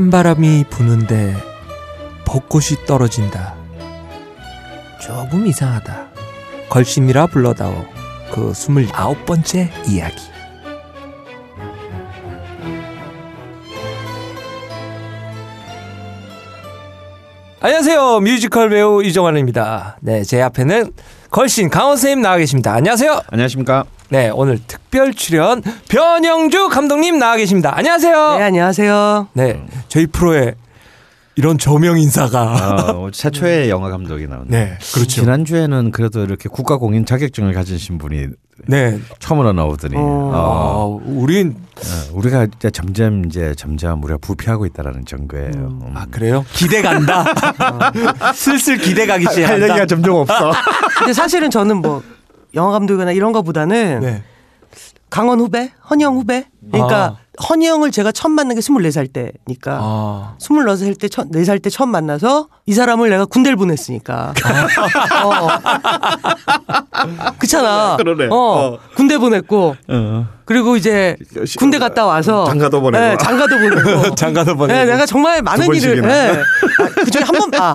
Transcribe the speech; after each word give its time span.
찬바람이 0.00 0.64
부는데 0.70 1.36
벚꽃이 2.24 2.86
떨어진다. 2.86 3.54
조금 4.98 5.46
이상하다. 5.46 6.08
걸신이라 6.70 7.26
불러다오. 7.26 7.84
그 8.32 8.54
스물아홉 8.54 9.26
번째 9.26 9.70
이야기. 9.86 10.16
안녕하세요. 17.60 18.20
뮤지컬 18.20 18.70
배우 18.70 19.04
이정환입니다. 19.04 19.98
네, 20.00 20.22
제 20.24 20.40
앞에는 20.40 20.92
걸신 21.30 21.68
강원 21.68 21.98
선생님 21.98 22.22
나와 22.22 22.38
계십니다. 22.38 22.72
안녕하세요. 22.72 23.20
안녕하십니까. 23.28 23.84
네, 24.10 24.28
오늘 24.34 24.58
특별 24.66 25.14
출연 25.14 25.62
변영주 25.88 26.68
감독님 26.68 27.18
나와 27.18 27.36
계십니다. 27.36 27.72
안녕하세요. 27.76 28.38
네, 28.38 28.42
안녕하세요. 28.42 29.28
네, 29.34 29.64
저희 29.88 30.06
프로에 30.08 30.54
이런 31.36 31.58
조명 31.58 31.96
인사가 31.96 32.90
어, 32.92 33.10
최초의 33.12 33.70
영화 33.70 33.88
감독이 33.88 34.26
나오네. 34.26 34.46
네, 34.48 34.78
그렇죠. 34.92 35.06
지난주에는 35.06 35.92
그래도 35.92 36.24
이렇게 36.24 36.48
국가 36.48 36.76
공인 36.76 37.06
자격증을 37.06 37.52
가지신 37.52 37.98
분이 37.98 38.26
네, 38.66 38.98
처음으로 39.20 39.52
나오더니 39.52 39.94
어. 39.96 40.00
어, 40.00 40.32
아, 40.34 41.00
우린 41.06 41.56
어, 41.76 42.10
우리가 42.12 42.48
이제 42.56 42.68
점점 42.70 43.24
이제 43.26 43.54
점점 43.56 44.02
우리가 44.02 44.18
부패하고 44.20 44.66
있다라는 44.66 45.04
증거예요. 45.06 45.52
음. 45.54 45.92
아 45.94 46.04
그래요? 46.10 46.44
기대 46.52 46.82
간다. 46.82 47.24
슬슬 48.34 48.76
기대 48.76 49.06
가기 49.06 49.24
할 49.26 49.34
시작한다. 49.34 49.68
얘기가 49.68 49.86
점점 49.86 50.16
없어. 50.16 50.50
근데 50.98 51.12
사실은 51.12 51.48
저는 51.48 51.76
뭐 51.76 52.02
영화 52.54 52.72
감독이나 52.72 53.12
이런 53.12 53.32
거보다는 53.32 54.00
네. 54.00 54.22
강원 55.10 55.40
후배, 55.40 55.72
헌영 55.90 56.14
후배. 56.16 56.46
그러니까 56.70 57.16
헌영을 57.48 57.90
제가 57.90 58.12
처음 58.12 58.32
만난 58.32 58.54
게 58.54 58.60
24살 58.60 59.12
때니까. 59.12 59.78
아, 59.80 60.34
24살 60.40 60.98
때, 61.00 61.08
4살 61.08 61.62
때 61.62 61.70
처음 61.70 61.90
만나서 61.90 62.48
이 62.66 62.74
사람을 62.74 63.08
내가 63.10 63.24
군대를 63.24 63.56
보냈으니까. 63.56 64.34
어. 65.24 65.48
그렇잖아. 67.38 67.96
그러네. 67.96 68.26
어, 68.30 68.34
어. 68.36 68.78
군대 68.94 69.16
보냈고 69.18 69.74
어. 69.88 70.28
그리고 70.44 70.76
이제 70.76 71.16
군대 71.58 71.78
갔다 71.78 72.04
와서 72.06 72.44
장가도 72.44 72.80
보내고. 72.80 73.04
네, 73.04 73.16
장가도 73.16 73.58
보내고. 73.58 74.14
장가도 74.16 74.56
보내고. 74.56 74.78
네, 74.78 74.84
내가 74.84 75.06
정말 75.06 75.40
많은 75.42 75.66
두 75.66 75.74
일을. 75.74 76.02
네. 76.02 76.30
아, 76.32 76.88
그중에 77.04 77.24
한 77.24 77.50
번, 77.50 77.54
아, 77.60 77.74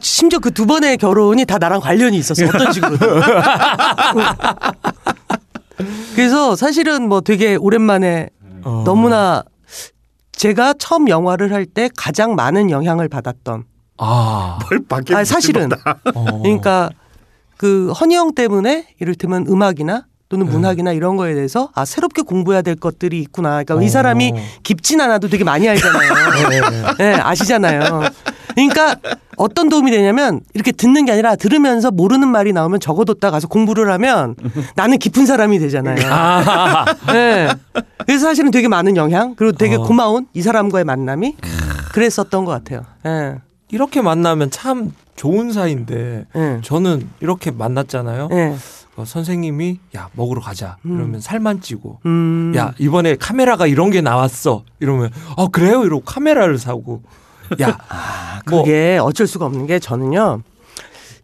심지어 0.00 0.38
그 0.38 0.50
두 0.50 0.66
번의 0.66 0.98
결혼이 0.98 1.46
다 1.46 1.56
나랑 1.58 1.80
관련이 1.80 2.16
있었어. 2.18 2.44
어떤 2.44 2.70
식으로든. 2.72 3.08
그래서 6.14 6.56
사실은 6.56 7.08
뭐 7.08 7.20
되게 7.20 7.56
오랜만에 7.56 8.28
어. 8.64 8.82
너무나 8.84 9.42
제가 10.32 10.74
처음 10.78 11.08
영화를 11.08 11.52
할 11.52 11.66
때 11.66 11.88
가장 11.96 12.34
많은 12.34 12.70
영향을 12.70 13.08
받았던. 13.08 13.64
아, 13.98 14.58
뭘 14.70 14.80
밖에 14.88 15.14
아, 15.14 15.24
사실은. 15.24 15.70
어. 16.14 16.42
그러니까 16.42 16.88
그 17.56 17.92
헌영 17.92 18.34
때문에 18.34 18.86
이를테면 19.00 19.46
음악이나 19.48 20.06
또는 20.30 20.46
문학이나 20.46 20.92
이런 20.92 21.16
거에 21.16 21.34
대해서 21.34 21.70
아 21.74 21.84
새롭게 21.84 22.22
공부해야 22.22 22.62
될 22.62 22.76
것들이 22.76 23.20
있구나. 23.20 23.62
그러니까 23.62 23.82
이 23.82 23.88
사람이 23.88 24.32
어. 24.34 24.40
깊진 24.62 25.00
않아도 25.00 25.28
되게 25.28 25.44
많이 25.44 25.68
알잖아요. 25.68 26.12
네, 26.98 27.14
아시잖아요. 27.14 28.02
그러니까 28.54 28.96
어떤 29.36 29.68
도움이 29.68 29.90
되냐면 29.90 30.40
이렇게 30.54 30.72
듣는 30.72 31.06
게 31.06 31.12
아니라 31.12 31.36
들으면서 31.36 31.90
모르는 31.90 32.28
말이 32.28 32.52
나오면 32.52 32.80
적어뒀다 32.80 33.30
가서 33.30 33.48
공부를 33.48 33.90
하면 33.92 34.34
나는 34.74 34.98
깊은 34.98 35.26
사람이 35.26 35.58
되잖아요. 35.58 35.96
아, 36.12 36.84
네. 37.12 37.48
그래서 38.06 38.26
사실은 38.26 38.50
되게 38.50 38.68
많은 38.68 38.96
영향 38.96 39.34
그리고 39.34 39.56
되게 39.56 39.76
어. 39.76 39.82
고마운 39.82 40.26
이 40.34 40.42
사람과의 40.42 40.84
만남이 40.84 41.36
그랬었던 41.92 42.44
것 42.44 42.52
같아요. 42.52 42.82
예. 43.06 43.38
이렇게 43.70 44.02
만나면 44.02 44.50
참 44.50 44.92
좋은 45.16 45.52
사이인데 45.52 46.26
예. 46.34 46.60
저는 46.62 47.08
이렇게 47.20 47.50
만났잖아요. 47.50 48.28
예. 48.32 48.56
어, 48.96 49.04
선생님이 49.04 49.78
야 49.96 50.08
먹으러 50.12 50.40
가자. 50.40 50.76
이러면 50.84 51.20
살만 51.20 51.60
찌고 51.60 52.00
음. 52.06 52.52
야 52.56 52.74
이번에 52.78 53.16
카메라가 53.16 53.66
이런 53.66 53.90
게 53.90 54.00
나왔어. 54.00 54.64
이러면 54.80 55.10
어 55.36 55.48
그래요? 55.48 55.84
이러고 55.84 56.02
카메라를 56.04 56.58
사고 56.58 57.02
야 57.60 57.78
뭐, 58.50 58.62
그게 58.62 58.98
어쩔 59.00 59.26
수가 59.26 59.46
없는 59.46 59.66
게 59.66 59.78
저는요. 59.78 60.42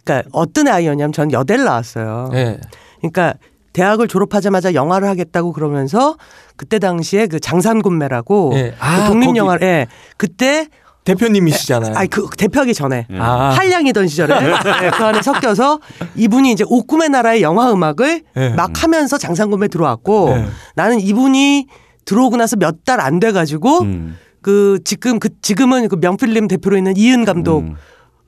그러니까 0.04 0.28
어떤 0.32 0.68
아이였냐면 0.68 1.12
저는 1.12 1.32
여대를 1.32 1.64
나왔어요. 1.64 2.30
예. 2.34 2.58
그러니까 3.00 3.34
대학을 3.72 4.08
졸업하자마자 4.08 4.72
영화를 4.74 5.08
하겠다고 5.08 5.52
그러면서 5.52 6.16
그때 6.56 6.78
당시에 6.78 7.26
그 7.26 7.40
장산군매라고 7.40 8.52
예. 8.54 8.74
아, 8.78 9.02
그 9.02 9.06
독립 9.12 9.26
거기- 9.26 9.38
영화 9.38 9.58
예. 9.62 9.86
그때 10.16 10.68
대표님이시잖아요. 11.04 11.94
아니 11.96 12.08
그 12.08 12.26
대표하기 12.36 12.74
전에 12.74 13.06
아. 13.18 13.54
한량이던 13.56 14.08
시절에 14.08 14.40
네, 14.40 14.90
그 14.90 15.04
안에 15.04 15.22
섞여서 15.22 15.78
이분이 16.16 16.50
이제 16.50 16.64
옥꿈의 16.66 17.10
나라의 17.10 17.42
영화 17.42 17.70
음악을 17.72 18.22
예. 18.36 18.48
막 18.50 18.82
하면서 18.82 19.16
장산군매 19.16 19.68
들어왔고 19.68 20.30
예. 20.36 20.46
나는 20.74 20.98
이분이 21.00 21.66
들어오고 22.04 22.36
나서 22.36 22.56
몇 22.56 22.84
달 22.84 23.00
안 23.00 23.20
돼 23.20 23.30
가지고 23.32 23.82
음. 23.82 24.16
그 24.46 24.78
지금 24.84 25.18
그 25.18 25.28
지금은 25.42 25.88
그 25.88 25.96
명필님 25.96 26.46
대표로 26.46 26.76
있는 26.76 26.96
이은 26.96 27.24
감독 27.24 27.64
음. 27.64 27.74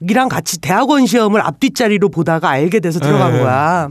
이랑 0.00 0.28
같이 0.28 0.60
대학원 0.60 1.06
시험을 1.06 1.40
앞뒷자리로 1.40 2.08
보다가 2.08 2.48
알게 2.50 2.80
돼서 2.80 2.98
들어간 2.98 3.34
네. 3.34 3.38
거야. 3.38 3.88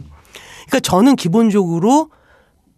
그러니까 0.67 0.79
저는 0.81 1.15
기본적으로 1.15 2.09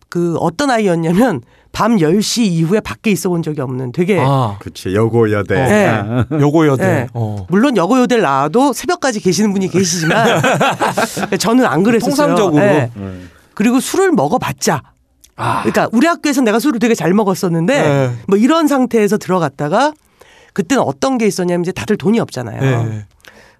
그 0.07 0.35
어떤 0.37 0.69
아이였냐면 0.69 1.41
밤 1.71 1.97
10시 1.97 2.43
이후에 2.43 2.79
밖에 2.79 3.09
있어 3.09 3.29
본 3.29 3.41
적이 3.41 3.61
없는 3.61 3.91
되게 3.91 4.19
아, 4.23 4.57
그렇지 4.59 4.93
여고 4.93 5.31
여대. 5.31 5.55
네. 5.55 5.87
아. 5.87 6.27
요거 6.31 6.67
여대. 6.67 6.85
네. 6.85 7.07
어. 7.15 7.47
물론 7.49 7.75
여고요대를 7.75 8.21
나와도 8.21 8.73
새벽까지 8.73 9.19
계시는 9.19 9.51
분이 9.51 9.69
계시지만 9.69 10.43
저는 11.39 11.65
안 11.65 11.81
그랬었어요. 11.81 12.27
통상적으로. 12.27 12.63
네. 12.63 12.91
음. 12.97 13.31
그리고 13.55 13.79
술을 13.79 14.11
먹어 14.11 14.37
봤자 14.37 14.83
아, 15.39 15.61
그러니까 15.61 15.87
우리 15.93 16.05
학교에서 16.05 16.41
내가 16.41 16.59
술을 16.59 16.79
되게 16.79 16.93
잘 16.93 17.13
먹었었는데 17.13 17.81
네. 17.81 18.11
뭐 18.27 18.37
이런 18.37 18.67
상태에서 18.67 19.17
들어갔다가 19.17 19.93
그때는 20.53 20.83
어떤 20.83 21.17
게 21.17 21.25
있었냐면 21.25 21.61
이제 21.61 21.71
다들 21.71 21.97
돈이 21.97 22.19
없잖아요. 22.19 22.83
네. 22.83 23.05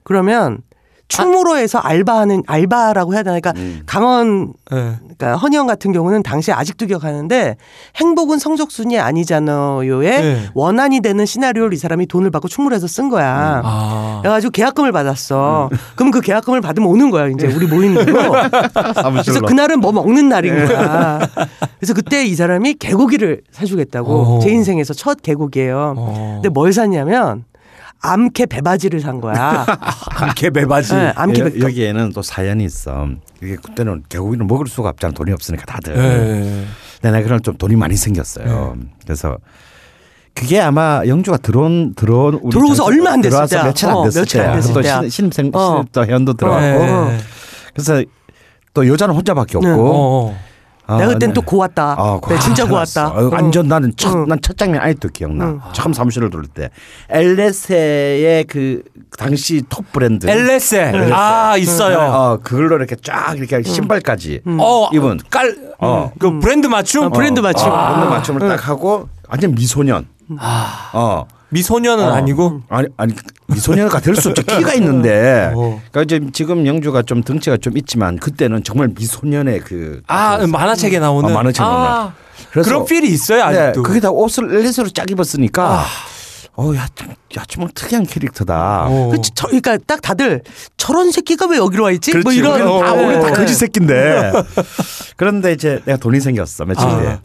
그러면 0.03 0.59
충무로 1.09 1.57
해서 1.57 1.79
알바하는 1.79 2.43
알바라고 2.47 3.13
해야 3.13 3.23
되나? 3.23 3.39
그러니까 3.39 3.59
음. 3.59 3.81
강원 3.85 4.53
네. 4.71 4.95
그러니까 5.01 5.35
헌영 5.35 5.65
같은 5.67 5.91
경우는 5.91 6.23
당시에 6.23 6.53
아직도 6.53 6.85
기억하는데 6.85 7.57
행복은 7.95 8.37
성적 8.37 8.71
순위 8.71 8.97
아니잖아요에 8.99 10.21
네. 10.21 10.49
원한이 10.53 11.01
되는 11.01 11.25
시나리오를 11.25 11.73
이 11.73 11.77
사람이 11.77 12.05
돈을 12.05 12.29
받고 12.29 12.47
충무로해서 12.47 12.87
쓴 12.87 13.09
거야. 13.09 13.61
아. 13.65 14.19
그래가지고 14.21 14.51
계약금을 14.51 14.91
받았어. 14.91 15.69
그럼 15.95 16.11
그 16.11 16.21
계약금을 16.21 16.61
받으면 16.61 16.87
오는 16.87 17.09
거야. 17.09 17.27
이제 17.27 17.47
우리 17.47 17.65
모이는 17.65 18.05
거. 18.05 18.31
그래서 18.73 18.93
사무실로. 19.01 19.41
그날은 19.47 19.79
뭐 19.79 19.91
먹는 19.91 20.29
날인 20.29 20.67
거야. 20.67 21.19
그래서 21.79 21.93
그때 21.95 22.23
이 22.25 22.35
사람이 22.35 22.75
개고기를 22.75 23.41
사주겠다고 23.51 24.13
어. 24.13 24.39
제 24.41 24.51
인생에서 24.51 24.93
첫 24.93 25.21
개고기예요. 25.23 25.95
어. 25.97 26.31
근데 26.35 26.49
뭘 26.49 26.71
샀냐면 26.71 27.45
암캐 28.01 28.45
배바지를 28.45 29.01
산 29.01 29.19
거야. 29.19 29.65
암캐 30.15 30.51
배바지. 30.51 30.93
네, 30.95 31.13
암캐 31.15 31.43
배 31.43 31.59
여- 31.59 31.63
여기에는 31.65 32.13
또 32.13 32.21
사연이 32.21 32.63
있어. 32.63 33.07
이게 33.43 33.55
그때는 33.55 34.03
개고기를 34.07 34.45
먹을 34.45 34.67
수가 34.67 34.89
없잖아. 34.89 35.13
돈이 35.13 35.31
없으니까 35.33 35.65
다들. 35.65 35.95
네. 35.95 36.65
내가 37.01 37.21
그런 37.21 37.41
좀 37.41 37.57
돈이 37.57 37.75
많이 37.75 37.95
생겼어요. 37.95 38.77
그래서 39.03 39.37
그게 40.33 40.61
아마 40.61 41.01
영주가 41.05 41.37
들어온 41.37 41.93
들어온 41.95 42.35
우리 42.35 42.51
들어오고서 42.51 42.83
전체- 42.83 42.95
얼마 42.97 43.11
안 43.11 43.21
됐을 43.21 43.47
때야. 43.47 43.63
며칠 43.63 43.89
안 43.89 43.95
어, 43.97 44.03
됐을 44.05 44.21
며칠 44.21 44.41
안. 44.41 44.55
됐을 44.55 44.73
또 44.73 44.81
때야. 44.81 45.01
신- 45.01 45.09
신입생 45.09 45.51
어. 45.53 45.75
신입 45.77 45.91
또 45.91 46.05
회원도 46.05 46.33
들어왔고 46.33 46.85
네. 47.09 47.17
그래서 47.73 48.03
또 48.73 48.87
여자는 48.87 49.13
혼자밖에 49.15 49.57
없고 49.57 50.33
네. 50.33 50.39
어. 50.89 50.95
아, 50.95 50.97
내가 50.97 51.13
그땐 51.13 51.29
네. 51.29 51.33
또 51.33 51.41
고왔다. 51.41 51.95
아, 51.97 52.19
네, 52.27 52.39
진짜. 52.39 52.65
고왔다. 52.65 53.09
어, 53.09 53.29
완전 53.31 53.67
나는 53.67 53.93
첫, 53.95 54.13
응. 54.15 54.25
난첫 54.27 54.57
장면 54.57 54.81
아직도 54.81 55.09
기억나. 55.09 55.45
응. 55.45 55.59
처음 55.73 55.93
사무실을 55.93 56.29
들을 56.31 56.45
때. 56.45 56.69
엘레세의 57.09 58.45
그 58.45 58.83
당시 59.17 59.61
톱 59.69 59.91
브랜드. 59.91 60.27
엘레세. 60.27 60.91
아, 61.13 61.55
있어요. 61.57 61.99
어, 61.99 62.39
그걸로 62.43 62.75
이렇게 62.77 62.95
쫙 63.03 63.35
이렇게 63.37 63.61
신발까지. 63.61 64.41
어, 64.59 64.89
이분. 64.91 65.19
깔, 65.29 65.55
어. 65.79 66.11
그 66.17 66.39
브랜드 66.39 66.67
맞춤? 66.67 67.05
어, 67.05 67.09
브랜드 67.09 67.39
맞춤. 67.39 67.69
어, 67.69 67.87
브랜드 67.93 68.09
맞춤을 68.09 68.49
딱 68.49 68.67
하고 68.67 69.07
완전 69.27 69.53
미소년. 69.53 70.07
어. 70.93 71.25
미소년은 71.49 72.03
어. 72.05 72.11
아니고. 72.11 72.61
아니 72.69 72.87
아니 72.97 73.13
미소년가 73.47 73.99
될수 74.01 74.29
없죠 74.29 74.43
키가 74.43 74.73
있는데 74.75 75.51
어. 75.55 75.81
그러니까 75.91 76.01
이제 76.03 76.19
지금 76.31 76.65
영주가 76.67 77.01
좀 77.01 77.23
덩치가 77.23 77.57
좀 77.57 77.77
있지만 77.77 78.17
그때는 78.17 78.63
정말 78.63 78.89
미소년의 78.95 79.61
그 79.61 80.01
아, 80.07 80.45
만화책에 80.45 80.99
나오는. 80.99 81.29
어, 81.29 81.33
만화책에 81.33 81.65
아. 81.67 82.13
그래서- 82.51 82.69
그런 82.69 82.85
필이 82.85 83.07
있어요, 83.09 83.49
네, 83.49 83.59
아직도. 83.59 83.83
그게 83.83 83.99
다 83.99 84.09
옷을 84.11 84.55
엘리스로 84.55 84.89
쫙 84.89 85.09
입었으니까 85.11 85.83
어야 86.55 86.81
야 87.37 87.43
정말 87.47 87.71
특이한 87.73 88.05
캐릭터다. 88.05 88.85
어. 88.89 89.09
그 89.11 89.17
저, 89.33 89.47
그러니까 89.47 89.77
딱 89.87 90.01
다들 90.01 90.41
저런 90.77 91.11
새끼가 91.11 91.47
왜 91.47 91.57
여기로 91.57 91.83
와 91.85 91.91
있지? 91.91 92.11
뭐 92.11 92.21
그렇지. 92.21 92.37
이런 92.39 92.61
우리는 92.61 92.79
다 92.81 92.93
네. 92.95 93.05
원래 93.05 93.19
다 93.21 93.31
거지 93.33 93.53
새끼인데. 93.55 94.31
그런데 95.15 95.53
이제 95.53 95.81
내가 95.85 95.97
돈이 95.97 96.19
생겼어 96.19 96.65
며칠 96.65 96.85
아. 96.87 96.99
뒤에. 97.01 97.17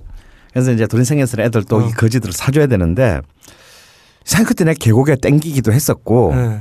그래서 0.53 0.71
이제 0.73 0.87
돈이 0.87 1.05
생겨서 1.05 1.43
애들 1.43 1.65
또이 1.65 1.91
거지들을 1.93 2.33
사줘야 2.33 2.67
되는데 2.69 3.21
내가 4.25 4.75
계곡에 4.79 5.17
땡기기도 5.17 5.73
했었고 5.73 6.33
네. 6.35 6.61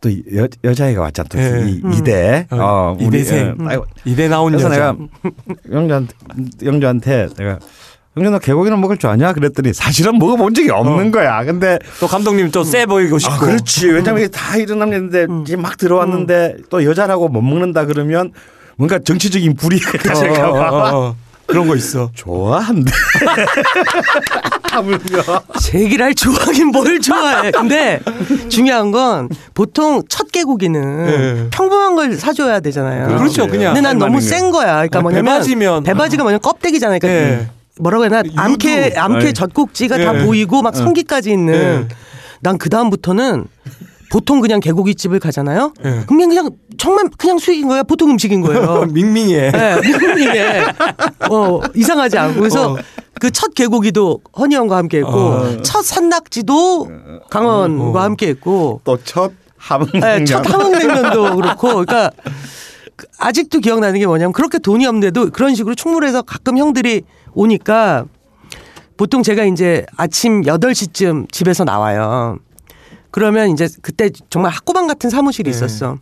또 0.00 0.10
여, 0.36 0.46
여자애가 0.64 1.00
왔잖아. 1.00 1.28
또 1.28 1.38
예. 1.38 1.64
이, 1.68 1.82
이대. 1.94 2.46
어, 2.50 2.56
어, 2.56 2.96
우리, 3.00 3.18
이대생. 3.18 3.56
예. 3.60 3.64
아이고, 3.66 3.86
이대 4.04 4.28
나온 4.28 4.52
그래서 4.52 4.68
여자. 4.68 4.92
내가 4.92 4.96
영주한테, 5.72 6.14
영주한테 6.64 7.28
내가 7.36 7.58
영주 8.16 8.30
너 8.30 8.38
계곡이나 8.38 8.76
먹을 8.76 8.96
줄 8.96 9.10
아냐? 9.10 9.32
그랬더니 9.34 9.74
사실은 9.74 10.18
먹어본 10.18 10.54
적이 10.54 10.70
없는 10.70 11.10
거야. 11.10 11.44
근데 11.44 11.78
또 12.00 12.06
감독님 12.06 12.50
또세 12.50 12.86
보이고 12.86 13.18
싶고. 13.18 13.34
아, 13.34 13.38
그렇지. 13.38 13.88
왜냐면 13.88 14.22
이게 14.22 14.28
다 14.28 14.56
이런 14.56 14.78
남자인데 14.78 15.26
이제 15.42 15.56
막 15.56 15.76
들어왔는데 15.76 16.56
또 16.70 16.84
여자라고 16.84 17.28
못 17.28 17.42
먹는다 17.42 17.84
그러면 17.84 18.32
뭔가 18.76 18.98
정치적인 18.98 19.56
불이익을 19.56 20.00
어, 20.00 20.02
가질까 20.02 20.52
봐. 20.52 21.14
어, 21.46 21.52
어, 21.52 21.52
어. 21.52 21.52
그런 21.52 21.68
거 21.68 21.76
있어. 21.76 22.10
좋아한대. 22.14 22.90
하물며. 24.70 24.98
제 25.60 25.80
얘기를 25.80 26.04
할 26.04 26.14
좋아하긴 26.14 26.68
뭘 26.68 27.00
좋아해. 27.00 27.50
근데 27.50 28.00
중요한 28.48 28.90
건 28.90 29.28
보통 29.54 30.02
첫 30.08 30.30
개고기는 30.32 31.06
네. 31.06 31.48
평범한 31.50 31.94
걸 31.94 32.14
사줘야 32.16 32.60
되잖아요. 32.60 33.16
그렇죠, 33.18 33.46
그냥. 33.46 33.74
근데 33.74 33.88
난 33.88 33.98
너무 33.98 34.14
할센 34.14 34.50
거야. 34.50 34.74
그러니까 34.74 34.98
아, 34.98 35.02
뭐냐면 35.02 35.40
배바지면- 35.40 35.84
배바지가 35.84 36.22
뭐냐면 36.22 36.40
껍데기잖아요. 36.40 36.98
그러니까 37.00 37.36
네. 37.36 37.48
뭐라고 37.78 38.04
해야 38.04 38.22
되나 38.22 38.42
암캐. 38.42 38.94
암캐 38.96 39.24
네. 39.26 39.32
젖꼭지가 39.32 39.98
다 39.98 40.12
네. 40.12 40.24
보이고 40.24 40.62
막 40.62 40.74
성기까지 40.76 41.30
있는. 41.30 41.88
난 42.40 42.58
그 42.58 42.68
다음부터는 42.68 43.46
보통 44.10 44.40
그냥 44.40 44.60
개고기 44.60 44.94
집을 44.94 45.18
가잖아요. 45.18 45.72
네. 45.82 46.04
그냥 46.06 46.28
그냥 46.28 46.50
정말 46.78 47.08
그냥 47.18 47.38
수익인 47.38 47.68
거야. 47.68 47.82
보통 47.82 48.10
음식인 48.10 48.40
거예요. 48.42 48.86
밍밍해. 48.92 49.50
네, 49.50 49.80
미국에 49.80 50.64
어, 51.30 51.60
이상하지 51.74 52.18
않고 52.18 52.40
그래서 52.40 52.72
어. 52.72 52.76
그첫 53.20 53.54
개고기도 53.54 54.20
헌희영과 54.38 54.76
함께 54.76 54.98
했고 54.98 55.10
어. 55.10 55.62
첫 55.62 55.82
산낙지도 55.84 56.88
강원과 57.30 58.00
어. 58.00 58.02
함께 58.02 58.28
했고 58.28 58.80
또 58.84 58.98
첫 59.04 59.32
함흥. 59.58 60.00
네, 60.00 60.24
첫 60.24 60.48
함흥냉면도 60.48 61.36
그렇고 61.36 61.68
그러니까 61.68 62.10
그 62.94 63.06
아직도 63.18 63.58
기억나는 63.60 63.98
게 63.98 64.06
뭐냐면 64.06 64.32
그렇게 64.32 64.58
돈이 64.58 64.86
없는데도 64.86 65.30
그런 65.30 65.54
식으로 65.54 65.74
충무로에서 65.74 66.22
가끔 66.22 66.56
형들이 66.58 67.02
오니까 67.34 68.04
보통 68.96 69.22
제가 69.22 69.44
이제 69.44 69.84
아침 69.96 70.42
8시쯤 70.42 71.30
집에서 71.32 71.64
나와요. 71.64 72.38
그러면 73.16 73.48
이제 73.48 73.66
그때 73.80 74.10
정말 74.28 74.52
학고방 74.52 74.86
같은 74.86 75.08
사무실이 75.08 75.48
있었어. 75.48 75.96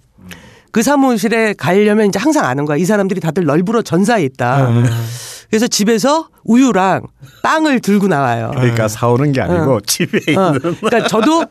그 0.73 0.83
사무실에 0.83 1.53
가려면 1.53 2.09
이제 2.09 2.19
항상 2.19 2.45
아는 2.45 2.65
거야. 2.65 2.77
이 2.77 2.85
사람들이 2.85 3.21
다들 3.21 3.45
널브러 3.45 3.83
전사에 3.83 4.25
있다. 4.25 4.69
그래서 5.49 5.69
집에서 5.69 6.29
우유랑 6.43 7.03
빵을 7.45 7.79
들고 7.79 8.09
나와요. 8.09 8.51
그러니까 8.57 8.89
사오는 8.89 9.31
게 9.31 9.41
아니고 9.43 9.83
집에 9.83 10.19
어, 10.37 10.49
있는. 10.57 10.75
그러니까 10.81 11.07
저도 11.07 11.45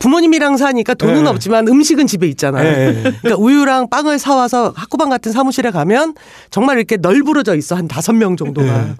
부모님이랑 0.00 0.56
사니까 0.56 0.94
돈은 0.94 1.24
네. 1.24 1.30
없지만 1.30 1.68
음식은 1.68 2.06
집에 2.08 2.26
있잖아요. 2.28 2.64
네. 2.64 3.02
그러니까 3.02 3.36
우유랑 3.36 3.90
빵을 3.90 4.18
사와서 4.18 4.72
학구방 4.74 5.10
같은 5.10 5.30
사무실에 5.30 5.70
가면 5.70 6.14
정말 6.50 6.78
이렇게 6.78 6.96
널브러져 6.96 7.54
있어. 7.54 7.76
한 7.76 7.86
다섯 7.86 8.12
명 8.12 8.36
정도가. 8.36 8.66
네. 8.66 8.94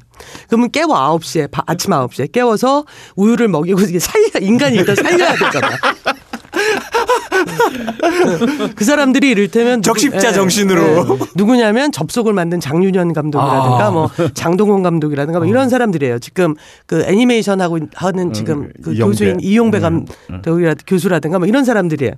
그러면 0.49 0.71
깨워 0.71 0.97
아홉 0.97 1.25
시에 1.25 1.49
아침 1.67 1.95
아홉 1.95 2.15
시에 2.15 2.27
깨워서 2.31 2.85
우유를 3.17 3.49
먹이고 3.49 3.81
이게 3.81 3.99
살려 3.99 4.29
인간이 4.41 4.77
일단 4.77 4.95
살려야 4.95 5.33
되잖아. 5.33 5.71
그 8.75 8.85
사람들이 8.85 9.31
이를테면 9.31 9.83
적십자 9.83 10.29
예, 10.29 10.33
정신으로. 10.33 10.83
예. 10.83 11.19
누구냐면 11.35 11.93
접속을 11.93 12.33
만든 12.33 12.61
장윤현 12.61 13.13
감독이라든가 13.13 13.87
아. 13.87 13.91
뭐 13.91 14.11
장동건 14.35 14.83
감독이라든가 14.83 15.41
뭐 15.41 15.49
이런 15.49 15.69
사람들이에요. 15.69 16.19
지금 16.19 16.55
그 16.87 17.03
애니메이션 17.07 17.61
하고 17.61 17.79
하는 17.95 18.33
지금 18.33 18.71
그 18.83 18.93
이용배. 18.95 19.11
교수인 19.11 19.41
이용배 19.41 19.81
감독이라 19.81 20.75
교수라든가 20.87 21.39
뭐 21.39 21.47
이런 21.49 21.65
사람들이에요. 21.65 22.13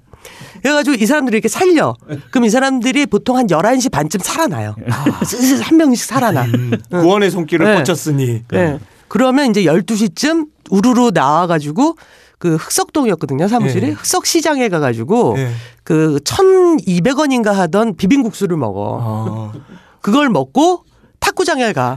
그래가지고 0.63 0.97
이 1.01 1.07
사람들이 1.07 1.37
이렇게 1.37 1.49
살려. 1.49 1.95
그럼 2.31 2.45
이 2.45 2.51
사람들이 2.51 3.07
보통 3.07 3.37
한 3.37 3.47
11시 3.47 3.91
반쯤 3.91 4.21
살아나요. 4.23 4.77
슬슬 5.25 5.61
한 5.63 5.77
명씩 5.77 6.05
살아나. 6.05 6.47
구원의 6.91 7.31
손길을 7.31 7.67
네. 7.67 7.75
꽂혔으니. 7.77 8.43
네. 8.51 8.79
그러면 9.09 9.51
이제 9.51 9.65
12시쯤 9.65 10.47
우르르 10.71 11.11
나와가지고 11.13 11.97
그 12.43 12.57
흑석동이었거든요, 12.57 13.47
사무실이. 13.47 13.87
네. 13.87 13.93
흑석시장에 13.93 14.69
가가지고 14.69 15.35
네. 15.37 15.53
그 15.85 16.19
1200원인가 16.25 17.53
하던 17.53 17.95
비빔국수를 17.97 18.57
먹어. 18.57 18.99
어. 19.01 19.53
그걸 20.01 20.29
먹고 20.29 20.83
탁구장에 21.21 21.73
가. 21.73 21.97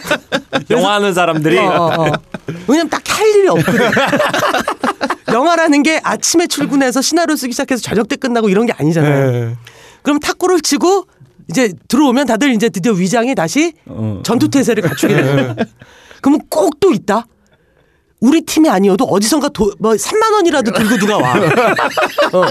영화하는 0.70 1.12
사람들이. 1.12 1.58
어, 1.58 1.62
어, 1.66 2.06
어. 2.06 2.12
왜냐면 2.66 2.88
딱 2.88 3.02
할 3.16 3.28
일이 3.28 3.48
없거든. 3.48 3.80
영화라는 5.32 5.82
게 5.82 6.00
아침에 6.02 6.46
출근해서 6.46 7.02
시나리오 7.02 7.36
쓰기 7.36 7.52
시작해서 7.52 7.82
저녁 7.82 8.08
때 8.08 8.16
끝나고 8.16 8.48
이런 8.48 8.64
게 8.64 8.72
아니잖아요. 8.72 9.30
네. 9.30 9.54
그럼 10.02 10.18
탁구를 10.20 10.60
치고 10.62 11.04
이제 11.50 11.72
들어오면 11.88 12.26
다들 12.26 12.50
이제 12.52 12.70
드디어 12.70 12.92
위장이 12.92 13.34
다시 13.34 13.74
어. 13.86 14.20
전투 14.24 14.48
태세를 14.48 14.82
갖추게 14.82 15.14
돼요. 15.14 15.54
그러면 16.22 16.40
꼭 16.48 16.80
또 16.80 16.92
있다. 16.92 17.26
우리 18.26 18.42
팀이 18.42 18.68
아니어도 18.68 19.04
어디선가 19.04 19.50
도, 19.50 19.72
뭐 19.78 19.92
3만 19.92 20.32
원이라도 20.34 20.72
들고 20.72 20.96
누가 20.98 21.16
와. 21.16 21.34
어, 22.34 22.44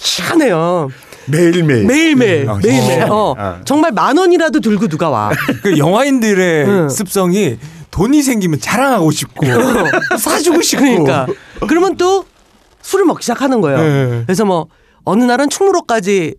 희한해요. 0.00 0.88
매일매일. 1.26 1.84
매일매일, 1.84 2.48
어, 2.48 2.58
매일매일. 2.60 3.02
어. 3.04 3.14
어, 3.14 3.34
아. 3.38 3.60
정말 3.64 3.92
만 3.92 4.18
원이라도 4.18 4.58
들고 4.58 4.88
누가 4.88 5.10
와. 5.10 5.30
그 5.62 5.78
영화인들의 5.78 6.66
응. 6.66 6.88
습성이 6.88 7.58
돈이 7.92 8.22
생기면 8.22 8.58
자랑하고 8.58 9.12
싶고 9.12 9.46
사주고 10.18 10.60
싶고. 10.62 10.82
그러니까. 10.82 11.26
그러면 11.68 11.96
또 11.96 12.24
술을 12.80 13.04
먹기 13.04 13.22
시작하는 13.22 13.60
거예요. 13.60 13.78
네. 13.78 14.22
그래서 14.26 14.44
뭐 14.44 14.66
어느 15.04 15.22
날은 15.22 15.50
충무로까지 15.50 16.34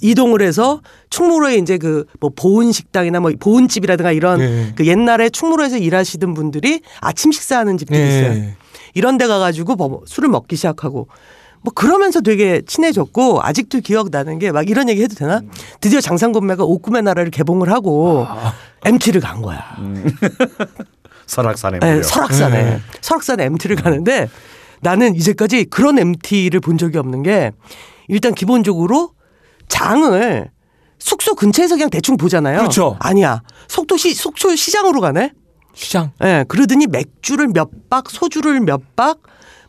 이동을 0.00 0.42
해서 0.42 0.80
충무로에 1.10 1.56
이제 1.56 1.78
그 1.78 2.04
뭐 2.20 2.30
보은 2.34 2.72
식당이나 2.72 3.20
뭐 3.20 3.30
보은 3.38 3.68
집이라든가 3.68 4.12
이런 4.12 4.38
네. 4.38 4.72
그 4.76 4.86
옛날에 4.86 5.28
충무로에서 5.30 5.76
일하시던 5.78 6.34
분들이 6.34 6.80
아침 7.00 7.32
식사하는 7.32 7.76
집들이 7.78 7.98
있어요. 7.98 8.32
네. 8.34 8.56
이런 8.94 9.18
데 9.18 9.26
가가지고 9.26 9.74
뭐 9.76 10.02
술을 10.06 10.28
먹기 10.28 10.56
시작하고 10.56 11.08
뭐 11.62 11.72
그러면서 11.74 12.20
되게 12.20 12.60
친해졌고 12.66 13.40
아직도 13.42 13.80
기억나는 13.80 14.38
게 14.38 14.52
막 14.52 14.68
이런 14.68 14.88
얘기 14.88 15.02
해도 15.02 15.14
되나? 15.14 15.40
드디어 15.80 16.00
장상건매가 16.00 16.62
옥구의 16.64 17.02
나라를 17.02 17.30
개봉을 17.30 17.70
하고 17.72 18.26
MT를 18.84 19.20
간 19.20 19.40
거야. 19.42 19.62
설악산에. 21.26 21.78
네, 21.78 21.90
무려. 21.92 22.02
설악산에 22.02 22.62
네. 22.62 22.80
설악산에 23.00 23.44
MT를 23.44 23.76
가는데 23.76 24.28
나는 24.80 25.14
이제까지 25.14 25.64
그런 25.64 25.98
MT를 25.98 26.60
본 26.60 26.76
적이 26.78 26.98
없는 26.98 27.22
게 27.22 27.52
일단 28.08 28.34
기본적으로 28.34 29.10
장을 29.68 30.50
숙소 30.98 31.34
근처에서 31.34 31.74
그냥 31.76 31.90
대충 31.90 32.16
보잖아요. 32.16 32.58
그렇죠. 32.58 32.96
아니야. 33.00 33.42
속도 33.68 33.96
시 33.96 34.14
속초 34.14 34.54
시장으로 34.56 35.00
가네. 35.00 35.32
시장. 35.74 36.12
예, 36.22 36.44
그러더니 36.48 36.86
맥주를 36.86 37.48
몇 37.48 37.68
박, 37.90 38.08
소주를 38.08 38.60
몇 38.60 38.80
박, 38.96 39.18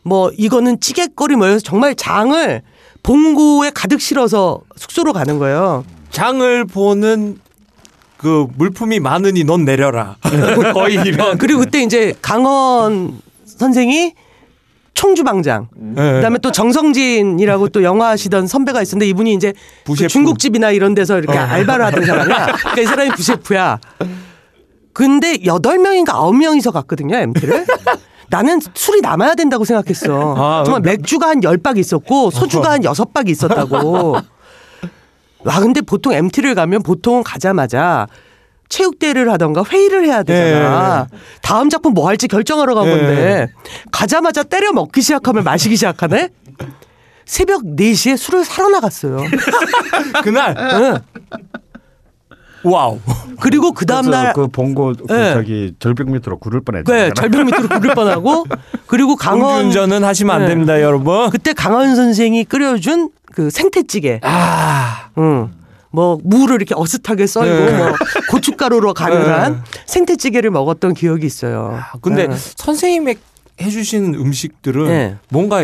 뭐 0.02 0.30
이거는 0.36 0.80
찌개거리 0.80 1.36
뭐여서 1.36 1.60
정말 1.60 1.94
장을 1.94 2.62
봉고에 3.02 3.70
가득 3.74 4.00
실어서 4.00 4.60
숙소로 4.76 5.12
가는 5.12 5.38
거예요. 5.38 5.84
장을 6.10 6.64
보는 6.64 7.38
그 8.16 8.46
물품이 8.56 9.00
많으니 9.00 9.44
넌 9.44 9.64
내려라. 9.64 10.16
거의 10.72 10.94
이런. 10.94 11.38
그리고 11.38 11.60
그때 11.60 11.82
이제 11.82 12.14
강원 12.22 13.20
선생이 13.44 14.14
총주방장. 14.96 15.68
네. 15.76 16.12
그다음에 16.14 16.38
또 16.38 16.50
정성진이라고 16.50 17.68
또 17.68 17.84
영화 17.84 18.08
하시던 18.08 18.46
선배가 18.46 18.82
있었는데 18.82 19.06
이분이 19.10 19.34
이제 19.34 19.52
그. 19.84 20.08
중국집이나 20.08 20.70
이런 20.72 20.94
데서 20.94 21.18
이렇게 21.18 21.38
알바를 21.38 21.84
하던 21.84 22.04
사람이야. 22.04 22.46
그러니까 22.46 22.80
이 22.80 22.84
사람이 22.86 23.10
부셰프야. 23.10 23.78
근데 24.92 25.44
여덟 25.44 25.78
명인가 25.78 26.14
아홉 26.14 26.34
명이서 26.34 26.70
갔거든요 26.72 27.16
MT를. 27.16 27.66
나는 28.30 28.58
술이 28.74 29.02
남아야 29.02 29.34
된다고 29.34 29.64
생각했어. 29.64 30.34
아, 30.36 30.64
정말 30.64 30.80
맥주가 30.80 31.28
한 31.28 31.44
열박 31.44 31.76
있었고 31.78 32.30
소주가 32.30 32.72
한 32.72 32.82
여섯 32.82 33.12
박 33.12 33.28
있었다고. 33.28 34.16
와 35.44 35.60
근데 35.60 35.82
보통 35.82 36.14
MT를 36.14 36.54
가면 36.54 36.82
보통 36.82 37.22
가자마자 37.22 38.06
체육대회를 38.68 39.30
하던가 39.30 39.62
회의를 39.64 40.04
해야 40.06 40.22
되잖아. 40.22 41.08
다음 41.42 41.68
작품 41.68 41.94
뭐 41.94 42.08
할지 42.08 42.28
결정하러 42.28 42.74
간 42.74 42.84
네. 42.84 42.90
건데 42.90 43.48
가자마자 43.92 44.42
때려 44.42 44.72
먹기 44.72 45.02
시작하면 45.02 45.44
마시기 45.44 45.76
시작하네. 45.76 46.30
새벽 47.24 47.62
4시에 47.64 48.16
술을 48.16 48.44
사러 48.44 48.68
나갔어요. 48.68 49.18
그날 50.22 50.54
응. 50.56 50.98
와우. 52.62 52.98
그리고 53.40 53.72
그 53.72 53.86
다음 53.86 54.10
날그 54.10 54.48
봉고 54.48 54.94
그 55.06 55.12
네. 55.12 55.32
저기 55.34 55.74
절벽 55.78 56.10
밑으로 56.10 56.38
구를 56.38 56.60
뻔했잖아요. 56.62 57.04
네, 57.04 57.10
절벽 57.14 57.44
밑으로 57.44 57.68
구를 57.68 57.94
뻔하고 57.94 58.44
그리고 58.86 59.14
강원 59.16 59.66
음주운전은 59.66 60.04
하시면 60.04 60.34
안 60.34 60.42
네. 60.42 60.48
됩니다, 60.48 60.80
여러분. 60.82 61.30
그때 61.30 61.52
강헌 61.52 61.94
선생이 61.94 62.44
끓여준 62.44 63.10
그 63.32 63.50
생태찌개. 63.50 64.20
아, 64.24 65.10
응. 65.18 65.52
뭐 65.90 66.18
무를 66.22 66.56
이렇게 66.56 66.74
어슷하게 66.76 67.26
썰고 67.26 67.48
네. 67.48 67.76
뭐 67.76 67.92
고춧가루로 68.30 68.94
간을 68.94 69.39
한 69.39 69.62
생태찌개를 69.86 70.50
먹었던 70.50 70.94
기억이 70.94 71.26
있어요. 71.26 71.78
근데 72.02 72.26
네. 72.26 72.36
선생님이 72.56 73.16
해주시는 73.60 74.14
음식들은 74.14 74.86
네. 74.86 75.16
뭔가 75.30 75.62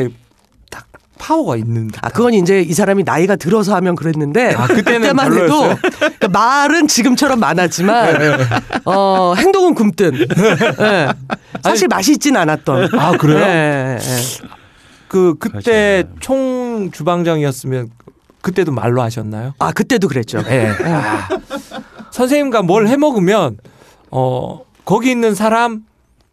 딱 0.70 0.86
파워가 1.18 1.56
있는. 1.56 1.90
아 2.00 2.08
그건 2.08 2.34
이제 2.34 2.60
이 2.62 2.72
사람이 2.72 3.02
나이가 3.04 3.36
들어서 3.36 3.74
하면 3.76 3.94
그랬는데 3.94 4.54
아, 4.54 4.66
그때는 4.66 5.14
만 5.14 5.32
해도 5.32 5.46
별로였어요? 5.46 5.76
그러니까 5.98 6.28
말은 6.28 6.88
지금처럼 6.88 7.38
많았지만 7.40 8.18
네. 8.18 8.36
어 8.86 9.34
행동은 9.36 9.74
굶뜬. 9.74 10.14
예. 10.80 11.08
사실 11.62 11.88
맛이 11.88 12.12
있진 12.12 12.36
않았던. 12.36 12.98
아, 12.98 13.12
그래요? 13.12 13.40
예. 13.40 13.98
그 15.08 15.34
그때 15.38 16.04
그렇죠. 16.06 16.20
총 16.20 16.90
주방장이었으면 16.90 17.90
그때도 18.42 18.72
말로 18.72 19.00
하셨나요? 19.02 19.54
아 19.58 19.72
그때도 19.72 20.08
그랬죠. 20.08 20.42
예. 20.48 20.68
아. 20.84 21.28
선생님과 22.10 22.62
뭘 22.62 22.86
해 22.88 22.96
먹으면 22.96 23.56
어 24.10 24.60
거기 24.84 25.10
있는 25.10 25.34
사람 25.34 25.84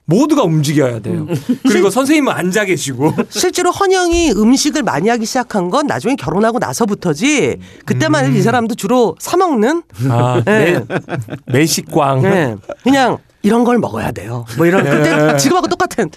모두가 0.10 0.44
움직여야 0.44 1.00
돼요. 1.00 1.28
그리고 1.68 1.90
선생님은 1.90 2.34
앉아 2.34 2.66
계시고. 2.66 3.14
실제로 3.30 3.70
헌영이 3.72 4.32
음식을 4.32 4.82
많이 4.84 5.08
하기 5.10 5.26
시작한 5.26 5.70
건 5.70 5.86
나중에 5.88 6.16
결혼하고 6.16 6.58
나서부터지 6.60 7.60
그때만 7.86 8.26
해도 8.26 8.36
이 8.36 8.42
사람도 8.42 8.76
주로 8.76 9.16
사 9.20 9.38
먹는 9.38 9.84
아, 10.10 10.42
네. 10.46 10.84
매, 10.88 11.00
매식광. 11.46 12.22
네. 12.24 12.56
그냥 12.84 13.20
이런 13.42 13.64
걸 13.64 13.78
먹어야 13.78 14.12
돼요. 14.12 14.46
뭐 14.58 14.66
이런 14.66 14.84
그때 14.84 15.38
지금하고 15.38 15.68
똑같은 15.68 16.10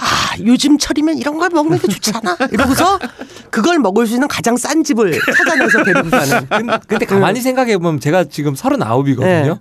아 0.00 0.36
요즘 0.44 0.76
철이면 0.78 1.18
이런 1.18 1.38
걸 1.38 1.50
먹는 1.50 1.78
게 1.78 1.86
좋잖아. 1.86 2.36
이러고서 2.50 2.98
그걸 3.50 3.78
먹을 3.78 4.06
수 4.06 4.14
있는 4.14 4.26
가장 4.26 4.56
싼 4.56 4.82
집을 4.82 5.12
찾아내서 5.36 5.84
데리고 5.84 6.10
가는. 6.10 6.48
근데, 6.48 6.78
근데 6.88 7.06
가만히 7.06 7.40
생각해 7.40 7.78
보면 7.78 8.00
제가 8.00 8.24
지금 8.24 8.54
서른아홉이거든요. 8.56 9.60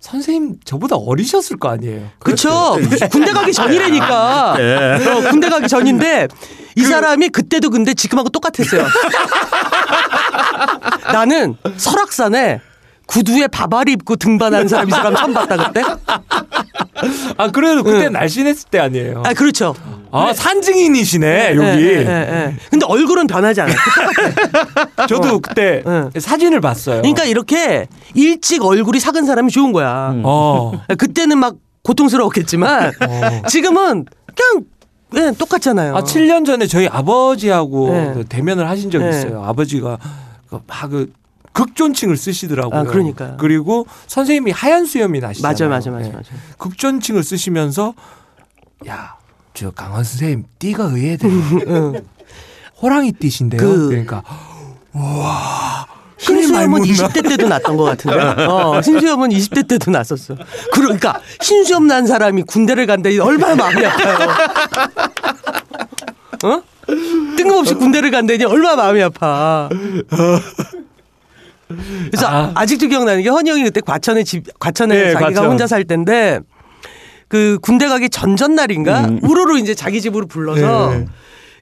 선생님 0.00 0.56
저보다 0.64 0.96
어리셨을 0.96 1.58
거 1.58 1.68
아니에요. 1.70 2.08
그렇죠. 2.20 2.76
군대 3.10 3.32
가기 3.32 3.52
전이라니까. 3.52 4.52
어, 4.52 5.30
군대 5.30 5.48
가기 5.48 5.66
전인데 5.68 6.28
이 6.76 6.84
사람이 6.84 7.30
그때도 7.30 7.70
근데 7.70 7.94
지금하고 7.94 8.28
똑같았어요. 8.28 8.86
나는 11.12 11.56
설악산에 11.76 12.60
구두에 13.06 13.46
바바리 13.48 13.92
입고 13.92 14.16
등반한 14.16 14.68
사람 14.68 14.88
이 14.88 14.90
사람 14.90 15.16
처음 15.16 15.34
봤다 15.34 15.56
그때. 15.56 15.82
아 17.36 17.50
그래도 17.50 17.82
그때 17.82 18.04
네. 18.04 18.08
날씬했을 18.10 18.68
때 18.70 18.78
아니에요. 18.78 19.22
아 19.24 19.32
그렇죠. 19.34 19.74
아 20.10 20.32
산증인이시네 20.32 21.56
여기. 21.56 21.66
예, 21.66 21.72
예, 21.82 21.98
예, 21.98 22.06
예. 22.06 22.56
근데 22.70 22.86
얼굴은 22.86 23.26
변하지 23.26 23.60
않아요. 23.62 23.76
저도 25.08 25.40
그때 25.40 25.82
네. 25.84 26.20
사진을 26.20 26.60
봤어요. 26.60 27.02
그러니까 27.02 27.24
이렇게 27.24 27.86
일찍 28.14 28.64
얼굴이 28.64 29.00
작은 29.00 29.26
사람이 29.26 29.50
좋은 29.50 29.72
거야. 29.72 30.14
어. 30.24 30.72
그때는 30.96 31.38
막 31.38 31.56
고통스러웠겠지만 31.82 32.92
지금은 33.48 34.06
그냥 34.34 34.64
예, 35.16 35.32
똑같잖아요. 35.36 35.96
아 35.96 36.02
7년 36.02 36.44
전에 36.44 36.66
저희 36.66 36.86
아버지하고 36.86 37.90
네. 37.90 38.12
그 38.14 38.24
대면을 38.24 38.68
하신 38.68 38.90
적이 38.90 39.04
네. 39.04 39.10
있어요. 39.10 39.42
아버지가 39.42 39.98
그 40.50 40.60
막그 40.66 41.12
극존칭을 41.52 42.16
쓰시더라고요. 42.16 42.80
아, 42.80 42.84
그러니까요. 42.84 43.36
그리고 43.38 43.86
선생님이 44.06 44.52
하얀 44.52 44.84
수염이 44.84 45.18
나시잖아요. 45.18 45.50
맞아, 45.50 45.66
맞아, 45.66 45.90
맞아, 45.90 46.08
네. 46.08 46.14
맞아. 46.14 46.30
극존칭을 46.58 47.24
쓰시면서 47.24 47.94
야, 48.86 49.16
저 49.58 49.72
강원 49.72 50.04
선생님 50.04 50.44
띠가 50.60 50.84
의외돼요. 50.84 51.32
호랑이 52.80 53.10
띠신데요. 53.10 53.60
그- 53.60 53.88
그러니까 53.88 54.22
신수염은 56.16 56.52
많이 56.52 56.68
묻나? 56.68 57.08
20대 57.08 57.28
때도 57.28 57.48
났던 57.48 57.76
것 57.76 57.82
같은데. 57.84 58.44
어, 58.44 58.80
신수염은 58.80 59.30
20대 59.30 59.66
때도 59.66 59.90
났었어. 59.90 60.36
그러니까 60.72 61.20
신수염 61.40 61.88
난 61.88 62.06
사람이 62.06 62.42
군대를 62.42 62.86
간다니 62.86 63.18
얼마나 63.18 63.56
마음이 63.56 63.84
아파요. 63.84 64.28
어? 66.44 66.62
뜬금없이 67.36 67.74
군대를 67.74 68.12
간다니 68.12 68.44
얼마나 68.44 68.76
마음이 68.76 69.02
아파. 69.02 69.68
그래서 72.10 72.26
아. 72.28 72.52
아. 72.54 72.64
직도 72.64 72.86
기억나는 72.86 73.22
게 73.24 73.28
헌영이 73.28 73.64
그때 73.64 73.80
과천에 73.80 74.22
집 74.22 74.56
과천에 74.60 74.94
네, 74.94 75.12
자기가 75.14 75.28
과천. 75.30 75.46
혼자 75.50 75.66
살 75.66 75.82
때인데 75.84 76.38
그 77.28 77.58
군대 77.60 77.88
가기 77.88 78.10
전전날인가 78.10 79.10
우르르 79.22 79.58
이제 79.58 79.74
자기 79.74 80.00
집으로 80.00 80.26
불러서 80.26 80.90
네. 80.92 81.06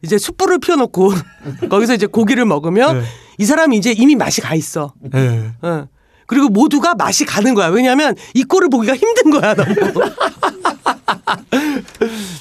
이제 0.03 0.19
숯불을 0.19 0.59
피워놓고 0.61 1.13
거기서 1.69 1.95
이제 1.95 2.07
고기를 2.07 2.45
먹으면 2.45 3.01
네. 3.01 3.05
이 3.39 3.45
사람이 3.45 3.77
이제 3.77 3.93
이미 3.93 4.15
맛이 4.15 4.41
가 4.41 4.55
있어. 4.55 4.93
예. 5.15 5.51
어. 5.63 5.87
그리고 6.27 6.49
모두가 6.49 6.95
맛이 6.95 7.25
가는 7.25 7.55
거야. 7.55 7.69
왜냐하면 7.69 8.15
이 8.35 8.45
꼴을 8.45 8.69
보기가 8.69 8.97
힘든 8.97 9.31
거야 9.31 9.55
너무. 9.55 9.75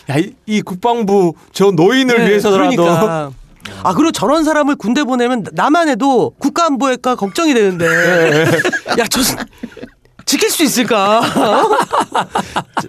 야, 0.10 0.18
이, 0.18 0.34
이 0.46 0.62
국방부 0.62 1.34
저 1.52 1.72
노인을 1.72 2.18
네, 2.18 2.30
위해서라도 2.30 2.76
그러니까. 2.76 3.32
아 3.84 3.94
그리고 3.94 4.12
저런 4.12 4.44
사람을 4.44 4.76
군대 4.76 5.04
보내면 5.04 5.44
나만 5.54 5.90
해도 5.90 6.34
국가안보회가 6.38 7.16
걱정이 7.16 7.54
되는데 7.54 7.86
야 9.00 9.06
저 9.10 9.22
지킬 10.26 10.50
수 10.50 10.64
있을까? 10.64 11.20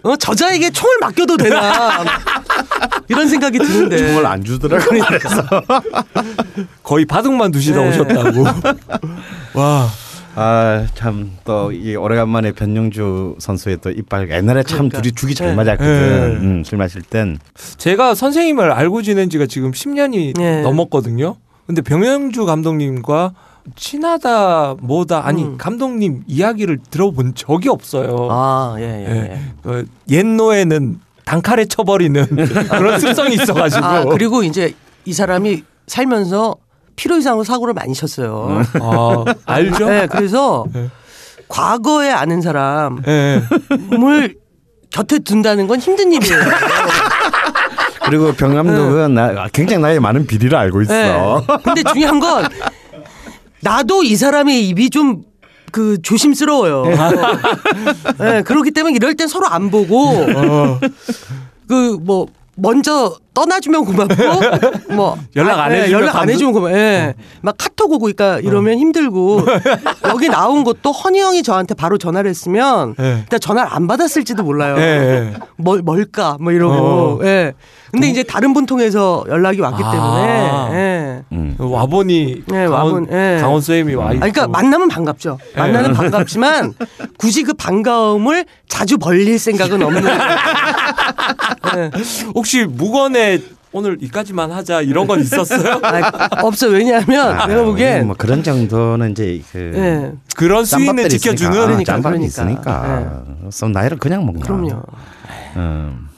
어? 0.03 0.17
저자에게 0.17 0.71
총을 0.71 0.97
맡겨도 1.01 1.37
되나? 1.37 2.03
이런 3.09 3.29
생각이 3.29 3.59
드는데. 3.59 3.99
정말 3.99 4.27
안 4.27 4.43
주더라고요. 4.45 5.05
그래서 5.07 5.43
거의 6.83 7.05
바둑만 7.05 7.51
두시다 7.51 7.81
네. 7.83 7.89
오셨다고. 7.91 8.45
와. 9.55 9.89
아 10.39 10.85
참 10.95 11.31
또 11.47 11.73
이 11.73 11.97
오래간만에 11.97 12.53
변영주 12.53 13.37
선수의 13.39 13.79
또 13.81 13.91
이빨 13.91 14.29
옛날에 14.31 14.63
참 14.65 14.91
그러니까. 14.91 15.01
둘이 15.01 15.13
죽이 15.15 15.35
잘 15.35 15.49
네. 15.49 15.55
맞았거든. 15.55 15.89
네. 15.89 16.47
음, 16.47 16.63
술 16.65 16.77
마실 16.77 17.01
땐 17.01 17.39
제가 17.79 18.15
선생님을 18.15 18.71
알고 18.71 19.01
지낸 19.01 19.31
지가 19.31 19.47
지금 19.47 19.71
10년이 19.73 20.37
네. 20.37 20.61
넘었거든요. 20.61 21.37
근데 21.67 21.81
병영주 21.81 22.45
감독님과 22.45 23.33
친하다 23.75 24.77
뭐다 24.81 25.27
아니 25.27 25.43
음. 25.45 25.59
감독님 25.59 26.23
이야기를 26.27 26.79
들어본 26.91 27.35
적이 27.35 27.69
없어요. 27.71 28.29
아, 28.31 28.77
예, 28.79 28.83
예. 28.83 29.11
예. 29.11 29.33
예. 29.33 29.41
그 29.63 29.87
옛노에는 30.09 31.01
단칼에 31.25 31.65
쳐버리는 31.65 32.25
그런 32.71 33.01
습성이 33.01 33.35
있어가지고. 33.35 33.85
아, 33.85 34.05
그리고 34.05 34.43
이제 34.45 34.75
이 35.05 35.13
사람이 35.13 35.65
살면서 35.87 36.57
필요 36.95 37.17
이상으로 37.17 37.45
사고를 37.45 37.75
많이 37.75 37.95
쳤어요. 37.95 38.63
아, 38.81 39.25
알죠? 39.45 39.89
네, 39.89 40.07
그래서 40.07 40.65
네. 40.73 40.89
과거에 41.49 42.11
아는 42.11 42.41
사람을 42.41 43.03
예. 43.09 43.43
곁에 44.91 45.19
둔다는 45.19 45.67
건 45.67 45.79
힘든 45.79 46.13
일이에요. 46.13 46.41
그리고 48.05 48.33
병 48.33 48.55
감독은 48.55 49.15
나, 49.15 49.49
굉장히 49.53 49.83
나이 49.83 49.99
많은 49.99 50.27
비리를 50.27 50.57
알고 50.57 50.83
있어. 50.83 50.93
네. 50.93 51.47
근데 51.65 51.83
중요한 51.93 52.21
건 52.21 52.45
나도 53.67 54.05
이 54.05 54.15
사람의 54.17 54.69
입이 54.69 54.91
좀 54.91 55.37
그 55.77 56.01
조심스러워요. 56.01 56.85
네, 58.19 58.43
그렇기 58.43 58.71
때문에 58.71 58.97
이럴 58.97 59.15
땐 59.15 59.29
서로 59.29 59.47
안 59.47 59.71
보고 59.71 60.09
어. 60.09 60.81
그뭐 61.69 62.29
먼저 62.55 63.15
떠나주면 63.35 63.85
고맙고 63.85 64.95
뭐 64.95 65.19
연락 65.37 65.61
안 65.61 65.73
아, 65.73 65.77
예, 65.77 65.83
해주면 65.83 66.01
연락 66.01 66.17
안 66.17 66.31
해주면 66.31 66.53
고맙. 66.55 66.73
예. 66.73 67.15
막 67.43 67.57
카톡 67.59 67.93
오고 67.93 67.99
그러니까 67.99 68.39
이러면 68.41 68.79
힘들고 68.79 69.43
여기 70.09 70.31
나온 70.31 70.65
것도 70.65 70.93
허니 70.93 71.21
형이 71.21 71.43
저한테 71.43 71.75
바로 71.75 71.99
전화를 71.99 72.31
했으면 72.31 72.95
예. 72.99 73.19
일단 73.25 73.39
전화를 73.39 73.71
안 73.71 73.87
받았을지도 73.87 74.43
몰라요. 74.43 74.77
예, 74.79 74.83
예. 74.83 75.35
뭘 75.57 75.83
뭘까 75.83 76.39
뭐 76.41 76.53
이러고. 76.53 76.75
어. 76.75 77.19
예. 77.25 77.53
근데 77.93 78.09
이제 78.09 78.23
다른 78.23 78.53
분 78.53 78.67
통해서 78.67 79.25
연락이 79.29 79.61
왔기 79.61 79.83
아. 79.85 79.91
때문에 79.93 80.77
예. 80.77 81.23
음. 81.33 81.55
와보니 81.59 82.43
네, 82.47 82.67
강원, 82.67 83.07
와본- 83.07 83.13
예. 83.13 83.41
강원 83.41 83.61
쌤이 83.61 83.95
와 83.95 84.13
있고. 84.13 84.25
아니, 84.25 84.33
그러니까 84.33 84.49
만나면 84.49 84.89
반갑죠. 84.89 85.39
만나면 85.57 85.93
반갑지만 85.95 86.75
굳이 87.19 87.43
그 87.43 87.55
반가움을 87.55 88.45
자주 88.69 88.99
벌릴 88.99 89.39
생각은 89.39 89.83
없는. 89.83 90.03
네. 91.75 91.91
혹시 92.35 92.65
무건에 92.65 93.41
오늘 93.73 93.99
이까지만 94.01 94.51
하자 94.53 94.81
이런 94.81 95.07
건 95.07 95.21
있었어요? 95.21 95.81
아, 95.85 96.29
없어 96.43 96.69
왜냐하면 96.69 97.39
아, 97.39 97.47
내가 97.47 97.65
보기엔 97.65 98.07
뭐 98.07 98.17
그런 98.17 98.43
정도는 98.43 99.11
이제 99.13 99.43
그 99.53 99.73
예, 99.75 100.13
그런 100.35 100.65
수위는 100.65 100.87
짬밥들이 100.97 101.19
지켜주는 101.19 101.51
있으니까. 101.53 101.67
그러니까, 101.67 101.93
짬밥이 101.93 102.15
그러니까. 102.17 102.27
있으니까. 102.27 103.23
그래서 103.41 103.69
나이를 103.69 103.99
그냥 103.99 104.25
먹나. 104.25 104.41
그럼요. 104.47 104.83
음. 105.57 106.09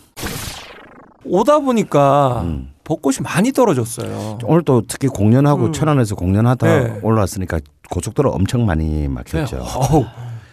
오다 1.29 1.61
보니까 1.61 2.41
음. 2.45 2.71
벚꽃이 2.85 3.19
많이 3.23 3.53
떨어졌어요. 3.53 4.39
오늘 4.45 4.63
또 4.63 4.83
특히 4.89 5.09
공연하고 5.09 5.67
음. 5.67 5.73
천안에서 5.73 6.15
공연하다 6.15 6.67
네. 6.67 7.01
올라왔으니까 7.03 7.61
고속도로 7.91 8.31
엄청 8.31 8.65
많이 8.67 9.09
막혔죠. 9.09 9.65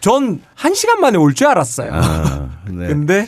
전한 0.00 0.74
시간 0.74 1.00
만에 1.00 1.16
올 1.18 1.34
줄 1.34 1.46
알았어요. 1.48 1.90
아, 1.92 2.48
네. 2.70 2.86
근데 2.88 3.26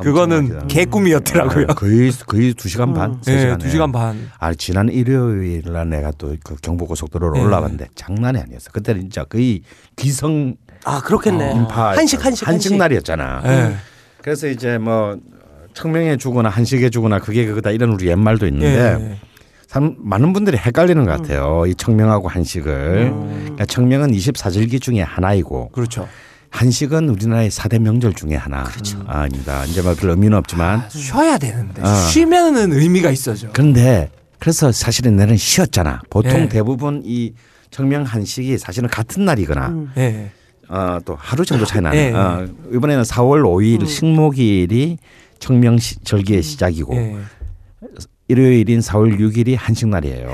그거는 0.00 0.48
막히다. 0.48 0.66
개꿈이었더라고요. 0.68 1.66
아, 1.70 1.74
거의 1.74 2.10
거의 2.26 2.54
두 2.54 2.68
시간 2.68 2.92
반, 2.94 3.18
세 3.22 3.34
네, 3.34 3.40
시간. 3.40 3.58
두 3.58 3.68
시간 3.70 3.92
반. 3.92 4.30
아 4.38 4.54
지난 4.54 4.88
일요일 4.88 5.62
날 5.72 5.88
내가 5.88 6.12
또 6.12 6.34
그 6.44 6.56
경부고속도로로 6.56 7.34
네. 7.34 7.42
올라갔는데 7.42 7.88
장난이 7.94 8.38
아니었어. 8.38 8.70
그때는 8.70 9.02
진짜 9.02 9.24
거의 9.24 9.62
귀성 9.96 10.54
아 10.84 11.00
그렇겠네. 11.00 11.52
인파 11.54 11.90
한식 11.92 12.24
한식 12.24 12.46
한식 12.48 12.76
날이었잖아. 12.76 13.40
네. 13.42 13.76
그래서 14.22 14.46
이제 14.48 14.78
뭐 14.78 15.16
청명에 15.74 16.16
주거나 16.16 16.48
한식에 16.48 16.90
주거나 16.90 17.18
그게 17.18 17.46
그거다 17.46 17.70
이런 17.70 17.90
우리 17.90 18.08
옛말도 18.08 18.46
있는데 18.46 18.98
네. 18.98 19.18
참 19.66 19.96
많은 19.98 20.32
분들이 20.32 20.56
헷갈리는 20.58 21.04
것 21.04 21.10
같아요. 21.12 21.64
이 21.66 21.74
청명하고 21.74 22.28
한식을. 22.28 23.10
음. 23.12 23.38
그러니까 23.42 23.64
청명은 23.66 24.12
24절기 24.12 24.80
중에 24.82 25.00
하나이고 25.00 25.70
그렇죠. 25.70 26.06
한식은 26.50 27.08
우리나라의 27.08 27.50
4대 27.50 27.78
명절 27.78 28.12
중에 28.12 28.34
하나. 28.36 28.64
그렇죠. 28.64 29.02
아닙니다. 29.06 29.64
이제 29.64 29.80
뭐 29.80 29.94
별 29.94 30.10
의미는 30.10 30.36
없지만. 30.36 30.82
쉬어야 30.90 31.38
되는데 31.38 31.80
어. 31.80 31.86
쉬면은 31.86 32.72
의미가 32.72 33.10
있어죠. 33.10 33.48
그런데 33.54 34.10
그래서 34.38 34.70
사실은 34.72 35.16
내는 35.16 35.36
쉬었잖아. 35.38 36.02
보통 36.10 36.32
네. 36.32 36.48
대부분 36.48 37.00
이 37.06 37.32
청명 37.70 38.02
한식이 38.02 38.58
사실은 38.58 38.90
같은 38.90 39.24
날이거나 39.24 39.68
음. 39.68 39.90
네. 39.94 40.30
어, 40.68 40.98
또 41.06 41.16
하루 41.18 41.46
정도 41.46 41.64
차이 41.64 41.80
나는. 41.80 41.96
네. 41.98 42.12
어, 42.12 42.46
이번에는 42.74 43.02
4월 43.04 43.42
5일 43.42 43.86
식목일이 43.86 44.98
청명 45.42 45.76
시, 45.76 45.96
절기의 46.04 46.40
시작이고 46.40 46.94
네. 46.94 47.18
일요일인 48.28 48.78
4월 48.78 49.18
6일이 49.18 49.56
한식 49.58 49.88
날이에요. 49.88 50.30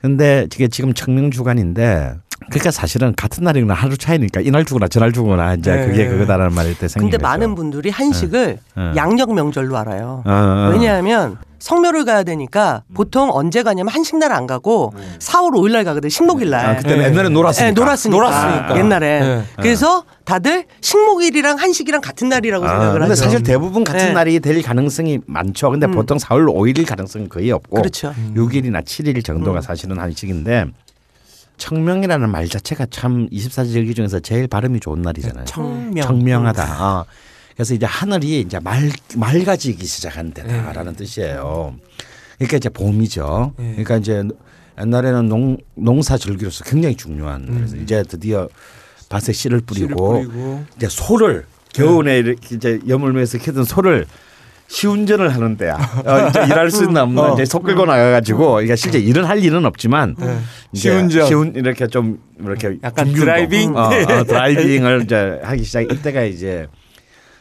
근데 0.00 0.48
이게 0.52 0.66
지금 0.66 0.94
청명 0.94 1.30
주간인데 1.30 2.14
그러니까 2.50 2.70
사실은 2.70 3.14
같은 3.16 3.44
날이거나 3.44 3.74
하루 3.74 3.96
차이니까 3.96 4.40
이날 4.40 4.64
주거나 4.64 4.88
저날 4.88 5.12
주거나 5.12 5.54
이제 5.54 5.74
네. 5.74 5.86
그게 5.86 6.08
그거다라는 6.08 6.54
말일 6.54 6.76
때 6.78 6.88
생긴 6.88 7.10
근데 7.10 7.16
거죠. 7.18 7.28
많은 7.28 7.54
분들이 7.54 7.90
한식을 7.90 8.58
네. 8.76 8.92
양력 8.96 9.34
명절로 9.34 9.76
알아요. 9.76 10.22
어, 10.26 10.30
어. 10.30 10.70
왜냐하면 10.72 11.36
성묘를 11.58 12.04
가야 12.04 12.24
되니까 12.24 12.82
보통 12.92 13.30
언제 13.32 13.62
가냐면 13.62 13.92
한식 13.94 14.16
날 14.18 14.32
안 14.32 14.48
가고 14.48 14.92
4월 15.20 15.52
5일 15.52 15.70
날 15.72 15.84
가거든. 15.84 16.08
식목일 16.10 16.50
날. 16.50 16.66
아, 16.66 16.76
그때는 16.76 16.98
네. 17.04 17.04
옛날에 17.10 17.28
놀았으니까. 17.28 17.66
네, 17.66 17.72
놀았으니까. 17.80 18.16
놀았으니까. 18.18 18.78
옛날에. 18.78 19.20
네. 19.20 19.42
그래서 19.56 20.04
다들 20.24 20.64
식목일이랑 20.80 21.58
한식이랑 21.58 22.00
같은 22.00 22.28
날이라고 22.30 22.64
아, 22.66 22.68
생각을 22.68 22.92
근데 23.00 23.10
하죠. 23.10 23.22
사실 23.22 23.42
대부분 23.44 23.84
같은 23.84 24.06
네. 24.06 24.12
날이 24.12 24.40
될 24.40 24.60
가능성이 24.62 25.20
많죠. 25.26 25.70
근데 25.70 25.86
음. 25.86 25.92
보통 25.92 26.18
4월 26.18 26.46
5일 26.52 26.84
가능성은 26.88 27.28
거의 27.28 27.52
없고 27.52 27.76
그렇죠. 27.76 28.12
6일이나 28.34 28.82
7일 28.84 29.24
정도가 29.24 29.60
음. 29.60 29.62
사실은 29.62 30.00
한식인데 30.00 30.66
청명이라는 31.56 32.30
말 32.30 32.48
자체가 32.48 32.86
참 32.90 33.28
24절기 33.30 33.94
중에서 33.94 34.20
제일 34.20 34.48
발음이 34.48 34.80
좋은 34.80 35.02
날이잖아요. 35.02 35.44
청명. 35.44 36.06
청명하다. 36.06 36.84
어. 37.00 37.04
그래서 37.54 37.74
이제 37.74 37.86
하늘이 37.86 38.40
이제 38.40 38.58
말 38.58 38.90
맑아지기 39.16 39.84
시작한 39.86 40.32
때다라는 40.32 40.94
뜻이에요. 40.96 41.74
그러니까 42.38 42.56
이제 42.56 42.68
봄이죠. 42.68 43.52
네. 43.58 43.70
그러니까 43.72 43.96
이제 43.98 44.24
옛날에는 44.80 45.28
농 45.28 45.58
농사 45.74 46.16
절기로서 46.16 46.64
굉장히 46.64 46.96
중요한 46.96 47.46
그래서 47.46 47.76
이제 47.76 48.02
드디어 48.02 48.48
밭에 49.08 49.32
씨를 49.32 49.34
씨를 49.34 49.60
뿌리고 49.60 50.12
뿌리고. 50.12 50.64
이제 50.76 50.88
소를 50.88 51.44
겨우내 51.74 52.18
이렇게 52.18 52.56
이제 52.56 52.80
여물면서 52.88 53.38
키던 53.38 53.64
소를 53.64 54.06
시운전을 54.68 55.34
하는 55.34 55.56
때야. 55.56 55.74
어, 55.74 56.28
이제 56.28 56.44
일할 56.44 56.70
수 56.70 56.84
있는 56.84 57.02
없는 57.02 57.18
어. 57.22 57.34
이제 57.34 57.44
소 57.44 57.60
끌고 57.60 57.84
나가가지고 57.84 58.52
그러니까 58.52 58.76
실제 58.76 58.98
일은 58.98 59.24
할 59.24 59.42
일은 59.44 59.66
없지만 59.66 60.16
네. 60.18 60.38
시운전. 60.74 61.26
시운 61.26 61.52
이렇게 61.54 61.86
좀 61.86 62.18
이렇게 62.40 62.78
약간. 62.82 63.12
driving? 63.12 63.76
어, 63.76 63.80
어, 63.90 64.24
driving을 64.24 65.02
이제 65.04 65.38
하기 65.42 65.62
시작 65.64 65.82
이때가 65.82 66.22
이제 66.22 66.66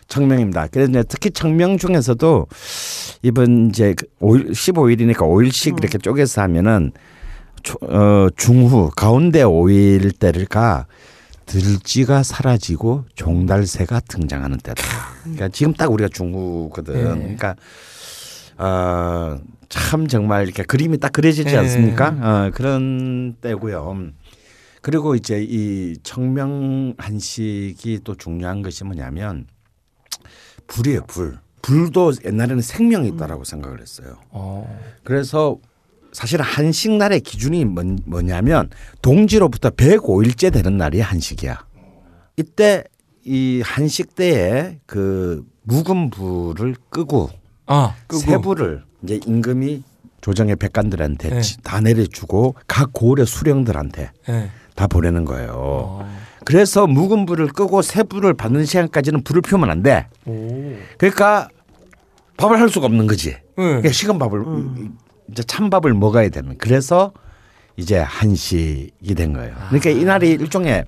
청명입니다. 0.09 0.67
그래서 0.71 0.89
이제 0.89 1.03
특히 1.07 1.31
청명 1.31 1.77
중에서도 1.77 2.47
이번 3.23 3.69
이제 3.69 3.95
5일 4.19 4.51
15일이니까 4.51 5.19
5일씩 5.19 5.77
이렇게 5.79 5.97
쪼개서 5.97 6.41
하면은 6.41 6.91
초- 7.63 7.77
어, 7.83 8.27
중후 8.35 8.89
가운데 8.95 9.43
5일 9.43 10.19
때를가 10.19 10.87
들쥐가 11.51 12.23
사라지고 12.23 13.03
종달새가 13.15 13.99
등장하는 14.07 14.57
때다. 14.59 14.83
그러니까 15.23 15.49
지금 15.49 15.73
딱 15.73 15.91
우리가 15.91 16.07
중후거든. 16.07 16.93
네. 16.93 17.01
그러니까 17.01 17.55
어, 18.57 19.37
참 19.67 20.07
정말 20.07 20.45
이렇게 20.45 20.63
그림이 20.63 20.97
딱 20.99 21.11
그려지지 21.11 21.51
네. 21.51 21.57
않습니까? 21.57 22.07
어, 22.07 22.51
그런 22.53 23.35
때고요. 23.41 24.11
그리고 24.81 25.15
이제 25.15 25.45
이 25.45 25.97
청명 26.03 26.93
한식이 26.97 27.99
또 28.05 28.15
중요한 28.15 28.61
것이 28.61 28.85
뭐냐면 28.85 29.45
불이에요, 30.67 31.05
불. 31.05 31.37
불도 31.61 32.13
옛날에는 32.25 32.61
생명이 32.61 33.09
있다라고 33.09 33.43
생각을 33.43 33.81
했어요. 33.81 34.15
어. 34.29 34.79
그래서 35.03 35.57
사실 36.11 36.41
한식 36.41 36.91
날의 36.91 37.21
기준이 37.21 37.65
뭔- 37.65 37.99
뭐냐면 38.05 38.69
동지로부터 39.01 39.69
105일째 39.69 40.51
되는 40.51 40.77
날이 40.77 40.99
한식이야. 40.99 41.65
이때 42.37 42.83
이 43.23 43.61
한식 43.63 44.15
때에 44.15 44.79
그 44.85 45.45
묵은 45.63 46.09
불을 46.09 46.75
끄고 46.89 47.29
아, 47.67 47.95
끄고. 48.07 48.21
세부를 48.21 48.83
이제 49.03 49.19
임금이 49.25 49.83
조정의 50.21 50.55
백관들한테 50.57 51.29
네. 51.29 51.41
지- 51.41 51.61
다 51.61 51.79
내려주고 51.79 52.55
각 52.67 52.91
고을의 52.93 53.25
수령들한테 53.25 54.11
네. 54.27 54.49
다 54.75 54.87
보내는 54.87 55.25
거예요. 55.25 55.51
어. 55.55 56.17
그래서 56.45 56.87
묵은 56.87 57.25
불을 57.25 57.47
끄고 57.47 57.81
세부를 57.81 58.33
받는 58.33 58.65
시간까지는 58.65 59.23
불을 59.23 59.41
피우면 59.43 59.69
안 59.69 59.83
돼. 59.83 60.07
오. 60.25 60.73
그러니까 60.97 61.47
밥을 62.37 62.59
할 62.59 62.69
수가 62.69 62.87
없는 62.87 63.07
거지. 63.07 63.29
네. 63.31 63.41
그러니까 63.55 63.89
식은 63.91 64.17
밥을 64.19 64.43
이제 65.31 65.43
찬밥을 65.43 65.93
먹어야 65.93 66.29
되는. 66.29 66.57
그래서 66.57 67.13
이제 67.77 67.97
한식이 67.97 69.15
된 69.15 69.33
거예요. 69.33 69.55
그러니까 69.69 69.89
이날이 69.89 70.31
일종의 70.31 70.85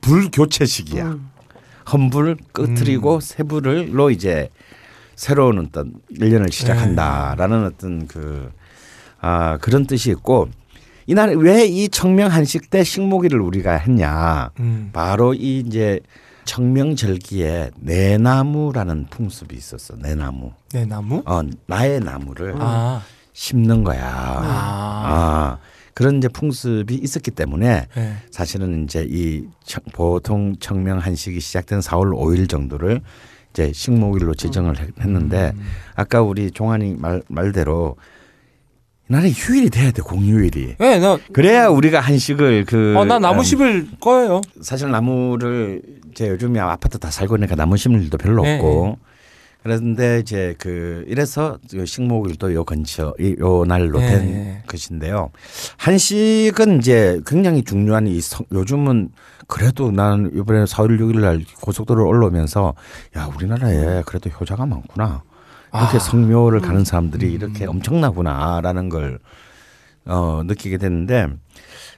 불 0.00 0.30
교체식이야. 0.30 1.16
헌불 1.92 2.36
끄트리고 2.52 3.20
세불을로 3.20 4.10
이제 4.10 4.48
새로운 5.16 5.58
어떤 5.58 5.94
일년을 6.10 6.48
시작한다라는 6.50 7.64
어떤 7.66 8.06
그 8.06 8.50
아, 9.20 9.58
그런 9.58 9.86
뜻이 9.86 10.10
있고 10.10 10.48
이날 11.06 11.34
왜 11.36 11.66
이 11.66 11.88
청명 11.88 12.30
한식 12.30 12.70
때 12.70 12.82
식목일을 12.84 13.40
우리가 13.40 13.72
했냐? 13.74 14.50
음. 14.60 14.90
바로 14.92 15.34
이 15.34 15.60
이제 15.60 16.00
청명절기에 16.44 17.70
내나무라는 17.80 19.06
풍습이 19.10 19.54
있었어. 19.56 19.96
내나무. 19.96 20.52
네, 20.72 20.84
나무? 20.84 21.22
어, 21.26 21.42
나의 21.66 22.00
나무를 22.00 22.54
아. 22.58 23.02
심는 23.38 23.84
거야. 23.84 24.00
아. 24.06 25.02
아. 25.04 25.58
그런 25.92 26.18
이제 26.18 26.28
풍습이 26.28 26.94
있었기 26.94 27.30
때문에 27.32 27.86
네. 27.94 28.14
사실은 28.30 28.84
이제 28.84 29.06
이 29.08 29.44
청- 29.64 29.82
보통 29.92 30.56
청명 30.58 30.98
한식이 30.98 31.38
시작된 31.38 31.80
4월 31.80 32.12
5일 32.16 32.48
정도를 32.48 33.00
이제 33.52 33.70
식목일로 33.72 34.34
지정을 34.34 34.78
했- 34.80 34.88
했는데 35.00 35.52
음. 35.54 35.62
아까 35.94 36.20
우리 36.22 36.50
종환이 36.50 36.94
말 36.98 37.22
말대로 37.28 37.96
이날에 39.08 39.30
휴일이 39.30 39.70
돼야 39.70 39.90
돼 39.92 40.02
공휴일이. 40.02 40.76
네, 40.78 40.98
나, 40.98 41.18
그래야 41.32 41.68
우리가 41.68 42.00
한식을 42.00 42.64
그 42.64 42.94
어, 42.96 43.04
나 43.04 43.18
나무 43.20 43.40
음, 43.40 43.44
심을 43.44 43.86
거예요. 44.00 44.40
사실 44.62 44.90
나무를 44.90 45.82
이제 46.10 46.28
요즘에 46.28 46.58
아파트 46.58 46.98
다 46.98 47.10
살고 47.10 47.36
있으니까 47.36 47.54
나무 47.54 47.76
심을 47.76 48.02
일도 48.02 48.16
별로 48.18 48.42
네, 48.42 48.56
없고 48.56 48.98
그런데 49.74 50.18
이제 50.20 50.54
그 50.58 51.04
이래서 51.08 51.58
요 51.74 51.84
식목일도 51.86 52.52
요 52.52 52.64
근처 52.64 53.14
이- 53.18 53.34
요 53.40 53.64
날로 53.64 53.98
네, 53.98 54.06
된 54.10 54.26
네. 54.26 54.62
것인데요. 54.66 55.30
한식은 55.78 56.78
이제 56.80 57.18
굉장히 57.26 57.64
중요한 57.64 58.06
이 58.06 58.20
성- 58.20 58.44
요즘은 58.52 59.08
그래도 59.46 59.90
나는 59.90 60.30
이번에 60.36 60.64
4월 60.64 61.00
6일 61.00 61.20
날 61.20 61.42
고속도로 61.62 62.06
올라오면서 62.06 62.74
야 63.16 63.30
우리나라에 63.34 64.02
그래도 64.04 64.28
효자가 64.28 64.66
많구나. 64.66 65.22
이렇게 65.72 65.96
아. 65.96 65.98
성묘를 65.98 66.60
가는 66.60 66.84
사람들이 66.84 67.32
이렇게 67.32 67.64
엄청나구나라는 67.64 68.90
걸 68.90 69.18
어, 70.04 70.42
느끼게 70.44 70.76
됐는데 70.76 71.28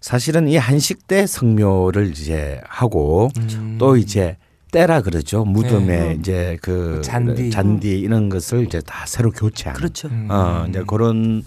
사실은 0.00 0.46
이 0.46 0.56
한식 0.56 1.08
때 1.08 1.26
성묘를 1.26 2.10
이제 2.12 2.60
하고 2.68 3.28
음. 3.36 3.74
또 3.80 3.96
이제 3.96 4.36
때라 4.76 5.00
그러죠 5.00 5.46
무덤에 5.46 5.86
네. 5.86 6.16
이제 6.18 6.58
그 6.60 7.00
잔디. 7.02 7.50
잔디 7.50 7.98
이런 7.98 8.28
것을 8.28 8.66
이제 8.66 8.82
다 8.82 9.06
새로 9.06 9.30
교체하는 9.30 9.78
그렇죠. 9.78 10.08
음. 10.08 10.28
어 10.30 10.66
이제 10.68 10.84
그런 10.86 11.42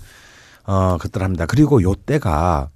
어 0.66 0.98
것들 0.98 1.22
합니다. 1.22 1.46
그리고 1.46 1.84
요 1.84 1.94
때가 1.94 2.70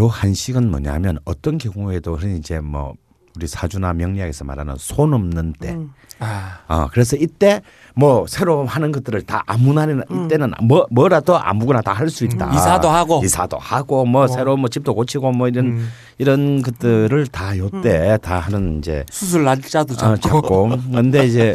요 0.00 0.06
한식은 0.08 0.68
뭐냐면 0.72 1.18
어떤 1.24 1.56
경우에도 1.58 2.16
흔히 2.16 2.36
이제 2.36 2.58
뭐 2.58 2.94
우리 3.36 3.46
사주나 3.46 3.92
명리학에서 3.92 4.44
말하는 4.44 4.74
손 4.78 5.12
없는 5.14 5.54
때. 5.60 5.72
음. 5.74 5.92
아. 6.18 6.60
어 6.68 6.88
그래서 6.90 7.14
이때 7.16 7.60
뭐 7.94 8.26
새로 8.26 8.64
하는 8.64 8.90
것들을 8.90 9.20
다 9.22 9.42
아무나 9.46 9.84
이때는 9.84 10.52
뭐 10.62 10.86
뭐라도 10.90 11.38
아무거나 11.38 11.82
다 11.82 11.92
할 11.92 12.08
수 12.08 12.24
있다. 12.24 12.46
음, 12.48 12.54
이사도 12.54 12.88
하고. 12.88 13.20
이사도 13.22 13.58
하고 13.58 14.06
뭐 14.06 14.26
새로 14.26 14.56
뭐 14.56 14.68
집도 14.70 14.94
고치고 14.94 15.32
뭐 15.32 15.48
이런 15.48 15.66
음. 15.66 15.88
이런 16.18 16.62
것들을 16.62 17.26
다 17.26 17.56
요때 17.58 18.18
다 18.22 18.38
하는 18.38 18.78
이제 18.78 19.04
수술 19.10 19.44
날짜도 19.44 19.92
어, 19.94 19.96
잡고. 20.16 20.20
잡고. 20.20 20.68
근데 20.92 21.26
이제 21.26 21.54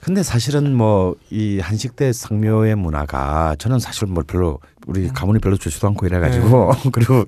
근데 0.00 0.22
사실은 0.22 0.74
뭐 0.74 1.14
이 1.30 1.60
한식 1.60 1.94
때 1.96 2.12
상묘의 2.12 2.74
문화가 2.76 3.54
저는 3.58 3.78
사실 3.80 4.06
뭐 4.08 4.24
별로 4.26 4.58
우리 4.86 5.08
가문이 5.08 5.38
별로 5.40 5.56
좋지도 5.56 5.86
않고 5.88 6.06
이래 6.06 6.18
가지고 6.18 6.72
그리고 6.92 7.24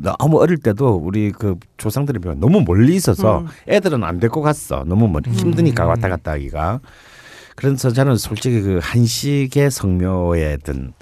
너무 0.00 0.40
어릴 0.40 0.58
때도 0.58 1.00
우리 1.02 1.32
그 1.32 1.56
조상들이 1.76 2.18
너무 2.36 2.62
멀리 2.62 2.94
있어서 2.94 3.44
애들은 3.68 4.02
안 4.04 4.18
데리고 4.20 4.40
갔어. 4.42 4.84
너무 4.86 5.08
멀리 5.08 5.30
힘드니까 5.30 5.84
왔다 5.86 6.08
갔다 6.08 6.32
하기가. 6.32 6.80
그래서 7.56 7.90
저는 7.90 8.16
솔직히 8.16 8.60
그 8.62 8.78
한식의 8.82 9.70
성묘에 9.70 10.58
든 10.64 10.92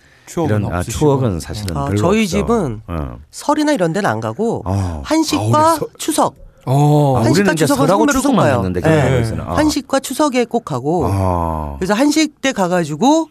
이런 0.47 0.65
아, 0.73 0.79
없으시고. 0.79 0.99
추억은 0.99 1.41
사실은 1.41 1.77
아, 1.77 1.85
별로 1.87 1.97
저희 1.97 2.23
없어. 2.23 2.37
집은 2.39 2.83
어. 2.87 3.19
설이나 3.31 3.73
이런 3.73 3.93
데는 3.93 4.09
안 4.09 4.21
가고 4.21 4.63
어. 4.65 5.03
한식과 5.05 5.59
아, 5.59 5.75
서- 5.77 5.87
추석. 5.99 6.35
어. 6.67 7.17
아, 7.17 7.25
한식과 7.25 7.31
우리는 7.41 7.53
이제 7.55 7.67
추석은 7.67 8.07
추석만 8.09 8.45
꼭 8.45 8.49
가요. 8.49 8.57
갔는데 8.57 8.81
네. 8.81 9.33
어. 9.41 9.55
한식과 9.55 10.01
추석에 10.01 10.45
꼭 10.45 10.65
가고 10.65 11.05
어. 11.07 11.77
그래서 11.79 11.95
한식 11.95 12.41
때 12.41 12.53
가가지고 12.53 13.29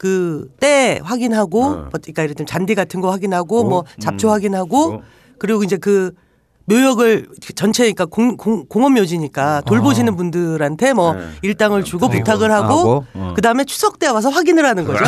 그 0.00 0.48
때 0.60 0.98
확인하고 1.04 1.62
어. 1.62 1.70
뭐 1.70 1.88
그러니까 1.90 2.22
예를 2.22 2.34
들면 2.34 2.46
잔디 2.46 2.74
같은 2.74 3.02
거 3.02 3.10
확인하고 3.10 3.60
어? 3.60 3.64
뭐 3.64 3.84
잡초 3.98 4.28
음. 4.28 4.32
확인하고 4.32 4.94
어. 4.94 5.02
그리고 5.38 5.62
이제 5.62 5.76
그 5.76 6.12
묘역을 6.64 7.26
전체 7.54 7.82
그러니까 7.82 8.06
공, 8.06 8.38
공, 8.38 8.64
공원 8.66 8.94
묘지니까 8.94 9.62
돌보시는 9.66 10.16
분들한테 10.16 10.94
뭐 10.94 11.14
네. 11.14 11.20
일당을 11.42 11.84
주고 11.84 12.08
부탁을 12.08 12.50
하고, 12.50 12.66
하고, 12.68 13.04
어. 13.12 13.32
그다음에 13.34 13.64
추석 13.64 13.98
때 13.98 14.06
와서 14.06 14.30
확인을 14.30 14.64
하는 14.64 14.84
거죠. 14.84 15.04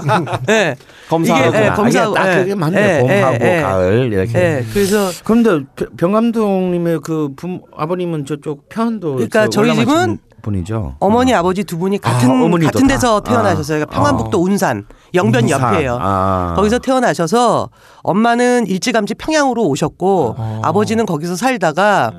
네. 0.46 0.76
검사하고. 1.10 1.48
이게, 1.48 1.58
예, 1.58 1.68
아, 1.68 1.74
검사 1.74 2.04
이게 2.04 2.14
딱 2.14 2.32
예, 2.32 2.38
그게 2.38 2.54
맞네. 2.54 2.80
예, 2.80 3.00
봄하고. 3.00 3.68
가을 3.68 4.12
이렇게. 4.12 4.38
예, 4.38 4.64
그래서 4.72 5.10
그런데 5.24 5.66
병 5.96 6.12
감독님의 6.12 7.00
그 7.02 7.30
부, 7.36 7.60
아버님은 7.76 8.24
저쪽 8.24 8.68
편도 8.68 9.14
그러니까 9.14 9.48
저희 9.48 9.74
집은 9.74 10.18
분이죠. 10.42 10.96
어머니 11.00 11.34
아버지 11.34 11.64
두 11.64 11.78
분이 11.78 11.98
아, 12.02 12.12
같은 12.12 12.30
어머니도 12.30 12.72
같은 12.72 12.86
다? 12.86 12.94
데서 12.94 13.20
태어나셨어요. 13.20 13.78
그러니까 13.78 13.96
아. 13.96 14.00
평안북도 14.00 14.38
운산 14.42 14.86
영변 15.14 15.44
운산. 15.44 15.60
옆이에요. 15.74 15.98
아. 16.00 16.52
거기서 16.56 16.78
태어나셔서 16.78 17.70
엄마는 18.02 18.66
일찌감치 18.66 19.14
평양으로 19.14 19.64
오셨고 19.64 20.36
아버지는 20.62 21.06
거기서 21.06 21.36
살다가 21.36 22.12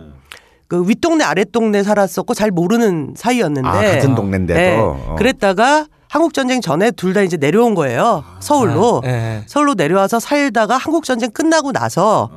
그 0.68 0.88
윗동네 0.88 1.24
아랫동네 1.24 1.84
살았었고 1.84 2.34
잘 2.34 2.50
모르는 2.52 3.14
사이였는데 3.18 3.68
아, 3.68 3.74
같은 3.74 4.16
동네인데도. 4.16 4.60
네. 4.60 4.78
어. 4.80 5.16
그랬다가 5.18 5.88
한국 6.08 6.34
전쟁 6.34 6.62
전에 6.62 6.92
둘 6.92 7.14
다 7.14 7.22
이제 7.22 7.38
내려온 7.38 7.74
거예요. 7.76 8.24
서울로. 8.40 9.02
아, 9.04 9.08
예. 9.08 9.44
서울로 9.48 9.74
내려와서 9.76 10.20
살다가 10.20 10.78
한국 10.78 11.04
전쟁 11.06 11.32
끝나고 11.32 11.72
나서 11.74 12.30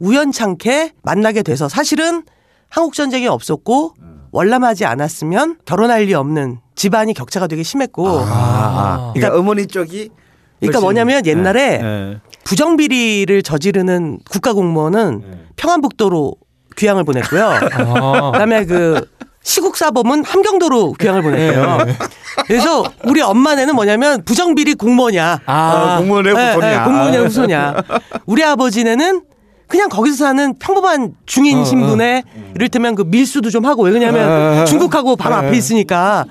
우연찮게 0.00 0.92
만나게 1.02 1.42
돼서 1.42 1.68
사실은 1.68 2.24
한국 2.68 2.94
전쟁이 2.94 3.26
없었고 3.28 3.94
월남하지 4.34 4.84
않았으면 4.84 5.58
결혼할 5.64 6.02
리 6.02 6.14
없는 6.14 6.58
집안이 6.74 7.14
격차가 7.14 7.46
되게 7.46 7.62
심했고 7.62 8.08
아, 8.08 8.24
아. 8.26 9.12
그러니까 9.14 9.38
어머니 9.38 9.68
쪽이 9.68 10.10
그러니까 10.58 10.80
뭐냐면 10.80 11.24
옛날에 11.24 11.80
예, 11.80 11.86
예. 11.86 12.20
부정비리를 12.42 13.42
저지르는 13.44 14.18
국가공무원은 14.28 15.22
평안북도로 15.54 16.34
귀향을 16.76 17.04
보냈고요. 17.04 17.46
아. 17.46 18.30
그다음에 18.32 18.64
그 18.66 19.08
시국 19.44 19.76
사범은 19.76 20.24
함경도로 20.24 20.94
귀향을 20.94 21.22
보냈고요. 21.22 21.76
네. 21.84 21.96
그래서 22.46 22.82
우리 23.04 23.22
엄마네는 23.22 23.76
뭐냐면 23.76 24.24
부정비리 24.24 24.74
공무원이야. 24.74 25.42
아. 25.46 25.96
어, 25.96 25.98
공무원의 25.98 26.34
예, 26.36 26.54
후손이야. 26.54 26.72
예, 26.72 26.84
공무원의 26.84 27.20
후손이야. 27.20 27.82
우리 28.26 28.42
아버지네는 28.42 29.22
그냥 29.66 29.88
거기서 29.88 30.16
사는 30.16 30.54
평범한 30.58 31.14
중인 31.26 31.58
어, 31.60 31.64
신분의 31.64 32.22
이를테면 32.54 32.94
그 32.94 33.02
밀수도 33.06 33.50
좀 33.50 33.64
하고 33.64 33.82
왜냐면 33.84 34.66
중국하고 34.66 35.16
바로 35.16 35.34
앞에 35.36 35.56
있으니까. 35.56 36.24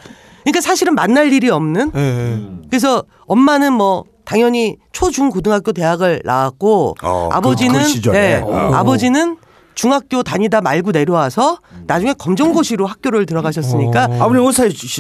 그러니까 0.44 0.62
사실은 0.62 0.94
만날 0.96 1.32
일이 1.32 1.50
없는. 1.50 1.92
예, 1.96 2.00
예. 2.00 2.42
그래서 2.70 3.04
엄마는 3.28 3.74
뭐 3.74 4.04
당연히 4.26 4.78
초, 4.92 5.10
중, 5.10 5.30
고등학교, 5.30 5.72
대학을 5.72 6.22
나왔고 6.26 6.96
어, 7.02 7.30
그- 7.30 7.36
아버지는 7.36 7.80
그. 8.04 8.12
네, 8.12 8.42
오. 8.42 8.54
아버지는 8.54 9.38
중학교 9.76 10.22
다니다 10.22 10.62
말고 10.62 10.92
내려와서 10.92 11.58
나중에 11.88 12.14
검정고시로 12.14 12.86
학교를 12.86 13.26
들어가셨으니까 13.26 14.06
어. 14.06 14.18
아버님 14.22 14.44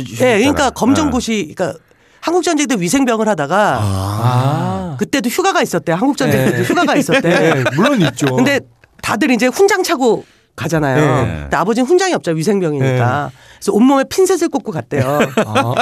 주시 0.04 0.24
예, 0.24 0.40
그러니까 0.40 0.72
검정고시 0.72 1.54
그러니까 1.56 1.78
한국 2.24 2.42
전쟁 2.42 2.68
때 2.68 2.76
위생병을 2.80 3.28
하다가 3.28 3.80
아. 3.82 4.96
그때도 4.98 5.30
휴가가 5.30 5.62
있었대요. 5.62 5.98
한국 5.98 6.16
전쟁 6.16 6.46
네. 6.46 6.52
때도 6.52 6.64
휴가가 6.64 6.96
있었대. 6.96 7.30
예, 7.30 7.64
물론 7.76 8.00
있죠. 8.00 8.34
근데 8.34 8.62
다들 9.02 9.30
이제 9.32 9.48
훈장 9.48 9.84
차고 9.84 10.24
가잖아요. 10.56 11.26
네. 11.26 11.40
근데 11.42 11.58
아버지는 11.58 11.86
훈장이 11.86 12.14
없죠. 12.14 12.32
위생병이니까. 12.32 13.30
그래서 13.56 13.74
온몸에 13.74 14.06
핀셋을 14.06 14.48
꽂고 14.48 14.72
갔대요. 14.72 15.20
아. 15.46 15.74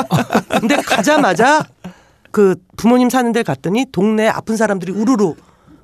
근데 0.60 0.77
가자마자 0.77 1.63
그 2.32 2.56
부모님 2.75 3.12
사는 3.12 3.32
데 3.32 3.43
갔더니 3.43 3.86
동네 3.91 4.27
아픈 4.27 4.58
사람들이 4.58 4.93
우르르 4.93 5.36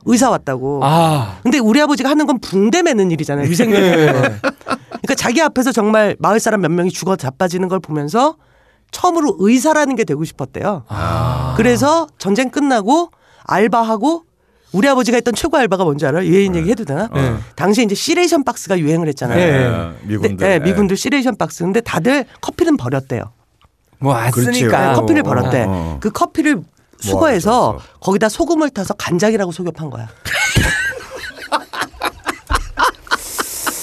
의사 0.06 0.32
왔다고. 0.32 0.80
아. 0.84 1.38
근데 1.44 1.60
우리 1.60 1.80
아버지가 1.80 2.10
하는 2.10 2.26
건 2.26 2.40
붕대 2.40 2.82
매는 2.82 3.12
일이잖아요. 3.12 3.48
위생병. 3.48 3.80
네. 3.80 4.08
그러니까 4.12 5.16
자기 5.16 5.40
앞에서 5.40 5.72
정말 5.72 6.16
마을 6.18 6.40
사람 6.40 6.62
몇 6.62 6.72
명이 6.72 6.90
죽어 6.90 7.16
자빠지는 7.16 7.68
걸 7.68 7.80
보면서 7.80 8.38
처음으로 8.92 9.36
의사라는 9.40 9.96
게 9.96 10.04
되고 10.04 10.24
싶었대요. 10.24 10.84
아. 10.88 11.54
그래서 11.58 12.08
전쟁 12.18 12.50
끝나고 12.50 13.12
알바하고 13.44 14.24
우리 14.74 14.88
아버지가 14.88 15.16
했던 15.16 15.34
최고 15.34 15.58
알바가 15.58 15.84
뭔지 15.86 16.06
알아요? 16.06 16.26
유해인 16.26 16.56
얘기 16.56 16.70
해도 16.70 16.84
되나? 16.84 17.08
네. 17.14 17.36
당시에 17.56 17.84
이제 17.86 17.96
시레이션 17.96 18.44
박스가 18.44 18.78
유행을 18.80 19.08
했잖아요. 19.10 19.38
네. 19.38 19.44
예, 20.04 20.08
미군들. 20.08 20.48
네, 20.48 20.60
네, 20.60 20.66
미군들 20.66 20.98
시레이션 20.98 21.38
박스. 21.38 21.64
근데 21.64 21.80
다들 21.82 22.26
커피는 22.42 22.78
버렸대요. 22.78 23.32
뭐. 24.00 24.16
쓰니까. 24.32 24.90
네, 24.90 24.94
커피를 24.96 25.22
어, 25.22 25.24
버렸대. 25.24 25.66
어. 25.68 25.98
그 26.02 26.12
커피를 26.12 26.62
수거해서 27.00 27.72
모아줘서. 27.74 28.00
거기다 28.02 28.30
소금을 28.30 28.70
타서 28.72 28.94
간장이라고 28.96 29.52
속여 29.52 29.72
판 29.72 29.90
거야. 29.90 30.08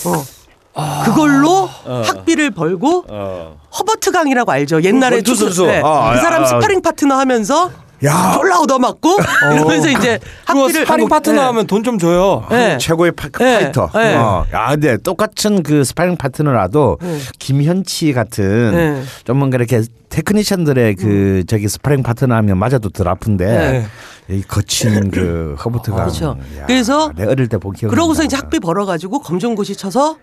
어. 0.06 0.33
그걸로 1.04 1.68
학비를 1.84 2.50
벌고 2.50 3.04
어. 3.08 3.56
허버트 3.78 4.10
강이라고 4.10 4.50
알죠? 4.50 4.82
옛날에 4.82 5.16
권투 5.16 5.32
투수- 5.32 5.44
선수. 5.46 5.66
네. 5.66 5.80
아, 5.84 6.12
그 6.14 6.20
사람 6.20 6.42
아, 6.42 6.44
아. 6.44 6.48
스파링 6.48 6.82
파트너 6.82 7.14
하면서 7.16 7.70
야. 8.04 8.32
졸라 8.34 8.58
얻어맞고 8.58 9.16
이러면서 9.54 9.88
이제 9.88 10.18
학비를 10.44 10.82
스파링 10.84 11.08
파트너 11.08 11.40
네. 11.40 11.46
하면 11.46 11.66
돈 11.66 11.82
좀 11.84 11.98
줘요. 11.98 12.44
네. 12.50 12.76
최고의 12.78 13.12
파, 13.12 13.28
네. 13.28 13.60
파이터. 13.60 13.90
네. 13.94 14.16
어. 14.16 14.44
야, 14.52 14.68
근데 14.70 14.96
똑같은 14.98 15.62
그 15.62 15.84
스파링 15.84 16.16
파트너라도 16.16 16.98
네. 17.00 17.18
김현치 17.38 18.12
같은 18.12 18.72
네. 18.74 19.02
좀 19.24 19.38
뭔가 19.38 19.56
이렇게 19.56 19.82
technician들의 20.14 20.94
그 20.94 21.42
저기 21.48 21.66
스파링 21.68 22.04
파트너 22.04 22.34
하면 22.36 22.56
맞아도 22.56 22.88
덜 22.88 23.08
아픈데 23.08 23.46
네. 24.28 24.36
이 24.36 24.42
거친 24.42 25.10
그 25.10 25.56
허버트가 25.64 25.96
그렇죠. 25.96 26.38
그래서 26.66 27.10
내 27.16 27.24
어릴 27.24 27.48
때 27.48 27.56
본 27.58 27.72
기억이 27.72 27.92
그러고서. 27.92 28.22
이제 28.22 28.36
학비 28.36 28.60
벌어가지고 28.60 29.20
검정고시 29.20 29.74
쳐서 29.76 30.16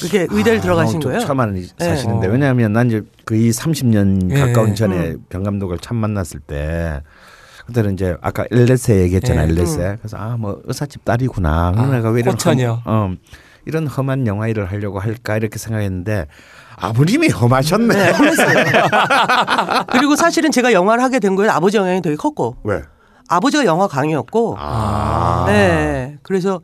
그렇게 0.00 0.26
의대를 0.30 0.60
들어가신 0.60 0.98
아, 0.98 1.00
좀 1.00 1.10
거예요. 1.12 1.26
처음 1.26 1.40
하는 1.40 1.66
사실인데 1.78 2.26
네. 2.26 2.32
왜냐하면 2.32 2.72
난 2.74 2.88
이제 2.88 3.02
거의 3.24 3.50
30년 3.50 4.30
예. 4.32 4.38
가까운 4.38 4.74
전에 4.74 5.12
음. 5.12 5.24
병 5.30 5.42
감독을 5.44 5.78
처음 5.78 5.98
만났을 5.98 6.40
때 6.40 7.02
그때는 7.66 7.94
이제 7.94 8.16
아까 8.20 8.44
엘레세 8.50 9.00
얘기했잖아 9.00 9.42
예. 9.42 9.48
엘레세 9.48 9.96
그래서 9.98 10.16
아 10.18 10.36
뭐 10.38 10.60
의사집 10.64 11.04
딸이구나 11.06 11.72
아, 11.74 11.86
내가 11.86 12.10
왜 12.10 12.20
이런 12.20 12.36
어, 12.84 13.12
이런 13.66 13.86
험한 13.86 14.26
영화 14.26 14.48
일을 14.48 14.70
하려고 14.70 14.98
할까 15.00 15.36
이렇게 15.36 15.58
생각했는데 15.58 16.26
아버님이 16.76 17.28
험하셨네 17.30 17.94
네, 17.94 18.10
험했어요. 18.12 18.64
그리고 19.90 20.16
사실은 20.16 20.50
제가 20.50 20.72
영화를 20.72 21.02
하게 21.02 21.18
된 21.18 21.34
거에 21.34 21.48
아버지 21.48 21.76
영향이 21.76 22.00
되게 22.02 22.16
컸고 22.16 22.56
왜? 22.64 22.82
아버지가 23.28 23.64
영화 23.64 23.86
강의였고 23.86 24.56
아. 24.58 25.44
네. 25.48 26.18
그래서 26.22 26.60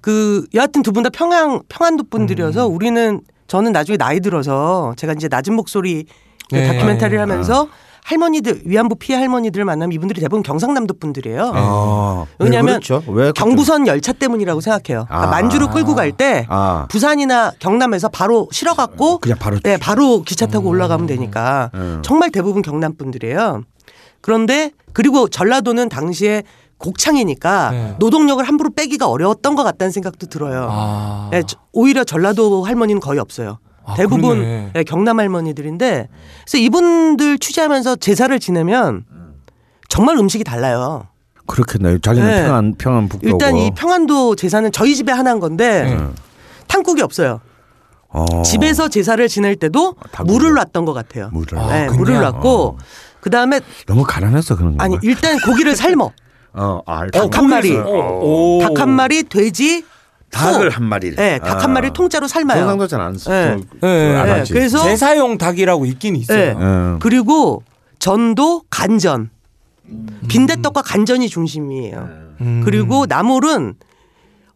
그 0.00 0.46
여하튼 0.54 0.82
두 0.82 0.92
분 0.92 1.02
다 1.02 1.10
평양 1.10 1.60
평안도 1.68 2.04
분들이어서 2.10 2.68
음. 2.68 2.74
우리는 2.74 3.20
저는 3.48 3.72
나중에 3.72 3.96
나이 3.96 4.20
들어서 4.20 4.94
제가 4.96 5.12
이제 5.12 5.28
낮은 5.28 5.54
목소리 5.54 6.06
그 6.48 6.54
네. 6.54 6.66
다큐멘터리를 6.68 7.20
하면서 7.20 7.68
할머니들 8.06 8.62
위안부 8.66 8.94
피해 8.96 9.18
할머니들 9.18 9.64
만나면 9.64 9.92
이분들이 9.92 10.20
대부분 10.20 10.44
경상남도 10.44 10.94
분들이에요. 11.00 11.50
아, 11.52 12.24
왜 12.38 12.44
왜냐하면 12.46 12.74
그렇죠? 12.80 13.02
왜 13.08 13.14
그렇죠? 13.24 13.32
경부선 13.32 13.88
열차 13.88 14.12
때문이라고 14.12 14.60
생각해요. 14.60 15.06
그러니까 15.08 15.22
아. 15.22 15.26
만주를 15.26 15.70
끌고 15.70 15.96
갈때 15.96 16.46
아. 16.48 16.86
부산이나 16.88 17.50
경남에서 17.58 18.08
바로 18.08 18.46
실어갖고 18.52 19.18
그냥 19.18 19.38
바로 19.40 19.58
네, 19.58 19.76
바로 19.76 20.22
기차 20.22 20.46
타고 20.46 20.68
올라가면 20.68 21.08
되니까 21.08 21.72
음. 21.74 22.00
정말 22.04 22.30
대부분 22.30 22.62
경남 22.62 22.94
분들이에요. 22.96 23.62
그런데 24.20 24.70
그리고 24.92 25.26
전라도는 25.28 25.88
당시에 25.88 26.44
곡창이니까 26.78 27.70
네. 27.72 27.94
노동력을 27.98 28.42
함부로 28.46 28.70
빼기가 28.70 29.08
어려웠던 29.08 29.56
것 29.56 29.64
같다는 29.64 29.90
생각도 29.90 30.28
들어요. 30.28 30.68
아. 30.70 31.28
네, 31.32 31.42
저- 31.44 31.58
오히려 31.72 32.04
전라도 32.04 32.62
할머니는 32.62 33.00
거의 33.00 33.18
없어요. 33.18 33.58
아, 33.86 33.94
대부분 33.94 34.38
그러네. 34.40 34.70
네, 34.74 34.84
경남 34.84 35.20
할머니들인데 35.20 36.08
그래서 36.44 36.58
이분들 36.58 37.38
취재하면서 37.38 37.96
제사를 37.96 38.38
지내면 38.40 39.04
정말 39.88 40.16
음식이 40.18 40.42
달라요. 40.44 41.06
그렇겠네요. 41.46 42.00
자기는 42.00 42.26
네. 42.28 42.42
평안 42.44 42.74
평안 42.76 43.08
북도고. 43.08 43.28
일단 43.32 43.56
이 43.56 43.70
평안도 43.76 44.34
제사는 44.34 44.72
저희 44.72 44.96
집에 44.96 45.12
하나인 45.12 45.38
건데 45.38 45.84
네. 45.84 46.06
탕국이 46.66 47.00
없어요. 47.02 47.40
어. 48.08 48.42
집에서 48.42 48.88
제사를 48.88 49.26
지낼 49.28 49.54
때도 49.54 49.94
다 50.10 50.24
물을. 50.24 50.54
놨던 50.54 50.84
것 50.84 50.92
같아요. 50.92 51.30
물을. 51.32 51.56
아, 51.58 51.68
네? 51.68 51.88
물을 51.88 52.20
놨고 52.20 52.78
그 53.20 53.30
다음에 53.30 53.60
너무 53.86 54.02
가난해서 54.02 54.56
그런 54.56 54.70
건가? 54.76 54.84
아니 54.84 54.98
일단 55.02 55.38
고기를 55.44 55.76
삶어 55.76 56.10
어, 56.58 56.80
아, 56.86 57.06
닭한 57.06 57.48
마리, 57.48 57.76
오. 57.76 58.60
닭한 58.62 58.88
마리, 58.90 59.22
돼지, 59.24 59.84
닭을 60.30 60.70
소. 60.70 60.76
한 60.76 60.84
마리를. 60.84 61.16
네, 61.16 61.38
닭 61.38 61.62
한 61.62 61.72
마리를 61.72 61.92
통째로 61.92 62.28
삶아요. 62.28 62.60
경상도 62.60 62.86
잘안 62.86 63.16
써. 63.18 63.30
네. 63.30 63.56
네. 63.80 64.16
안 64.16 64.26
네. 64.26 64.44
그래서 64.50 64.82
제사용 64.82 65.38
닭이라고 65.38 65.86
있긴 65.86 66.16
있어요. 66.16 66.38
네. 66.38 66.52
음. 66.64 66.98
그리고 67.00 67.62
전도 67.98 68.62
간전, 68.70 69.30
빈대떡과 70.28 70.82
간전이 70.82 71.28
중심이에요. 71.28 72.08
음. 72.40 72.62
그리고 72.64 73.06
나물은 73.06 73.74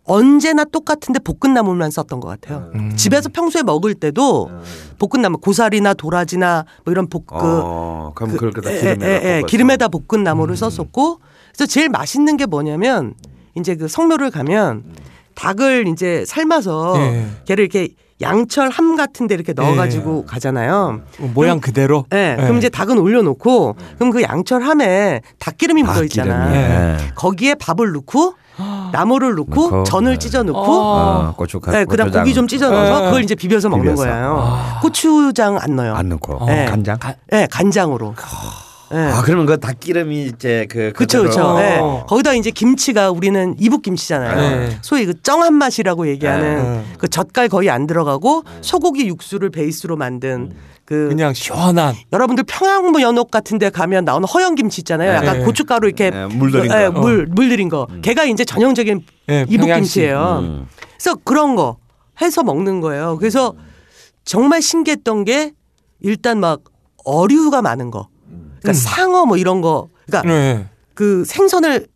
언제나 0.04 0.64
똑같은데 0.64 1.20
볶은 1.20 1.54
나물만 1.54 1.90
썼던 1.92 2.20
것 2.20 2.28
같아요. 2.28 2.70
음. 2.74 2.96
집에서 2.96 3.28
평소에 3.28 3.62
먹을 3.62 3.94
때도 3.94 4.50
볶은 4.98 5.22
나물, 5.22 5.40
고사리나 5.40 5.94
도라지나 5.94 6.64
뭐 6.84 6.92
이런 6.92 7.06
볶, 7.08 7.26
그, 7.26 7.36
어, 7.38 8.12
그럼 8.14 8.36
다 8.62 8.70
에, 8.70 8.78
기름에다 8.80 9.06
에, 9.06 9.14
에, 9.14 9.20
볶아서. 9.20 9.38
음. 9.40 9.46
기름에다 9.46 9.88
볶은 9.88 10.24
나물을 10.24 10.56
썼었고 10.56 11.20
그래서 11.54 11.66
제일 11.66 11.88
맛있는 11.90 12.36
게 12.36 12.46
뭐냐면 12.46 13.14
이제 13.56 13.76
그 13.76 13.86
성묘를 13.88 14.30
가면 14.30 14.84
닭을 15.34 15.88
이제 15.88 16.24
삶아서 16.26 16.94
예. 16.98 17.26
걔를 17.46 17.64
이렇게 17.64 17.88
양철 18.22 18.68
함 18.68 18.96
같은 18.96 19.26
데 19.26 19.34
이렇게 19.34 19.54
넣어가지고 19.54 20.26
가잖아요. 20.26 21.00
모양 21.34 21.58
그대로. 21.60 22.04
예, 22.12 22.36
그럼 22.38 22.58
이제 22.58 22.68
닭은 22.68 22.98
올려놓고 22.98 23.76
그럼 23.96 24.10
그 24.10 24.22
양철 24.22 24.62
함에 24.62 25.22
닭기름이 25.38 25.82
묻어 25.82 26.04
있잖아. 26.04 26.44
닭기름이. 26.46 26.58
예. 26.64 26.96
거기에 27.14 27.54
밥을 27.54 27.92
넣고 27.92 28.34
나물을 28.92 29.36
넣고 29.36 29.70
넣고, 29.70 29.82
전을 29.84 30.12
네. 30.12 30.18
찢어 30.18 30.42
넣고 30.42 30.58
어, 30.60 31.34
고춧가루. 31.34 31.78
네, 31.78 31.84
그다음 31.86 32.08
고추장 32.08 32.22
고기 32.24 32.34
좀 32.34 32.46
찢어 32.46 32.70
넣어서 32.70 33.00
네. 33.00 33.06
그걸 33.06 33.22
이제 33.22 33.34
비벼서 33.34 33.70
먹는 33.70 33.94
비벼서. 33.94 34.02
거예요. 34.04 34.58
고추장 34.82 35.56
안 35.58 35.76
넣어요. 35.76 35.94
안 35.94 36.10
넣고 36.10 36.44
네. 36.46 36.66
간장. 36.66 36.98
네, 37.30 37.46
간장으로. 37.50 38.08
네. 38.08 38.22
아 38.92 39.22
그러면 39.22 39.46
그 39.46 39.58
닭기름이 39.60 40.26
이제 40.26 40.66
그 40.68 40.92
그쵸, 40.92 41.22
그쵸. 41.22 41.56
네. 41.58 41.78
어. 41.80 42.04
거기다 42.08 42.34
이제 42.34 42.50
김치가 42.50 43.10
우리는 43.10 43.54
이북 43.58 43.82
김치잖아요. 43.82 44.36
네. 44.36 44.78
소위 44.82 45.06
그 45.06 45.14
쩡한 45.22 45.54
맛이라고 45.54 46.08
얘기하는 46.08 46.62
네. 46.78 46.84
그 46.98 47.08
젓갈 47.08 47.48
거의 47.48 47.70
안 47.70 47.86
들어가고 47.86 48.42
소고기 48.62 49.06
육수를 49.06 49.50
베이스로 49.50 49.96
만든 49.96 50.52
그 50.84 51.08
그냥 51.08 51.32
시원한. 51.34 51.94
여러분들 52.12 52.42
평양무 52.48 53.00
연옥 53.00 53.30
같은 53.30 53.58
데 53.58 53.70
가면 53.70 54.04
나오는 54.04 54.26
허영 54.26 54.56
김치 54.56 54.80
있잖아요. 54.80 55.12
약간 55.14 55.38
네. 55.38 55.44
고춧가루 55.44 55.86
이렇게 55.86 56.10
네, 56.10 56.26
물들인 56.26 56.64
예, 56.72 56.88
거. 56.88 57.00
물, 57.00 57.26
물들인 57.26 57.68
거. 57.68 57.86
걔가 58.02 58.24
이제 58.24 58.44
전형적인 58.44 59.04
네, 59.28 59.46
이북. 59.48 59.66
김치예요. 59.72 60.38
음. 60.42 60.66
그래서 60.98 61.16
그런 61.22 61.54
거 61.54 61.76
해서 62.20 62.42
먹는 62.42 62.80
거예요. 62.80 63.18
그래서 63.18 63.54
정말 64.24 64.60
신기했던 64.60 65.24
게 65.24 65.52
일단 66.00 66.40
막 66.40 66.60
어류가 67.04 67.62
많은 67.62 67.92
거. 67.92 68.08
그러니까 68.62 68.72
상어 68.72 69.26
뭐 69.26 69.36
이런 69.36 69.60
거. 69.60 69.88
그러니까 70.06 70.28
네. 70.32 70.66
그 70.94 71.24
생선을 71.24 71.86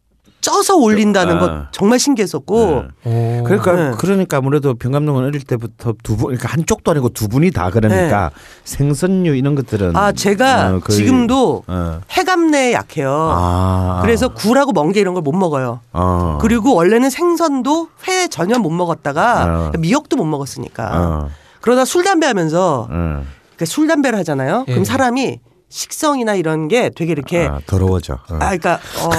쪄서 0.41 0.77
올린다는 0.77 1.37
아. 1.37 1.41
거 1.41 1.63
정말 1.73 1.99
신기했었고. 1.99 2.85
네. 3.05 3.41
오. 3.41 3.45
그러니까 3.45 3.73
네. 3.73 3.93
그러니까 3.97 4.37
아무래도 4.37 4.75
병감독은 4.75 5.25
어릴 5.25 5.43
때부터 5.43 5.95
두 6.03 6.17
분, 6.19 6.27
그러니까 6.27 6.49
한쪽도 6.49 6.91
아니고 6.91 7.09
두 7.11 7.29
분이 7.29 7.51
다 7.51 7.71
그러니까 7.71 8.31
생선류 8.65 9.35
이런 9.37 9.55
것들은 9.55 9.93
네. 9.95 9.99
아 9.99 10.13
제가 10.13 10.75
어, 10.75 10.81
거의- 10.81 10.99
지금도 10.99 11.65
어. 11.67 12.01
해감내에 12.11 12.73
약해요. 12.75 13.11
아 13.33 14.01
그래서 14.03 14.29
굴하고 14.35 14.73
멍게 14.73 15.01
이런 15.01 15.15
걸 15.15 15.23
못 15.23 15.33
먹어요. 15.33 15.81
어. 15.95 16.39
그리고 16.43 16.75
원래는 16.75 17.09
생선도 17.09 17.89
회 18.07 18.29
전혀 18.29 18.59
못 18.59 18.69
먹었다가 18.71 19.71
어. 19.75 19.79
미역도 19.79 20.17
못 20.17 20.25
먹었으니까 20.27 20.91
어. 20.93 21.29
그러다 21.63 21.87
술 21.87 22.05
담배 22.05 22.27
하면서 22.27 22.87
어. 22.91 23.23
그술 23.57 23.87
담배를 23.87 24.19
하잖아요. 24.19 24.67
예. 24.69 24.73
그럼 24.73 24.85
사람이 24.85 25.41
식성이나 25.69 26.35
이런 26.35 26.69
게 26.69 26.91
되게 26.95 27.13
이렇게 27.13 27.47
아, 27.47 27.61
더러워져. 27.67 28.15
어. 28.15 28.35
아 28.35 28.57
그러니까 28.57 28.75
어, 28.75 29.11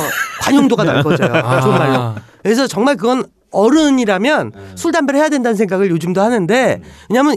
관용도가 0.41 0.84
넓어져요. 0.84 1.34
아. 1.34 1.62
좋은 1.62 1.77
말로. 1.77 2.15
그래서 2.43 2.67
정말 2.67 2.95
그건 2.95 3.25
어른이라면 3.51 4.51
술 4.75 4.91
담배를 4.91 5.19
해야 5.19 5.29
된다는 5.29 5.55
생각을 5.55 5.89
요즘도 5.89 6.21
하는데 6.21 6.81
왜냐하면 7.10 7.36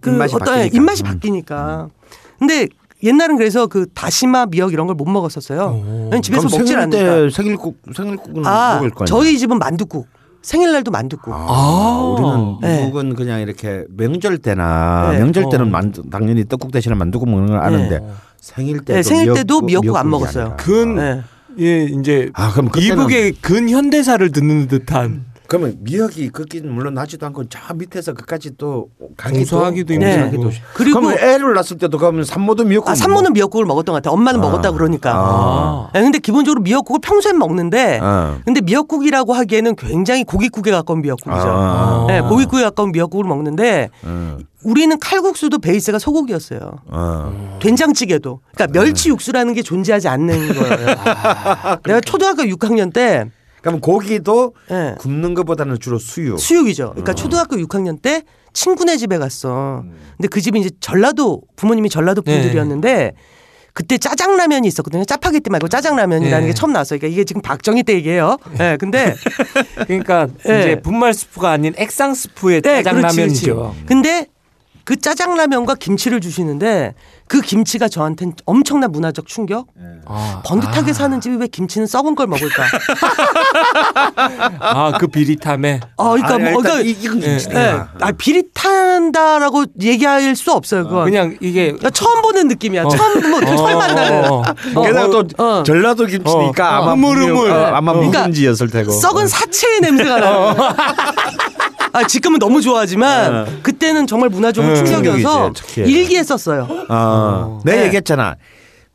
그 0.00 0.10
입맛이 0.10 0.34
어떤 0.34 0.46
바뀌니까. 0.54 0.76
입맛이 0.76 1.02
음. 1.02 1.04
바뀌니까. 1.04 1.88
근데 2.38 2.68
옛날은 3.02 3.36
그래서 3.36 3.66
그 3.66 3.86
다시마 3.94 4.46
미역 4.46 4.72
이런 4.72 4.86
걸 4.86 4.94
못 4.96 5.06
먹었었어요. 5.08 5.82
왜냐면 5.84 6.22
집에서 6.22 6.48
먹질. 6.48 6.88
때 6.90 7.28
생일국 7.30 7.78
생일국은 7.94 8.46
아 8.46 8.76
먹을 8.76 8.90
거냐? 8.90 9.06
저희 9.06 9.38
집은 9.38 9.58
만둣국. 9.58 10.06
생일날도 10.42 10.90
만둣국. 10.90 11.32
아, 11.32 11.46
아. 11.48 12.14
우리는 12.18 12.56
네. 12.60 12.80
미국은 12.84 13.14
그냥 13.14 13.40
이렇게 13.40 13.84
명절 13.96 14.38
때나 14.38 15.12
네. 15.12 15.18
명절 15.20 15.48
때는 15.50 15.66
어. 15.66 15.70
만두, 15.70 16.02
당연히 16.10 16.46
떡국 16.46 16.70
대신에 16.70 16.94
만두국 16.94 17.30
먹는 17.30 17.46
걸 17.48 17.56
아는데 17.62 18.00
네. 18.00 18.06
생일 18.44 18.80
때도 18.80 18.92
네, 18.94 19.02
생일 19.02 19.32
때도 19.32 19.62
미역국, 19.62 19.86
미역국 19.86 19.96
안 19.96 20.10
먹었어요. 20.10 20.44
아니라. 20.44 20.56
근 20.58 20.96
네. 20.96 21.22
예 21.60 21.84
이제 21.84 22.30
아 22.34 22.52
그럼 22.52 22.68
이북의 22.76 23.32
근현대사를 23.40 24.30
듣는 24.32 24.68
듯한 24.68 25.24
그러면 25.46 25.76
미역이 25.80 26.30
걷기는 26.30 26.72
물론 26.72 26.94
나지도 26.94 27.26
않고 27.26 27.44
저 27.48 27.74
밑에서 27.74 28.14
그까지 28.14 28.52
또 28.56 28.88
공수하기도 29.22 29.94
힘들고. 29.94 30.14
공수하기도 30.14 30.48
네. 30.50 30.62
그리고- 30.72 31.00
그러면 31.00 31.18
애를 31.18 31.52
낳았을 31.54 31.76
때도 31.78 31.98
그러면 31.98 32.24
산모도 32.24 32.64
미역국 32.64 32.90
아, 32.90 32.94
산모는 32.94 33.34
미역국을 33.34 33.66
먹었던 33.66 33.92
것 33.92 34.02
같아요. 34.02 34.14
엄마는 34.14 34.40
아. 34.40 34.42
먹었다 34.42 34.70
그러니까. 34.72 35.12
아. 35.14 35.90
네, 35.92 36.00
근데 36.00 36.18
기본적으로 36.18 36.62
미역국을 36.62 37.00
평소엔 37.02 37.38
먹는데 37.38 38.00
어. 38.02 38.38
근데 38.44 38.62
미역국이라고 38.62 39.34
하기에는 39.34 39.76
굉장히 39.76 40.24
고깃국에 40.24 40.70
가까운 40.70 41.02
미역국이죠. 41.02 41.42
아. 41.46 42.04
네, 42.08 42.20
고깃국에 42.22 42.62
가까운 42.62 42.92
미역국을 42.92 43.26
먹는데 43.28 43.90
어. 44.02 44.38
우리는 44.64 44.98
칼국수도 44.98 45.58
베이스가 45.58 45.98
소고기였어요. 45.98 46.60
어. 46.86 47.58
된장찌개도. 47.60 48.40
그러니까 48.54 48.72
멸치 48.80 49.10
육수라는 49.10 49.52
게 49.52 49.60
존재하지 49.62 50.08
않는 50.08 50.54
거예요. 50.54 50.86
내가 51.84 52.00
초등학교 52.00 52.44
6학년 52.44 52.90
때 52.94 53.26
그럼 53.64 53.80
고기도 53.80 54.54
예, 54.70 54.94
굽는 54.98 55.32
것보다는 55.32 55.80
주로 55.80 55.98
수육. 55.98 56.38
수육이죠. 56.38 56.90
그러니까 56.90 57.14
초등학교 57.14 57.56
6학년 57.56 58.00
때 58.00 58.22
친구네 58.52 58.98
집에 58.98 59.16
갔어. 59.16 59.82
근데 60.18 60.28
그 60.28 60.42
집이 60.42 60.60
이제 60.60 60.70
전라도 60.80 61.40
부모님이 61.56 61.88
전라도 61.88 62.20
네. 62.20 62.34
분들이었는데 62.34 63.14
그때 63.72 63.96
짜장라면이 63.96 64.68
있었거든요. 64.68 65.04
짜파게티 65.06 65.48
말고 65.48 65.68
짜장라면이라는 65.68 66.40
네. 66.42 66.46
게 66.48 66.54
처음 66.54 66.74
나왔어요. 66.74 66.98
그러니까 66.98 67.14
이게 67.14 67.24
지금 67.24 67.40
박정희 67.40 67.84
때 67.84 67.94
얘기예요. 67.94 68.36
예. 68.60 68.76
근데 68.78 69.14
그러니까 69.88 70.28
예. 70.46 70.60
이제 70.60 70.80
분말 70.82 71.14
스프가 71.14 71.50
아닌 71.50 71.72
액상 71.78 72.12
스프의 72.14 72.60
네, 72.60 72.82
그렇지, 72.82 72.84
짜장라면이죠. 72.84 73.56
그렇지. 73.56 73.86
근데 73.86 74.26
그 74.84 74.96
짜장라면과 74.96 75.76
김치를 75.76 76.20
주시는데 76.20 76.94
그 77.26 77.40
김치가 77.40 77.88
저한테는 77.88 78.34
엄청난 78.44 78.92
문화적 78.92 79.26
충격. 79.26 79.68
아, 80.04 80.42
번듯하게 80.44 80.90
아. 80.90 80.94
사는 80.94 81.20
집이 81.20 81.36
왜 81.36 81.46
김치는 81.46 81.86
썩은 81.86 82.14
걸 82.14 82.26
먹을까? 82.26 82.64
아, 84.60 84.92
그 84.98 85.06
비릿함에 85.06 85.80
어, 85.96 86.10
그러니까 86.10 86.34
아, 86.34 86.38
뭐, 86.38 86.60
그러니까 86.60 86.80
이- 86.82 86.90
이건 86.90 87.22
예, 87.22 87.26
김치다. 87.28 87.60
예, 87.62 87.80
아, 88.00 88.12
비릿한다라고 88.12 89.64
얘기할 89.80 90.36
수 90.36 90.52
없어요. 90.52 90.84
그건. 90.84 91.04
그냥 91.04 91.36
이게 91.40 91.66
그러니까 91.66 91.88
처음 91.90 92.20
보는 92.20 92.48
느낌이야. 92.48 92.84
어. 92.84 92.88
처음 92.88 93.30
뭐 93.30 93.40
처음 93.40 93.78
만나는. 93.78 94.24
어, 94.30 94.34
어, 94.36 94.44
어. 94.76 94.82
게다가 94.82 95.08
또 95.10 95.24
어. 95.38 95.62
전라도 95.62 96.04
김치니까 96.04 96.80
어. 96.80 96.82
아마 96.82 96.92
흐물흐물. 96.92 97.50
어, 97.50 97.74
아마 97.74 97.92
어. 97.92 97.94
묵은지였을 98.02 98.68
테고. 98.68 98.92
썩은 98.92 99.26
사체의 99.28 99.80
냄새가 99.80 100.20
나요. 100.20 100.54
아, 101.94 102.04
지금은 102.06 102.40
너무 102.40 102.60
좋아하지만 102.60 103.62
그때는 103.62 104.08
정말 104.08 104.28
문화적으로 104.28 104.74
네. 104.74 104.84
충격이어서 104.84 105.52
충격이지, 105.52 105.62
특히. 105.62 105.90
일기했었어요. 105.92 106.68
어. 106.88 107.60
내가 107.64 107.78
네. 107.78 107.86
얘기했잖아. 107.86 108.34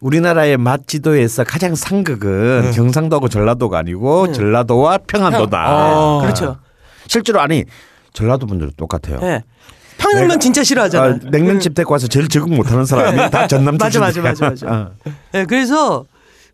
우리나라의 0.01 0.57
맛 0.57 0.85
지도에서 0.85 1.45
가장 1.45 1.75
상극은 1.75 2.61
네. 2.65 2.71
경상도하고 2.71 3.29
전라도가 3.29 3.79
아니고 3.79 4.27
네. 4.27 4.33
전라도와 4.33 4.99
평안도다. 5.07 5.65
어. 5.97 6.21
그렇죠. 6.21 6.57
실제로 7.07 7.39
아니 7.39 7.63
전라도 8.11 8.45
분들도 8.45 8.73
똑같아요. 8.75 9.19
예. 9.23 9.43
평양면 9.97 10.41
진짜 10.41 10.63
싫어하잖아. 10.63 11.05
아, 11.05 11.19
냉면집 11.31 11.75
데리고 11.75 11.93
와서 11.93 12.07
제일 12.07 12.27
적응 12.27 12.55
못하는 12.55 12.85
사람이 12.85 13.31
다 13.31 13.47
전남 13.47 13.77
맞아, 13.77 13.99
맞아, 13.99 14.11
출신이야. 14.11 14.29
맞아, 14.31 14.49
맞아. 14.49 14.67
어. 14.67 15.11
네, 15.31 15.45
그래서 15.45 16.05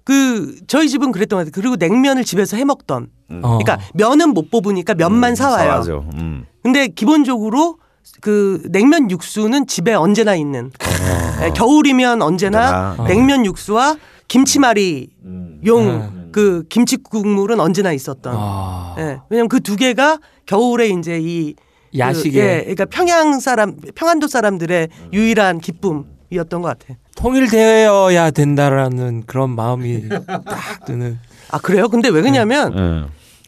그 0.03 0.55
저희 0.67 0.89
집은 0.89 1.12
그랬던 1.12 1.38
것 1.38 1.45
같아요. 1.45 1.51
그리고 1.53 1.75
냉면을 1.75 2.23
집에서 2.23 2.55
해 2.58 2.65
먹던. 2.65 3.08
어. 3.30 3.58
그러니까 3.60 3.80
면은 3.94 4.30
못 4.34 4.50
뽑으니까 4.52 4.94
면만 4.96 5.36
사와요. 5.36 5.70
사와죠. 5.72 6.10
음. 6.16 6.46
근데 6.64 6.88
기본적으로 6.88 7.78
그 8.22 8.62
냉면 8.70 9.10
육수는 9.10 9.68
집에 9.68 9.94
언제나 9.94 10.36
있는. 10.36 10.72
네, 11.40 11.52
겨울이면 11.52 12.22
언제나 12.22 12.92
언제나. 12.92 13.08
냉면 13.08 13.46
육수와 13.46 13.98
김치말이 14.28 15.10
음. 15.26 15.62
용그 15.66 16.66
김치 16.70 16.98
국물은 16.98 17.60
언제나 17.60 17.92
있었던. 17.92 18.34
아. 18.38 18.96
예. 19.00 19.20
왜냐면 19.30 19.50
그 19.50 19.60
두 19.60 19.76
개가 19.76 20.20
겨울에 20.46 20.88
이제 20.90 21.20
이 21.22 21.56
그, 21.92 22.00
야식에 22.00 22.40
예, 22.40 22.60
그러니까 22.62 22.86
평양 22.86 23.40
사람 23.40 23.76
평안도 23.96 24.28
사람들의 24.28 24.90
유일한 25.14 25.60
기쁨이었던 25.60 26.62
것 26.62 26.78
같아. 26.78 26.94
통일되어야 27.16 28.32
된다라는 28.32 29.24
그런 29.26 29.52
마음이 29.56 30.10
딱 30.28 30.86
드는. 30.86 31.18
아 31.51 31.58
그래요? 31.60 31.88
근데 31.89 32.10
왜 32.10 32.21
그러냐면 32.21 32.73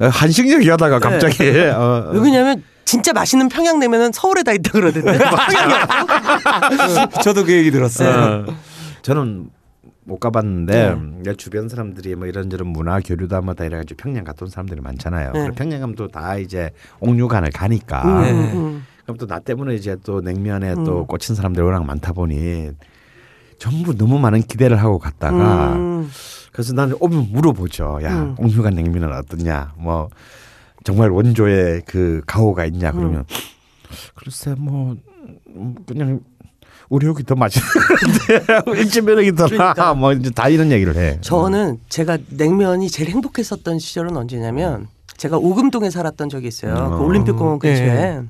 어. 0.01 0.07
한식 0.09 0.49
얘기하다가 0.49 0.99
갑자기 0.99 1.43
어, 1.49 2.09
왜 2.13 2.19
그러냐면 2.19 2.63
진짜 2.85 3.11
맛있는 3.13 3.49
평양냉면은 3.49 4.11
서울에 4.13 4.43
다 4.43 4.53
있다 4.53 4.71
그러던데. 4.71 5.17
평양이 5.19 5.73
저도 7.23 7.43
그 7.45 7.51
얘기 7.51 7.71
들었어요. 7.71 8.45
어. 8.47 8.55
저는 9.01 9.49
못 10.05 10.19
가봤는데 10.19 10.95
내 11.23 11.33
주변 11.35 11.67
사람들이 11.67 12.15
뭐 12.15 12.27
이런저런 12.27 12.69
문화 12.69 12.99
교류다 13.01 13.41
뭐다 13.41 13.65
이래가지고 13.65 13.97
평양 14.01 14.23
갔던 14.23 14.47
사람들이 14.49 14.79
많잖아요. 14.81 15.31
네. 15.33 15.51
평양 15.55 15.81
가면 15.81 15.95
또 15.95 16.07
다 16.07 16.37
이제 16.37 16.69
옥류관을 17.01 17.51
가니까 17.51 18.21
네. 18.21 18.31
음, 18.31 18.85
그럼 19.03 19.17
또 19.17 19.25
나 19.25 19.39
때문에 19.39 19.75
이제 19.75 19.97
또 20.05 20.21
냉면에 20.21 20.75
또 20.85 21.05
꽂힌 21.05 21.35
사람들이 21.35 21.65
워낙 21.65 21.83
많다 21.85 22.13
보니 22.13 22.69
전부 23.59 23.97
너무 23.97 24.17
많은 24.19 24.43
기대를 24.43 24.77
하고 24.81 24.97
갔다가 24.99 25.73
음. 25.73 26.09
그래서 26.57 26.73
나는 26.73 26.95
오면 26.99 27.33
물어보죠. 27.33 27.99
야 28.01 28.23
음. 28.23 28.35
옥류관 28.39 28.73
냉면은 28.73 29.13
어떠냐? 29.15 29.73
뭐 29.77 30.09
정말 30.83 31.11
원조의 31.11 31.83
그 31.85 32.23
가오가 32.25 32.65
있냐? 32.65 32.91
그러면 32.93 33.25
글쎄 34.15 34.55
뭐 34.57 34.95
음, 35.55 35.75
그냥 35.85 36.19
우리 36.89 37.05
여기 37.05 37.21
더 37.21 37.35
맛있는데 37.35 38.43
일진면역이 38.75 39.35
더나 39.35 39.49
그러니까. 39.49 39.93
뭐 39.93 40.13
이제 40.13 40.31
다 40.31 40.49
이런 40.49 40.71
얘기를 40.71 40.95
해. 40.95 41.19
저는 41.21 41.77
제가 41.89 42.17
냉면이 42.29 42.89
제일 42.89 43.11
행복했었던 43.11 43.77
시절은 43.77 44.17
언제냐면 44.17 44.87
제가 45.15 45.37
오금동에 45.37 45.91
살았던 45.91 46.29
적이 46.29 46.47
있어요. 46.47 46.73
그 46.73 46.95
음. 46.95 47.01
올림픽공원 47.05 47.59
근처에. 47.59 47.85
네. 47.85 48.21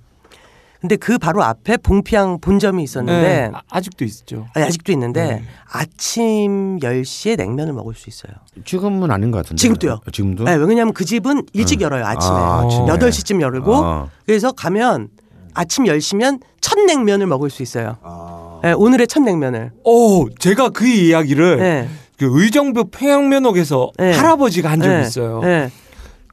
근데 0.80 0.96
그 0.96 1.18
바로 1.18 1.44
앞에 1.44 1.78
봉피항 1.78 2.40
본점이 2.40 2.84
있었는데 2.84 3.22
네, 3.22 3.52
아- 3.54 3.62
아직도 3.70 4.06
있죠. 4.06 4.48
아니, 4.54 4.66
아직도 4.66 4.92
있는데 4.92 5.26
네. 5.28 5.44
아침 5.72 6.80
10시에 6.80 7.36
냉면을 7.38 7.74
먹을 7.74 7.96
수 7.96 8.10
있어요. 8.10 8.34
지금은 8.64 9.10
아닌 9.10 9.32
것 9.32 9.38
같은데. 9.40 9.60
지금도요. 9.60 9.94
어, 9.94 10.12
지금도? 10.12 10.44
네, 10.44 10.54
왜냐하면 10.56 10.94
그 10.94 11.04
집은 11.04 11.44
일찍 11.54 11.82
열어요 11.82 12.06
아침에 12.06 12.36
아, 12.36 12.64
아침에. 12.66 12.86
8시쯤 12.86 13.42
열고 13.42 13.74
어. 13.76 14.10
그래서 14.26 14.52
가면 14.52 15.10
아침 15.56 15.86
10시면 15.86 16.42
첫 16.62 16.80
냉면을 16.80 17.26
먹을 17.26 17.50
수 17.50 17.64
있어요. 17.64 17.98
아. 18.04 18.60
네, 18.64 18.74
오늘의 18.74 19.08
첫 19.08 19.22
냉면을. 19.22 19.72
오, 19.84 20.30
제가 20.30 20.70
그 20.70 20.86
이야기를 20.86 21.58
네. 21.58 21.90
그 22.20 22.28
의정부 22.30 22.86
평양면옥에서 22.92 23.92
네. 23.98 24.12
할아버지가 24.14 24.70
한 24.70 24.82
적이 24.82 24.96
네, 24.96 25.02
있어요. 25.02 25.42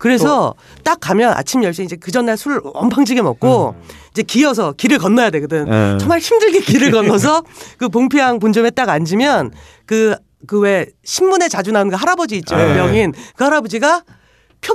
네. 0.05 0.09
그래서 0.09 0.55
딱 0.83 0.99
가면 1.01 1.33
아침 1.33 1.63
10시에 1.63 1.85
이제 1.85 1.97
그 1.97 2.11
전날 2.11 2.37
술 2.37 2.61
엄청지게 2.63 3.23
먹고 3.23 3.75
이제 4.13 4.23
기어서 4.23 4.73
길을 4.73 4.99
건너야 4.99 5.31
되거든. 5.31 5.67
음. 5.67 5.99
정말 5.99 6.19
힘들게 6.21 6.61
길을 6.61 6.91
건너서 6.91 7.43
그 7.79 7.89
봉피항 7.89 8.39
본점에 8.39 8.71
딱 8.71 8.89
앉으면 8.91 9.53
그 9.87 10.15
그 10.47 10.61
왜 10.61 10.85
신문에 11.05 11.49
자주 11.49 11.73
나오는 11.73 11.91
그 11.91 11.97
할아버지 11.97 12.37
있죠. 12.37 12.55
네. 12.55 12.75
명인. 12.75 13.15
그 13.35 13.45
할아버지가 13.45 14.03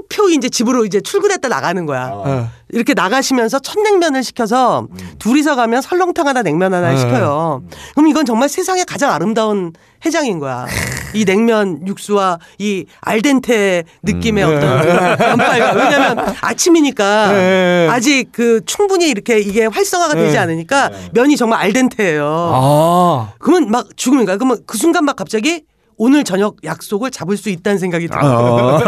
표 0.10 0.30
이제 0.30 0.50
집으로 0.50 0.84
이제 0.86 1.00
출근했다 1.00 1.48
나가는 1.48 1.86
거야. 1.86 2.10
어. 2.12 2.50
이렇게 2.72 2.94
나가시면서 2.94 3.60
첫 3.60 3.80
냉면을 3.82 4.24
시켜서 4.24 4.88
둘이서 5.18 5.56
가면 5.56 5.82
설렁탕 5.82 6.28
하나 6.28 6.44
냉면 6.44 6.74
하나 6.74 6.92
네. 6.92 6.98
시켜요. 6.98 7.64
그럼 7.96 8.08
이건 8.10 8.26
정말 8.26 8.48
세상에 8.48 8.84
가장 8.84 9.12
아름다운 9.12 9.74
해장인 10.06 10.40
거야. 10.40 10.66
이 11.14 11.26
냉면 11.26 11.86
육수와 11.86 12.40
이 12.60 12.86
알덴테 13.02 13.84
느낌의 14.04 14.44
어떤 14.44 14.82
그 14.82 15.24
면발과 15.24 15.74
왜냐면 15.74 16.36
아침이니까 16.42 17.32
네. 17.34 17.88
아직 17.90 18.28
그 18.32 18.62
충분히 18.66 19.10
이렇게 19.10 19.40
이게 19.40 19.66
활성화가 19.66 20.14
되지 20.14 20.34
네. 20.34 20.38
않으니까 20.38 20.92
면이 21.14 21.36
정말 21.38 21.60
알덴테예요. 21.62 22.52
아. 22.54 23.34
그러면 23.40 23.72
막 23.72 23.88
죽음인가? 23.96 24.38
그러면 24.38 24.60
그 24.68 24.78
순간 24.78 25.06
막 25.06 25.16
갑자기 25.16 25.64
오늘 25.98 26.24
저녁 26.24 26.56
약속을 26.64 27.12
잡을 27.12 27.36
수 27.36 27.50
있다는 27.50 27.78
생각이 27.78 28.08
들어요. 28.08 28.32
어. 28.32 28.80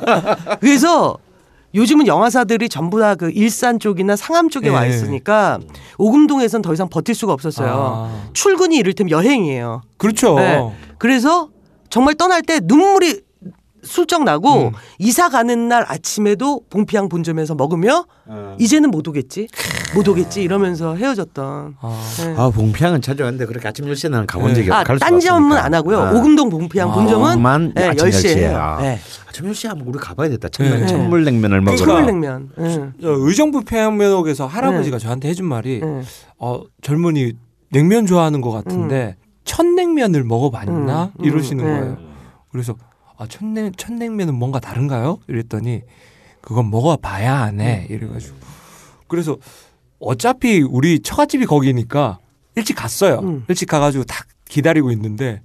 그래서 0.60 1.18
요즘은 1.74 2.06
영화사들이 2.06 2.68
전부 2.68 3.00
다 3.00 3.14
그 3.16 3.30
일산 3.30 3.78
쪽이나 3.78 4.16
상암 4.16 4.48
쪽에 4.48 4.68
와 4.68 4.82
네. 4.82 4.88
있으니까 4.90 5.58
오금동에선 5.98 6.62
더 6.62 6.72
이상 6.72 6.88
버틸 6.88 7.14
수가 7.14 7.32
없었어요. 7.32 7.68
아. 7.70 8.28
출근이 8.32 8.76
이를테면 8.76 9.10
여행이에요. 9.10 9.82
그렇죠. 9.96 10.36
네. 10.36 10.60
그래서 10.98 11.48
정말 11.90 12.14
떠날 12.14 12.42
때 12.42 12.60
눈물이 12.62 13.20
슬쩍 13.84 14.24
나고 14.24 14.68
음. 14.68 14.72
이사 14.98 15.28
가는 15.28 15.68
날 15.68 15.84
아침에도 15.86 16.62
봉피항 16.70 17.08
본점에서 17.08 17.54
먹으며 17.54 18.04
이제는 18.58 18.90
못 18.90 19.06
오겠지, 19.06 19.48
못 19.94 20.08
오겠지 20.08 20.42
이러면서 20.42 20.96
헤어졌던. 20.96 21.76
아. 21.80 22.00
네. 22.18 22.34
아 22.36 22.50
자주 23.00 23.22
갔는데 23.22 23.46
그렇게 23.46 23.68
아침 23.68 23.84
10시에 23.86 24.10
나는 24.10 24.26
가본 24.26 24.54
적이 24.54 24.72
아, 24.72 24.82
갈 24.84 24.96
수가 24.96 25.06
딴 25.08 25.20
점은 25.20 25.42
없으니까. 25.52 25.64
안 25.64 25.74
하고요. 25.74 25.98
아. 26.00 26.12
오금동 26.12 26.50
봉피항 26.50 26.90
아. 26.90 26.94
본점은 26.94 27.42
만 27.42 27.72
네, 27.74 27.88
아침 27.88 28.08
10시에 28.08 28.24
10시에. 28.24 28.36
해요. 28.38 28.56
아. 28.58 28.80
네. 28.80 28.98
아침 29.28 29.50
10시에 29.50 29.68
한번 29.68 29.88
우리 29.88 29.98
가봐야 29.98 30.28
됐다. 30.30 30.48
네. 30.48 30.68
천물, 30.68 30.86
천물냉면을 30.86 31.60
먹으러. 31.60 31.84
그러니까. 31.84 32.06
천물냉면. 32.06 32.50
네. 32.56 32.90
저 33.02 33.08
의정부 33.10 33.62
평양면옥에서 33.64 34.46
할아버지가 34.46 34.98
저한테 34.98 35.28
해준 35.28 35.46
말이 35.46 35.80
네. 35.80 36.02
어, 36.38 36.62
젊은이 36.82 37.32
냉면 37.70 38.06
좋아하는 38.06 38.40
것 38.40 38.50
같은데 38.50 39.16
첫 39.44 39.66
냉면을 39.66 40.24
먹어봤나 40.24 41.12
음, 41.18 41.24
이러시는 41.24 41.64
음, 41.64 41.68
네. 41.72 41.80
거예요. 41.80 41.98
그래서 42.50 42.74
아, 43.16 43.26
첫, 43.28 43.44
냉, 43.44 43.72
첫 43.76 43.92
냉면은 43.92 44.34
뭔가 44.34 44.58
다른가요? 44.60 45.18
이랬더니 45.28 45.82
그건 46.40 46.70
먹어봐야 46.70 47.40
하네 47.42 47.86
이래가지고 47.90 48.36
그래서 49.08 49.36
어차피 50.00 50.60
우리 50.62 51.00
처갓집이 51.00 51.46
거기니까 51.46 52.18
일찍 52.56 52.74
갔어요. 52.74 53.20
음. 53.20 53.44
일찍 53.48 53.66
가가지고 53.66 54.04
딱 54.04 54.26
기다리고 54.48 54.90
있는데 54.92 55.40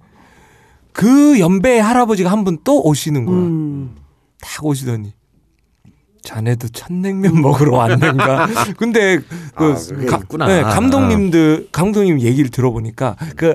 그 0.91 1.39
연배의 1.39 1.81
할아버지가 1.81 2.29
한 2.31 2.43
분 2.43 2.57
또 2.63 2.81
오시는 2.83 3.25
거야. 3.25 3.35
음. 3.37 3.95
딱 4.41 4.65
오시더니 4.65 5.13
자네도 6.23 6.67
첫 6.69 6.91
냉면 6.91 7.39
먹으러 7.41 7.77
왔는가? 7.77 8.47
근데 8.77 9.19
그 9.55 9.73
아, 9.73 10.17
가-. 10.37 10.47
네, 10.47 10.61
감독님들 10.61 11.69
감독님 11.71 12.19
얘기를 12.21 12.49
들어보니까 12.49 13.15
그 13.37 13.53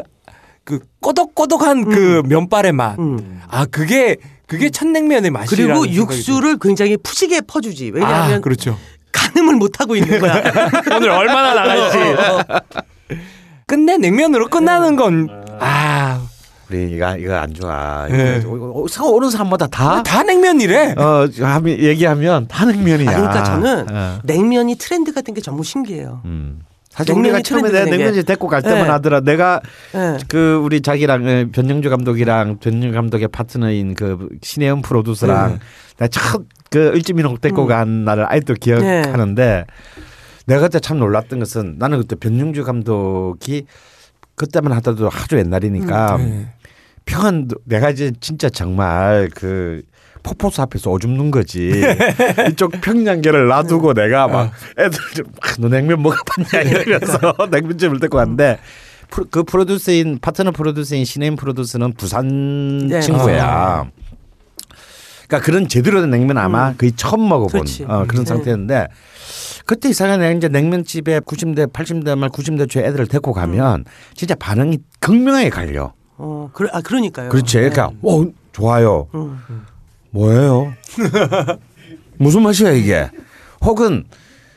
그 0.65 0.81
꼬덕꼬덕한 1.01 1.85
그 1.85 2.23
면발의 2.27 2.73
맛. 2.73 2.99
음. 2.99 3.41
아 3.49 3.67
그게 3.67 4.17
그게 4.47 4.71
첫 4.71 4.87
냉면의 4.89 5.31
맛이라는 5.31 5.75
그리고 5.81 5.89
육수를 5.95 6.59
굉장히 6.59 6.97
푸지게 6.97 7.43
퍼주지. 7.43 7.89
아, 7.95 7.97
왜냐하면 7.97 8.41
그렇죠. 8.41 8.77
가늠을 9.13 9.55
못 9.57 9.81
하고 9.81 9.95
있는 9.97 10.19
거야. 10.21 10.43
오늘 10.97 11.11
얼마나 11.11 11.55
나갈지. 11.55 11.99
끝내 13.67 13.97
냉면으로 13.97 14.49
끝나는 14.49 14.97
건 14.97 15.29
아, 15.61 16.21
우리 16.69 16.91
이거 16.93 17.17
이거 17.17 17.35
안 17.37 17.55
좋아. 17.55 18.07
네. 18.09 18.43
오는 18.45 19.31
사람마다 19.31 19.67
다. 19.69 20.03
다 20.03 20.23
냉면이래. 20.23 20.95
어, 20.99 21.29
하면 21.41 21.79
얘기하면 21.79 22.49
다 22.49 22.65
냉면이야. 22.67 23.11
아, 23.11 23.15
그러니까 23.15 23.45
저는 23.45 23.87
어. 23.91 24.19
냉면이 24.25 24.75
트렌드가 24.77 25.21
된 25.21 25.35
게 25.35 25.41
전부 25.41 25.63
신기해요. 25.65 26.21
음. 26.27 26.61
사실 26.95 27.13
우리가 27.13 27.41
처음에 27.43 27.71
내가. 27.73 27.85
냉면집 27.87 28.25
데리고 28.25 28.47
갈 28.47 28.63
때만 28.63 28.85
네. 28.85 28.89
하더라. 28.89 29.21
내가 29.21 29.61
네. 29.93 30.17
그 30.29 30.61
우리 30.63 30.81
자기랑 30.81 31.27
어, 31.27 31.47
변영주 31.51 31.91
감독이랑 31.91 32.59
변영주 32.59 32.93
감독의 32.93 33.29
파트너인 33.29 33.95
그 33.95 34.29
신혜연 34.43 34.83
프로듀서랑 34.83 35.55
네. 35.55 35.59
내가 35.99 36.09
첫그 36.09 36.93
일지민옥 36.95 37.41
데리고 37.41 37.65
음. 37.65 37.69
간 37.69 38.05
날을 38.05 38.27
아직도 38.31 38.55
기억하는데 38.55 39.65
내가 40.47 40.61
그때 40.61 40.79
참 40.79 41.01
놀랐던 41.01 41.41
것은 41.41 41.77
나는 41.79 41.99
그때 41.99 42.15
변영주 42.15 42.63
감독이 42.63 43.67
그때만 44.37 44.73
하더라도 44.75 45.09
아주 45.13 45.37
옛날이니까 45.37 46.17
네. 46.19 46.47
평안 47.07 47.49
내가 47.65 47.91
이제 47.91 48.13
진짜 48.21 48.49
정말 48.49 49.29
그 49.35 49.83
폭포수 50.25 50.61
앞에서 50.63 50.91
오줌 50.91 51.17
눈 51.17 51.31
거지. 51.31 51.71
이쪽 52.51 52.73
평양계를 52.81 53.47
놔두고 53.47 53.95
내가 53.95 54.27
막 54.27 54.51
애들 54.77 54.99
좀너 55.55 55.69
냉면 55.69 56.03
먹어봤냐 56.03 56.63
이러면서 56.63 57.19
냉면집을 57.53 58.01
데리고 58.01 58.17
갔는데 58.17 58.59
프로- 59.11 59.27
그 59.31 59.45
프로듀서인 59.45 60.19
파트너 60.21 60.51
프로듀서인 60.51 61.05
신혜인 61.05 61.37
프로듀서는 61.37 61.93
부산 61.93 62.89
네. 62.89 63.01
친구야. 63.01 63.89
그러니까 65.29 65.47
그런 65.47 65.69
제대로 65.69 66.01
된 66.01 66.11
냉면 66.11 66.39
아마 66.39 66.75
거의 66.75 66.93
처음 66.93 67.29
먹어본. 67.29 67.67
어, 67.87 68.05
그런 68.09 68.25
네. 68.25 68.29
상태였는데 68.29 68.89
그때 69.67 69.89
이상하게 69.91 70.33
이제 70.33 70.49
냉면집에 70.49 71.21
90대 71.21 71.73
80대 71.73 72.17
말 72.19 72.29
90대 72.31 72.69
초에 72.69 72.85
애들을 72.87 73.07
데리고 73.07 73.33
가면 73.33 73.85
진짜 74.15 74.35
반응이 74.35 74.79
극명하게 75.01 75.51
갈려. 75.51 75.93
어, 76.17 76.51
그래, 76.53 76.69
아 76.73 76.81
그러니까요. 76.81 77.29
그렇지. 77.29 77.57
그러니까 77.59 77.91
네. 77.91 77.97
어 78.03 78.27
좋아요. 78.53 79.09
음. 79.15 79.39
뭐예요? 80.15 80.73
무슨 82.19 82.43
맛이야 82.43 82.71
이게? 82.71 83.11
혹은 83.63 84.05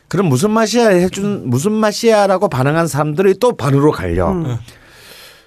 그럼 0.08 0.28
무슨 0.28 0.52
맛이야 0.52 0.90
해준 0.90 1.50
무슨 1.50 1.72
맛이야라고 1.74 2.48
반응한 2.48 2.88
사람들이 2.88 3.40
또 3.40 3.58
반으로 3.58 3.92
갈려. 3.92 4.32
음. 4.32 4.58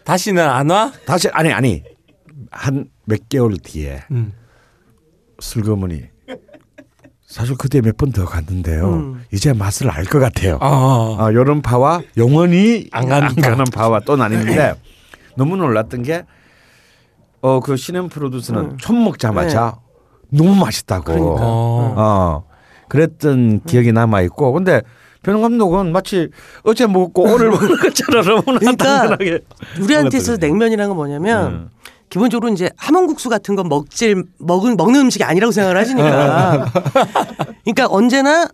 다시는 0.05 0.43
안 0.47 0.69
와? 0.71 0.93
다시 1.07 1.29
아니 1.33 1.53
아니 1.53 1.83
한 2.51 2.87
몇 3.05 3.29
개월 3.29 3.57
뒤에 3.57 4.03
음. 4.13 4.33
슬그머니 5.41 6.03
사실 7.27 7.57
그때 7.57 7.81
몇 7.81 7.97
번 7.97 8.11
더 8.13 8.25
갔는데요. 8.25 8.89
음. 8.93 9.25
이제 9.33 9.53
맛을 9.53 9.89
알 9.91 10.05
것 10.05 10.19
같아요. 10.19 10.59
어. 10.61 11.17
아, 11.19 11.33
요런 11.33 11.63
파와 11.63 12.03
영원히 12.17 12.89
안 12.93 13.09
가는 13.09 13.29
파. 13.37 13.51
가는 13.51 13.65
파와 13.65 14.01
또 14.01 14.17
나뉘는데 14.17 14.75
너무 15.37 15.57
놀랐던 15.57 16.03
게 16.03 16.25
어 17.43 17.61
그 17.61 17.77
신현 17.77 18.09
프로듀서는 18.11 18.77
처음 18.83 19.03
먹자마자 19.05 19.77
너무 20.31 20.55
맛있다고. 20.55 21.13
네. 21.13 21.19
그러니까. 21.19 21.43
어. 21.45 21.95
어 21.97 22.45
그랬던 22.89 23.63
기억이 23.67 23.93
남아 23.93 24.23
있고 24.23 24.53
근데 24.53 24.83
변 25.23 25.41
감독은 25.41 25.93
마치 25.93 26.29
어제 26.63 26.87
먹고 26.87 27.23
오늘 27.23 27.51
먹는 27.51 27.77
것처럼 27.79 28.43
그러니까 28.59 28.77
당연하게 28.77 29.41
우리한테 29.81 30.17
있어서 30.17 30.33
먹었더니. 30.33 30.53
냉면이라는 30.53 30.89
건 30.89 30.97
뭐냐면 30.97 31.47
음. 31.47 31.71
기본적으로 32.09 32.53
이제 32.53 32.69
함흥국수 32.77 33.29
같은 33.29 33.55
건 33.55 33.69
먹질 33.69 34.25
먹은 34.39 34.77
먹는 34.77 35.03
음식이 35.03 35.23
아니라고 35.23 35.53
생각을 35.53 35.77
하시니까. 35.79 36.67
그러니까 37.63 37.87
언제나 37.89 38.49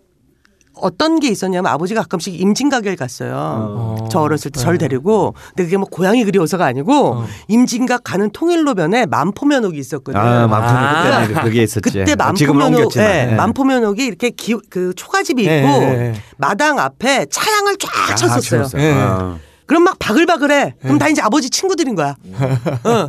어떤 0.76 1.20
게 1.20 1.28
있었냐면 1.28 1.72
아버지가 1.72 2.02
가끔씩 2.02 2.40
임진 2.40 2.68
가게를 2.68 2.96
갔어요. 2.96 3.34
어. 3.34 4.08
저 4.10 4.20
어렸을 4.20 4.50
때절 4.50 4.78
데리고 4.78 5.34
근데 5.48 5.64
그게 5.64 5.76
뭐 5.76 5.86
고향이 5.90 6.24
그리워서가 6.24 6.64
아니고 6.64 6.92
어. 6.92 7.26
임진각 7.48 8.02
가는 8.04 8.30
통일로변에 8.30 9.06
만포면옥이 9.06 9.78
있었거든요. 9.78 10.22
아, 10.22 10.46
만포면 10.46 10.84
아. 10.84 11.26
그때 11.26 11.40
그게 11.42 11.62
있었지. 11.62 11.80
그때 11.80 12.16
지금은 12.36 12.58
만포면옥, 12.70 12.96
예. 12.96 13.34
만포면옥이 13.36 14.04
이렇게 14.04 14.30
기, 14.30 14.56
그 14.70 14.92
초가집이 14.94 15.42
있고 15.42 15.52
예, 15.52 16.12
예. 16.12 16.14
마당 16.36 16.78
앞에 16.78 17.26
차량을 17.30 17.76
쫙 17.78 18.10
아, 18.10 18.14
쳤었어요. 18.14 18.94
아. 18.94 19.38
그럼 19.66 19.82
막 19.82 19.98
바글바글해. 19.98 20.74
그럼 20.80 20.98
다 20.98 21.08
이제 21.08 21.20
아버지 21.20 21.50
친구들인 21.50 21.96
거야. 21.96 22.14
어. 22.84 23.08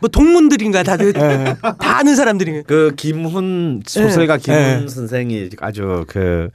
뭐 0.00 0.08
동문들인 0.08 0.70
거야. 0.70 0.82
다들 0.82 1.12
다 1.12 1.56
아는 1.78 2.14
사람들인 2.14 2.54
거야. 2.54 2.62
그 2.66 2.92
김훈 2.96 3.82
소설가 3.84 4.36
김훈 4.36 4.82
예. 4.84 4.88
선생이 4.88 5.50
아주 5.60 6.04
그 6.06 6.48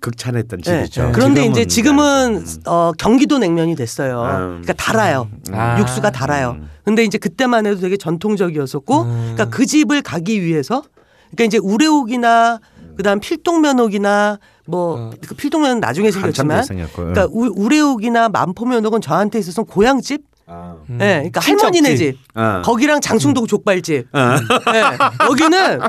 극찬했던 0.00 0.62
집이죠. 0.62 1.06
네. 1.06 1.12
그런데 1.12 1.44
이제 1.46 1.64
지금은 1.64 1.92
지금은 1.92 2.36
음. 2.36 2.62
어, 2.66 2.92
경기도 2.98 3.38
냉면이 3.38 3.74
됐어요. 3.76 4.22
음. 4.22 4.62
그러니까 4.62 4.72
달아요. 4.74 5.28
아. 5.52 5.78
육수가 5.80 6.10
달아요. 6.10 6.56
음. 6.58 6.70
근데 6.84 7.04
이제 7.04 7.18
그때만 7.18 7.66
해도 7.66 7.80
되게 7.80 7.96
전통적이었었고, 7.96 9.04
그러니까 9.04 9.44
그 9.46 9.66
집을 9.66 10.02
가기 10.02 10.42
위해서, 10.42 10.82
그러니까 11.30 11.44
이제 11.44 11.58
우레옥이나 11.58 12.58
그다음 12.96 13.20
필동면옥이나 13.20 14.38
뭐그 14.66 15.34
필동면은 15.36 15.80
나중에 15.80 16.10
생겼지만. 16.10 16.64
그러니까 16.94 17.26
우, 17.30 17.46
우레옥이나 17.54 18.28
만포면옥은 18.28 19.00
저한테 19.00 19.38
있어서는 19.38 19.66
고향집, 19.66 20.22
아. 20.52 20.74
음. 20.90 20.98
예, 21.00 21.06
그러니까. 21.14 21.40
할머니네 21.40 21.96
집. 21.96 22.18
어. 22.34 22.62
거기랑 22.64 23.00
장충동 23.00 23.46
족발집. 23.46 24.06
어. 24.12 24.18
예, 24.74 24.82
여기는 25.30 25.80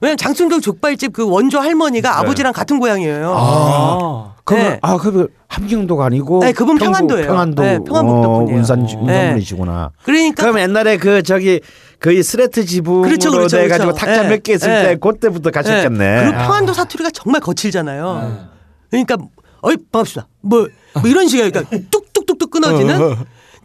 왜냐면 0.00 0.16
장충동 0.16 0.60
족발집 0.60 1.12
그 1.12 1.28
원조 1.28 1.60
할머니가 1.60 2.18
아버지랑 2.18 2.52
같은 2.52 2.80
고향이에요. 2.80 3.34
아. 3.36 4.34
그러면 4.44 4.72
네. 4.72 4.78
아, 4.82 4.96
그 4.96 5.28
함경도가 5.48 6.06
아니고 6.06 6.40
네, 6.40 6.52
그분 6.52 6.78
평안도예요. 6.78 7.26
평안도 7.26 7.62
네, 7.62 7.78
평안북도 7.86 8.30
어. 8.30 8.44
운산 8.44 8.86
네. 8.86 8.94
운산분이시구나. 8.96 9.90
그러니까 10.04 10.42
그럼 10.42 10.58
옛날에 10.58 10.96
그 10.96 11.22
저기 11.22 11.60
거의 12.00 12.22
스레트 12.22 12.64
지붕으로 12.64 13.02
그렇죠, 13.02 13.30
그렇죠, 13.30 13.56
돼 13.56 13.68
가지고 13.68 13.92
그렇죠. 13.92 14.06
탁자 14.06 14.24
예, 14.24 14.28
몇개 14.28 14.54
있을 14.54 14.70
예. 14.70 14.82
때 14.82 14.96
그때부터 14.96 15.50
가셨겠네. 15.50 16.20
그리고 16.22 16.38
평안도 16.38 16.72
사투리가 16.72 17.10
정말 17.10 17.40
거칠잖아요. 17.42 18.48
그러니까 18.90 19.16
어이 19.60 19.76
반갑습니다. 19.92 20.28
뭐, 20.40 20.66
뭐 20.94 21.02
이런 21.06 21.28
식이에요. 21.28 21.50
그러니까 21.50 21.76
뚝뚝뚝뚝 21.90 22.50
끊어지는. 22.50 23.16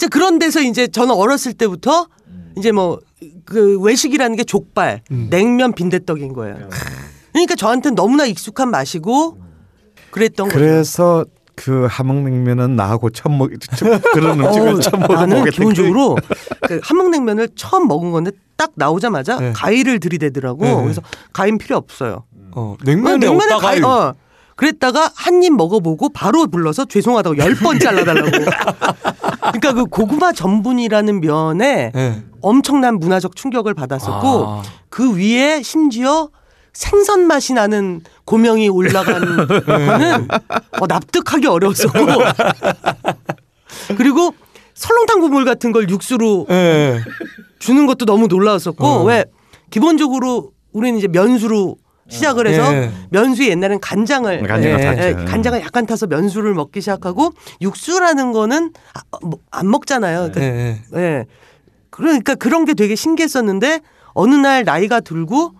이제 0.04 0.10
그런 0.10 0.38
데서 0.38 0.60
이제 0.62 0.88
저는 0.88 1.16
어렸을 1.16 1.54
때부터 1.54 2.08
이제 2.58 2.72
뭐 2.72 3.00
그 3.46 3.80
외식이라는 3.80 4.36
게 4.36 4.44
족발, 4.44 5.02
냉면, 5.10 5.72
빈대떡인 5.74 6.34
거예요. 6.34 6.70
그러니까 7.32 7.56
저한테는 7.56 7.96
너무나 7.96 8.26
익숙한 8.26 8.70
맛이고 8.70 9.38
그랬던 10.12 10.48
거죠. 10.48 10.58
그래서 10.60 11.26
그 11.56 11.88
함흥냉면은 11.90 12.76
나하고 12.76 13.10
처음 13.12 13.38
먹 13.38 13.50
그런 14.14 14.40
음식을 14.42 14.68
어, 14.68 14.80
처음 14.80 15.00
나는 15.02 15.30
먹어보게 15.30 15.52
기본적으로 15.52 16.18
그 16.68 16.82
함흥냉면을 16.84 17.50
처음 17.56 17.88
먹은 17.88 18.12
건데 18.12 18.32
딱 18.58 18.72
나오자마자 18.76 19.40
네. 19.40 19.54
가위를 19.54 20.00
들이대더라고. 20.02 20.64
네. 20.66 20.76
그래서 20.84 21.02
가위는 21.32 21.58
필요 21.60 21.78
없어요. 21.78 22.26
어, 22.52 22.76
냉면에 22.84 23.18
냉면에 23.20 23.54
없다가 23.54 23.62
가위. 23.62 23.82
어. 23.84 24.14
그랬다가 24.56 25.12
한 25.16 25.42
입 25.44 25.54
먹어보고 25.56 26.10
바로 26.10 26.46
불러서 26.48 26.86
죄송하다고 26.86 27.38
열 27.38 27.56
번 27.56 27.80
잘라달라고. 27.80 28.30
그러니까 29.54 29.74
그 29.74 29.86
고구마 29.86 30.34
전분이라는 30.34 31.22
면에 31.22 31.92
예. 31.96 32.24
엄청난 32.42 32.98
문화적 32.98 33.36
충격을 33.36 33.74
받았었고 33.74 34.46
아. 34.48 34.64
그 34.90 35.16
위에 35.16 35.62
심지어 35.62 36.30
생선 36.74 37.28
맛이 37.28 37.54
나는 37.54 38.02
고명이 38.26 38.70
올라간 38.70 39.48
거는 39.66 40.28
어, 40.80 40.88
납득하기 40.88 41.48
어려웠었고 41.48 42.00
그리고 43.96 44.34
설렁탕 44.74 45.20
국물 45.22 45.46
같은 45.46 45.72
걸 45.72 45.88
육수로 45.88 46.48
예. 46.50 47.00
주는 47.60 47.86
것도 47.86 48.06
너무 48.06 48.28
놀라웠었고 48.28 48.86
어. 48.86 49.04
왜 49.04 49.24
기본적으로 49.70 50.52
우리는 50.72 50.98
이제 50.98 51.08
면수로 51.08 51.78
시작을 52.14 52.48
해서 52.48 52.74
예. 52.74 52.92
면수에 53.10 53.50
옛날엔 53.50 53.80
간장을 53.80 54.48
간장을 54.48 54.80
예. 54.80 55.08
예, 55.20 55.26
간장을 55.26 55.60
약간 55.62 55.86
타서 55.86 56.08
면수를 56.08 56.54
먹기 56.54 56.82
시작하고 56.82 57.32
육수라는 57.62 58.32
거는 58.32 58.72
아, 58.94 59.02
뭐, 59.22 59.40
안 59.52 59.70
먹잖아요. 59.70 60.32
그러니까 60.32 60.42
예. 60.42 60.82
예. 60.96 61.00
예. 61.00 61.26
그러니까 61.90 62.36
그런 62.36 62.66
게 62.66 62.74
되게 62.74 62.96
신기했었는데 62.96 63.82
어느 64.14 64.36
날 64.36 64.64
나이가 64.64 65.00
들고 65.00 65.54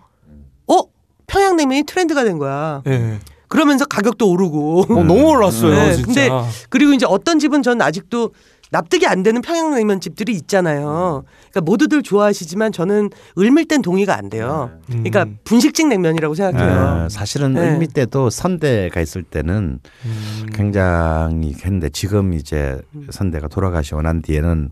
어 0.68 0.78
평양냉면이 1.26 1.84
트렌드가 1.84 2.24
된 2.24 2.38
거야. 2.38 2.82
예. 2.86 3.18
그러면서 3.48 3.84
가격도 3.84 4.28
오르고. 4.28 4.86
어, 4.88 5.04
너무 5.04 5.28
올랐어요, 5.28 5.74
네, 5.74 5.94
진짜. 5.94 6.04
근데 6.06 6.30
그리고 6.70 6.92
이제 6.92 7.06
어떤 7.08 7.38
집은 7.38 7.62
전 7.62 7.80
아직도 7.80 8.30
납득이 8.74 9.06
안 9.06 9.22
되는 9.22 9.40
평양냉면 9.40 10.00
집들이 10.00 10.32
있잖아요. 10.32 11.22
그러니까 11.50 11.60
모두들 11.60 12.02
좋아하시지만 12.02 12.72
저는 12.72 13.10
을밀땐 13.38 13.82
동의가 13.82 14.16
안 14.16 14.28
돼요. 14.28 14.72
그러니까 14.88 15.26
분식집 15.44 15.86
냉면이라고 15.86 16.34
생각해요. 16.34 17.04
어, 17.04 17.08
사실은 17.08 17.52
네. 17.52 17.60
을미 17.60 17.86
때도 17.86 18.30
선대가 18.30 19.00
있을 19.00 19.22
때는 19.22 19.78
음. 20.04 20.46
굉장히 20.52 21.54
했는데 21.54 21.88
지금 21.88 22.32
이제 22.32 22.80
선대가 23.10 23.46
돌아가시고 23.46 24.02
난 24.02 24.22
뒤에는 24.22 24.70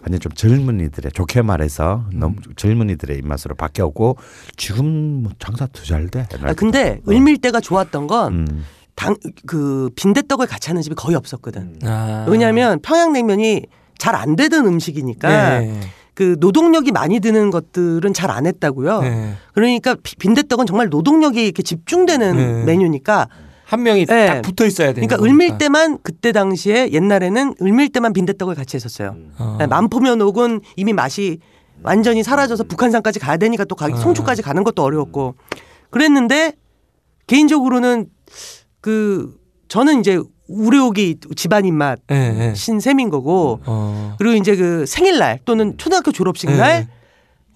완전 0.00 0.20
좀 0.20 0.32
젊은이들의 0.32 1.12
좋게 1.12 1.42
말해서 1.42 2.06
너무 2.12 2.36
젊은이들의 2.56 3.18
입맛으로 3.18 3.54
바뀌었고 3.54 4.16
지금 4.56 5.22
뭐 5.24 5.32
장사 5.38 5.66
더잘 5.66 6.08
돼. 6.08 6.26
아, 6.40 6.54
근데 6.54 7.00
을밀 7.06 7.38
때가 7.38 7.60
좋았던 7.60 8.06
건 8.06 8.32
음. 8.32 8.64
당 8.94 9.16
그 9.46 9.90
빈대떡을 9.96 10.46
같이 10.46 10.68
하는 10.70 10.82
집이 10.82 10.94
거의 10.94 11.16
없었거든. 11.16 11.78
아. 11.84 12.26
왜냐하면 12.28 12.80
평양냉면이 12.82 13.62
잘 13.98 14.14
안 14.14 14.34
되던 14.36 14.66
음식이니까 14.66 15.62
예. 15.62 15.80
그 16.14 16.36
노동력이 16.40 16.90
많이 16.92 17.20
드는 17.20 17.50
것들은 17.50 18.12
잘 18.12 18.30
안 18.30 18.46
했다고요. 18.46 19.00
예. 19.04 19.34
그러니까 19.54 19.96
비- 20.02 20.16
빈대떡은 20.16 20.66
정말 20.66 20.88
노동력이 20.88 21.42
이렇게 21.44 21.62
집중되는 21.62 22.36
네. 22.36 22.64
메뉴니까 22.64 23.28
한 23.64 23.82
명이 23.84 24.00
예. 24.02 24.04
딱 24.26 24.42
붙어 24.42 24.66
있어야 24.66 24.92
되는 24.92 25.06
그러니까 25.08 25.24
을밀 25.26 25.56
때만 25.56 25.98
그때 26.02 26.32
당시에 26.32 26.90
옛날에는 26.92 27.54
을밀 27.62 27.88
때만 27.90 28.12
빈대떡을 28.12 28.54
같이 28.54 28.76
했었어요. 28.76 29.16
어. 29.38 29.56
네, 29.58 29.66
만포면 29.66 30.20
옥은 30.20 30.60
이미 30.76 30.92
맛이 30.92 31.38
완전히 31.82 32.22
사라져서 32.22 32.64
북한산까지 32.64 33.18
가야 33.20 33.36
되니까 33.38 33.64
또 33.64 33.74
가, 33.74 33.86
어. 33.86 33.96
송초까지 33.96 34.42
가는 34.42 34.62
것도 34.64 34.82
어려웠고 34.82 35.34
그랬는데 35.90 36.52
개인적으로는 37.26 38.06
그 38.82 39.34
저는 39.68 40.00
이제 40.00 40.20
우레옥이 40.48 41.16
집안 41.34 41.64
입맛 41.64 42.00
예. 42.10 42.48
예. 42.50 42.54
신셈인 42.54 43.08
거고 43.08 43.60
어. 43.64 44.16
그리고 44.18 44.34
이제 44.34 44.54
그 44.54 44.84
생일날 44.84 45.38
또는 45.46 45.78
초등학교 45.78 46.12
졸업식 46.12 46.50
네. 46.50 46.56
날 46.56 46.88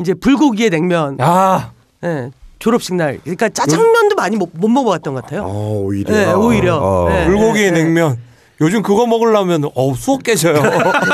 이제 0.00 0.14
불고기에 0.14 0.70
냉면 0.70 1.18
아. 1.20 1.72
예, 2.04 2.30
졸업식 2.58 2.94
날 2.94 3.18
그러니까 3.22 3.50
짜장면도 3.50 4.14
많이 4.14 4.36
못, 4.36 4.50
못 4.54 4.68
먹어봤던 4.68 5.14
것 5.14 5.24
같아요. 5.24 5.42
어, 5.42 5.80
오히려 5.82 6.14
네, 6.14 6.32
오히려. 6.32 6.78
어. 6.78 7.08
네. 7.10 7.26
불고기에 7.26 7.72
네. 7.72 7.82
냉면. 7.82 8.18
요즘 8.60 8.82
그거 8.82 9.06
먹으려면 9.06 9.64
어우 9.74 9.94
수억 9.96 10.22
깨져요. 10.22 10.62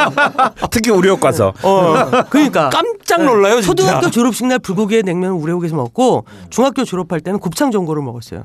특히 0.70 0.90
우리 0.90 1.09
역 1.09 1.20
가서 1.20 1.53
어, 1.62 2.24
그러니까 2.30 2.70
깜 2.70 2.84
깜짝 3.12 3.24
놀라요, 3.24 3.61
진짜. 3.61 3.66
초등학교 3.66 4.11
졸업식 4.11 4.47
날 4.47 4.59
불고기에 4.59 5.03
냉면 5.03 5.32
우레옥에서 5.32 5.76
먹고 5.76 6.24
중학교 6.51 6.84
졸업할 6.84 7.20
때는 7.20 7.38
곱창 7.40 7.70
전골을 7.70 8.03
먹었어요. 8.03 8.45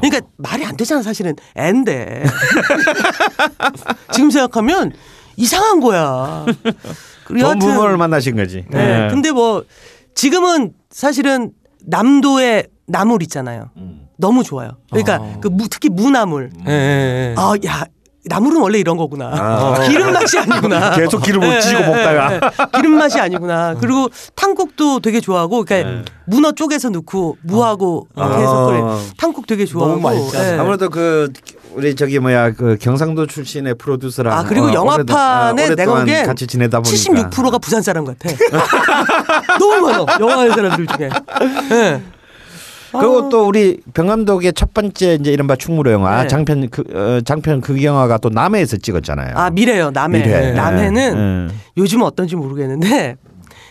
그러니까 0.00 0.26
말이 0.36 0.64
안 0.64 0.76
되잖아 0.76 1.02
사실은 1.02 1.36
앤데 1.56 2.24
지금 4.12 4.30
생각하면 4.30 4.92
이상한 5.36 5.80
거야. 5.80 6.46
그리고 7.24 7.40
좋은 7.40 7.40
여하튼 7.40 7.58
부모를 7.58 7.96
만나신 7.98 8.36
거지. 8.36 8.64
네. 8.70 9.04
예. 9.04 9.08
근데 9.10 9.30
뭐 9.30 9.64
지금은 10.14 10.72
사실은 10.90 11.52
남도의 11.84 12.68
나물 12.86 13.22
있잖아요. 13.24 13.70
너무 14.16 14.42
좋아요. 14.42 14.72
그러니까 14.90 15.16
아. 15.16 15.36
그 15.40 15.48
무, 15.48 15.68
특히 15.68 15.88
무나물. 15.90 16.50
예. 16.66 17.34
아, 17.36 17.54
야, 17.66 17.84
나물은 18.28 18.60
원래 18.60 18.78
이런 18.78 18.96
거구나. 18.96 19.78
기름 19.88 20.12
맛이 20.12 20.38
아니구나. 20.38 20.90
계속 20.96 21.22
기름을 21.22 21.56
예, 21.56 21.60
찌고 21.60 21.80
예, 21.82 21.86
먹다가. 21.86 22.32
예, 22.34 22.36
예. 22.36 22.50
기름 22.76 22.98
맛이 22.98 23.18
아니구나. 23.20 23.74
그리고 23.80 24.08
탕국도 24.34 25.00
되게 25.00 25.20
좋아하고, 25.20 25.64
그러니까 25.64 26.04
문어 26.26 26.52
쪼개서 26.52 26.90
넣고 26.90 27.36
무하고 27.42 28.08
이렇게 28.16 28.42
해서. 28.42 28.72
아. 28.72 29.00
탕국 29.18 29.46
되게 29.46 29.64
좋아하고. 29.64 30.30
아무래도 30.58 30.88
그 30.90 31.32
우리 31.74 31.94
저기 31.94 32.18
뭐야 32.18 32.52
그 32.52 32.76
경상도 32.80 33.26
출신의 33.26 33.74
프로듀서랑 33.74 34.36
아 34.36 34.42
그리고 34.44 34.66
어, 34.66 34.72
영화판에 34.72 35.68
오래도- 35.68 35.72
어, 35.72 35.74
내가 35.76 35.94
보기엔 36.00 36.26
같이 36.26 36.46
지내다 36.46 36.80
보니까 36.80 37.30
76%가 37.30 37.58
부산 37.58 37.82
사람 37.82 38.04
같아. 38.04 38.28
너무 39.58 39.86
많아. 39.86 40.18
영화하는 40.18 40.54
사람들 40.54 40.86
중에. 40.86 41.10
예. 41.72 42.02
그리고 42.92 43.28
또 43.28 43.46
우리 43.46 43.80
병감독의 43.94 44.52
첫 44.54 44.72
번째 44.72 45.14
이제 45.20 45.30
이른바 45.32 45.56
충무로 45.56 45.90
영화 45.92 46.22
네. 46.22 46.28
장편 46.28 46.70
그 46.70 46.82
어, 46.94 47.20
장편 47.22 47.60
극 47.60 47.82
영화가 47.82 48.18
또 48.18 48.28
남해에서 48.30 48.76
찍었잖아요. 48.78 49.36
아 49.36 49.50
미래요. 49.50 49.90
남해. 49.90 50.18
미래. 50.18 50.52
남해는 50.52 51.48
예, 51.50 51.52
예. 51.52 51.58
요즘 51.76 52.00
은 52.00 52.06
어떤지 52.06 52.36
모르겠는데 52.36 53.16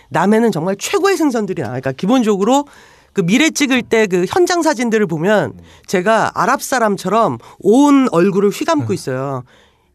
남해는 0.09 0.51
정말 0.51 0.76
최고의 0.78 1.18
생선들이 1.18 1.61
나와요. 1.61 1.80
그러니까 1.82 1.91
기본적으로 1.97 2.65
그 3.13 3.22
미래 3.22 3.49
찍을 3.49 3.82
때 3.82 4.05
그 4.07 4.26
현장 4.30 4.61
사진들을 4.61 5.07
보면 5.07 5.53
제가 5.88 6.32
아랍 6.36 6.61
사람처럼 6.61 7.39
온 7.59 8.07
얼굴을 8.11 8.49
휘감고 8.51 8.93
있어요. 8.93 9.43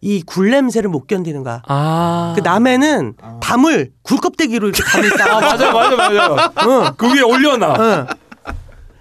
이 0.04 0.20
굴 0.26 0.50
냄새를 0.50 0.90
못 0.90 1.06
견디는 1.06 1.44
거야. 1.44 1.62
아. 1.68 2.32
그 2.34 2.40
남해는 2.42 3.14
담을 3.40 3.92
굴껍데기로 4.02 4.66
이렇게 4.68 4.82
담을 4.82 5.10
쌓아. 5.10 5.36
아, 5.38 5.40
맞아, 5.40 5.70
맞아, 5.72 5.96
맞아. 5.96 6.52
응. 6.66 6.90
그 6.96 7.06
위에 7.14 7.20
올려놔. 7.22 7.76
응. 7.78 8.06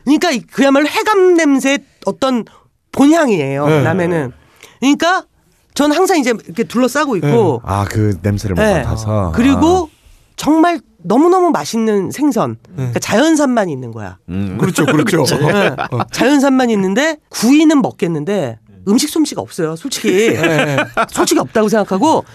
그러니까 0.04 0.32
이- 0.32 0.42
그야말로 0.42 0.88
해감 0.88 1.36
냄새의 1.36 1.80
어떤 2.06 2.46
본향이에요. 2.92 3.68
네. 3.68 3.82
남해는. 3.84 4.32
그러니까 4.80 5.26
전 5.74 5.92
항상 5.92 6.20
이제 6.20 6.34
이렇게 6.46 6.64
둘러싸고 6.64 7.16
있고 7.18 7.62
아 7.64 7.86
그 7.90 8.18
냄새를 8.22 8.56
못 8.56 8.62
네. 8.62 8.80
맡아서 8.84 9.32
그리고 9.36 9.90
정말 10.36 10.80
너무너무 11.04 11.50
맛있는 11.52 12.12
생선. 12.12 12.58
그러니까 12.76 13.00
자연산만 13.00 13.70
있는 13.70 13.92
거야. 13.92 14.08
아, 14.08 14.18
음. 14.30 14.58
그렇죠, 14.60 14.86
그렇죠. 14.86 15.24
네. 15.40 15.76
자연산만 16.12 16.70
있는데 16.72 17.18
구이는 17.30 17.82
먹겠는데 17.82 18.60
음식 18.88 19.10
솜씨가 19.10 19.42
없어요. 19.42 19.76
솔직히. 19.76 20.10
예, 20.10 20.78
솔직히 21.10 21.40
없다고 21.40 21.70
생각하고 21.70 22.26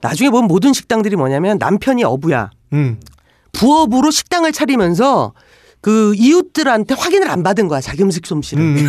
나중에 0.00 0.30
보면 0.30 0.46
모든 0.48 0.72
식당들이 0.72 1.16
뭐냐면 1.16 1.58
남편이 1.58 2.02
어부야. 2.04 2.50
음. 2.72 2.98
부업으로 3.52 4.10
식당을 4.10 4.52
차리면서 4.52 5.32
그 5.82 6.14
이웃들한테 6.14 6.94
확인을 6.94 7.28
안 7.28 7.42
받은 7.42 7.66
거야. 7.66 7.80
자기 7.80 8.04
음식 8.04 8.24
솜씨를. 8.24 8.62
음. 8.62 8.76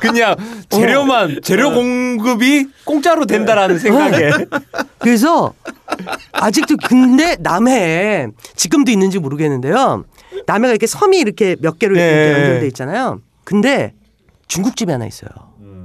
그냥 0.00 0.34
재료만 0.68 1.38
재료 1.42 1.72
공급이 1.72 2.66
공짜로 2.84 3.24
된다라는 3.24 3.78
생각에 3.78 4.32
그래서 4.98 5.54
아직도 6.32 6.76
근데 6.88 7.36
남해에 7.38 8.26
지금도 8.56 8.90
있는지 8.90 9.20
모르겠는데요. 9.20 10.04
남해가 10.46 10.72
이렇게 10.72 10.88
섬이 10.88 11.18
이렇게 11.18 11.54
몇 11.60 11.78
개로 11.78 11.94
이렇게 11.94 12.10
네. 12.10 12.32
연결돼 12.32 12.66
있잖아요. 12.66 13.20
근데 13.44 13.94
중국집이 14.48 14.90
하나 14.90 15.06
있어요. 15.06 15.30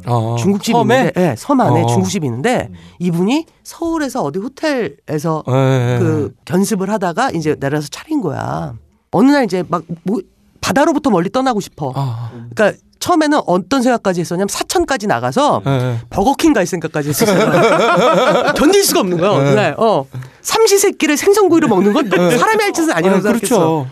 어, 0.05 0.35
중국집이 0.39 0.77
섬에? 0.77 0.97
있는데 0.97 1.19
네, 1.21 1.35
섬 1.37 1.59
안에 1.61 1.83
어. 1.83 1.85
중국집이 1.85 2.25
있는데 2.27 2.69
이분이 2.99 3.45
서울에서 3.63 4.23
어디 4.23 4.39
호텔에서 4.39 5.43
예, 5.49 5.95
예. 5.95 5.99
그 5.99 6.33
견습을 6.45 6.89
하다가 6.89 7.31
이제 7.31 7.55
내려서 7.59 7.87
차린 7.89 8.21
거야. 8.21 8.73
어느 9.11 9.31
날 9.31 9.43
이제 9.45 9.63
막 9.67 9.83
뭐 10.03 10.19
바다로부터 10.61 11.09
멀리 11.09 11.29
떠나고 11.29 11.59
싶어. 11.59 11.91
아, 11.95 12.31
그러니까 12.53 12.79
처음에는 12.99 13.41
어떤 13.47 13.81
생각까지 13.81 14.21
했었냐면 14.21 14.47
사천까지 14.47 15.07
나가서 15.07 15.63
예, 15.65 15.71
예. 15.71 15.97
버거킹 16.11 16.53
갈 16.53 16.67
생각까지 16.67 17.09
했었어요. 17.09 18.53
견딜 18.55 18.83
수가 18.83 18.99
없는 18.99 19.17
거야. 19.17 19.31
어느 19.31 19.49
날. 19.49 19.75
어. 19.79 20.05
삼시세끼를 20.41 21.17
생선구이로 21.17 21.67
먹는 21.67 21.93
건 21.93 22.09
사람이 22.09 22.61
할 22.61 22.73
짓은 22.73 22.91
아니라고 22.91 23.17
아, 23.17 23.21
생각했어. 23.21 23.55
그렇죠. 23.57 23.87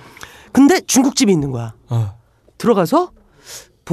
근데 0.51 0.79
중국집이 0.81 1.31
있는 1.31 1.51
거야. 1.51 1.73
어. 1.89 2.13
들어가서 2.59 3.11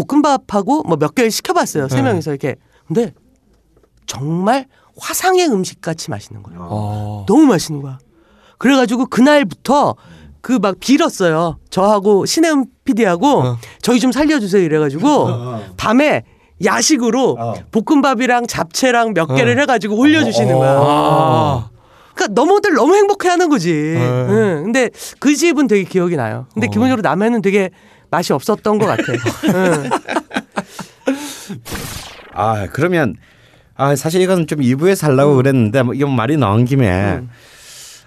볶음밥하고 0.07 0.83
뭐 0.85 0.97
몇 0.99 1.15
개를 1.15 1.31
시켜봤어요. 1.31 1.89
세 1.89 1.97
네. 1.97 2.03
명이서 2.03 2.31
이렇게. 2.31 2.57
근데 2.87 3.13
정말 4.07 4.67
화상의 4.99 5.47
음식 5.49 5.81
같이 5.81 6.11
맛있는 6.11 6.43
거예요. 6.43 6.61
어. 6.71 7.25
너무 7.29 7.45
맛있는 7.47 7.83
거야. 7.83 7.99
그래가지고 8.59 9.07
그날부터 9.07 9.95
그 10.41 10.59
막 10.61 10.77
빌었어요. 10.79 11.59
저하고 11.71 12.25
신혜은 12.25 12.67
PD하고 12.85 13.27
어. 13.41 13.59
저희 13.83 13.99
좀 13.99 14.13
살려주세요 14.13 14.63
이래가지고 14.63 15.29
밤에 15.77 16.23
야식으로 16.65 17.37
어. 17.39 17.55
볶음밥이랑 17.73 18.47
잡채랑 18.47 19.13
몇 19.15 19.27
개를 19.27 19.57
어. 19.59 19.61
해가지고 19.63 19.97
올려주시는 19.99 20.57
거야. 20.57 20.71
아. 20.81 21.71
그러니까 22.15 22.41
너무들 22.41 22.75
너무 22.75 22.95
행복해하는 22.95 23.49
거지. 23.51 23.73
네. 23.73 24.01
응. 24.01 24.63
근데 24.65 24.89
그 25.19 25.35
집은 25.35 25.67
되게 25.67 25.83
기억이 25.85 26.17
나요. 26.17 26.47
근데 26.55 26.69
어. 26.69 26.71
기본적으로 26.71 27.03
남해는 27.03 27.43
되게 27.43 27.71
맛이 28.11 28.33
없었던 28.33 28.79
것 28.79 28.87
같아. 28.87 29.03
응. 29.55 29.91
아 32.33 32.67
그러면 32.73 33.17
아 33.75 33.97
사실 33.97 34.21
이건 34.21 34.47
좀 34.47 34.61
2부에서 34.61 35.03
하려고 35.09 35.33
음. 35.33 35.37
그랬는데 35.39 35.83
뭐 35.83 35.95
이건 35.95 36.15
말이 36.15 36.37
나온 36.37 36.65
김에 36.65 37.21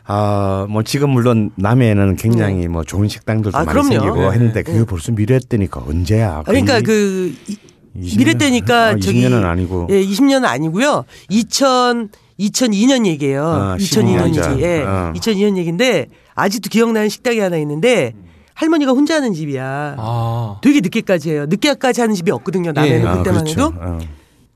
아뭐 0.06 0.84
지금 0.84 1.12
물론 1.12 1.52
남해에는 1.56 2.16
굉장히 2.16 2.68
뭐 2.68 2.84
좋은 2.84 3.08
식당들도 3.08 3.58
아, 3.58 3.64
많이 3.64 3.72
그럼요. 3.74 3.90
생기고 3.90 4.16
네, 4.22 4.32
했는데 4.32 4.64
네. 4.64 4.72
그게 4.72 4.86
벌써 4.86 5.12
미래 5.12 5.40
때니까 5.40 5.84
언제야? 5.88 6.44
그러니까 6.46 6.82
그 6.82 7.34
이- 7.48 7.58
20년? 7.98 8.18
미래 8.18 8.34
때니까 8.36 8.86
아, 8.88 8.96
저기 8.98 9.24
20년은 9.24 9.44
아니고 9.46 9.88
예, 9.92 10.02
20년은 10.02 10.46
아니고요. 10.46 11.06
2000 11.30 12.10
2002년 12.40 13.06
얘기예요. 13.06 13.46
아, 13.46 13.78
2002년이지. 13.78 14.40
12년 14.40 14.60
예. 14.62 14.82
어. 14.84 15.12
2002년 15.16 15.58
얘기인데 15.58 16.06
아직도 16.36 16.70
기억나는 16.70 17.10
식당이 17.10 17.40
하나 17.40 17.58
있는데 17.58 18.14
할머니가 18.60 18.92
혼자 18.92 19.16
하는 19.16 19.34
집이야. 19.34 19.96
아. 19.98 20.58
되게 20.62 20.82
늦게까지 20.82 21.32
해요. 21.32 21.46
늦게까지 21.48 22.02
하는 22.02 22.14
집이 22.14 22.30
없거든요. 22.32 22.74
남해는 22.74 23.02
예. 23.02 23.08
아, 23.08 23.18
그때만 23.18 23.44
그렇죠. 23.46 23.52
해도. 23.52 23.74
어. 23.80 23.98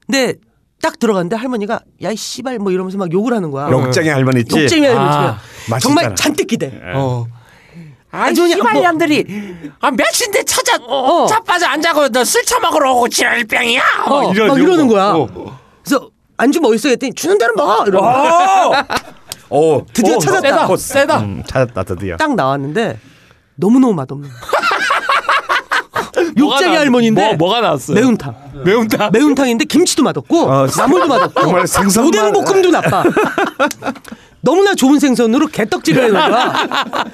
근데 0.05 0.33
딱 0.81 0.99
들어갔는데 0.99 1.37
할머니가 1.37 1.79
야이 2.01 2.17
씨발 2.17 2.59
뭐 2.59 2.73
이러면서 2.73 2.97
막 2.97 3.09
욕을 3.13 3.33
하는 3.33 3.49
거야. 3.49 3.69
욕쟁이 3.71 4.09
할머니 4.09 4.41
있지. 4.41 4.59
욕쟁이 4.63 4.85
할머니 4.87 5.07
아, 5.07 5.37
아, 5.71 5.79
정말 5.79 6.13
잔뜩 6.15 6.47
기대. 6.47 6.81
어. 6.93 7.25
아주 8.11 8.41
그냥 8.43 8.59
뭐- 8.59 8.67
씨발년들이 8.67 9.25
아 9.79 9.89
몇인데 9.89 10.43
찾아 10.43 10.75
어. 10.85 11.25
자빠져 11.25 11.65
안 11.67 11.81
자고 11.81 12.09
너 12.09 12.25
술 12.25 12.43
처먹으러 12.43 12.93
오고 12.95 13.07
지랄병이야. 13.07 13.81
어, 14.09 14.33
이런- 14.33 14.47
막 14.49 14.59
이러는 14.59 14.87
거야. 14.89 15.13
어. 15.15 15.27
그래서 15.81 16.09
안주 16.35 16.59
뭐 16.59 16.75
있어 16.75 16.89
했더니 16.89 17.13
주는 17.13 17.37
대로 17.37 17.53
먹어. 17.55 17.85
이러고 17.87 18.05
오 19.49 19.85
드디어 19.93 20.17
찾았다. 20.19 20.67
곧 20.67 20.75
세다. 20.77 21.19
음, 21.21 21.41
찾았다 21.47 21.83
드디어. 21.85 22.17
딱 22.17 22.35
나왔는데 22.35 22.99
너무너무 23.55 23.93
맛없는 23.93 24.29
욕쟁이 26.37 26.73
나- 26.73 26.79
할머니인데 26.81 27.27
뭐, 27.29 27.35
뭐가 27.35 27.61
나왔어요? 27.61 27.95
매운탕. 27.95 28.35
매운탕. 28.65 29.09
매운탕인데 29.11 29.65
김치도 29.65 30.03
맛없고 30.03 30.41
어, 30.49 30.67
나물도 30.77 31.07
맛없고 31.07 31.41
정말 31.41 31.63
생선만- 31.63 32.07
오뎅 32.07 32.31
볶음도 32.33 32.69
나빠. 32.71 33.03
너무나 34.41 34.75
좋은 34.75 34.99
생선으로 34.99 35.47
개떡질을 35.47 36.03
해놓은 36.05 36.29
거야. 36.31 36.53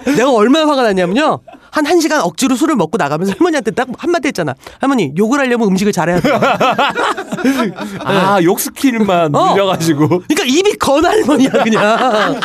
내가 0.17 0.31
얼마나 0.31 0.67
화가 0.67 0.81
났냐면요. 0.83 1.39
한 1.71 1.85
1시간 1.85 2.19
억지로 2.25 2.55
술을 2.55 2.75
먹고 2.75 2.97
나가면서 2.97 3.33
할머니한테 3.37 3.71
딱 3.71 3.87
한마디 3.97 4.27
했잖아. 4.29 4.55
할머니 4.79 5.13
욕을 5.17 5.39
하려면 5.39 5.67
음식을 5.67 5.91
잘해야 5.91 6.19
돼. 6.19 6.31
아, 8.03 8.39
욕 8.43 8.59
스킬만 8.59 9.35
어. 9.35 9.51
늘려가지고. 9.53 10.07
그러니까 10.07 10.43
입이 10.45 10.73
건 10.77 11.05
할머니야 11.05 11.51
그냥. 11.63 12.39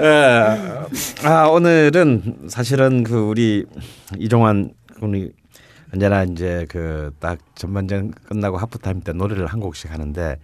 예. 0.00 1.26
아 1.26 1.46
오늘은 1.46 2.48
사실은 2.48 3.04
그 3.04 3.16
우리 3.18 3.64
이종환 4.18 4.72
우리 5.00 5.32
언제나 5.92 6.22
이제 6.24 6.66
그 6.68 7.10
딱 7.20 7.38
전반전 7.54 8.12
끝나고 8.28 8.56
하프타임 8.56 9.00
때 9.02 9.12
노래를 9.12 9.46
한 9.46 9.60
곡씩 9.60 9.90
하는데 9.92 10.38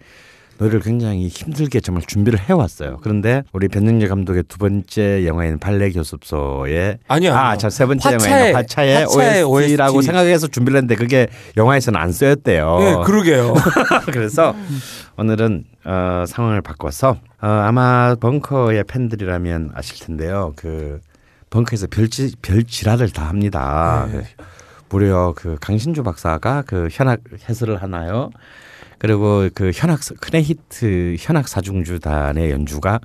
노래를 0.59 0.79
굉장히 0.79 1.27
힘들게 1.27 1.79
정말 1.79 2.03
준비를 2.07 2.39
해왔어요. 2.39 2.97
그런데 3.01 3.43
우리 3.53 3.67
변영재 3.67 4.07
감독의 4.07 4.43
두 4.47 4.57
번째 4.57 5.25
영화인 5.25 5.59
발레 5.59 5.91
교습소에 5.91 6.97
아니요. 7.07 7.33
아, 7.33 7.49
아니요. 7.49 7.57
자세 7.59 7.85
번째 7.85 8.13
영화인 8.13 8.55
화차의, 8.55 9.05
화차의 9.05 9.43
OST라고 9.43 9.97
OST. 9.97 10.05
생각해서 10.07 10.47
준비를 10.47 10.77
했는데 10.77 10.95
그게 10.95 11.27
영화에서는 11.55 11.99
안 11.99 12.11
쓰였대요. 12.11 12.77
예, 12.81 13.05
그러게요. 13.05 13.53
그래서 14.11 14.55
오늘은 15.17 15.65
어, 15.85 16.23
상황을 16.27 16.61
바꿔서 16.61 17.17
어, 17.41 17.47
아마 17.47 18.15
벙커의 18.15 18.83
팬들이라면 18.85 19.71
아실 19.75 20.05
텐데요. 20.05 20.53
그 20.55 20.99
벙커에서 21.49 21.87
별지 21.87 22.35
별지랄을 22.41 23.11
다 23.11 23.29
합니다. 23.29 24.07
네. 24.11 24.23
무려 24.89 25.33
그 25.35 25.57
강신주 25.61 26.01
박사가 26.03 26.63
그 26.65 26.87
현악 26.91 27.19
해설을 27.47 27.81
하나요. 27.81 28.31
그리고 28.99 29.47
그 29.53 29.71
현악 29.73 29.99
큰의 30.19 30.43
히트 30.43 31.15
현악 31.19 31.47
사중주단의 31.47 32.51
연주가 32.51 32.99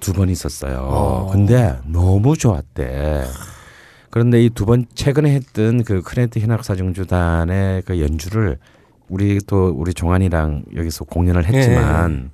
두 0.00 0.12
번 0.12 0.28
있었어요. 0.28 0.78
어. 0.82 1.30
근데 1.32 1.76
너무 1.86 2.36
좋았대. 2.36 3.24
그런데 4.10 4.42
이 4.44 4.50
두 4.50 4.64
번 4.64 4.86
최근에 4.94 5.30
했던 5.34 5.82
그 5.84 6.02
크네트 6.02 6.38
현악 6.38 6.64
사중주단의 6.64 7.82
그 7.82 8.00
연주를 8.00 8.58
우리 9.08 9.38
또 9.46 9.68
우리 9.76 9.92
종환이랑 9.94 10.64
여기서 10.76 11.04
공연을 11.04 11.46
했지만 11.46 12.30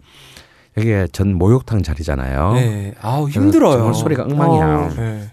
여기에 0.77 1.09
전 1.13 1.35
목욕탕 1.35 1.83
자리잖아요. 1.83 2.53
네. 2.55 2.95
아우 3.01 3.29
힘들어요. 3.29 3.77
정말 3.79 3.95
소리가 3.95 4.25
엉망이야. 4.25 4.67
어. 4.67 4.91
네. 4.97 5.31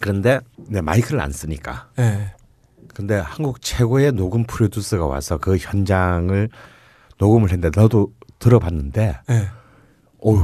그런데 0.00 0.40
네, 0.68 0.80
마이크를 0.80 1.20
안 1.20 1.32
쓰니까. 1.32 1.88
네. 1.96 2.32
근데 2.92 3.16
한국 3.16 3.62
최고의 3.62 4.12
녹음 4.12 4.44
프로듀서가 4.44 5.06
와서 5.06 5.38
그 5.38 5.56
현장을 5.56 6.48
녹음을 7.20 7.50
했는데 7.52 7.78
너도 7.78 8.12
들어봤는데 8.38 9.18
네. 9.28 9.46
어우 10.20 10.42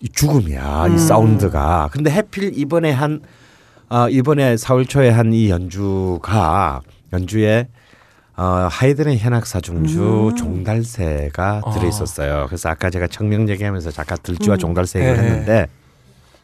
이 0.00 0.08
죽음이야 0.08 0.86
음. 0.86 0.94
이 0.94 0.98
사운드가. 0.98 1.88
근데 1.92 2.10
해필 2.10 2.56
이번에 2.56 2.92
한 2.92 3.20
어, 3.88 4.08
이번에 4.08 4.54
4월 4.56 4.88
초에 4.88 5.10
한 5.10 5.32
이 5.32 5.50
연주가 5.50 6.80
연주에 7.12 7.68
어, 8.36 8.68
하이든의 8.70 9.18
현악 9.18 9.46
사 9.46 9.60
중주 9.60 10.28
음. 10.30 10.36
종달새가 10.36 11.62
아. 11.64 11.70
들어 11.72 11.88
있었어요. 11.88 12.44
그래서 12.46 12.68
아까 12.68 12.90
제가 12.90 13.06
청명 13.08 13.48
얘기하면서 13.48 13.90
잠깐 13.90 14.18
들쥐와 14.22 14.56
종달새 14.58 15.00
얘기를 15.00 15.16
네. 15.16 15.22
했는데 15.30 15.66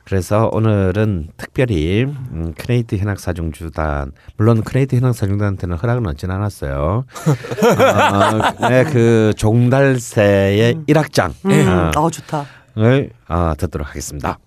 그래서 0.05 0.51
오늘은 0.53 1.29
특별히 1.37 2.05
음, 2.05 2.55
크네이트 2.59 2.97
현악 2.97 3.21
사중주단 3.21 4.13
물론 4.37 4.63
크네이트 4.63 4.97
현악 4.97 5.15
사중주단한테는 5.15 5.77
허락은 5.77 6.07
얻진 6.07 6.31
않았어요. 6.31 7.05
어, 8.61 8.69
네, 8.69 8.85
그 8.85 9.33
종달새의 9.37 10.81
일악장 10.87 11.35
음. 11.47 11.69
어, 11.69 12.01
어 12.01 12.11
좋다. 12.11 12.47
을 12.79 13.11
어, 13.29 13.53
듣도록 13.59 13.89
하겠습니다. 13.89 14.39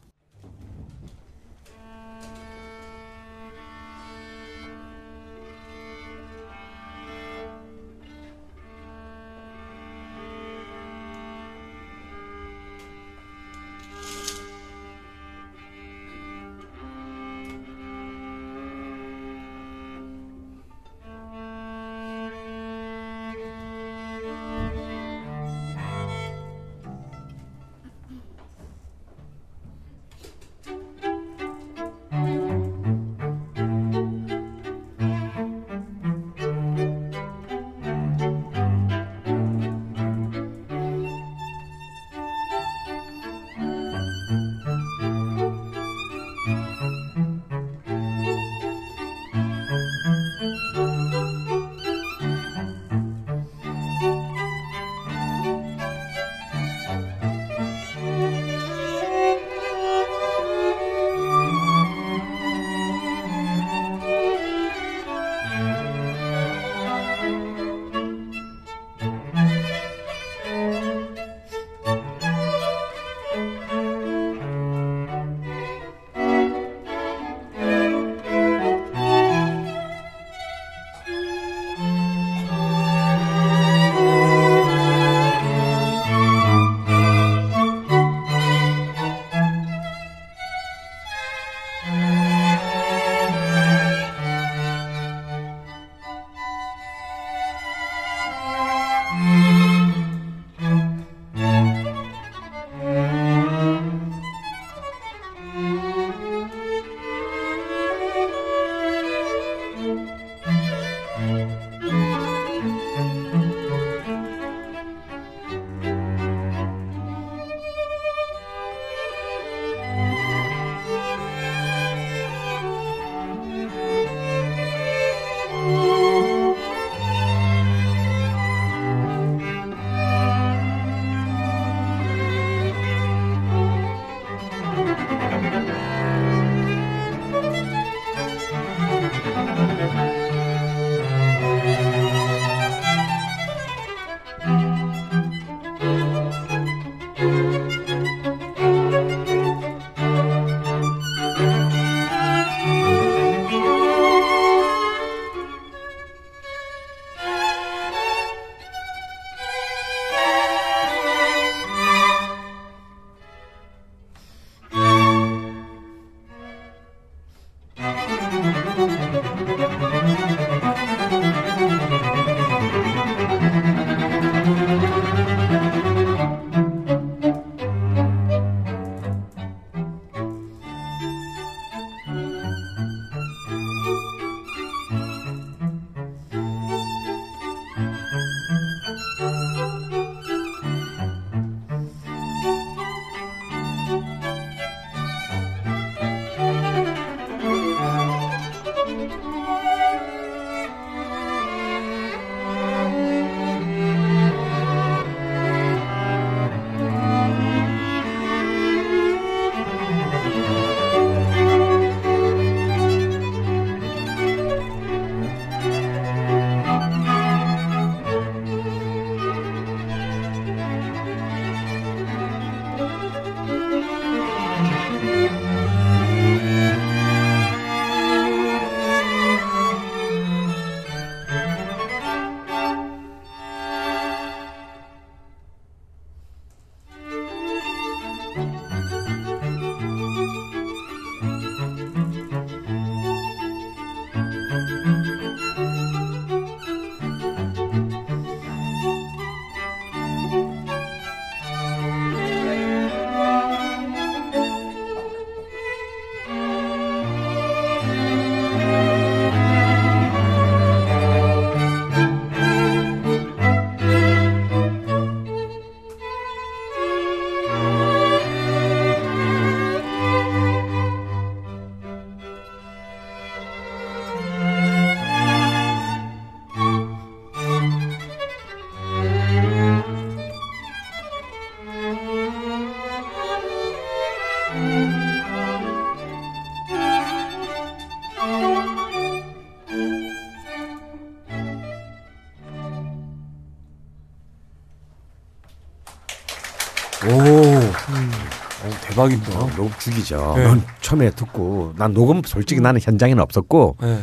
녹음 299.55 299.71
죽이죠. 299.79 300.33
네. 300.35 300.43
난 300.43 300.61
처음에 300.81 301.09
듣고 301.11 301.73
난 301.77 301.93
녹음 301.93 302.21
솔직히 302.23 302.61
나는 302.61 302.79
현장에는 302.81 303.21
없었고 303.21 303.77
네. 303.81 303.99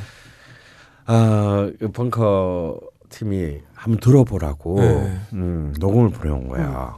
어, 1.07 1.71
그 1.79 1.91
벙커 1.91 2.81
팀이 3.09 3.59
한번 3.75 4.01
들어보라고 4.01 4.81
네. 4.81 5.21
음, 5.35 5.75
녹음을 5.79 6.11
보내온 6.11 6.49
거야. 6.49 6.97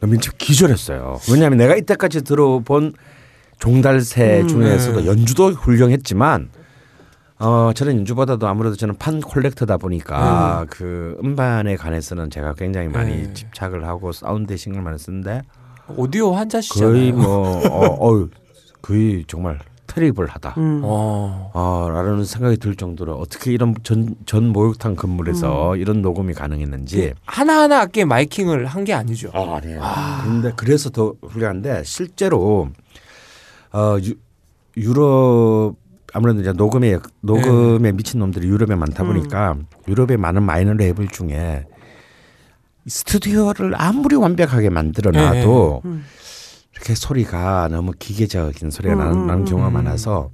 나 0.00 0.06
민첩 0.06 0.36
기절했어요. 0.38 1.18
왜냐하면 1.30 1.58
내가 1.58 1.76
이때까지 1.76 2.22
들어본 2.22 2.92
종달새 3.58 4.42
음, 4.42 4.48
중에서도 4.48 5.00
네. 5.00 5.06
연주도 5.06 5.50
훌륭했지만 5.50 6.50
어 7.38 7.72
저는 7.74 7.98
연주보다도 7.98 8.46
아무래도 8.46 8.76
저는 8.76 8.96
판 8.96 9.20
콜렉터다 9.20 9.76
보니까 9.78 10.66
그 10.70 11.18
음반에 11.22 11.76
관해서는 11.76 12.30
제가 12.30 12.54
굉장히 12.54 12.88
많이 12.88 13.22
네. 13.22 13.32
집착을 13.32 13.86
하고 13.86 14.12
사운드에 14.12 14.56
신경을 14.56 14.84
많이 14.84 14.98
쓰는데 14.98 15.42
오디오 15.96 16.32
환자시잖아요. 16.34 16.92
거의 16.92 17.12
뭐 17.12 17.60
어, 17.68 18.08
어유 18.10 18.28
거의 18.82 19.24
정말 19.26 19.58
terrible하다. 19.86 20.54
음. 20.56 20.80
어. 20.82 21.50
어, 21.54 21.88
라는 21.90 22.24
생각이 22.24 22.56
들 22.56 22.74
정도로 22.74 23.14
어떻게 23.14 23.52
이런 23.52 23.74
전, 23.84 24.16
전 24.26 24.48
목욕탕 24.48 24.96
건물에서 24.96 25.76
이런 25.76 26.02
녹음이 26.02 26.32
가능했는지. 26.34 27.12
하나하나 27.26 27.82
악기에 27.82 28.04
miking을 28.06 28.66
한 28.66 28.84
게 28.84 28.92
아니죠. 28.92 29.30
아, 29.34 29.60
네. 29.62 29.78
근데 30.24 30.52
그래서 30.56 30.90
더 30.90 31.14
훌륭한데 31.22 31.82
실제로 31.84 32.68
어 33.72 33.96
유, 34.04 34.14
유럽 34.76 35.76
아무래도 36.12 36.40
이제 36.40 36.52
녹음에 36.52 36.98
녹음에 37.20 37.92
미친 37.92 38.20
놈들이 38.20 38.46
유럽에 38.48 38.74
많다 38.76 39.04
보니까 39.04 39.56
유럽의 39.88 40.16
많은 40.16 40.42
마이너 40.42 40.72
레이블 40.72 41.08
중에 41.08 41.64
스튜디오를 42.86 43.72
아무리 43.76 44.16
완벽하게 44.16 44.70
만들어 44.70 45.10
놔도 45.10 45.82
이렇게 46.72 46.94
소리가 46.94 47.68
너무 47.70 47.92
기계적인 47.98 48.70
소리가 48.70 48.94
나는, 48.94 49.26
나는 49.26 49.44
경우가 49.44 49.70
많아서 49.70 50.30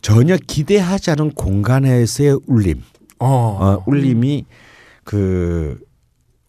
전혀 0.00 0.36
기대하지 0.36 1.12
않은 1.12 1.32
공간에서의 1.32 2.40
울림, 2.46 2.82
어. 3.18 3.26
어, 3.26 3.82
울림이 3.86 4.44
그 5.04 5.78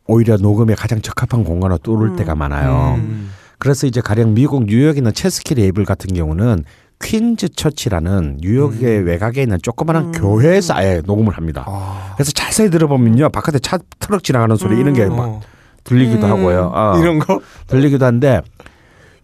오히려 0.08 0.38
녹음에 0.38 0.76
가장 0.76 1.02
적합한 1.02 1.44
공간으로 1.44 1.78
떠오를 1.80 2.16
때가 2.16 2.36
많아요. 2.36 2.96
음. 2.98 3.32
그래서 3.58 3.88
이제 3.88 4.02
가령 4.02 4.34
미국 4.34 4.66
뉴욕에 4.66 4.98
있는 4.98 5.14
체스키 5.14 5.56
레이블 5.56 5.86
같은 5.86 6.14
경우는 6.14 6.64
퀸즈 7.04 7.50
처치라는 7.50 8.38
뉴욕의 8.42 9.02
외곽에 9.04 9.44
있는 9.44 9.58
조그마한 9.62 10.12
교회에서 10.14 10.74
아예 10.76 11.02
녹음을 11.06 11.34
합니다. 11.34 11.64
아. 11.68 12.14
그래서 12.16 12.32
자세히 12.32 12.70
들어보면요 12.70 13.30
바깥에 13.30 13.60
차 13.60 13.78
트럭 14.00 14.24
지나가는 14.24 14.56
소리 14.56 14.80
이런 14.80 14.94
게막 14.94 15.20
어. 15.20 15.42
들리기도 15.84 16.26
하고요. 16.26 16.72
어, 16.74 16.98
이런 17.00 17.20
거? 17.20 17.42
들리기도 17.68 18.06
한데 18.06 18.42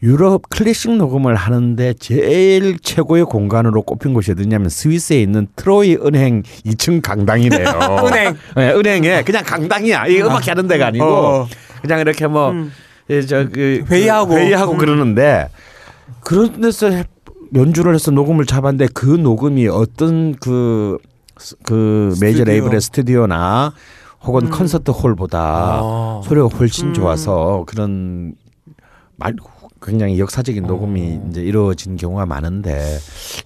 유럽 0.04 0.44
클래식 0.50 0.96
녹음을 0.96 1.36
하는데 1.36 1.94
제일 1.94 2.78
최고의 2.80 3.26
공간으로 3.26 3.84
꼽힌 3.84 4.14
곳이 4.14 4.32
어디냐면 4.32 4.70
스위스에 4.70 5.22
있는 5.22 5.48
트로이 5.56 5.96
은행 6.04 6.44
2층 6.66 7.02
강당이래요. 7.02 7.66
은행. 8.08 8.36
네, 8.56 8.72
은행에 8.74 9.24
그냥 9.24 9.44
강당이야. 9.44 10.08
이 10.08 10.22
음악 10.22 10.48
하는 10.48 10.68
데가 10.68 10.88
아니고 10.88 11.06
어. 11.06 11.48
그냥 11.82 12.00
이렇게 12.00 12.28
뭐 12.28 12.54
저그 13.28 13.86
회의하고. 13.90 14.34
회의하고 14.38 14.78
그러는데 14.78 15.50
그런 16.22 16.62
데서 16.62 16.90
해- 16.92 17.06
연주를 17.56 17.94
해서 17.94 18.12
녹음을 18.12 18.46
잡았는데 18.46 18.88
그 18.94 19.06
녹음이 19.06 19.68
어떤 19.68 20.34
그그 20.36 22.16
메이저 22.22 22.40
스튜디오. 22.40 22.44
레이블의 22.46 22.82
스튜디오나 22.82 23.74
혹은 24.24 24.50
콘서트 24.50 24.92
홀보다 24.92 25.40
아. 25.82 26.22
소리가 26.24 26.48
훨씬 26.48 26.94
좋아서 26.94 27.64
그런 27.68 28.36
말 29.16 29.36
굉장히 29.82 30.20
역사적인 30.20 30.64
녹음이 30.64 31.20
이제 31.30 31.42
이루어진 31.42 31.98
경우가 31.98 32.26
많은데 32.26 32.98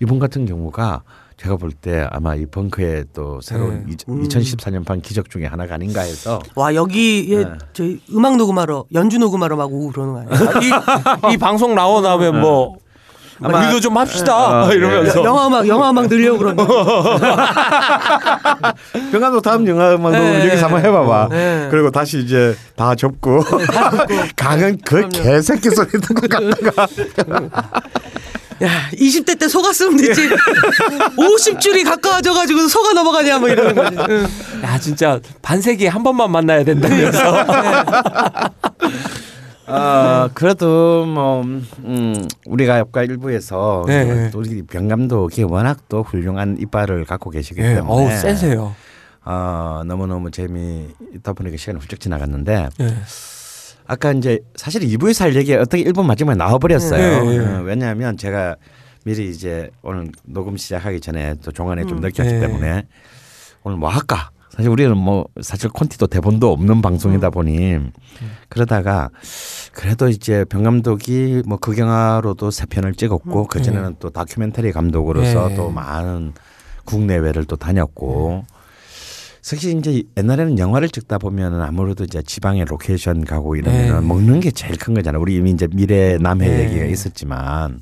이번 0.02 0.20
같은 0.20 0.46
경우가 0.46 1.04
제가 1.38 1.56
볼 1.58 1.72
때 1.72 2.08
아마 2.12 2.36
이 2.36 2.46
벙크의 2.46 3.06
또 3.14 3.40
새로운 3.42 3.86
네. 3.86 3.94
이 3.94 3.96
2014년판 3.96 5.02
기적 5.02 5.30
중에 5.30 5.46
하나가 5.46 5.76
아닌가 5.76 6.02
해서 6.02 6.40
와 6.56 6.74
여기에 6.76 7.44
네. 7.44 7.52
저희 7.74 8.02
음악 8.14 8.38
녹음하러 8.38 8.86
연주 8.94 9.18
녹음하러 9.18 9.56
막 9.56 9.66
오고 9.74 9.92
그러는 9.92 10.14
거 10.14 10.20
아니에요? 10.20 10.52
이, 11.30 11.34
이 11.34 11.38
방송 11.38 11.74
나오 11.76 12.02
나면 12.02 12.40
뭐 12.42 12.78
아마- 13.44 13.60
우리도 13.60 13.80
좀 13.82 13.98
합시다 13.98 14.64
어, 14.66 14.72
이러면서 14.72 15.24
영화 15.24 15.48
음악 15.48 15.68
영화 15.68 15.90
음악 15.90 16.08
늘려고 16.08 16.38
그러는 16.40 16.66
병감독 19.12 19.42
다음 19.44 19.68
영화 19.68 19.94
음악 19.96 20.12
네. 20.14 20.48
여기서 20.48 20.66
한번 20.66 20.86
해봐봐. 20.86 21.28
네. 21.32 21.68
그리고 21.70 21.92
다시 21.92 22.20
이제 22.20 22.56
다 22.76 22.96
접고 22.96 23.44
강은 24.38 24.80
그 24.86 25.10
개새끼 25.10 25.70
소리 25.70 25.90
듣고 25.92 26.28
갔다가 26.28 26.88
야 28.64 28.70
20대 28.94 29.38
때 29.38 29.50
속았으면 29.50 29.98
됐지 29.98 30.30
50줄이 31.18 31.84
가까워져가지고 31.84 32.70
속아 32.70 32.94
넘어가냐 32.94 33.40
뭐 33.40 33.50
이러는 33.50 33.76
거지. 33.76 33.98
응. 34.10 34.28
야 34.64 34.80
진짜 34.80 35.20
반세기에 35.42 35.90
한 35.90 36.04
번만 36.04 36.32
만나야 36.32 36.64
된다면서 36.64 37.46
어, 39.68 40.30
그래도 40.34 41.06
뭐 41.06 41.42
음, 41.42 42.28
우리가 42.46 42.80
옆과 42.80 43.04
일부에서 43.04 43.84
네. 43.88 44.30
또 44.32 44.40
우리 44.40 44.62
병 44.62 44.88
감독이 44.88 45.44
워낙 45.44 45.80
또 45.90 46.04
훌륭한 46.04 46.58
이빨을 46.60 47.06
갖고 47.06 47.30
계시기 47.30 47.62
예, 47.62 47.76
때문에 47.76 47.90
어우 47.90 48.10
세세요. 48.18 48.76
어, 49.26 49.82
너무너무 49.86 50.30
재미있다 50.30 51.34
보니까 51.34 51.58
시간이 51.58 51.80
훌쩍 51.80 52.00
지나갔는데 52.00 52.70
예. 52.80 52.88
아까 53.88 54.12
이제 54.12 54.40
사실 54.56 54.82
2부에서 54.82 55.22
할 55.22 55.36
얘기가 55.36 55.62
어떻게 55.62 55.84
1분 55.84 56.06
마지막에 56.06 56.38
나와버렸어요. 56.38 57.24
네, 57.24 57.38
네. 57.38 57.46
어, 57.46 57.62
왜냐하면 57.62 58.18
제가 58.18 58.56
미리 59.04 59.30
이제 59.30 59.70
오늘 59.82 60.12
녹음 60.24 60.58
시작하기 60.58 61.00
전에 61.00 61.36
또 61.44 61.52
종안에 61.52 61.86
좀 61.86 62.00
느꼈기 62.00 62.34
네. 62.34 62.40
때문에 62.40 62.84
오늘 63.64 63.78
뭐 63.78 63.90
할까? 63.90 64.30
사실 64.50 64.70
우리는 64.70 64.96
뭐 64.96 65.26
사실 65.42 65.70
콘티도 65.70 66.08
대본도 66.08 66.52
없는 66.52 66.82
방송이다 66.82 67.30
보니 67.30 67.78
그러다가 68.48 69.10
그래도 69.74 70.08
이제 70.08 70.46
병 70.46 70.64
감독이 70.64 71.44
뭐 71.46 71.58
극영화로도 71.58 72.52
세 72.52 72.66
편을 72.66 72.94
찍었고 72.94 73.48
그 73.48 73.62
전에는 73.62 73.98
또 74.00 74.10
다큐멘터리 74.10 74.72
감독으로서 74.72 75.50
네. 75.50 75.56
또 75.56 75.70
많은 75.70 76.34
국내외를 76.86 77.46
또 77.46 77.56
다녔고 77.56 78.46
사실 79.42 79.78
이제 79.78 80.04
옛날에는 80.18 80.58
영화를 80.58 80.90
찍다 80.90 81.18
보면은 81.18 81.62
아무래도 81.62 82.04
이제 82.04 82.24
지방에 82.24 82.66
로케이션 82.66 83.26
가고 83.26 83.56
이러면은 83.56 84.02
네. 84.02 84.08
먹는 84.08 84.40
게 84.40 84.50
제일 84.50 84.78
큰 84.78 84.94
거잖아요. 84.96 85.22
우리 85.22 85.36
이미 85.36 85.52
이제 85.52 85.68
미래 85.72 86.18
남해 86.18 86.48
네. 86.48 86.64
얘기가 86.64 86.86
있었지만 86.86 87.82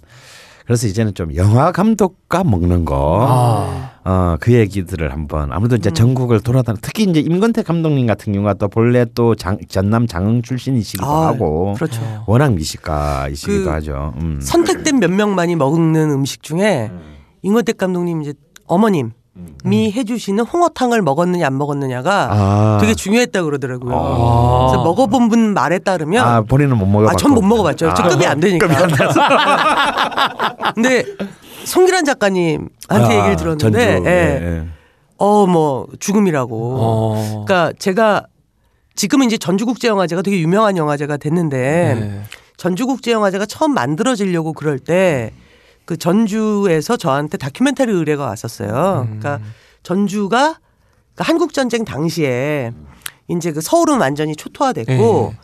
그래서 0.65 0.87
이제는 0.87 1.13
좀 1.13 1.35
영화 1.35 1.71
감독과 1.71 2.43
먹는 2.43 2.85
거, 2.85 3.27
아. 3.29 3.91
어, 4.05 4.37
그 4.39 4.53
얘기들을 4.53 5.11
한번 5.11 5.51
아무래도 5.51 5.75
이제 5.75 5.91
전국을 5.91 6.41
돌아다니 6.41 6.79
특히 6.81 7.03
이제 7.03 7.19
임권택 7.19 7.63
감독님 7.63 8.07
같은 8.07 8.33
경우가 8.33 8.55
또 8.55 8.67
본래 8.67 9.05
또 9.13 9.35
장, 9.35 9.57
전남 9.67 10.07
장흥 10.07 10.41
출신이시기도 10.41 11.05
아, 11.05 11.27
하고 11.27 11.73
그렇죠. 11.73 12.01
워낙 12.27 12.53
미식가이시기도 12.53 13.65
그 13.65 13.69
하죠. 13.69 14.13
음. 14.17 14.39
선택된 14.41 14.99
몇 14.99 15.11
명만이 15.11 15.55
먹는 15.55 16.11
음식 16.11 16.43
중에 16.43 16.91
임원택 17.41 17.77
감독님 17.77 18.21
이제 18.21 18.33
어머님 18.65 19.11
이 19.71 19.91
해주시는 19.91 20.43
홍어탕을 20.45 21.01
먹었느냐 21.01 21.47
안 21.47 21.57
먹었느냐가 21.57 22.27
아. 22.31 22.77
되게 22.79 22.93
중요했다 22.93 23.41
그러더라고요. 23.43 23.95
아. 23.95 24.67
그래서 24.69 24.83
먹어본 24.83 25.29
분 25.29 25.53
말에 25.55 25.79
따르면 25.79 26.23
아 26.27 26.41
본인은 26.41 26.77
못 26.77 26.85
먹어봤고. 26.85 27.09
아, 27.11 27.15
전 27.17 27.31
못 27.33 27.41
먹어봤죠. 27.41 27.89
아. 27.89 27.93
저 27.95 28.03
급이 28.09 28.25
안 28.27 28.39
되니까. 28.39 28.67
근데 30.75 31.03
송기란 31.65 32.05
작가님한테 32.05 32.69
아, 32.89 33.17
얘기를 33.17 33.35
들었는데, 33.37 33.93
전주, 33.95 34.09
예. 34.09 34.11
예. 34.11 34.63
어, 35.17 35.47
뭐, 35.47 35.87
죽음이라고. 35.99 36.77
어. 36.79 37.43
그러니까 37.47 37.73
제가 37.79 38.25
지금은 38.95 39.27
이제 39.27 39.37
전주국제영화제가 39.37 40.21
되게 40.23 40.39
유명한 40.41 40.75
영화제가 40.77 41.15
됐는데, 41.17 41.57
네. 41.99 42.21
전주국제영화제가 42.57 43.45
처음 43.45 43.73
만들어지려고 43.73 44.51
그럴 44.53 44.77
때, 44.77 45.31
그 45.85 45.97
전주에서 45.97 46.97
저한테 46.97 47.37
다큐멘터리 47.37 47.91
의뢰가 47.91 48.25
왔었어요. 48.25 49.03
그러니까 49.05 49.39
전주가 49.83 50.59
그 51.15 51.23
한국 51.25 51.53
전쟁 51.53 51.85
당시에 51.85 52.71
이제 53.27 53.51
그 53.51 53.61
서울은 53.61 53.99
완전히 53.99 54.35
초토화됐고, 54.35 55.33
네. 55.33 55.39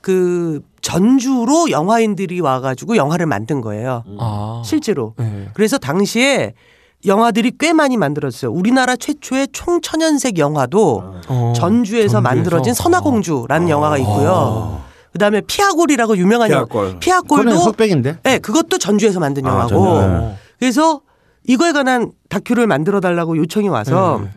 그 0.00 0.60
전주로 0.82 1.70
영화인들이 1.70 2.40
와가지고 2.40 2.96
영화를 2.96 3.26
만든 3.26 3.60
거예요. 3.60 4.04
아. 4.18 4.62
실제로. 4.64 5.14
네. 5.16 5.48
그래서 5.54 5.78
당시에 5.78 6.52
영화들이 7.06 7.52
꽤 7.58 7.72
많이 7.72 7.96
만들어졌어요. 7.96 8.50
우리나라 8.50 8.96
최초의 8.96 9.48
총천연색 9.52 10.38
영화도 10.38 11.14
어, 11.28 11.52
전주에서 11.56 12.20
만들어진 12.20 12.72
선화공주라는 12.74 13.68
영화가 13.68 13.98
있고요. 13.98 14.82
그다음에 15.14 15.40
피아골이라고 15.42 16.16
유명한 16.18 16.50
영화. 16.50 16.64
피아골. 16.64 16.98
피아골도 16.98 17.50
흑백인데. 17.52 18.18
네, 18.24 18.38
그것도 18.38 18.78
전주에서 18.78 19.20
만든 19.20 19.46
아, 19.46 19.50
영화고. 19.50 19.68
전주, 19.68 20.08
네. 20.08 20.34
그래서 20.58 21.00
이거에 21.46 21.72
관한 21.72 22.10
다큐를 22.28 22.66
만들어 22.66 23.00
달라고 23.00 23.36
요청이 23.36 23.68
와서 23.68 24.20
네. 24.22 24.30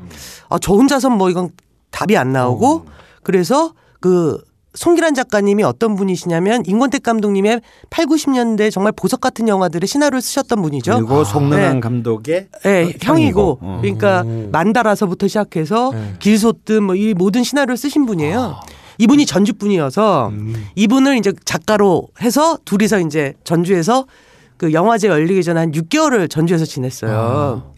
아, 0.49 0.59
저 0.59 0.73
혼자서 0.73 1.09
뭐 1.09 1.29
이건 1.31 1.49
답이 1.89 2.15
안 2.15 2.31
나오고 2.31 2.85
그래서 3.23 3.73
그 3.99 4.39
송기란 4.75 5.15
작가님이 5.15 5.63
어떤 5.63 5.95
분이시냐면 5.95 6.61
임권택 6.67 7.01
감독님의 7.01 7.61
8, 7.89 8.05
90년대 8.05 8.71
정말 8.71 8.93
보석 8.95 9.19
같은 9.21 9.47
영화들의 9.47 9.87
시나리오를 9.87 10.21
쓰셨던 10.21 10.61
분이죠. 10.61 10.93
그리고 10.97 11.23
송능한 11.23 11.73
네. 11.75 11.79
감독의 11.79 12.47
네, 12.63 12.93
형이고. 13.01 13.01
형이고, 13.01 13.57
어. 13.61 13.79
그러니까 13.81 14.23
만다라서부터 14.51 15.27
시작해서 15.27 15.89
네. 15.91 16.13
길소뜸 16.19 16.83
뭐 16.83 16.95
이 16.95 17.15
모든 17.15 17.43
시나리오를 17.43 17.75
쓰신 17.77 18.05
분이에요. 18.05 18.59
이분이 18.97 19.25
전주 19.25 19.53
분이어서 19.53 20.31
이분을 20.75 21.17
이제 21.17 21.33
작가로 21.45 22.07
해서 22.21 22.57
둘이서 22.65 22.99
이제 23.01 23.33
전주에서 23.43 24.05
그 24.57 24.73
영화제 24.73 25.07
열리기 25.07 25.43
전에 25.43 25.59
한 25.59 25.71
6개월을 25.71 26.29
전주에서 26.29 26.65
지냈어요. 26.65 27.73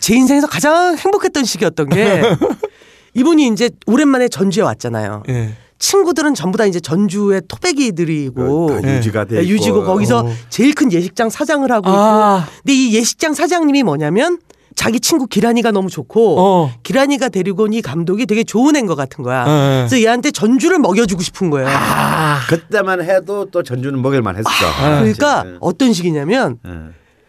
제 0.00 0.14
인생에서 0.16 0.46
가장 0.46 0.96
행복했던 0.96 1.44
시기였던 1.44 1.88
게 1.90 2.22
이분이 3.14 3.48
이제 3.48 3.70
오랜만에 3.86 4.28
전주에 4.28 4.62
왔잖아요. 4.62 5.22
예. 5.28 5.54
친구들은 5.78 6.34
전부 6.34 6.56
다 6.56 6.64
이제 6.64 6.78
전주의 6.80 7.42
토백이들이고 7.48 8.80
다 8.82 8.96
유지가 8.96 9.24
돼 9.24 9.36
네, 9.36 9.42
있고. 9.42 9.52
유지고 9.52 9.84
거기서 9.84 10.20
어. 10.20 10.32
제일 10.48 10.74
큰 10.74 10.92
예식장 10.92 11.28
사장을 11.28 11.70
하고 11.70 11.90
아. 11.90 12.44
있고 12.46 12.52
근데 12.62 12.72
이 12.72 12.94
예식장 12.94 13.34
사장님이 13.34 13.82
뭐냐면 13.82 14.38
자기 14.76 15.00
친구 15.00 15.26
기란이가 15.26 15.70
너무 15.72 15.88
좋고 15.90 16.40
어. 16.40 16.72
기란이가 16.82 17.28
데리고 17.28 17.64
온 17.64 17.72
이 17.72 17.80
감독이 17.82 18.26
되게 18.26 18.44
좋은 18.44 18.76
애인 18.76 18.86
것 18.86 18.94
같은 18.96 19.24
거야. 19.24 19.42
예. 19.46 19.86
그래서 19.88 20.00
얘한테 20.00 20.30
전주를 20.30 20.78
먹여주고 20.78 21.22
싶은 21.22 21.48
거예요. 21.50 21.68
아. 21.70 22.38
그때만 22.48 23.02
해도 23.02 23.46
또 23.46 23.62
전주는 23.62 24.00
먹일만 24.02 24.36
했어. 24.36 24.48
그러니까 24.78 25.42
그치? 25.44 25.56
어떤 25.60 25.92
식이냐면 25.92 26.58
예. 26.66 26.70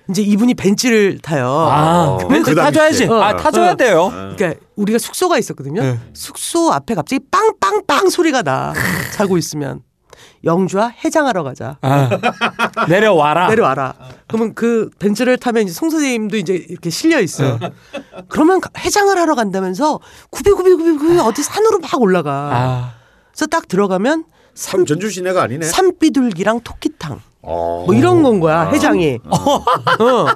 이제 0.10 0.22
이분이 0.22 0.56
벤츠를 0.56 1.20
타요. 1.20 1.48
아, 1.48 2.18
어, 2.22 2.28
벤츠 2.28 2.54
그. 2.54 2.60
타줘야지. 2.60 3.06
어. 3.06 3.22
아, 3.22 3.38
타줘야 3.38 3.76
돼요. 3.76 4.12
그러니까 4.36 4.60
우리가 4.76 4.98
숙소가 5.00 5.38
있었거든요. 5.38 5.82
네. 5.82 6.00
숙소 6.14 6.74
앞에 6.74 6.94
갑자기 6.94 7.22
빵빵빵 7.32 8.10
소리가 8.10 8.42
나. 8.42 8.74
자고 9.14 9.38
있으면 9.38 9.80
영주야 10.44 10.94
해장하러 11.04 11.44
가자. 11.44 11.78
아. 11.82 12.10
내려와라. 12.90 13.48
내려와라. 13.50 13.94
그러면 14.28 14.54
그 14.56 14.90
벤츠를 15.00 15.38
타면 15.38 15.64
이제 15.64 15.74
송 15.74 15.90
선생님도 15.90 16.38
이제 16.38 16.54
이렇게 16.70 16.90
실려 16.90 17.20
있어요. 17.20 17.60
그러면 18.28 18.62
가- 18.62 18.70
해장을 18.78 19.18
하러 19.18 19.36
간다면서 19.36 20.00
구비구비구비구비 20.32 21.20
어디 21.20 21.44
산으로 21.44 21.80
막 21.80 22.02
올라가. 22.02 22.32
아. 22.54 22.94
그래서 23.32 23.48
딱 23.48 23.68
들어가면 23.68 24.26
참 24.56 24.80
산, 24.82 24.86
전주 24.86 25.10
시내가 25.10 25.42
아니네. 25.44 25.66
산비둘기랑 25.66 26.62
토끼탕 26.62 27.20
어. 27.42 27.84
뭐 27.88 27.96
이런 27.96 28.22
건 28.24 28.40
거야 28.40 28.70
해장이. 28.70 29.20
어. 29.26 30.28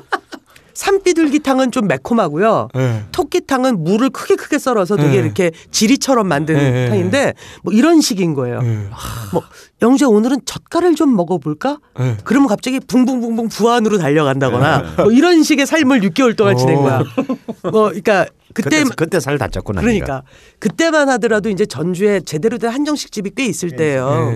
산비둘기탕은 0.77 1.71
좀 1.71 1.87
매콤하고요. 1.87 2.69
예. 2.77 3.03
토끼탕은 3.11 3.83
물을 3.83 4.11
크게 4.11 4.35
크게 4.35 4.59
썰어서 4.59 4.95
되게 4.95 5.09
네. 5.09 5.15
이렇게 5.15 5.51
지리처럼 5.71 6.27
만든 6.27 6.55
네, 6.55 6.87
탕인데 6.87 7.33
뭐 7.63 7.73
이런 7.73 7.99
식인 7.99 8.35
거예요. 8.35 8.59
예. 8.63 8.87
뭐 9.33 9.41
영주야 9.81 10.07
오늘은 10.07 10.41
젓갈을 10.45 10.93
좀 10.93 11.15
먹어볼까? 11.15 11.79
예. 11.99 12.17
그러면 12.23 12.47
갑자기 12.47 12.79
붕붕붕붕 12.79 13.49
부안으로 13.49 13.97
달려간다거나 13.97 14.93
뭐 14.97 15.11
이런 15.11 15.41
식의 15.41 15.65
삶을 15.65 16.01
6개월 16.01 16.37
동안 16.37 16.55
지낸 16.55 16.75
거야. 16.75 17.01
뭐 17.63 17.87
그러니까 17.87 18.27
그때 18.53 18.83
그때 18.83 18.95
그때 18.95 19.19
살 19.19 19.39
다쳤구나. 19.39 19.81
그러니까 19.81 20.21
그때만 20.59 21.09
하더라도 21.09 21.49
이제 21.49 21.65
전주에 21.65 22.19
제대로 22.19 22.59
된 22.59 22.69
한정식 22.69 23.11
집이 23.11 23.31
꽤 23.35 23.45
있을 23.47 23.71
때예요. 23.71 24.31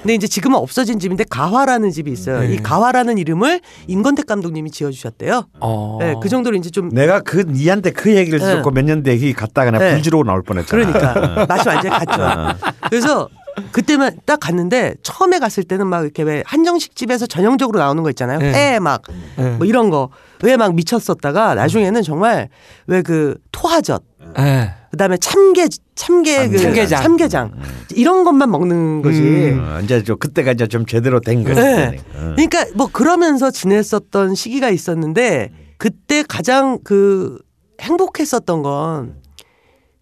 예. 0.00 0.02
근데 0.02 0.14
이제 0.14 0.26
지금은 0.26 0.58
없어진 0.58 0.98
집인데 0.98 1.24
가화라는 1.28 1.90
집이 1.90 2.10
있어요. 2.10 2.40
네. 2.40 2.54
이 2.54 2.56
가화라는 2.58 3.18
이름을 3.18 3.60
임건택 3.86 4.26
감독님이 4.26 4.70
지어주셨대요. 4.70 5.46
어. 5.60 5.98
네, 6.00 6.14
그 6.22 6.28
정도로 6.28 6.56
이제 6.56 6.70
좀 6.70 6.88
내가 6.88 7.20
그 7.20 7.42
니한테 7.46 7.90
그 7.92 8.14
얘기를 8.16 8.38
네. 8.38 8.56
듣고 8.56 8.70
몇 8.70 8.84
년 8.84 9.02
뒤에 9.02 9.32
갔다가 9.32 9.70
내가 9.70 9.84
네. 9.84 9.92
불지르고 9.92 10.24
나올 10.24 10.42
뻔했잖아. 10.42 10.84
그러니까 10.92 11.46
맛이 11.48 11.68
완전히 11.68 11.90
갔죠. 11.90 12.58
그래서 12.88 13.28
그때만 13.72 14.16
딱 14.24 14.40
갔는데 14.40 14.94
처음에 15.02 15.38
갔을 15.38 15.64
때는 15.64 15.86
막 15.86 16.02
이렇게 16.02 16.22
왜 16.22 16.42
한정식 16.46 16.96
집에서 16.96 17.26
전형적으로 17.26 17.78
나오는 17.78 18.02
거 18.02 18.08
있잖아요. 18.10 18.38
네. 18.38 18.52
회막 18.52 19.02
네. 19.36 19.50
뭐 19.58 19.66
이런 19.66 19.90
거 19.90 20.08
왜 20.42 20.56
막 20.56 20.74
미쳤었다가 20.74 21.54
나중에는 21.54 22.02
정말 22.02 22.48
왜 22.86 23.02
그 23.02 23.36
토하젓 23.52 24.02
예. 24.38 24.74
그다음에 24.90 25.16
참게 25.18 25.68
참게 25.94 26.48
그 26.48 26.58
참게장. 26.58 27.02
참게장 27.02 27.52
이런 27.94 28.24
것만 28.24 28.50
먹는 28.50 29.02
거지. 29.02 29.20
음. 29.20 29.60
어, 29.60 29.80
이제 29.80 30.02
좀 30.02 30.18
그때가 30.18 30.52
이제 30.52 30.66
좀 30.66 30.84
제대로 30.86 31.20
된 31.20 31.44
거지. 31.44 31.60
네. 31.60 31.98
어. 32.14 32.34
그러니까 32.36 32.66
뭐 32.74 32.88
그러면서 32.90 33.50
지냈었던 33.50 34.34
시기가 34.34 34.70
있었는데 34.70 35.52
그때 35.78 36.24
가장 36.26 36.78
그 36.82 37.38
행복했었던 37.80 38.62
건 38.62 39.14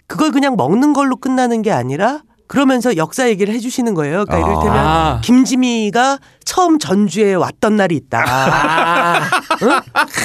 그걸 0.06 0.32
그냥 0.32 0.56
먹는 0.56 0.94
걸로 0.94 1.16
끝나는 1.16 1.62
게 1.62 1.70
아니라 1.70 2.22
그러면서 2.48 2.96
역사 2.96 3.28
얘기를 3.28 3.52
해주시는 3.54 3.94
거예요. 3.94 4.24
그러니까 4.24 4.34
아. 4.36 4.50
이를테면 4.50 4.76
아. 4.78 5.20
김지미가 5.22 6.18
처음 6.44 6.78
전주에 6.78 7.34
왔던 7.34 7.76
날이 7.76 7.94
있다. 7.94 8.24
아. 8.26 9.20
응? 9.62 9.80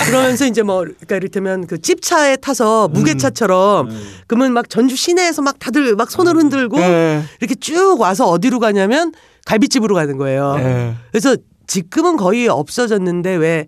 그러면서 0.05 0.45
이제 0.45 0.63
뭐 0.63 0.79
그러니까 0.79 1.17
이를테면 1.17 1.67
그 1.67 1.79
찝차에 1.79 2.37
타서 2.37 2.87
음. 2.87 2.93
무게차처럼 2.93 3.89
그러면 4.27 4.53
막 4.53 4.69
전주 4.69 4.95
시내에서 4.95 5.41
막 5.41 5.59
다들 5.59 5.95
막 5.95 6.09
손을 6.09 6.37
흔들고 6.37 6.79
예. 6.79 7.23
이렇게 7.41 7.55
쭉 7.55 7.99
와서 7.99 8.25
어디로 8.29 8.59
가냐면 8.59 9.11
갈비집으로 9.45 9.93
가는 9.93 10.17
거예요. 10.17 10.55
예. 10.59 10.95
그래서 11.11 11.35
지금은 11.67 12.15
거의 12.15 12.47
없어졌는데 12.47 13.35
왜 13.35 13.67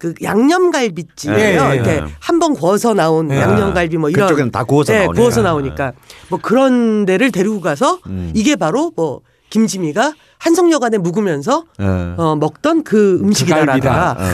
그 0.00 0.14
양념갈비집이에요. 0.22 1.60
예, 1.60 1.70
예, 1.70 1.74
이렇게 1.74 1.90
예. 1.90 2.04
한번 2.20 2.54
구워서 2.54 2.94
나온 2.94 3.30
예. 3.30 3.38
양념갈비 3.38 3.98
뭐 3.98 4.08
이런 4.08 4.28
그쪽에는 4.28 4.50
다 4.50 4.64
구워서 4.64 4.94
네, 4.94 5.00
나오네. 5.00 5.18
구워서 5.18 5.42
나오니까 5.42 5.92
뭐 6.30 6.38
그런 6.40 7.04
데를 7.04 7.30
데리고 7.30 7.60
가서 7.60 8.00
음. 8.06 8.32
이게 8.34 8.56
바로 8.56 8.92
뭐 8.96 9.20
김지미가 9.50 10.14
한성여관에 10.38 10.96
묵으면서 10.96 11.64
어. 11.78 12.14
어, 12.16 12.36
먹던 12.36 12.82
그 12.82 13.20
음식이다라든가 13.22 13.90
갈비다. 13.90 14.12
어. 14.12 14.24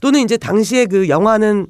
또는 0.00 0.20
이제 0.20 0.38
당시에 0.38 0.86
그 0.86 1.10
영화는 1.10 1.66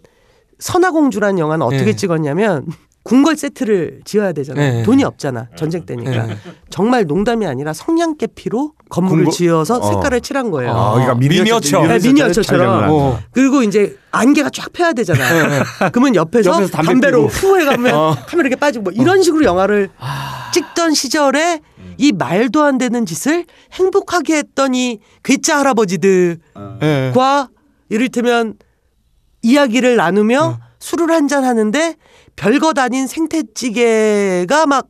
선화공주라는 0.61 1.40
영화는 1.40 1.66
어떻게 1.66 1.88
예. 1.88 1.96
찍었냐면 1.96 2.66
궁궐 3.03 3.34
세트를 3.36 4.01
지어야 4.05 4.32
되잖아요. 4.32 4.80
예. 4.80 4.82
돈이 4.82 5.05
없잖아. 5.05 5.48
전쟁 5.57 5.86
때니까. 5.86 6.28
예. 6.30 6.36
정말 6.68 7.07
농담이 7.07 7.46
아니라 7.46 7.72
성냥개피로 7.72 8.72
건물을 8.90 9.24
궁궐- 9.24 9.32
지어서 9.32 9.78
어. 9.78 9.82
색깔을 9.90 10.20
칠한 10.20 10.51
거예요. 10.51 10.70
아, 10.72 10.92
그러니까 10.92 11.14
미니어처. 11.14 11.86
네, 11.86 11.98
미니어처처럼. 11.98 12.82
한 12.84 12.90
어. 12.90 13.18
그리고 13.32 13.62
이제 13.62 13.96
안개가 14.11 14.51
쫙 14.51 14.70
펴야 14.72 14.92
되잖아요. 14.92 15.62
그러면 15.92 16.14
옆에서, 16.14 16.53
옆에서 16.53 16.70
담배 16.70 16.86
담배로 16.92 17.28
피고. 17.28 17.48
후 17.48 17.59
해가면 17.61 17.94
어. 17.94 18.16
카메라 18.26 18.48
이렇게 18.48 18.61
빠지고 18.61 18.84
뭐 18.84 18.92
이런 18.92 19.22
식으로 19.22 19.44
영화를 19.46 19.88
찍던 20.53 20.92
시절에 20.94 21.61
이 21.96 22.12
말도 22.12 22.62
안 22.62 22.76
되는 22.76 23.07
짓을 23.07 23.46
행복하게 23.72 24.36
했던 24.36 24.74
이 24.74 24.98
괴짜 25.24 25.59
할아버지들과 25.61 26.38
예. 26.82 27.12
이를테면 27.88 28.55
이야기를 29.42 29.96
나누며 29.96 30.59
술을 30.80 31.11
한 31.11 31.28
잔 31.28 31.44
하는데 31.44 31.94
별것 32.37 32.78
아닌 32.78 33.07
생태찌개가 33.07 34.66
막 34.66 34.87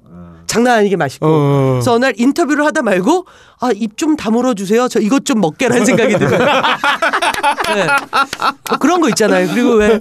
장난 0.46 0.78
아니게 0.78 0.96
맛있고 0.96 1.26
어. 1.26 1.70
그래서 1.74 1.92
어느 1.92 2.04
날 2.06 2.14
인터뷰를 2.16 2.64
하다 2.66 2.82
말고 2.82 3.26
아 3.60 3.70
입 3.74 3.96
좀 3.96 4.16
다물어 4.16 4.54
주세요 4.54 4.88
저 4.88 4.98
이것 5.00 5.24
좀 5.24 5.40
먹게라는 5.40 5.84
생각이 5.84 6.18
들어요 6.18 6.38
네. 7.74 7.86
뭐 8.68 8.78
그런 8.78 9.00
거 9.00 9.08
있잖아요 9.10 9.48
그리고 9.48 9.74
왜 9.74 10.00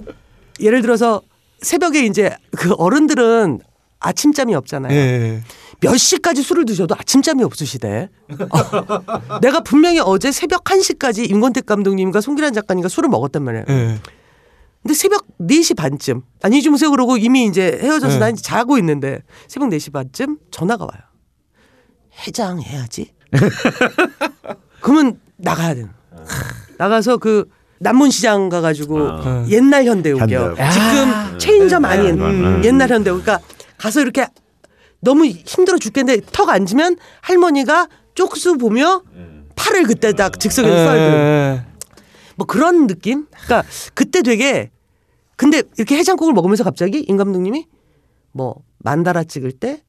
예를 0.60 0.82
들어서 0.82 1.22
새벽에 1.60 2.04
이제 2.06 2.34
그 2.56 2.72
어른들은 2.78 3.60
아침잠이 4.00 4.54
없잖아요 4.54 4.92
예. 4.96 5.40
몇 5.80 5.96
시까지 5.96 6.42
술을 6.42 6.66
드셔도 6.66 6.94
아침잠이 6.94 7.42
없으시대. 7.42 8.10
어. 8.30 9.38
내가 9.40 9.60
분명히 9.60 9.98
어제 9.98 10.30
새벽 10.30 10.62
1시까지 10.64 11.30
임권택 11.30 11.64
감독님과 11.64 12.20
송기란 12.20 12.52
작가님과 12.52 12.90
술을 12.90 13.08
먹었단 13.08 13.42
말이에요. 13.42 13.64
예. 13.70 13.98
근데 14.82 14.94
새벽 14.94 15.26
4시 15.38 15.76
반쯤 15.76 16.22
아니 16.42 16.62
좀 16.62 16.76
세요 16.76 16.90
그러고 16.90 17.16
이미 17.16 17.44
이제 17.44 17.78
헤어져서 17.82 18.14
네. 18.14 18.18
난 18.18 18.32
이제 18.32 18.42
자고 18.42 18.78
있는데 18.78 19.22
새벽 19.48 19.68
4시 19.68 19.92
반쯤 19.92 20.38
전화가 20.50 20.84
와요. 20.84 21.02
해장해야지. 22.26 23.12
그러면 24.80 25.20
나가야 25.36 25.74
되는. 25.74 25.90
나가서 26.78 27.18
그 27.18 27.48
남문시장 27.78 28.48
가가지고 28.48 28.98
어. 29.00 29.46
옛날 29.48 29.84
현대우겨. 29.84 30.20
현대우. 30.20 30.54
지금 30.72 31.38
체인점 31.38 31.84
아닌 31.84 32.20
음. 32.20 32.62
옛날 32.64 32.90
현대우. 32.90 33.20
그러니까 33.20 33.46
가서 33.78 34.00
이렇게 34.00 34.26
너무 35.00 35.24
힘들어 35.26 35.78
죽겠는데 35.78 36.26
턱 36.32 36.48
앉으면 36.48 36.96
할머니가 37.22 37.88
쪽수 38.14 38.58
보며 38.58 39.02
팔을 39.56 39.84
그때 39.84 40.12
딱 40.12 40.38
즉석에서 40.38 40.96
예. 40.98 41.64
뭐 42.40 42.46
그런 42.46 42.86
느낌? 42.86 43.26
그러니까 43.30 43.62
그때 43.92 44.22
되게 44.22 44.70
근데 45.36 45.62
이렇게 45.76 45.96
해장국을 45.96 46.32
먹으면서 46.32 46.64
갑자기 46.64 47.00
임 47.00 47.16
감독님이 47.16 47.66
뭐 48.32 48.62
만다라 48.78 49.24
찍을 49.24 49.52
때 49.52 49.82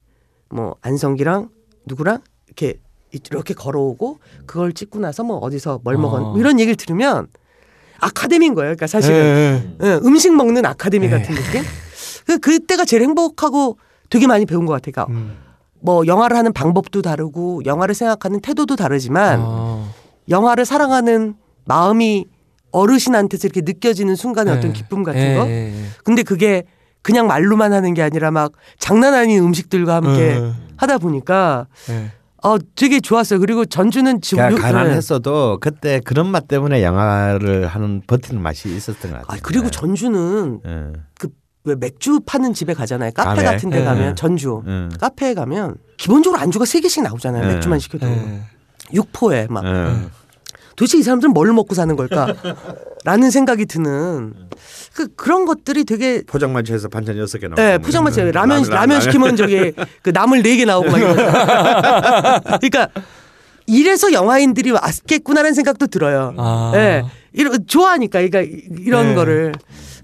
뭐 0.51 0.75
안성기랑 0.81 1.49
누구랑 1.85 2.19
이렇게 2.47 2.79
이렇게 3.11 3.53
걸어오고 3.53 4.19
그걸 4.45 4.73
찍고 4.73 4.99
나서 4.99 5.23
뭐 5.23 5.37
어디서 5.37 5.81
뭘 5.83 5.97
먹었 5.97 6.21
어. 6.21 6.29
뭐 6.31 6.39
이런 6.39 6.59
얘기를 6.59 6.75
들으면 6.75 7.27
아카데미인 7.99 8.53
거예요. 8.55 8.69
그러니까 8.69 8.87
사실은 8.87 9.75
예. 9.81 9.87
예, 9.87 9.99
음식 10.03 10.33
먹는 10.33 10.65
아카데미 10.65 11.07
네. 11.07 11.17
같은 11.17 11.35
느낌. 11.35 11.61
그 12.25 12.39
그때가 12.39 12.85
제일 12.85 13.03
행복하고 13.03 13.77
되게 14.09 14.27
많이 14.27 14.45
배운 14.45 14.65
것 14.65 14.73
같아요. 14.73 14.91
그러니까 14.91 15.13
음. 15.13 15.37
뭐 15.79 16.05
영화를 16.05 16.37
하는 16.37 16.53
방법도 16.53 17.01
다르고 17.01 17.65
영화를 17.65 17.95
생각하는 17.95 18.39
태도도 18.39 18.75
다르지만 18.75 19.39
아. 19.41 19.91
영화를 20.29 20.65
사랑하는 20.65 21.35
마음이 21.65 22.27
어르신한테서 22.71 23.47
이렇게 23.47 23.61
느껴지는 23.61 24.15
순간의 24.15 24.53
어떤 24.57 24.73
기쁨 24.73 25.03
같은 25.03 25.19
예, 25.21 25.35
거. 25.35 25.47
예, 25.47 25.73
예. 25.73 25.85
근데 26.03 26.23
그게 26.23 26.63
그냥 27.01 27.27
말로만 27.27 27.73
하는 27.73 27.93
게 27.93 28.01
아니라 28.01 28.31
막 28.31 28.51
장난 28.79 29.13
아닌 29.13 29.43
음식들과 29.43 29.95
함께 29.95 30.19
예, 30.37 30.53
하다 30.77 30.97
보니까 30.99 31.67
예. 31.89 32.11
어 32.43 32.57
되게 32.75 32.99
좋았어요. 32.99 33.39
그리고 33.39 33.65
전주는 33.65 34.19
지금 34.21 34.43
그러니까 34.43 34.69
요- 34.69 34.71
네. 34.73 34.77
가난했어도 34.79 35.59
그때 35.61 35.99
그런 36.03 36.27
맛 36.27 36.47
때문에 36.47 36.81
영화를 36.83 37.67
하는 37.67 38.01
버티는 38.07 38.41
맛이 38.41 38.69
있었던 38.75 39.11
것 39.11 39.21
같아요. 39.21 39.37
아, 39.37 39.39
그리고 39.43 39.69
전주는 39.69 40.59
예. 40.65 40.93
그왜 41.63 41.75
맥주 41.79 42.19
파는 42.25 42.53
집에 42.53 42.73
가잖아요. 42.73 43.11
카페 43.13 43.43
가네. 43.43 43.43
같은 43.43 43.69
데 43.69 43.81
예. 43.81 43.83
가면 43.83 44.15
전주 44.15 44.63
예. 44.67 44.89
카페에 44.99 45.33
가면 45.35 45.75
기본적으로 45.97 46.41
안주가 46.41 46.65
세 46.65 46.79
개씩 46.81 47.03
나오잖아요. 47.03 47.47
예. 47.47 47.53
맥주만 47.53 47.77
시켜도 47.79 48.07
예. 48.07 48.41
육포에 48.93 49.47
막 49.49 49.63
예. 49.65 49.69
도대체 50.81 50.97
이 50.97 51.03
사람들은 51.03 51.31
뭘 51.33 51.53
먹고 51.53 51.75
사는 51.75 51.95
걸까라는 51.95 53.29
생각이 53.29 53.67
드는 53.67 54.33
그 54.95 55.13
그런 55.15 55.45
것들이 55.45 55.83
되게 55.85 56.23
포장마차에서 56.25 56.87
반찬 56.89 57.19
여섯 57.19 57.37
개 57.37 57.47
나오고. 57.47 57.61
예, 57.61 57.77
포장마차 57.77 58.23
라면 58.23 58.63
라면 58.63 58.99
시키면 58.99 59.35
저기 59.35 59.73
그 60.01 60.09
나물 60.11 60.41
네 60.41 60.55
개 60.57 60.65
나오고 60.65 60.89
막 60.89 60.97
이런. 60.97 61.15
그러니까 62.59 62.89
이래서 63.71 64.11
영화인들이 64.11 64.71
왔겠구나라는 64.71 65.53
생각도 65.53 65.87
들어요. 65.87 66.33
아. 66.37 66.71
예. 66.75 67.03
이런 67.31 67.65
좋아하니까 67.65 68.21
그러니까 68.21 68.41
이런 68.81 69.07
네. 69.09 69.15
거를. 69.15 69.53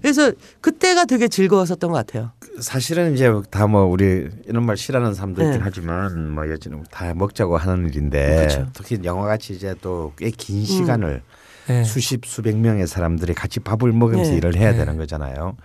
그래서 0.00 0.32
그때가 0.62 1.04
되게 1.04 1.28
즐거웠었던 1.28 1.90
것 1.90 1.96
같아요. 1.98 2.30
사실은 2.60 3.12
이제 3.14 3.30
다 3.50 3.66
뭐 3.66 3.84
우리 3.84 4.28
이런 4.46 4.64
말 4.64 4.76
싫어하는 4.78 5.12
사람도 5.12 5.42
있긴 5.42 5.58
네. 5.58 5.60
하지만 5.62 6.30
뭐 6.30 6.48
여지는 6.48 6.84
다 6.90 7.12
먹자고 7.14 7.58
하는 7.58 7.88
일인데 7.88 8.46
그쵸. 8.46 8.66
특히 8.72 8.98
영화 9.04 9.26
같이 9.26 9.52
이제 9.52 9.74
또 9.82 10.12
꽤 10.16 10.30
긴 10.30 10.64
시간을 10.64 11.20
예. 11.68 11.84
수십 11.84 12.24
수백 12.24 12.56
명의 12.56 12.86
사람들이 12.86 13.34
같이 13.34 13.60
밥을 13.60 13.92
먹으면서 13.92 14.30
네. 14.30 14.36
일을 14.38 14.56
해야 14.56 14.72
네. 14.72 14.78
되는 14.78 14.96
거잖아요. 14.96 15.56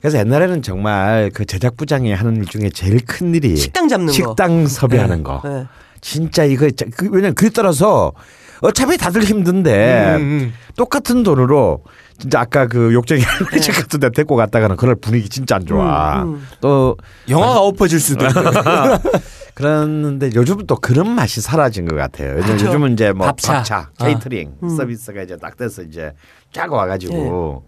그래서 0.00 0.18
옛날에는 0.18 0.62
정말 0.62 1.32
그 1.34 1.44
제작 1.44 1.76
부장이 1.76 2.12
하는 2.12 2.36
일 2.36 2.44
중에 2.46 2.70
제일 2.72 3.04
큰 3.04 3.34
일이 3.34 3.56
식당 3.56 3.88
잡는 3.88 4.06
거. 4.06 4.12
식당 4.12 4.66
섭외하는 4.68 5.16
네. 5.16 5.22
거. 5.24 5.66
예. 5.98 6.00
진짜 6.00 6.44
이거 6.44 6.70
자- 6.70 6.86
그, 6.96 7.08
왜냐면 7.10 7.34
그에 7.34 7.50
따라서 7.50 8.12
어차피 8.60 8.96
다들 8.96 9.22
힘든데 9.22 10.16
음, 10.16 10.20
음. 10.20 10.52
똑같은 10.76 11.22
돈으로 11.22 11.84
진짜 12.18 12.40
아까 12.40 12.66
그 12.66 12.92
욕쟁이 12.92 13.22
집 13.62 13.72
같은 13.72 14.00
데 14.00 14.10
데리고 14.10 14.34
갔다가는 14.34 14.76
그럴 14.76 14.96
분위기 14.96 15.28
진짜 15.28 15.56
안 15.56 15.66
좋아. 15.66 16.22
음, 16.22 16.34
음. 16.34 16.46
또 16.60 16.96
영화가 17.28 17.60
엎어질 17.60 18.00
수도 18.00 18.26
있고. 18.26 18.40
그런데 19.54 20.30
요즘은 20.34 20.66
또 20.66 20.76
그런 20.76 21.08
맛이 21.10 21.40
사라진 21.40 21.86
것 21.86 21.96
같아요. 21.96 22.30
요즘, 22.36 22.42
그렇죠. 22.46 22.66
요즘은 22.66 22.92
이제 22.92 23.12
뭐 23.12 23.26
밥차. 23.26 23.52
밥차, 23.54 23.90
아. 23.98 24.04
케이터링 24.04 24.52
음. 24.62 24.68
서비스가 24.68 25.22
이제 25.22 25.36
딱 25.36 25.56
돼서 25.56 25.82
이제 25.82 26.12
쫙 26.52 26.72
와가지고 26.72 27.64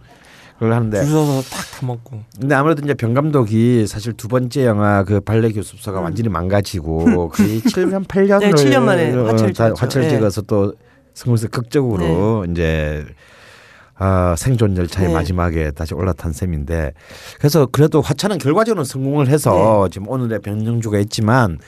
그걸 0.60 0.74
하는데 0.74 1.00
줄 1.00 1.10
서서 1.10 1.40
탁 1.48 1.80
타먹고. 1.80 2.22
근데 2.38 2.54
아무래도 2.54 2.82
이제 2.84 2.92
병 2.92 3.14
감독이 3.14 3.86
사실 3.86 4.12
두 4.12 4.28
번째 4.28 4.66
영화 4.66 5.04
그 5.04 5.20
발레 5.20 5.52
교습소가 5.52 6.02
완전히 6.02 6.28
망가지고 6.28 7.30
거의 7.32 7.62
7년 7.62 8.06
8년을 8.06 8.40
네, 8.40 8.50
7년 8.50 8.82
만에 8.82 9.10
화철 9.10 9.54
찍었죠. 9.54 9.74
화철 9.78 10.02
네. 10.02 10.10
찍어서 10.10 10.42
또 10.42 10.74
성공해서 11.14 11.48
극적으로 11.48 12.44
이제 12.44 13.06
아, 13.96 14.34
생존 14.36 14.76
열차의 14.76 15.08
네. 15.08 15.14
마지막에 15.14 15.70
다시 15.70 15.94
올라탄 15.94 16.34
셈인데 16.34 16.92
그래서 17.38 17.64
그래도 17.64 18.02
화차는 18.02 18.36
결과적으로 18.36 18.84
성공을 18.84 19.28
해서 19.28 19.84
네. 19.84 19.94
지금 19.94 20.08
오늘의 20.08 20.40
변정주가 20.40 20.98
있지만 20.98 21.58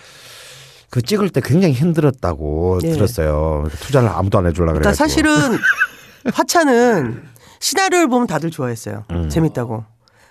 그 0.91 1.01
찍을 1.01 1.31
때 1.31 1.41
굉장히 1.43 1.73
힘들었다고 1.73 2.81
네. 2.83 2.93
들었어요. 2.93 3.65
투자를 3.81 4.11
아무도 4.11 4.37
안 4.37 4.47
해주려고 4.47 4.79
그러니까 4.79 4.93
그래가지고. 4.93 5.09
사실은 5.09 5.59
화차는 6.35 7.32
시나리오를 7.63 8.09
보면 8.09 8.27
다들 8.27 8.51
좋아했어요. 8.51 9.05
음. 9.13 9.29
재밌다고. 9.29 9.85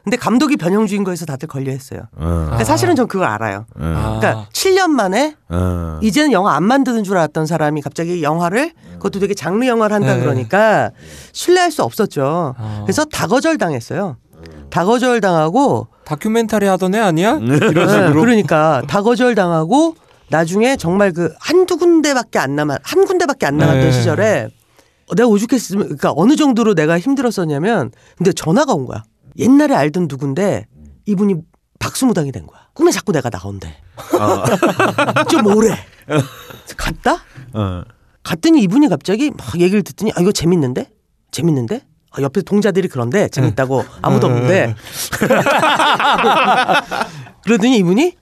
근데 0.04 0.18
감독이 0.18 0.58
변형주인 0.58 1.04
거에서 1.04 1.26
다들 1.26 1.48
걸려했어요. 1.48 2.02
어, 2.16 2.26
그러니까 2.46 2.64
사실은 2.64 2.96
전 2.96 3.08
그걸 3.08 3.28
알아요. 3.28 3.66
어, 3.76 3.84
아. 3.84 4.18
그러니까 4.20 4.48
7년 4.52 4.90
만에 4.90 5.36
어. 5.48 6.00
이제는 6.02 6.32
영화 6.32 6.56
안 6.56 6.64
만드는 6.64 7.04
줄 7.04 7.18
알았던 7.18 7.46
사람이 7.46 7.82
갑자기 7.82 8.24
영화를 8.24 8.72
그것도 8.94 9.20
되게 9.20 9.34
장르 9.36 9.66
영화를 9.66 9.94
한다 9.96 10.16
네. 10.16 10.20
그러니까 10.20 10.92
신뢰할 11.32 11.72
수 11.72 11.84
없었죠. 11.84 12.56
아. 12.58 12.82
그래서 12.84 13.06
다 13.06 13.28
거절당했어요. 13.28 14.18
다 14.72 14.86
거절당하고 14.86 15.88
다큐멘터리 16.04 16.66
하던 16.66 16.96
애 16.96 17.00
아니야? 17.00 17.38
이런 17.42 17.74
네, 17.74 17.88
식으로. 17.88 18.22
그러니까 18.22 18.82
다 18.88 19.02
거절당하고 19.04 19.96
나중에 20.30 20.78
정말 20.78 21.12
그 21.14 21.34
한두 21.40 21.78
군데밖에 21.78 22.40
안 22.40 22.56
남아 22.56 22.78
한 22.82 23.06
군데밖에 23.06 23.46
안 23.46 23.58
남았던 23.58 23.82
네. 23.82 23.92
시절에 23.92 24.50
내가 25.16 25.28
오죽했으면 25.30 25.84
그러니까 25.86 26.14
어느 26.16 26.36
정도로 26.36 26.74
내가 26.76 27.00
힘들었었냐면 27.00 27.92
근데 28.18 28.32
전화가 28.34 28.74
온 28.74 28.86
거야. 28.86 29.04
옛날에 29.38 29.76
알던 29.76 30.08
누군데 30.10 30.68
이분이 31.06 31.36
박수무당이 31.80 32.32
된 32.32 32.46
거야. 32.48 32.60
꿈에 32.74 32.92
자꾸 32.92 33.12
내가 33.12 33.30
나온대. 33.30 33.76
좀 35.30 35.46
오래. 35.48 35.76
갔다? 36.78 37.24
어. 37.54 37.84
갔더니 38.24 38.62
이분이 38.64 38.88
갑자기 38.88 39.32
막 39.32 39.60
얘기를 39.60 39.82
듣더니 39.84 40.12
아 40.16 40.22
이거 40.22 40.32
재밌는데? 40.32 40.90
재밌는데? 41.32 41.82
아, 42.12 42.22
옆에 42.22 42.42
동자들이 42.42 42.88
그런데 42.90 43.28
재밌다고 43.30 43.84
아무도 44.02 44.28
없는데 44.28 44.76
그러더니 47.44 47.78
이분이 47.78 48.16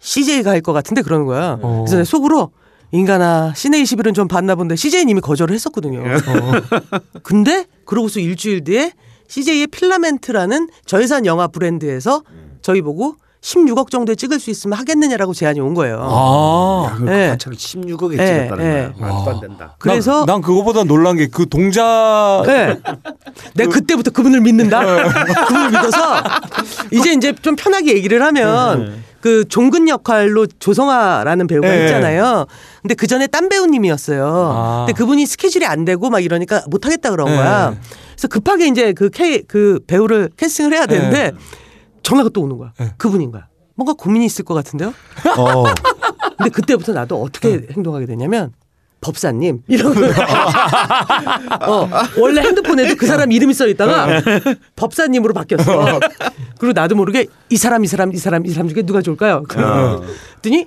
CJ가 0.00 0.50
할 0.50 0.60
것 0.62 0.72
같은데 0.72 1.02
그러는 1.02 1.26
거야. 1.26 1.58
어. 1.62 1.84
그래서 1.86 2.04
속으로 2.04 2.50
인간아 2.90 3.52
시내 3.54 3.82
21은 3.82 4.14
좀 4.14 4.28
봤나 4.28 4.54
본데 4.54 4.76
CJ님이 4.76 5.20
거절을 5.20 5.54
했었거든요. 5.54 6.02
근데 7.22 7.66
그러고서 7.84 8.20
일주일 8.20 8.64
뒤에 8.64 8.92
CJ의 9.28 9.66
필라멘트라는 9.66 10.68
저예산 10.86 11.26
영화 11.26 11.48
브랜드에서 11.48 12.22
저희 12.62 12.80
보고 12.80 13.16
16억 13.40 13.90
정도에 13.90 14.16
찍을 14.16 14.40
수 14.40 14.50
있으면 14.50 14.76
하겠느냐라고 14.78 15.32
제안이 15.32 15.60
온 15.60 15.72
거예요. 15.74 16.00
아. 16.02 16.94
그 16.96 17.04
네. 17.04 17.28
화차를 17.28 17.56
16억에 17.56 18.16
네, 18.16 18.26
찍었다는 18.26 18.56
네. 18.64 18.92
거야. 18.98 19.12
말도 19.12 19.30
안 19.30 19.40
된다. 19.40 19.76
그래서 19.78 20.12
난, 20.20 20.26
난 20.26 20.42
그거보다 20.42 20.82
놀란 20.84 21.16
게 21.16 21.28
그 21.28 21.48
동자 21.48 22.42
네. 22.46 22.80
내가 23.54 23.70
그 23.70 23.80
때부터 23.82 24.10
그분을 24.10 24.40
믿는다. 24.40 24.80
그분을 25.46 25.68
믿어서 25.70 25.98
이제 26.90 27.12
이제 27.12 27.32
좀 27.40 27.54
편하게 27.54 27.94
얘기를 27.94 28.22
하면 28.22 29.04
그 29.20 29.46
종근 29.48 29.88
역할로 29.88 30.46
조성아라는 30.46 31.46
배우가 31.46 31.68
네. 31.68 31.84
있잖아요. 31.84 32.46
근데 32.82 32.94
그 32.94 33.06
전에 33.06 33.26
딴 33.26 33.48
배우님이었어요. 33.48 34.26
아. 34.26 34.84
근데 34.86 34.96
그분이 34.96 35.26
스케줄이 35.26 35.66
안 35.66 35.84
되고 35.84 36.08
막 36.10 36.20
이러니까 36.20 36.62
못 36.68 36.86
하겠다 36.86 37.10
그런 37.10 37.28
네. 37.28 37.36
거야. 37.36 37.76
그래서 38.12 38.28
급하게 38.28 38.68
이제 38.68 38.92
그 38.92 39.10
K 39.10 39.42
그 39.42 39.80
배우를 39.86 40.30
캐스팅을 40.36 40.72
해야 40.72 40.86
되는데 40.86 41.32
전화가 42.02 42.30
또 42.30 42.42
오는 42.42 42.56
거야. 42.58 42.72
네. 42.78 42.94
그분인 42.96 43.30
거야. 43.30 43.48
뭔가 43.74 43.92
고민이 43.92 44.26
있을 44.26 44.44
것 44.44 44.54
같은데요. 44.54 44.92
어. 45.36 45.64
근데 46.36 46.50
그때부터 46.50 46.92
나도 46.92 47.20
어떻게 47.20 47.66
행동하게 47.72 48.06
되냐면 48.06 48.52
법사님 49.00 49.62
이러고 49.68 49.94
어, 51.66 51.88
원래 52.18 52.40
핸드폰에도 52.42 52.96
그 52.96 53.06
사람 53.06 53.30
이름이 53.30 53.54
써 53.54 53.66
있다가 53.68 54.20
법사님으로 54.76 55.34
바뀌었어. 55.34 56.00
그리고 56.58 56.72
나도 56.72 56.96
모르게 56.96 57.26
이 57.50 57.56
사람 57.56 57.84
이 57.84 57.86
사람 57.86 58.12
이 58.12 58.16
사람 58.16 58.44
이 58.44 58.50
사람 58.50 58.68
중에 58.68 58.82
누가 58.82 59.00
좋을까요? 59.02 59.44
그랬더니 59.44 60.66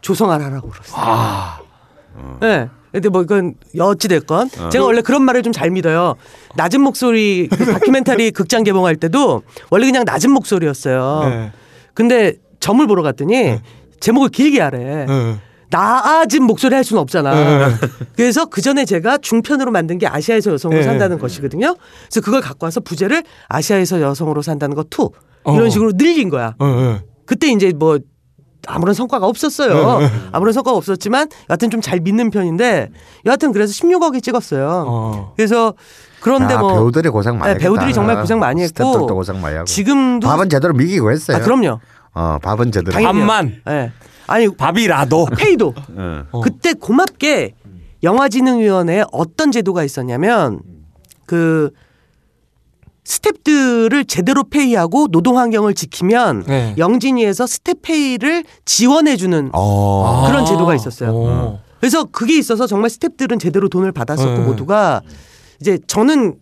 조성아라라고 0.00 0.70
그랬어. 0.70 0.96
네. 2.40 2.68
근데 2.92 3.08
뭐 3.10 3.22
이건 3.22 3.54
어찌 3.78 4.08
됐건 4.08 4.48
제가 4.70 4.84
원래 4.86 5.02
그런 5.02 5.22
말을 5.22 5.42
좀 5.42 5.52
잘 5.52 5.70
믿어요. 5.70 6.14
낮은 6.54 6.80
목소리 6.80 7.48
그 7.50 7.66
다큐멘터리 7.66 8.30
극장 8.32 8.62
개봉할 8.62 8.96
때도 8.96 9.42
원래 9.68 9.84
그냥 9.86 10.04
낮은 10.06 10.30
목소리였어요. 10.30 11.28
네. 11.28 11.52
근데 11.92 12.34
점을 12.58 12.84
보러 12.86 13.02
갔더니 13.02 13.58
제목을 14.00 14.30
길게 14.30 14.60
하래. 14.62 15.04
네. 15.06 15.36
나아진 15.70 16.44
목소리 16.44 16.74
할 16.74 16.84
수는 16.84 17.00
없잖아. 17.02 17.32
그래서 18.16 18.46
그 18.46 18.60
전에 18.60 18.84
제가 18.84 19.18
중편으로 19.18 19.70
만든 19.70 19.98
게 19.98 20.06
아시아에서 20.06 20.52
여성으로 20.52 20.80
네. 20.80 20.84
산다는 20.84 21.18
것이거든요. 21.18 21.74
그래서 22.08 22.20
그걸 22.24 22.40
갖고 22.40 22.66
와서 22.66 22.80
부제를 22.80 23.22
아시아에서 23.48 24.00
여성으로 24.00 24.42
산다는 24.42 24.74
것 24.76 24.88
two. 24.90 25.10
이런 25.46 25.66
어. 25.66 25.68
식으로 25.68 25.92
늘린 25.94 26.28
거야. 26.28 26.54
어, 26.58 26.64
어. 26.66 27.00
그때 27.24 27.48
이제 27.48 27.72
뭐 27.76 27.98
아무런 28.68 28.94
성과가 28.94 29.26
없었어요. 29.26 30.00
아무런 30.32 30.52
성과가 30.52 30.76
없었지만 30.76 31.28
여하튼 31.50 31.70
좀 31.70 31.80
잘 31.80 32.00
믿는 32.00 32.30
편인데 32.30 32.90
여하튼 33.26 33.52
그래서 33.52 33.72
16억에 33.72 34.22
찍었어요. 34.22 34.84
어. 34.88 35.32
그래서 35.36 35.74
그런데 36.20 36.54
아, 36.54 36.58
뭐 36.58 36.72
배우들이 36.74 37.08
고생 37.10 37.38
많이 37.38 37.52
네, 37.54 37.58
배우들이. 37.60 37.92
정말 37.92 38.16
고생 38.20 38.40
많이 38.40 38.62
했고 38.62 38.68
스태프들도 38.84 39.14
고생 39.14 39.40
많이 39.40 39.54
하고. 39.54 39.66
지금도 39.66 40.26
밥은 40.26 40.48
제대로 40.48 40.74
먹이고 40.74 41.12
했어요. 41.12 41.36
아 41.36 41.40
그럼요. 41.40 41.78
어, 42.14 42.38
밥은 42.42 42.72
제대로. 42.72 42.92
밥만 43.00 43.62
예. 43.68 43.92
아니 44.26 44.48
밥이라도 44.48 45.26
페이도 45.36 45.74
어. 45.96 46.24
어. 46.32 46.40
그때 46.40 46.72
고맙게 46.72 47.54
영화진흥위원회에 48.02 49.04
어떤 49.12 49.50
제도가 49.52 49.84
있었냐면 49.84 50.60
그 51.26 51.70
스탭들을 53.04 54.08
제대로 54.08 54.42
페이하고 54.44 55.06
노동 55.08 55.38
환경을 55.38 55.74
지키면 55.74 56.44
네. 56.46 56.74
영진위에서 56.76 57.46
스텝 57.46 57.82
페이를 57.82 58.44
지원해 58.64 59.16
주는 59.16 59.50
어. 59.52 60.24
그런 60.26 60.42
아. 60.42 60.44
제도가 60.44 60.74
있었어요. 60.74 61.10
오. 61.12 61.58
그래서 61.78 62.04
그게 62.04 62.36
있어서 62.36 62.66
정말 62.66 62.90
스탭들은 62.90 63.38
제대로 63.38 63.68
돈을 63.68 63.92
받았었고 63.92 64.32
네. 64.32 64.44
모두가 64.44 65.02
이제 65.60 65.78
저는 65.86 66.34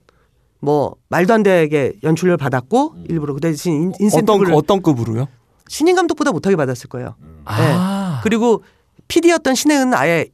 뭐 0.60 0.94
말도 1.10 1.34
안 1.34 1.42
되게 1.42 1.92
연출료를 2.02 2.38
받았고 2.38 2.94
일부러 3.10 3.34
그 3.34 3.40
대신 3.40 3.74
인- 3.74 3.88
어떤 3.90 4.04
인센티브를 4.04 4.54
어떤 4.54 4.80
급으로요? 4.80 5.28
신인 5.68 5.96
감독보다 5.96 6.30
못하게 6.32 6.56
받았을 6.56 6.88
거예요. 6.88 7.14
아. 7.44 8.20
그리고 8.22 8.62
PD였던 9.08 9.54
신혜은은 9.54 9.94
아예 9.94 10.26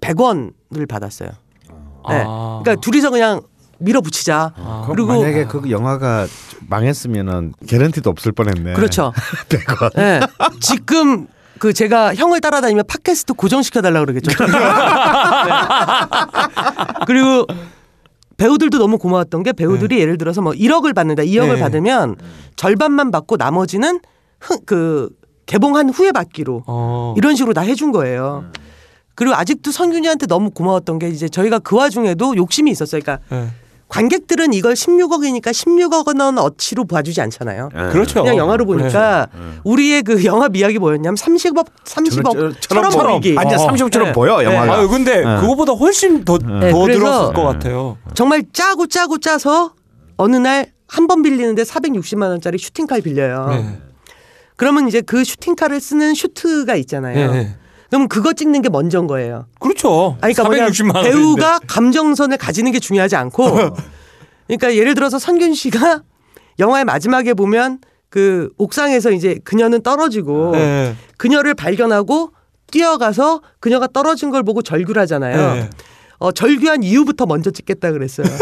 100원을 0.00 0.88
받았어요. 0.88 1.30
네. 2.08 2.24
아. 2.26 2.60
그러니까 2.62 2.80
둘이서 2.80 3.10
그냥 3.10 3.40
밀어붙이자. 3.78 4.52
그럼 4.54 4.86
그리고 4.88 5.08
만약에 5.08 5.44
그 5.46 5.70
영화가 5.70 6.26
망했으면은 6.68 7.54
개런티도 7.66 8.08
없을 8.10 8.32
뻔했네. 8.32 8.74
그렇죠. 8.74 9.12
100원. 9.48 9.94
네. 9.96 10.20
지금 10.60 11.26
그 11.58 11.72
제가 11.72 12.14
형을 12.14 12.40
따라다니면 12.40 12.84
팟캐스트 12.86 13.34
고정시켜 13.34 13.80
달라 13.82 14.00
그러겠죠. 14.00 14.30
네. 14.46 14.46
그리고 17.06 17.46
배우들도 18.36 18.78
너무 18.78 18.98
고마웠던 18.98 19.42
게 19.44 19.52
배우들이 19.52 19.98
예를 20.00 20.18
들어서 20.18 20.40
뭐 20.42 20.52
1억을 20.52 20.94
받는다, 20.94 21.22
2억을 21.22 21.54
네. 21.54 21.60
받으면 21.60 22.16
절반만 22.56 23.10
받고 23.10 23.36
나머지는 23.36 23.88
흥- 23.90 24.00
그 24.66 25.08
개봉한 25.46 25.90
후에 25.90 26.12
받기로 26.12 26.64
어. 26.66 27.14
이런 27.16 27.36
식으로 27.36 27.52
다 27.54 27.60
해준 27.62 27.92
거예요. 27.92 28.44
그리고 29.14 29.34
아직도 29.36 29.70
선균이한테 29.70 30.26
너무 30.26 30.50
고마웠던 30.50 30.98
게 30.98 31.08
이제 31.08 31.28
저희가 31.28 31.58
그 31.60 31.76
와중에도 31.76 32.36
욕심이 32.36 32.70
있었어요. 32.70 33.00
그러니까 33.02 33.24
네. 33.30 33.48
관객들은 33.88 34.54
이걸 34.54 34.72
16억이니까 34.74 35.48
16억 35.52 36.18
원 36.18 36.38
어치로 36.38 36.84
봐주지 36.86 37.20
않잖아요. 37.20 37.68
그렇죠. 37.92 38.22
그냥 38.22 38.36
영화로 38.38 38.64
보니까 38.64 39.28
우리의 39.62 40.02
그 40.02 40.24
영화 40.24 40.48
미학이 40.48 40.78
뭐였냐면 40.78 41.14
30억 41.14 41.66
30억 41.84 42.54
처럼 42.60 42.90
보이기. 42.90 43.36
아니 43.38 43.54
어. 43.54 43.56
30억처럼 43.58 44.04
네. 44.06 44.12
보여 44.12 44.42
영화가. 44.42 44.78
아유 44.78 44.88
근데 44.88 45.18
네. 45.22 45.40
그거보다 45.40 45.72
훨씬 45.74 46.24
더, 46.24 46.38
더 46.38 46.46
네, 46.58 46.70
들었을 46.72 47.34
것 47.34 47.42
같아요. 47.44 47.98
정말 48.14 48.42
짜고 48.52 48.86
짜고 48.88 49.18
짜서 49.18 49.74
어느 50.16 50.36
날 50.36 50.72
한 50.86 51.06
번 51.08 51.22
빌리는데 51.22 51.62
460만 51.62 52.28
원짜리 52.28 52.58
슈팅카를 52.58 53.02
빌려요. 53.02 53.48
네. 54.54 54.56
그러면 54.56 54.88
이제 54.88 55.00
그 55.00 55.24
슈팅카를 55.24 55.80
쓰는 55.80 56.14
슈트가 56.14 56.76
있잖아요. 56.76 57.32
네. 57.32 57.56
그럼 57.90 58.08
그거 58.08 58.32
찍는 58.32 58.62
게 58.62 58.68
먼저인 58.68 59.06
거예요. 59.06 59.46
그렇죠. 59.60 60.16
아니, 60.20 60.34
그러니까 60.34 60.44
뭐냐 60.44 60.66
460만 60.68 60.96
원인데. 60.96 61.10
배우가 61.16 61.60
감정선을 61.66 62.38
가지는 62.38 62.72
게 62.72 62.80
중요하지 62.80 63.14
않고 63.16 63.76
그러니까 64.46 64.74
예를 64.74 64.94
들어서 64.94 65.18
선균 65.18 65.54
씨가 65.54 66.02
영화의 66.58 66.84
마지막에 66.84 67.34
보면 67.34 67.78
그 68.08 68.50
옥상에서 68.58 69.10
이제 69.10 69.38
그녀는 69.44 69.82
떨어지고 69.82 70.52
네. 70.52 70.94
그녀를 71.18 71.54
발견하고 71.54 72.30
뛰어가서 72.70 73.42
그녀가 73.60 73.86
떨어진 73.86 74.30
걸 74.30 74.42
보고 74.42 74.62
절규를 74.62 75.00
하잖아요. 75.02 75.54
네. 75.54 75.70
어, 76.18 76.32
절규한 76.32 76.82
이후부터 76.82 77.26
먼저 77.26 77.50
찍겠다 77.50 77.92
그랬어요. 77.92 78.26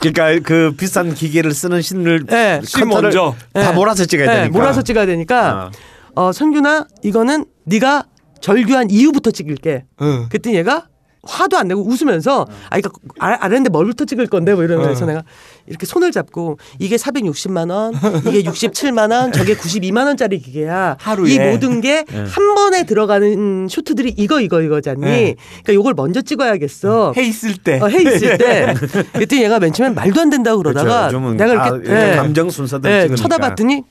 그러니까 0.00 0.38
그 0.46 0.72
비싼 0.76 1.14
기계를 1.14 1.52
쓰는 1.52 1.82
신을 1.82 2.24
네. 2.26 2.60
씬 2.64 2.84
커터를 2.88 3.08
먼저. 3.10 3.34
다 3.52 3.70
네. 3.70 3.72
몰아서 3.72 4.04
찍어야 4.04 4.26
네, 4.26 4.34
되니까. 4.42 4.58
몰아서 4.58 4.82
찍어야 4.82 5.06
되니까 5.06 5.70
어, 6.14 6.32
선균아 6.32 6.86
이거는 7.02 7.46
네가 7.64 8.04
절규한 8.40 8.90
이후부터 8.90 9.30
찍을게. 9.30 9.84
응. 10.00 10.26
그랬더니 10.30 10.56
얘가 10.56 10.86
화도 11.22 11.58
안 11.58 11.68
내고 11.68 11.82
웃으면서 11.86 12.46
아 12.70 12.78
이거 12.78 12.90
알- 13.18 13.34
알았는데 13.34 13.68
뭘부터 13.70 14.06
찍을 14.06 14.26
건데 14.28 14.54
뭐 14.54 14.64
이러면서 14.64 15.04
어. 15.04 15.06
내가 15.06 15.22
이렇게 15.66 15.84
손을 15.84 16.12
잡고 16.12 16.58
이게 16.78 16.96
460만 16.96 17.70
원, 17.70 17.92
이게 18.26 18.42
67만 18.42 19.12
원, 19.12 19.30
저게 19.30 19.54
92만 19.54 20.06
원짜리 20.06 20.38
기계야. 20.40 20.96
하루에. 20.98 21.30
이 21.32 21.38
모든 21.38 21.80
게 21.82 22.04
한 22.10 22.54
번에 22.54 22.84
들어가는 22.84 23.68
쇼트들이 23.68 24.14
이거 24.16 24.40
이거 24.40 24.62
이거잖니. 24.62 25.00
네. 25.02 25.34
그러니까 25.62 25.74
요걸 25.74 25.94
먼저 25.94 26.22
찍어야겠어. 26.22 27.12
해 27.16 27.22
있을 27.22 27.54
때. 27.56 27.78
어, 27.80 27.86
해 27.88 28.02
있을 28.02 28.38
때. 28.38 28.74
그랬더니 29.12 29.42
얘가 29.44 29.58
맨 29.60 29.72
처음엔 29.72 29.94
말도 29.94 30.20
안 30.20 30.30
된다고 30.30 30.58
그러다가 30.62 31.08
그렇죠. 31.08 31.34
내가 31.34 31.50
아, 31.64 31.66
이렇게 31.68 31.88
이렇게 31.90 32.12
예. 32.12 32.16
감정 32.16 32.48
순서대로 32.50 33.12
예. 33.12 33.14
쳐다봤더니 33.16 33.82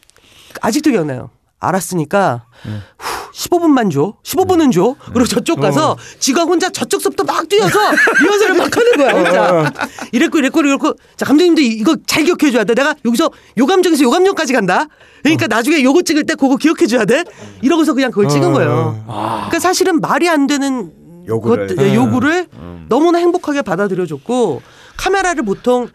아직도 0.61 0.89
기억나요. 0.91 1.29
알았으니까 1.59 2.45
네. 2.65 2.71
후, 2.97 3.18
15분만 3.49 3.89
줘. 3.91 4.13
15분은 4.23 4.71
줘. 4.73 4.95
그리고 5.13 5.25
저쪽 5.25 5.61
가서 5.61 5.91
어. 5.91 5.97
지가 6.19 6.43
혼자 6.43 6.69
저쪽서부터 6.69 7.23
막 7.23 7.47
뛰어서 7.47 7.79
리허설을 8.21 8.55
막 8.55 8.75
하는 8.75 8.91
거야. 8.97 9.13
어. 9.13 9.17
혼자. 9.63 9.73
이랬고 10.11 10.39
이랬고 10.39 10.59
이랬고 10.59 10.93
자 11.15 11.25
감독님도 11.25 11.61
이거 11.61 11.95
잘 12.05 12.23
기억해 12.25 12.51
줘야 12.51 12.65
돼. 12.65 12.73
내가 12.75 12.95
여기서 13.05 13.29
요 13.57 13.65
감정에서 13.65 14.03
요 14.03 14.09
감정까지 14.09 14.51
간다. 14.53 14.87
그러니까 15.23 15.47
나중에 15.47 15.81
요거 15.83 16.01
찍을 16.01 16.25
때 16.25 16.35
그거 16.35 16.57
기억해 16.57 16.85
줘야 16.87 17.05
돼. 17.05 17.23
이러고서 17.61 17.93
그냥 17.93 18.11
그걸 18.11 18.27
찍은 18.27 18.51
거예요. 18.53 19.03
그러니까 19.07 19.59
사실은 19.59 20.01
말이 20.01 20.27
안 20.27 20.45
되는 20.47 20.91
요구를. 21.27 21.75
것, 21.75 21.81
예, 21.83 21.95
요구를 21.95 22.47
너무나 22.89 23.19
행복하게 23.19 23.61
받아들여줬고 23.61 24.61
카메라를 24.97 25.43
보통 25.43 25.87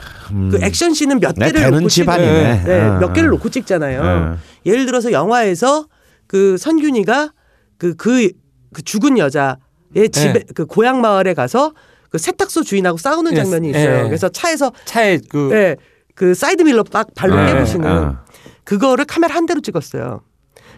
그 0.51 0.59
액션 0.63 0.95
씬은 0.95 1.21
몇 1.21 1.35
네, 1.37 1.47
개를 1.47 1.61
되는 1.61 1.79
놓고 1.79 1.89
집안이네. 1.91 2.59
찍- 2.61 2.67
네, 2.67 2.81
어, 2.81 2.99
몇 3.01 3.13
개를 3.13 3.29
어. 3.29 3.33
놓고 3.33 3.51
찍잖아요. 3.51 4.01
어. 4.03 4.39
예를 4.65 4.87
들어서 4.87 5.13
영화에서 5.13 5.87
그 6.35 6.57
선균이가 6.59 7.33
그, 7.79 7.95
그, 7.95 8.29
그 8.73 8.83
죽은 8.83 9.19
여자의 9.19 10.09
집에 10.11 10.43
그 10.53 10.67
고향 10.67 11.01
마을에 11.01 11.33
가서 11.33 11.73
그 12.11 12.19
세탁소 12.19 12.65
주인하고 12.65 12.99
싸우는 12.99 13.35
예, 13.35 13.37
장면이 13.37 13.71
있어요. 13.71 14.01
예. 14.01 14.03
그래서 14.03 14.29
차에서 14.29 14.73
차에 14.85 15.21
그 15.29 15.51
예, 15.53 15.77
그 16.17 16.35
사이드 16.35 16.65
밀러 16.65 16.83
딱 16.83 17.07
발로 17.15 17.37
네, 17.37 17.53
깨부시는 17.53 17.89
어. 17.89 18.19
그거를 18.65 19.05
카메라 19.05 19.37
한 19.37 19.47
대로 19.47 19.61
찍었어요. 19.61 20.23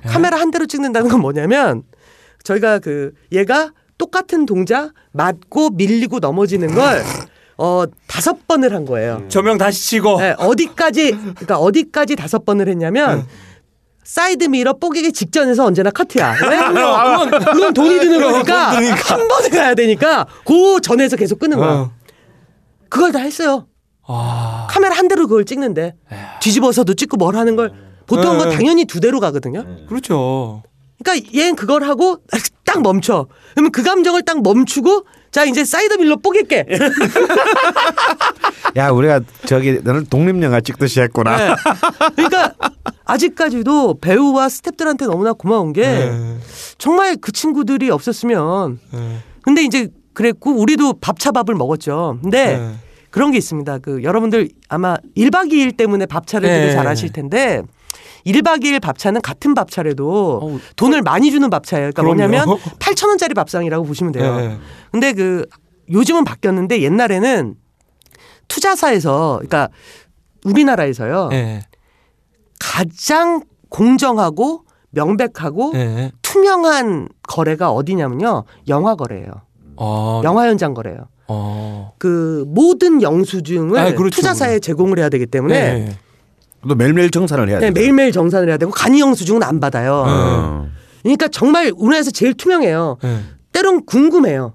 예? 0.04 0.08
카메라 0.10 0.38
한 0.38 0.50
대로 0.50 0.66
찍는다는 0.66 1.08
건 1.08 1.20
뭐냐면 1.20 1.84
저희가 2.44 2.78
그 2.78 3.12
얘가 3.32 3.72
똑같은 3.96 4.44
동작 4.44 4.92
맞고 5.12 5.70
밀리고 5.70 6.18
넘어지는 6.18 6.74
걸 6.74 7.02
어, 7.56 7.84
다섯 8.06 8.46
번을 8.46 8.74
한 8.74 8.84
거예요. 8.84 9.24
조명 9.28 9.56
다시 9.56 9.86
치고 9.86 10.20
네, 10.20 10.34
어디까지 10.36 11.12
그러니까 11.12 11.56
어디까지 11.56 12.14
다섯 12.14 12.44
번을 12.44 12.68
했냐면 12.68 13.26
사이드 14.06 14.44
미러 14.44 14.72
뽀개기 14.74 15.12
직전에서 15.12 15.64
언제나 15.64 15.90
컷이야. 15.90 16.36
왜? 16.48 16.56
그건, 16.68 17.30
그건 17.30 17.74
돈이 17.74 17.98
드는 17.98 18.20
거니까. 18.32 18.70
한 18.70 19.28
번에 19.28 19.48
가야 19.48 19.74
되니까 19.74 20.26
그 20.44 20.80
전에서 20.80 21.16
계속 21.16 21.40
끄는 21.40 21.58
거야. 21.58 21.68
어. 21.72 21.90
그걸 22.88 23.10
다 23.10 23.18
했어요. 23.18 23.66
아. 24.06 24.68
카메라 24.70 24.94
한 24.94 25.08
대로 25.08 25.26
그걸 25.26 25.44
찍는데 25.44 25.96
뒤집어서도 26.40 26.94
찍고 26.94 27.16
뭘 27.16 27.34
하는 27.34 27.56
걸 27.56 27.72
보통 28.06 28.38
건 28.38 28.50
네. 28.50 28.56
당연히 28.56 28.84
두 28.84 29.00
대로 29.00 29.18
가거든요. 29.18 29.64
그렇죠. 29.88 30.62
그러니까 31.02 31.30
얘는 31.34 31.56
그걸 31.56 31.84
하고 31.84 32.18
딱 32.64 32.82
멈춰. 32.82 33.26
그러면 33.52 33.72
그 33.72 33.82
감정을 33.82 34.22
딱 34.22 34.42
멈추고 34.42 35.06
자 35.30 35.44
이제 35.44 35.64
사이드 35.64 35.94
밀러 35.94 36.16
뽀갤게. 36.16 36.66
야 38.76 38.90
우리가 38.90 39.20
저기 39.44 39.80
너는 39.82 40.06
독립 40.06 40.42
영화 40.42 40.60
찍듯이 40.60 41.00
했구나. 41.00 41.36
네. 41.36 41.54
그러니까 42.14 42.54
아직까지도 43.04 43.98
배우와 44.00 44.48
스탭들한테 44.48 45.06
너무나 45.06 45.32
고마운 45.32 45.72
게 45.72 45.82
네. 45.82 46.38
정말 46.78 47.16
그 47.16 47.32
친구들이 47.32 47.90
없었으면 47.90 48.78
네. 48.92 49.18
근데 49.42 49.62
이제 49.62 49.88
그랬고 50.14 50.52
우리도 50.52 50.94
밥차밥을 50.94 51.54
먹었죠. 51.54 52.18
근데 52.22 52.58
네. 52.58 52.74
그런 53.10 53.30
게 53.30 53.38
있습니다. 53.38 53.78
그 53.78 54.02
여러분들 54.02 54.48
아마 54.68 54.96
1박 55.16 55.52
2일 55.52 55.76
때문에 55.76 56.06
밥차를 56.06 56.48
되게 56.48 56.66
네. 56.66 56.72
잘 56.72 56.86
아실 56.86 57.12
텐데 57.12 57.62
1박 58.26 58.62
2일 58.62 58.80
밥차는 58.80 59.22
같은 59.22 59.54
밥차래도 59.54 60.40
어우, 60.42 60.58
돈을 60.76 61.02
많이 61.02 61.30
주는 61.30 61.48
밥차예요. 61.48 61.92
그러니까 61.92 62.02
그럼요. 62.02 62.16
뭐냐면 62.16 62.58
8천 62.78 63.08
원짜리 63.08 63.34
밥상이라고 63.34 63.84
보시면 63.84 64.12
돼요. 64.12 64.36
네. 64.36 64.58
근데 64.90 65.12
그 65.12 65.46
요즘은 65.90 66.24
바뀌었는데 66.24 66.82
옛날에는 66.82 67.54
투자사에서 68.48 69.36
그러니까 69.36 69.68
우리나라에서요. 70.44 71.28
네. 71.28 71.62
가장 72.58 73.42
공정하고 73.68 74.64
명백하고 74.90 75.72
네. 75.74 76.10
투명한 76.22 77.08
거래가 77.22 77.70
어디냐면요. 77.70 78.44
영화 78.68 78.94
거래예요. 78.94 79.30
어. 79.76 80.22
영화 80.24 80.46
현장 80.48 80.74
거래예요. 80.74 81.08
어. 81.28 81.92
그 81.98 82.44
모든 82.48 83.02
영수증을 83.02 83.78
아, 83.78 83.94
그렇죠. 83.94 84.10
투자사에 84.10 84.58
제공을 84.58 84.98
해야 84.98 85.08
되기 85.08 85.26
때문에 85.26 85.84
네. 85.84 85.98
또 86.68 86.74
매일매일 86.74 87.10
정산을 87.10 87.48
해야 87.48 87.58
네, 87.58 87.66
돼. 87.72 87.80
매일매일 87.80 88.12
정산을 88.12 88.48
해야 88.48 88.56
되고 88.56 88.72
간이 88.72 89.00
영수증은 89.00 89.42
안 89.42 89.60
받아요. 89.60 90.04
어. 90.06 90.68
그러니까 91.02 91.28
정말 91.28 91.72
우리나라에서 91.76 92.10
제일 92.10 92.34
투명해요. 92.34 92.98
네. 93.02 93.20
때론 93.52 93.84
궁금해요. 93.86 94.54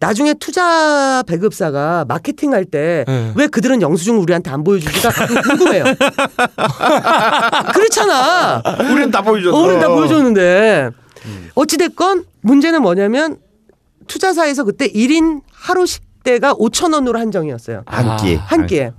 나중에 0.00 0.34
투자 0.34 1.22
배급사가 1.26 2.04
마케팅 2.06 2.52
할 2.52 2.64
때왜 2.64 3.04
네. 3.36 3.46
그들은 3.46 3.80
영수증 3.80 4.20
우리한테 4.20 4.50
안 4.50 4.62
보여주지가 4.62 5.10
궁금해요. 5.42 5.84
그렇잖아. 7.72 8.62
우리는 8.80 9.10
다 9.10 9.22
보여줬어. 9.22 9.56
어, 9.56 9.62
우린 9.62 9.80
다 9.80 9.88
보여줬는데 9.88 10.90
어찌 11.54 11.78
됐건 11.78 12.24
문제는 12.42 12.82
뭐냐면 12.82 13.38
투자사에서 14.06 14.64
그때 14.64 14.88
1인 14.88 15.40
하루 15.52 15.86
식 15.86 16.02
그때가 16.24 16.54
5천 16.54 16.94
원으로 16.94 17.18
한정이었어요. 17.18 17.82
한 17.86 18.16
끼. 18.16 18.34
한 18.34 18.66
끼에. 18.66 18.92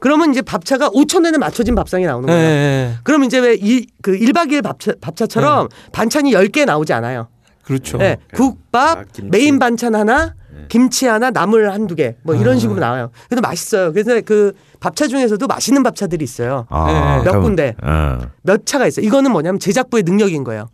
그러면 0.00 0.30
이제 0.30 0.40
밥차가 0.40 0.88
5천 0.90 1.24
원에 1.24 1.36
맞춰진 1.36 1.74
밥상이 1.74 2.06
나오는 2.06 2.28
예, 2.28 2.32
거예요. 2.32 2.48
예. 2.48 2.92
그럼 3.02 3.24
이제 3.24 3.38
왜 3.40 3.56
이 3.60 3.86
그 4.00 4.12
1박 4.16 4.52
2일 4.52 4.62
밥차, 4.62 4.92
밥차처럼 5.00 5.68
반찬이 5.92 6.32
10개 6.32 6.64
나오지 6.64 6.92
않아요. 6.92 7.28
그렇죠. 7.64 7.98
예, 8.00 8.16
국밥, 8.32 8.98
아. 8.98 9.04
메인 9.24 9.58
반찬 9.58 9.94
하나, 9.96 10.34
김치 10.68 11.06
하나, 11.06 11.30
나물 11.30 11.70
한두 11.70 11.94
개. 11.96 12.14
뭐 12.22 12.34
이런 12.36 12.56
아. 12.56 12.58
식으로 12.58 12.78
나와요. 12.78 13.10
그래도 13.28 13.42
맛있어요. 13.42 13.92
그래서 13.92 14.20
그 14.24 14.52
밥차 14.80 15.08
중에서도 15.08 15.44
맛있는 15.46 15.82
밥차들이 15.82 16.24
있어요. 16.24 16.66
아, 16.70 17.20
몇 17.24 17.32
그럼- 17.32 17.42
군데. 17.42 17.74
어. 17.82 18.18
몇 18.42 18.64
차가 18.64 18.86
있어요. 18.86 19.04
이거는 19.04 19.32
뭐냐면 19.32 19.58
제작부의 19.58 20.04
능력인 20.04 20.44
거예요. 20.44 20.68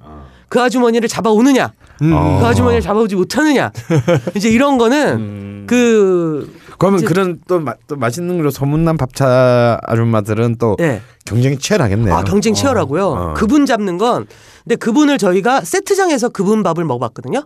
그 0.51 0.61
아주머니를 0.61 1.09
잡아오느냐, 1.09 1.65
어. 2.03 2.39
그 2.41 2.47
아주머니를 2.47 2.81
잡아오지 2.83 3.17
못하느냐. 3.17 3.73
이제 4.37 4.49
이런 4.51 4.79
거는 4.79 5.44
그 5.67 6.53
그러면 6.79 6.99
이제- 7.01 7.07
그런 7.07 7.41
또, 7.47 7.61
마, 7.61 7.75
또 7.87 7.97
맛있는 7.97 8.37
걸로 8.37 8.51
소문난 8.51 8.97
밥차 8.97 9.79
아줌마들은 9.83 10.57
또 10.59 10.77
예. 10.81 11.01
경쟁이 11.25 11.59
치열하겠네요. 11.59 12.15
아 12.15 12.25
경쟁 12.25 12.55
치열하고요. 12.55 13.07
어. 13.07 13.35
그분 13.35 13.67
잡는 13.67 13.99
건 13.99 14.27
근데 14.65 14.77
그분을 14.77 15.19
저희가 15.19 15.63
세트장에서 15.63 16.31
그분 16.31 16.63
밥을 16.63 16.85
먹어봤거든요. 16.85 17.45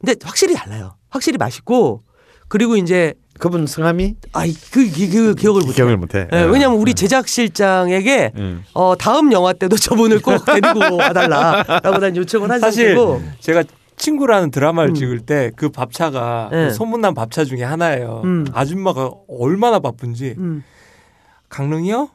근데 0.00 0.14
확실히 0.22 0.54
달라요. 0.54 0.94
확실히 1.10 1.38
맛있고 1.38 2.02
그리고 2.48 2.76
이제 2.76 3.14
그분 3.38 3.66
성함이 3.66 4.16
아이 4.32 4.52
그, 4.72 4.90
그, 4.90 5.10
그 5.10 5.34
기억을 5.34 5.62
못 5.64 5.72
기억을 5.72 5.96
못해. 5.96 6.26
예, 6.32 6.42
왜냐면 6.42 6.78
우리 6.78 6.92
제작실장에게 6.94 8.32
음. 8.36 8.64
어, 8.74 8.94
다음 8.98 9.32
영화 9.32 9.52
때도 9.52 9.76
저분을 9.76 10.20
꼭 10.22 10.44
데리고 10.44 10.80
와달라라고 10.96 11.98
난 11.98 12.16
요청을 12.16 12.50
한 12.50 12.58
사실 12.60 12.96
제가 13.40 13.62
친구라는 13.98 14.50
드라마를 14.50 14.90
음. 14.90 14.94
찍을 14.94 15.20
때 15.20 15.50
그 15.56 15.68
밥차가 15.70 16.48
네. 16.50 16.68
그 16.68 16.74
소문난 16.74 17.14
밥차 17.14 17.44
중에 17.44 17.62
하나예요. 17.64 18.22
음. 18.24 18.46
아줌마가 18.52 19.10
얼마나 19.28 19.78
바쁜지 19.80 20.34
음. 20.38 20.62
강릉이요? 21.48 22.08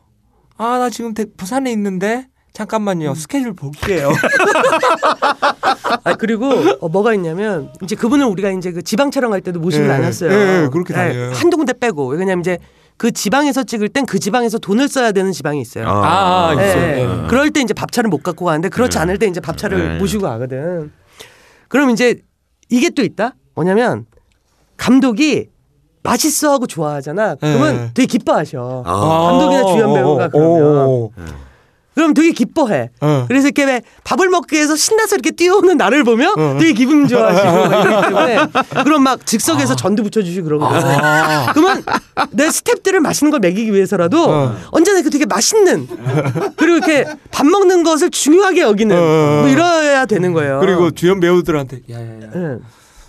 아 0.58 0.78
나 0.80 0.90
지금 0.90 1.14
대- 1.14 1.26
부산에 1.36 1.72
있는데 1.72 2.28
잠깐만요 2.54 3.10
음. 3.10 3.16
스케줄 3.16 3.54
볼게요. 3.54 4.12
아 6.04 6.14
그리고 6.16 6.46
어, 6.82 6.90
뭐가 6.90 7.14
있냐면 7.16 7.72
이제 7.82 7.96
그분을 7.96 8.26
우리가 8.28 8.52
이제 8.52 8.72
그 8.72 8.82
지방 8.84 9.12
촬영할 9.12 9.42
때도 9.42 9.60
모시고 9.60 9.84
예, 9.86 9.88
다녔어요. 9.88 10.32
예, 10.32 10.64
예, 10.64 10.70
그렇게 10.72 10.94
다녀요. 10.94 11.32
한두 11.34 11.58
군데 11.58 11.74
빼고 11.74 12.08
왜냐면 12.08 12.42
이제 12.42 12.58
그 12.98 13.12
지방에서 13.12 13.64
찍을 13.64 13.90
땐 13.90 14.06
그 14.06 14.20
지방에서 14.20 14.60
돈을 14.60 14.88
써야 14.88 15.12
되는 15.12 15.32
지방이 15.32 15.60
있어요. 15.62 15.88
아, 15.88 16.50
아, 16.52 16.56
예, 16.62 16.68
있어요. 16.70 16.82
예. 16.84 17.24
예. 17.24 17.28
그럴 17.28 17.50
때 17.50 17.62
이제 17.62 17.74
밥차를 17.74 18.10
못 18.10 18.22
갖고 18.22 18.46
가는데 18.46 18.70
그렇지 18.70 18.98
않을 19.00 19.18
때 19.18 19.26
이제 19.26 19.40
밥차를 19.40 19.94
네. 19.94 19.98
모시고 20.00 20.24
가거든. 20.24 20.92
그럼 21.74 21.90
이제 21.90 22.22
이게 22.70 22.92
또 22.92 23.02
있다. 23.02 23.34
뭐냐면 23.56 24.06
감독이 24.78 25.50
맛있어 26.04 26.52
하고 26.52 26.68
좋아하잖아. 26.68 27.34
그러면 27.34 27.76
네. 27.76 27.92
되게 27.96 28.06
기뻐하셔. 28.06 28.84
아. 28.86 28.92
감독이나 29.32 29.74
주연 29.74 29.94
배우가 29.96 30.28
그러면. 30.28 30.86
오, 30.86 31.12
그럼 31.96 32.14
되게 32.14 32.32
기뻐해. 32.32 32.90
어. 33.02 33.26
그래서 33.28 33.48
이렇게 33.48 33.66
왜 33.66 33.82
밥을 34.04 34.30
먹기 34.30 34.56
위해서 34.56 34.76
신나서 34.76 35.16
이렇게 35.16 35.32
뛰어오는 35.32 35.78
나를 35.78 36.04
보면 36.04 36.40
어. 36.40 36.58
되게 36.60 36.74
기분 36.74 37.08
좋아지고 37.08 37.70
때문에 38.04 38.38
그럼 38.84 39.04
막 39.04 39.26
즉석에서 39.26 39.76
전도 39.76 40.04
붙여주시고 40.04 40.46
그러거든. 40.46 40.88
아. 40.90 41.52
그러면 41.54 41.84
내 42.32 42.48
스탭들을 42.48 43.00
맛있는 43.00 43.32
걸 43.32 43.40
먹이기 43.40 43.72
위해서라도 43.74 44.24
어. 44.28 44.56
언제나 44.72 44.98
이렇게 45.00 45.12
되게 45.12 45.26
맛있는 45.26 45.88
그리고 46.58 46.78
이렇게 46.78 47.06
밥 47.32 47.46
먹는 47.46 47.84
것을 47.84 48.10
중요하게 48.10 48.62
여기는 48.62 48.96
어. 48.96 49.42
뭐 49.42 49.48
이래야 49.48 50.06
되는 50.06 50.34
거예요. 50.34 50.60
그리고 50.60 50.92
주연 50.92 51.20
배우들한테 51.20 51.82
야야야 51.90 52.30
응. 52.36 52.60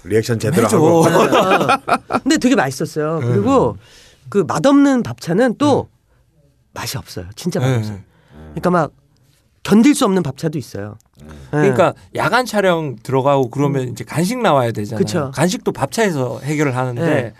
리액션 0.05 0.39
제대로 0.39 0.66
해줘. 0.66 0.77
하고. 0.77 1.01
어. 1.06 1.66
근데 2.23 2.36
되게 2.36 2.55
맛있었어요. 2.55 3.20
그리고 3.23 3.78
그 4.28 4.44
맛없는 4.47 5.02
밥차는 5.02 5.55
또 5.56 5.89
맛이 6.74 6.98
없어요. 6.98 7.27
진짜 7.36 7.61
맛이 7.61 7.73
네. 7.73 7.78
없어요. 7.78 7.98
그러니까 8.55 8.70
막 8.70 8.93
견딜 9.62 9.94
수 9.94 10.05
없는 10.05 10.22
밥차도 10.22 10.59
있어요. 10.59 10.97
네. 11.22 11.26
그러니까 11.51 11.94
야간 12.14 12.44
촬영 12.44 12.97
들어가고 13.02 13.48
그러면 13.51 13.89
이제 13.89 14.05
간식 14.05 14.39
나와야 14.39 14.72
되잖아요. 14.72 14.98
그쵸. 14.98 15.31
간식도 15.35 15.72
밥차에서 15.72 16.40
해결을 16.40 16.76
하는데 16.76 17.02
네. 17.02 17.32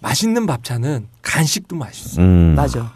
맛있는 0.00 0.46
밥차는 0.46 1.08
간식도 1.22 1.74
맛있어. 1.76 2.20
음. 2.22 2.54
맞아. 2.56 2.92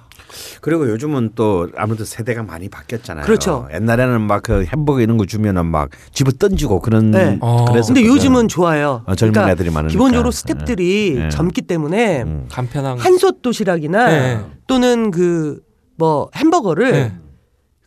그리고 0.60 0.88
요즘은 0.88 1.32
또 1.34 1.68
아무래도 1.76 2.04
세대가 2.04 2.44
많이 2.44 2.68
바뀌었잖아요. 2.68 3.24
그렇죠. 3.24 3.66
옛날에는 3.74 4.20
막 4.20 4.42
그 4.44 4.64
햄버거 4.64 5.00
이런 5.00 5.16
거 5.16 5.26
주면은 5.26 5.66
막 5.66 5.90
집어 6.12 6.30
던지고 6.30 6.80
그런 6.80 7.10
네. 7.10 7.36
어. 7.40 7.64
그래서 7.68 7.92
근데 7.92 8.06
요즘은 8.06 8.46
좋아요. 8.46 9.02
어, 9.06 9.14
젊은 9.16 9.48
애들이 9.48 9.70
많으니까. 9.70 9.90
기본적으로 9.90 10.30
스탭들이 10.30 11.14
네. 11.16 11.28
젊기 11.30 11.62
때문에 11.62 12.22
음. 12.22 12.46
간편한 12.48 12.96
거. 12.96 13.02
한솥 13.02 13.42
도시락이나 13.42 14.06
네. 14.08 14.40
또는 14.68 15.10
그 15.10 15.60
뭐 16.00 16.30
햄버거를 16.34 16.92
네. 16.92 17.12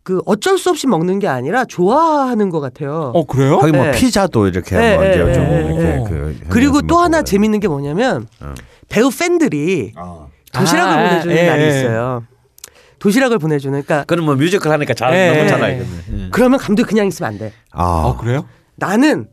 그 0.04 0.22
어쩔 0.26 0.60
수 0.60 0.70
없이 0.70 0.86
먹는 0.86 1.18
게 1.18 1.28
아니라 1.28 1.66
좋아하는 1.66 2.52
것 2.52 2.60
같아요. 2.60 3.12
어 3.16 3.26
그래요? 3.26 3.58
하긴 3.58 3.76
뭐 3.76 3.86
네. 3.86 3.92
피자도 3.92 4.48
이렇게 4.48 4.78
네, 4.78 4.96
뭐 4.96 5.06
이제 5.06 5.24
네, 5.24 5.34
좀 5.34 5.44
네, 5.46 5.60
이렇게 5.66 5.84
네. 5.84 6.04
그 6.08 6.38
그리고 6.50 6.82
또 6.84 6.98
하나 7.00 7.18
그래요. 7.18 7.24
재밌는 7.24 7.60
게 7.60 7.68
뭐냐면 7.68 8.28
어. 8.40 8.54
배우 8.90 9.10
팬들이 9.10 9.94
도시락을 10.54 10.94
아, 10.94 11.10
보내주는 11.10 11.36
예, 11.36 11.48
날이 11.48 11.64
예. 11.64 11.68
있어요. 11.70 12.24
도시락을 13.00 13.40
보내주는. 13.40 13.82
그러니까 13.82 14.06
그럼 14.06 14.26
뭐 14.26 14.36
뮤지컬 14.36 14.72
하니까 14.74 14.94
잘 14.94 15.12
네. 15.12 15.34
넘었잖아요. 15.36 15.84
그러면 16.32 16.60
감독 16.60 16.86
그냥 16.86 17.08
있으면 17.08 17.32
안 17.32 17.40
돼. 17.40 17.52
아, 17.72 18.04
어 18.06 18.18
그래요? 18.18 18.46
나는 18.76 19.28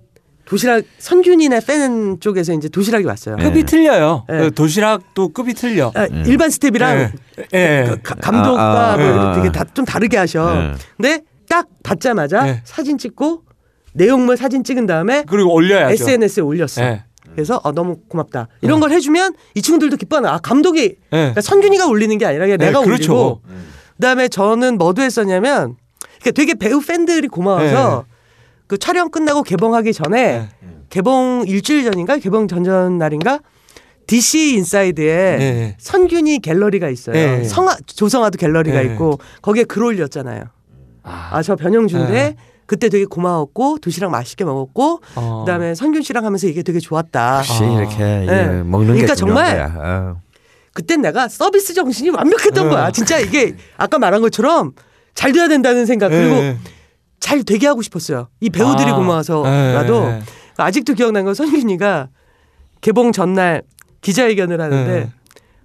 도시락 0.51 0.82
선균이네 0.98 1.60
팬 1.64 2.18
쪽에서 2.18 2.52
이제 2.52 2.68
도시락이 2.68 3.05
왔어요. 3.05 3.36
네. 3.36 3.44
급이 3.44 3.62
틀려요. 3.62 4.24
네. 4.28 4.39
그 4.40 4.51
도시락도 4.51 5.28
급이 5.28 5.55
틀려. 5.55 5.93
아, 5.94 6.06
일반 6.27 6.51
스텝이랑 6.51 6.98
예. 6.98 7.12
예. 7.55 7.85
그 7.89 8.02
가- 8.02 8.16
감독과 8.16 8.60
아, 8.60 8.93
아, 8.94 8.97
뭐 8.97 9.06
아. 9.28 9.32
되게 9.36 9.52
다, 9.52 9.64
좀 9.72 9.85
다르게 9.85 10.16
하셔. 10.16 10.52
네. 10.55 10.72
근데 10.97 11.20
딱 11.48 11.68
받자마자 11.85 12.43
네. 12.43 12.60
사진 12.64 12.98
찍고 12.98 13.43
내용물 13.93 14.36
사진 14.36 14.64
찍은 14.64 14.86
다음에 14.86 15.24
그리고 15.28 15.52
올려야죠. 15.55 15.93
SNS에 15.93 16.43
올렸어. 16.43 16.82
예. 16.82 17.05
그래서 17.32 17.60
어, 17.62 17.70
너무 17.70 17.98
고맙다. 18.09 18.48
이런 18.60 18.81
걸 18.81 18.90
해주면 18.90 19.35
이 19.55 19.62
친구들도 19.62 19.97
기뻐하는. 19.98 20.28
아 20.31 20.39
감독이 20.39 20.81
예. 20.82 20.97
그러니까 21.10 21.40
선균이가 21.43 21.86
올리는 21.86 22.18
게 22.18 22.27
아니라 22.27 22.47
그냥 22.47 22.59
네, 22.59 22.66
내가 22.66 22.81
그렇죠. 22.81 23.12
올리고. 23.14 23.40
그다음에 23.98 24.27
저는 24.27 24.78
뭐도 24.78 25.01
했었냐면 25.02 25.77
그러니까 26.20 26.31
되게 26.35 26.55
배우 26.55 26.81
팬들이 26.81 27.28
고마워서 27.28 28.05
그 28.70 28.78
촬영 28.78 29.10
끝나고 29.10 29.42
개봉하기 29.42 29.92
전에 29.92 30.38
네. 30.38 30.48
개봉 30.90 31.42
일주일 31.48 31.82
전인가 31.82 32.18
개봉 32.18 32.47
전전 32.47 32.98
날인가 32.98 33.40
DC 34.06 34.55
인사이드에 34.55 35.36
네. 35.38 35.76
선균이 35.80 36.38
갤러리가 36.38 36.88
있어요. 36.88 37.14
네. 37.14 37.42
성화 37.42 37.78
조성화도 37.84 38.38
갤러리가 38.38 38.80
네. 38.80 38.92
있고 38.92 39.18
거기에 39.42 39.64
글 39.64 39.82
올렸잖아요. 39.82 40.44
아, 41.02 41.30
아저 41.32 41.56
변영준데 41.56 42.12
네. 42.12 42.36
그때 42.66 42.88
되게 42.88 43.06
고마웠고 43.06 43.78
도시락 43.78 44.12
맛있게 44.12 44.44
먹었고 44.44 45.01
어. 45.16 45.44
그다음에 45.44 45.74
선균 45.74 46.02
씨랑 46.02 46.24
하면서 46.24 46.47
이게 46.47 46.62
되게 46.62 46.78
좋았다. 46.78 47.38
역시 47.38 47.64
아. 47.64 47.72
이렇게 47.72 48.05
예, 48.05 48.26
네. 48.26 48.62
먹는 48.62 48.92
그러니까 48.92 49.16
정말. 49.16 49.62
어. 49.62 50.20
그땐 50.74 51.02
내가 51.02 51.26
서비스 51.26 51.74
정신이 51.74 52.10
완벽했던 52.10 52.68
네. 52.68 52.70
거야. 52.72 52.92
진짜 52.92 53.18
이게 53.18 53.56
아까 53.76 53.98
말한 53.98 54.22
것처럼 54.22 54.74
잘 55.14 55.32
돼야 55.32 55.48
된다는 55.48 55.86
생각 55.86 56.10
그리고 56.10 56.36
예. 56.36 56.56
잘 57.20 57.42
되게 57.44 57.66
하고 57.66 57.82
싶었어요. 57.82 58.28
이 58.40 58.51
배우들이 58.51 58.90
아. 58.90 58.97
고마워서라도 58.97 60.05
예, 60.09 60.12
예. 60.16 60.22
아직도 60.56 60.94
기억난 60.94 61.24
건 61.24 61.34
선균이가 61.34 62.09
개봉 62.80 63.12
전날 63.12 63.62
기자회견을 64.01 64.60
하는데 64.60 64.92
예. 64.92 65.10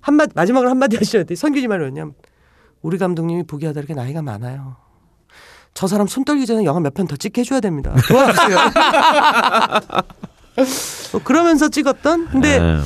한마 0.01 0.25
마지막으로 0.35 0.69
한마디 0.69 0.97
하셨더니 0.97 1.35
선균이 1.35 1.67
말이 1.67 1.81
뭐냐면 1.81 2.13
우리 2.81 2.97
감독님이 2.97 3.43
보기와 3.43 3.73
다르게 3.73 3.93
나이가 3.93 4.21
많아요. 4.21 4.75
저 5.73 5.87
사람 5.87 6.07
손 6.07 6.23
떨기 6.23 6.45
전에 6.45 6.63
영화 6.63 6.79
몇 6.79 6.93
편 6.93 7.07
더 7.07 7.15
찍게 7.15 7.41
해줘야 7.41 7.59
됩니다. 7.59 7.93
도와주세요. 8.07 8.57
뭐 11.11 11.21
그러면서 11.23 11.69
찍었던 11.69 12.29
근데 12.29 12.59
예. 12.59 12.77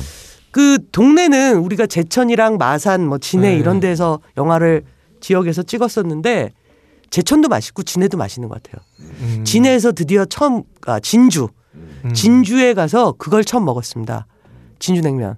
그 0.50 0.78
동네는 0.90 1.58
우리가 1.58 1.86
제천이랑 1.86 2.56
마산 2.58 3.06
뭐 3.06 3.18
진해 3.18 3.50
네. 3.52 3.58
이런 3.58 3.80
데서 3.80 4.20
영화를 4.36 4.82
지역에서 5.20 5.62
찍었었는데 5.62 6.50
제천도 7.10 7.48
맛있고 7.48 7.82
진해도 7.82 8.16
맛있는 8.16 8.48
것 8.48 8.62
같아요. 8.62 8.82
음. 9.00 9.44
진해에서 9.44 9.92
드디어 9.92 10.24
처음 10.24 10.62
아 10.86 11.00
진주 11.00 11.48
음. 11.74 12.12
진주에 12.14 12.74
가서 12.74 13.14
그걸 13.18 13.44
처음 13.44 13.64
먹었습니다. 13.64 14.26
진주 14.78 15.02
냉면. 15.02 15.36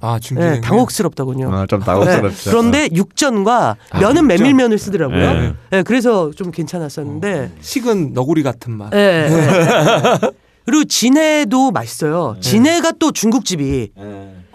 아 0.00 0.18
중주 0.18 0.40
네, 0.42 0.46
냉면. 0.50 0.60
당혹스럽더군요. 0.62 1.48
어, 1.50 1.66
좀 1.66 1.80
네, 1.80 1.86
당혹스럽죠. 1.86 2.50
그런데 2.50 2.88
육전과 2.92 3.76
면은 3.94 4.24
육전. 4.24 4.26
메밀면을 4.26 4.76
쓰더라고요. 4.78 5.32
네. 5.40 5.54
네, 5.70 5.82
그래서 5.82 6.30
좀 6.32 6.50
괜찮았었는데. 6.50 7.52
식은 7.60 8.12
너구리 8.12 8.42
같은 8.42 8.76
맛. 8.76 8.90
네, 8.90 9.28
네, 9.30 9.36
네. 9.46 10.18
그리고 10.66 10.84
진해도 10.84 11.70
맛있어요. 11.70 12.36
진해가 12.40 12.92
또 12.98 13.12
중국집이. 13.12 13.92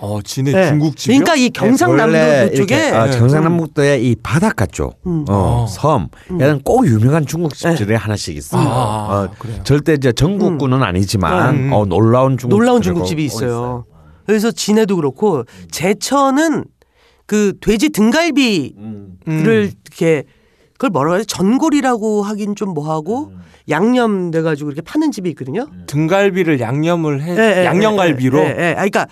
어 0.01 0.21
진해 0.21 0.51
네. 0.51 0.67
중국집이요? 0.69 1.19
그러니까 1.19 1.35
이 1.35 1.49
경상남도 1.49 2.01
원래 2.03 2.49
그쪽에 2.49 2.76
이렇게, 2.76 2.91
어, 2.95 3.05
네. 3.05 3.17
경상남북도의 3.17 4.05
이 4.05 4.15
바닷가 4.23 4.65
쪽, 4.65 4.99
음. 5.05 5.26
어, 5.30 5.63
어. 5.63 5.67
섬, 5.67 6.07
얘는 6.31 6.61
꼭 6.63 6.88
유명한 6.88 7.26
중국집들이 7.26 7.95
하나씩 7.95 8.38
있어요. 8.38 8.61
아, 8.61 9.26
어, 9.30 9.30
그래요. 9.38 9.61
절대 9.63 9.93
이제 9.93 10.11
전국구는 10.11 10.84
아니지만 10.84 11.55
음. 11.55 11.73
어, 11.73 11.85
놀라운 11.85 12.38
중국 12.38 12.57
놀라운 12.57 12.81
중국집이 12.81 13.23
있어요. 13.26 13.85
그래서 14.26 14.51
진해도 14.51 14.95
그렇고 14.95 15.43
제천은 15.71 16.65
그 17.26 17.53
돼지 17.61 17.89
등갈비를 17.89 18.73
음. 18.77 19.17
음. 19.27 19.43
이렇게 19.45 20.23
그걸 20.73 20.91
뭐라고 20.91 21.15
해야 21.15 21.21
돼? 21.21 21.26
전골이라고 21.26 22.23
하긴 22.23 22.55
좀 22.55 22.73
뭐하고 22.73 23.34
양념 23.69 24.31
돼가지고 24.31 24.71
이렇게 24.71 24.81
파는 24.81 25.11
집이 25.11 25.30
있거든요. 25.31 25.67
등갈비를 25.88 26.59
양념을 26.59 27.21
해 27.21 27.35
예, 27.38 27.59
예, 27.61 27.65
양념갈비로 27.65 28.39
예, 28.39 28.43
예, 28.45 28.61
예. 28.61 28.69
아, 28.71 28.76
그러니까 28.76 29.07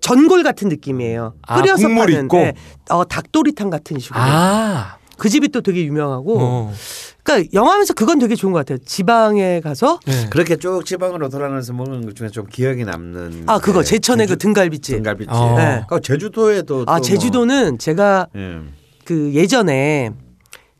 전골 0.00 0.42
같은 0.42 0.68
느낌이에요. 0.68 1.34
아, 1.46 1.60
끓여서 1.60 1.82
국물 1.86 2.06
파는 2.06 2.24
있고? 2.24 2.36
예. 2.38 2.54
어, 2.90 3.04
닭도리탕 3.04 3.70
같은 3.70 3.98
식으로. 3.98 4.20
아. 4.20 4.96
그 5.16 5.28
집이 5.28 5.48
또 5.48 5.60
되게 5.60 5.84
유명하고. 5.84 6.38
어. 6.40 6.72
그러니까 7.24 7.50
영화하면서 7.52 7.92
그건 7.94 8.18
되게 8.20 8.34
좋은 8.36 8.52
것 8.52 8.60
같아요. 8.60 8.78
지방에 8.86 9.60
가서 9.60 9.98
네. 10.06 10.28
그렇게 10.30 10.56
쭉 10.56 10.84
지방으로 10.86 11.28
돌아가면서 11.28 11.72
먹는 11.74 12.06
것 12.06 12.14
중에 12.16 12.28
좀 12.28 12.46
기억에 12.46 12.84
남는 12.84 13.44
아 13.46 13.58
그거 13.58 13.80
게 13.80 13.84
제천의 13.86 14.26
그 14.26 14.32
제주- 14.34 14.38
등갈비집. 14.38 14.96
등갈비집. 14.96 15.32
어. 15.32 15.54
네. 15.58 15.82
그 15.88 16.00
제주도에도 16.00 16.84
아또 16.86 17.02
제주도는 17.02 17.78
제가 17.78 18.28
뭐, 18.32 18.42
예. 18.42 18.60
그 19.04 19.34
예전에 19.34 20.12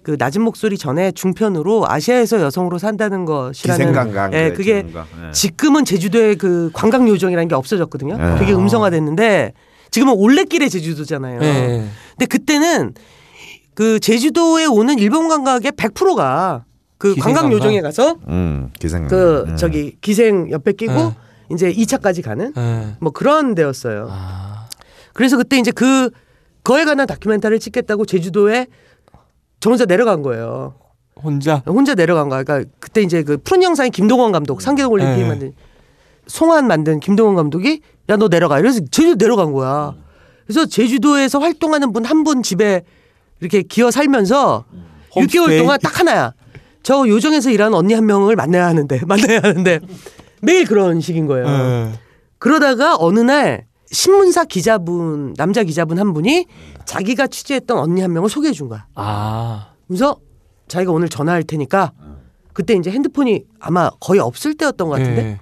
그 0.08 0.16
낮은 0.18 0.40
목소리 0.40 0.78
전에 0.78 1.12
중편으로 1.12 1.84
아시아에서 1.86 2.40
여성으로 2.40 2.78
산다는 2.78 3.26
것이라는 3.26 3.88
기생관광 3.88 4.32
예, 4.32 4.52
그 4.52 4.56
그게. 4.56 4.76
예. 4.76 5.32
지금은 5.32 5.84
제주도의 5.84 6.36
그 6.36 6.70
관광 6.72 7.06
요정이라는 7.06 7.46
게 7.46 7.54
없어졌거든요. 7.54 8.16
예. 8.18 8.38
되게 8.38 8.54
음성화됐는데 8.54 9.52
지금은 9.90 10.14
올레길의 10.14 10.70
제주도잖아요. 10.70 11.40
예. 11.42 11.84
근데 12.12 12.24
그때는 12.24 12.94
그 13.74 14.00
제주도에 14.00 14.64
오는 14.64 14.98
일본 14.98 15.28
관광객의 15.28 15.72
100%가 15.72 16.64
그 16.96 17.08
기생 17.08 17.34
관광 17.34 17.42
관광? 17.42 17.52
요정에 17.58 17.82
가서 17.82 18.16
음, 18.28 18.70
기생관광. 18.80 19.10
그 19.10 19.46
예. 19.52 19.56
저기 19.56 19.94
기생 20.00 20.50
옆에 20.50 20.72
끼고 20.72 20.94
예. 20.94 21.14
이제 21.54 21.70
2차까지 21.70 22.24
가는 22.24 22.54
예. 22.56 22.96
뭐 23.00 23.12
그런 23.12 23.54
데였어요. 23.54 24.08
아. 24.10 24.68
그래서 25.12 25.36
그때 25.36 25.58
이제 25.58 25.70
그 25.70 26.08
그거에 26.62 26.86
관한 26.86 27.06
다큐멘터리를 27.06 27.60
찍겠다고 27.60 28.06
제주도에 28.06 28.66
저 29.60 29.70
혼자 29.70 29.84
내려간 29.84 30.22
거예요. 30.22 30.74
혼자 31.22 31.62
혼자 31.66 31.94
내려간 31.94 32.28
거야. 32.28 32.42
그러니까 32.44 32.70
그때 32.78 33.02
이제 33.02 33.22
그 33.22 33.38
푸른 33.38 33.62
영상의 33.62 33.90
김동원 33.90 34.30
감독 34.32 34.60
상계동 34.62 34.92
올림픽 34.92 35.22
네. 35.22 35.28
만든 35.28 35.52
송환 36.26 36.66
만든 36.66 37.00
김동원 37.00 37.34
감독이 37.34 37.80
야 38.08 38.16
너 38.16 38.28
내려가. 38.28 38.58
이래서 38.58 38.80
제주도 38.90 39.16
내려간 39.16 39.52
거야. 39.52 39.94
그래서 40.46 40.64
제주도에서 40.66 41.38
활동하는 41.40 41.92
분 41.92 42.04
한분 42.04 42.42
집에 42.42 42.82
이렇게 43.40 43.62
기어 43.62 43.90
살면서 43.90 44.64
6개월 45.10 45.38
홈스테이? 45.42 45.58
동안 45.58 45.78
딱 45.82 46.00
하나야. 46.00 46.32
저 46.82 47.06
요정에서 47.06 47.50
일하는 47.50 47.74
언니 47.76 47.92
한 47.94 48.06
명을 48.06 48.34
만나야 48.36 48.66
하는데 48.66 49.00
만나야 49.04 49.40
하는데 49.42 49.80
매일 50.40 50.64
그런 50.64 51.00
식인 51.00 51.26
거예요. 51.26 51.46
예. 51.46 51.92
그러다가 52.38 52.96
어느 52.98 53.20
날 53.20 53.66
신문사 53.90 54.44
기자분 54.44 55.34
남자 55.34 55.62
기자분 55.64 55.98
한 55.98 56.12
분이 56.12 56.46
자기가 56.84 57.26
취재했던 57.26 57.78
언니 57.78 58.00
한 58.00 58.12
명을 58.12 58.28
소개해 58.28 58.52
준 58.52 58.68
거야. 58.68 58.86
아. 58.94 59.72
그래서 59.86 60.16
자기가 60.68 60.92
오늘 60.92 61.08
전화할 61.08 61.42
테니까 61.44 61.92
그때 62.52 62.74
이제 62.74 62.90
핸드폰이 62.90 63.44
아마 63.60 63.90
거의 64.00 64.20
없을 64.20 64.54
때였던 64.54 64.88
것 64.88 64.98
같은데 64.98 65.22
예. 65.24 65.40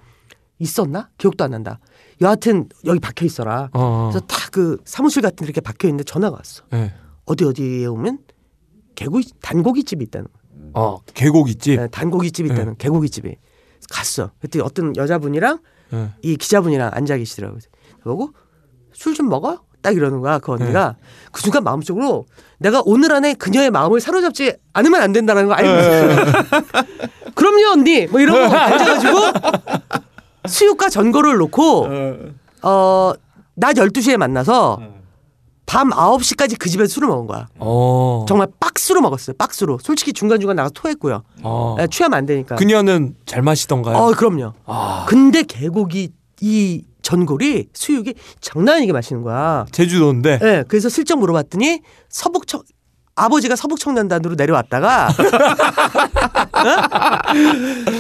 있었나 0.59 1.09
기억도 1.19 1.45
안 1.45 1.51
난다. 1.51 1.81
여하튼 2.21 2.69
여기 2.85 2.99
박혀 3.01 3.25
있어라. 3.27 3.69
어. 3.73 4.11
그래서 4.13 4.25
다 4.27 4.47
그 4.57 4.79
사무실 4.87 5.21
같은 5.21 5.37
데 5.39 5.45
이렇게 5.45 5.61
박혀 5.61 5.87
있는데 5.89 6.03
전화가 6.05 6.37
왔어. 6.37 6.63
예. 6.73 6.95
어디 7.27 7.45
어디에 7.45 7.85
오면 7.87 8.21
개고기 8.95 9.33
단고기 9.43 9.85
집이 9.85 10.03
있다는 10.07 10.29
거야. 10.33 10.71
어, 10.73 11.01
계곡있지. 11.13 11.77
네, 11.77 11.89
단고기 11.89 12.33
집이 12.33 12.49
있다는 12.51 12.77
개고기 12.79 13.11
집이 13.11 13.37
갔어. 13.91 14.31
그때 14.41 14.61
어떤 14.61 14.97
여자분이랑 14.97 15.59
예. 15.93 16.11
이 16.23 16.37
기자분이랑 16.37 16.91
앉아 16.95 17.19
계시더라고요. 17.19 17.61
그러고 18.07 18.31
술 18.93 19.15
좀 19.15 19.29
먹어? 19.29 19.59
딱 19.83 19.95
이러는 19.95 20.21
거야. 20.21 20.39
그 20.39 20.53
언니가 20.53 20.97
그 21.33 21.43
순간 21.43 21.63
마음속으로 21.65 22.25
내가 22.59 22.83
오늘 22.87 23.13
안에 23.13 23.35
그녀의 23.35 23.71
마음을 23.71 24.01
사로잡지 24.01 24.55
않으면 24.73 25.01
안 25.03 25.13
된다는 25.13 25.47
거 25.49 25.53
알고 25.55 25.69
있었어요. 25.81 26.33
그럼요 27.35 27.73
언니 27.73 28.07
뭐 28.07 28.21
이러고 28.21 28.39
앉아가지고 28.57 29.19
수육과 30.49 30.89
전골을 30.89 31.37
놓고 31.37 31.87
어낮 32.63 33.17
12시에 33.77 34.17
만나서 34.17 34.81
밤 35.67 35.91
9시까지 35.91 36.57
그 36.59 36.69
집에서 36.69 36.89
술을 36.95 37.09
먹은 37.09 37.27
거야. 37.27 37.49
어. 37.59 38.25
정말 38.29 38.47
박스로 38.61 39.01
먹었어요. 39.01 39.35
박스로. 39.37 39.79
솔직히 39.83 40.13
중간중간 40.13 40.55
나가서 40.57 40.73
토했고요. 40.75 41.23
어. 41.43 41.77
예, 41.81 41.89
취하면 41.89 42.19
안 42.19 42.27
되니까. 42.27 42.55
그녀는 42.55 43.17
잘 43.27 43.43
마시던가요? 43.43 43.97
어, 43.97 44.13
그럼요. 44.13 44.53
아. 44.65 45.07
근데 45.09 45.43
계곡이 45.43 46.13
이 46.41 46.85
전골이 47.07 47.69
수육이 47.73 48.15
장난 48.41 48.79
아니게 48.79 48.93
맛있는 48.93 49.23
거야. 49.23 49.65
제주도인데. 49.71 50.41
예, 50.43 50.65
그래서 50.67 50.89
슬쩍 50.89 51.21
물어봤더니 51.21 51.81
서북청 52.09 52.63
아버지가 53.15 53.55
서북청년단으로 53.55 54.35
내려왔다가 54.35 55.09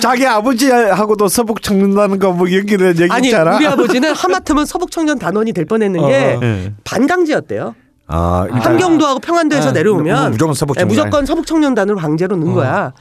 자기 0.02 0.26
아버지하고도 0.26 1.28
서북 1.28 1.62
청는다는 1.62 2.18
거뭐 2.18 2.50
얘기를 2.50 2.98
얘기 3.00 3.12
아니. 3.12 3.32
우리 3.32 3.66
아버지는 3.66 4.12
하마터면 4.12 4.66
서북청년 4.66 5.20
단원이 5.20 5.52
될 5.52 5.66
뻔했는 5.66 6.08
게 6.08 6.34
어. 6.34 6.40
예. 6.42 6.72
반강제였대요. 6.84 7.76
아, 8.08 8.44
일단 8.46 8.62
함경도하고 8.62 9.20
평안도에서 9.20 9.68
아, 9.68 9.72
내려오면 9.72 10.32
무조건 10.32 10.54
서북 10.54 10.76
예, 10.76 10.80
청년. 10.80 10.96
무조건 10.96 11.26
서북청년단으로 11.26 11.96
강제로 11.96 12.36
넣은 12.36 12.52
어. 12.52 12.54
거야. 12.54 12.92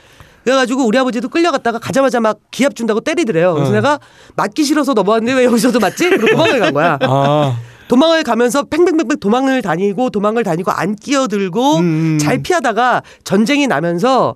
그래가지고 0.46 0.86
우리 0.86 0.98
아버지도 0.98 1.28
끌려갔다가 1.28 1.80
가자마자 1.80 2.20
막 2.20 2.38
기합 2.52 2.76
준다고 2.76 3.02
때리더래요. 3.02 3.56
그래서 3.56 3.72
어. 3.72 3.74
내가 3.74 4.00
맞기 4.36 4.64
싫어서 4.64 4.94
넘어왔는데 4.94 5.34
왜 5.40 5.46
여기서도 5.46 5.80
맞지? 5.80 6.08
그리고 6.10 6.28
도망을 6.28 6.60
간 6.60 6.74
거야. 6.74 7.00
아. 7.02 7.58
도망을 7.88 8.24
가면서 8.24 8.64
팽팽팽팽 8.64 9.20
도망을 9.20 9.62
다니고 9.64 10.12
도망을 10.12 10.44
다니고 10.44 10.72
안 10.72 10.96
끼어들고 10.96 11.78
음. 11.78 12.18
잘 12.22 12.42
피하다가 12.44 13.02
전쟁이 13.24 13.68
나면서 13.68 14.36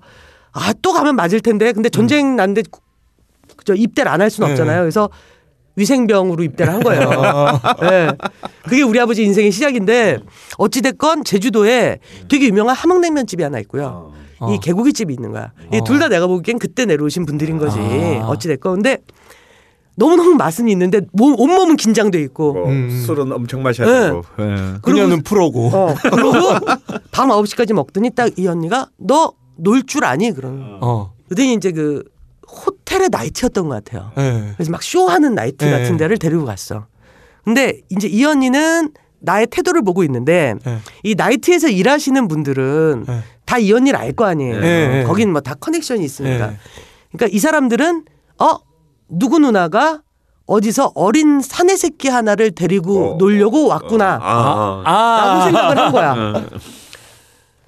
아 0.51 0.73
또 0.81 0.93
가면 0.93 1.15
맞을 1.15 1.41
텐데 1.41 1.71
근데 1.73 1.89
전쟁 1.89 2.35
난데 2.35 2.63
구- 2.71 2.81
그저 3.55 3.75
입대를 3.75 4.11
안 4.11 4.19
할 4.21 4.31
수는 4.31 4.47
네. 4.47 4.53
없잖아요. 4.53 4.81
그래서 4.81 5.09
위생병으로 5.75 6.43
입대를 6.43 6.73
한 6.73 6.79
거예요. 6.81 7.11
예. 7.83 8.09
그게 8.67 8.81
우리 8.81 8.99
아버지 8.99 9.23
인생의 9.23 9.51
시작인데 9.51 10.17
어찌 10.57 10.81
됐건 10.81 11.23
제주도에 11.23 11.99
되게 12.29 12.47
유명한 12.47 12.75
함흥냉면 12.75 13.27
집이 13.27 13.43
하나 13.43 13.59
있고요. 13.59 14.11
어. 14.39 14.53
이 14.53 14.59
개고기 14.59 14.93
집이 14.93 15.13
있는 15.13 15.31
거야. 15.31 15.51
이 15.73 15.77
어. 15.77 15.83
둘다 15.83 16.07
내가 16.09 16.27
보기엔 16.27 16.59
그때 16.59 16.85
내려오신 16.85 17.25
분들인 17.25 17.57
거지. 17.57 17.77
아. 17.79 18.27
어찌 18.27 18.47
됐건 18.47 18.75
근데 18.75 18.99
너무 19.95 20.15
너무 20.15 20.35
맛은 20.35 20.67
있는데 20.69 21.01
몸, 21.11 21.35
온몸은 21.37 21.75
긴장돼 21.75 22.21
있고. 22.23 22.53
뭐 22.53 22.67
음. 22.69 22.89
술은 23.05 23.31
엄청 23.31 23.61
마셔야 23.63 23.87
네. 23.87 24.05
되고. 24.07 24.23
예. 24.39 24.79
그녀는 24.81 25.23
프로고. 25.23 25.67
어. 25.67 25.93
그리고 26.01 26.31
밤 27.11 27.29
9시까지 27.29 27.73
먹더니 27.73 28.09
딱 28.11 28.29
이 28.37 28.47
언니가 28.47 28.89
너 28.97 29.33
놀 29.61 29.83
줄 29.85 30.05
아니? 30.05 30.31
그러는. 30.31 30.77
어. 30.81 31.11
그랬더니 31.27 31.53
이제 31.55 31.73
그 31.73 32.03
호텔의 32.49 33.09
나이트였던 33.11 33.67
것 33.67 33.83
같아요. 33.83 34.11
예. 34.17 34.53
그래서 34.55 34.71
막 34.71 34.81
쇼하는 34.81 35.35
나이트 35.35 35.65
네. 35.65 35.71
같은 35.71 35.97
데를 35.97 36.17
데리고 36.17 36.45
갔어. 36.45 36.87
근데 37.43 37.81
이제 37.89 38.07
이 38.07 38.23
언니는 38.23 38.91
나의 39.19 39.47
태도를 39.47 39.81
보고 39.81 40.03
있는데 40.05 40.55
네. 40.63 40.77
이 41.03 41.13
나이트에서 41.15 41.67
일하시는 41.67 42.29
분들은 42.29 43.03
네. 43.05 43.19
다 43.49 43.57
이 43.57 43.73
언니를 43.73 43.97
알 43.99 44.13
거 44.13 44.25
아니에요. 44.25 44.59
네, 44.59 44.87
네. 44.87 45.03
거긴 45.03 45.31
뭐 45.31 45.41
다 45.41 45.55
커넥션이 45.55 46.03
있으니까. 46.05 46.47
네. 46.47 46.57
그러니까 47.11 47.35
이 47.35 47.39
사람들은 47.39 48.05
어 48.39 48.57
누구 49.07 49.39
누나가 49.39 50.01
어디서 50.45 50.91
어린 50.95 51.41
사내 51.41 51.75
새끼 51.75 52.09
하나를 52.09 52.51
데리고 52.51 53.13
어, 53.13 53.17
놀려고 53.17 53.67
왔구나. 53.67 54.19
아, 54.21 54.81
아. 54.85 54.91
아. 54.91 55.25
라고 55.25 55.43
생각을 55.45 55.77
한 55.77 55.91
거야. 55.91 56.11
어. 56.13 56.43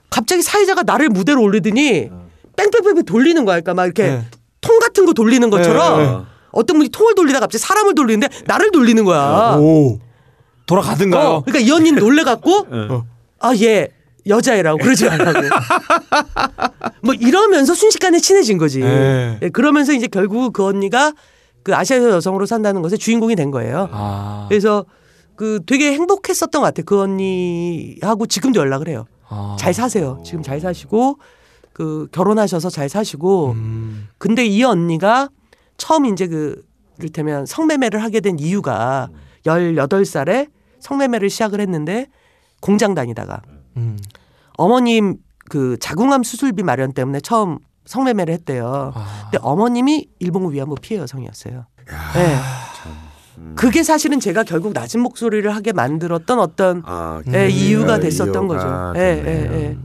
갑자기 0.09 0.41
사회자가 0.43 0.83
나를 0.83 1.09
무대로 1.09 1.41
올리더니 1.41 2.09
뺑뺑뺑뺑 2.55 3.05
돌리는 3.05 3.43
거야. 3.45 3.55
그러니까 3.61 3.73
막 3.73 3.85
이렇게 3.85 4.03
네. 4.07 4.25
통 4.61 4.77
같은 4.79 5.05
거 5.05 5.13
돌리는 5.13 5.49
것처럼 5.49 5.97
네, 5.99 6.05
네. 6.11 6.17
어떤 6.51 6.77
분이 6.77 6.89
통을 6.89 7.15
돌리다가 7.15 7.45
갑자기 7.45 7.61
사람을 7.63 7.95
돌리는데 7.95 8.43
나를 8.45 8.71
돌리는 8.71 9.03
거야. 9.05 9.55
오. 9.57 9.99
돌아가든가요? 10.67 11.27
어, 11.27 11.41
그러니까 11.43 11.67
이 11.67 11.71
언니는 11.71 11.99
놀래갖고 11.99 12.67
어. 12.69 13.03
아얘 13.39 13.87
여자애라고 14.27 14.77
그러지 14.79 15.05
말라고. 15.05 15.39
뭐 17.03 17.13
이러면서 17.13 17.73
순식간에 17.73 18.19
친해진 18.19 18.57
거지. 18.57 18.79
네. 18.79 19.39
예, 19.41 19.49
그러면서 19.49 19.93
이제 19.93 20.07
결국 20.07 20.53
그 20.53 20.65
언니가 20.65 21.13
그 21.63 21.75
아시아에서 21.75 22.09
여성으로 22.11 22.45
산다는 22.45 22.81
것의 22.81 22.97
주인공이 22.97 23.35
된 23.35 23.51
거예요. 23.51 23.89
아. 23.91 24.45
그래서 24.49 24.85
그 25.35 25.59
되게 25.65 25.93
행복했었던 25.93 26.61
것 26.61 26.65
같아. 26.65 26.81
그 26.83 27.01
언니하고 27.01 28.27
지금도 28.27 28.59
연락을 28.59 28.87
해요. 28.87 29.05
아. 29.27 29.55
잘 29.59 29.73
사세요. 29.73 30.21
지금 30.25 30.43
잘 30.43 30.59
사시고 30.59 31.17
그 31.73 32.07
결혼하셔서 32.11 32.69
잘 32.69 32.89
사시고. 32.89 33.51
음. 33.51 34.07
근데 34.17 34.45
이 34.45 34.63
언니가 34.63 35.29
처음 35.77 36.05
이제 36.05 36.27
그 36.27 36.63
이를테면 36.99 37.45
성매매를 37.45 38.03
하게 38.03 38.19
된 38.19 38.37
이유가 38.37 39.09
18살에 39.45 40.49
성매매를 40.79 41.29
시작을 41.29 41.59
했는데 41.59 42.07
공장 42.59 42.93
다니다가 42.93 43.41
음. 43.77 43.97
어머님 44.57 45.17
그 45.49 45.77
자궁암 45.79 46.23
수술비 46.23 46.63
마련 46.63 46.93
때문에 46.93 47.19
처음 47.21 47.59
성매매를 47.85 48.33
했대요. 48.33 48.91
아. 48.95 49.21
근데 49.23 49.39
어머님이 49.41 50.07
일본군 50.19 50.53
위안부 50.53 50.75
피해 50.81 50.99
여성이었어요. 50.99 51.65
네. 52.13 52.37
그게 53.55 53.83
사실은 53.83 54.19
제가 54.19 54.43
결국 54.43 54.73
낮은 54.73 54.99
목소리를 55.01 55.53
하게 55.53 55.73
만들었던 55.73 56.39
어떤 56.39 56.83
아, 56.85 57.21
예, 57.33 57.49
이유가 57.49 57.93
아, 57.95 57.99
됐었던 57.99 58.33
이유가 58.33 58.47
거죠. 58.93 58.99
예, 58.99 59.17
예, 59.17 59.23
됐네요. 59.23 59.53
예. 59.53 59.77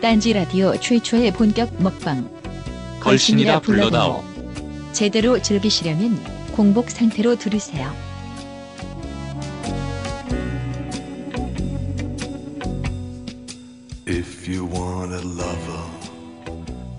딴지 0.00 0.32
라디오 0.32 0.74
최초의 0.76 1.32
본격 1.32 1.70
먹방. 1.82 2.28
걸신이라 3.00 3.60
불러다오. 3.60 4.24
제대로 4.92 5.40
즐기시려면 5.40 6.18
공복 6.52 6.90
상태로 6.90 7.36
들으세요. 7.36 7.92
If 14.08 14.50
you 14.50 14.64
want 14.66 15.12
a 15.14 15.20
lover, 15.20 15.84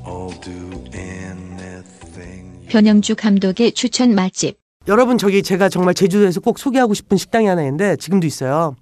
I'll 0.05 0.39
do 0.41 0.71
anything. 0.93 2.67
변영주 2.69 3.15
감독의 3.15 3.73
추천 3.73 4.15
맛집. 4.15 4.57
여러분 4.87 5.17
저기 5.17 5.43
제가 5.43 5.69
정말 5.69 5.93
제주도에서 5.93 6.39
꼭 6.39 6.57
소개하고 6.57 6.93
싶은 6.93 7.17
식당이 7.17 7.45
하나 7.47 7.61
있는데 7.63 7.97
지금도 7.97 8.25
있어요. 8.25 8.75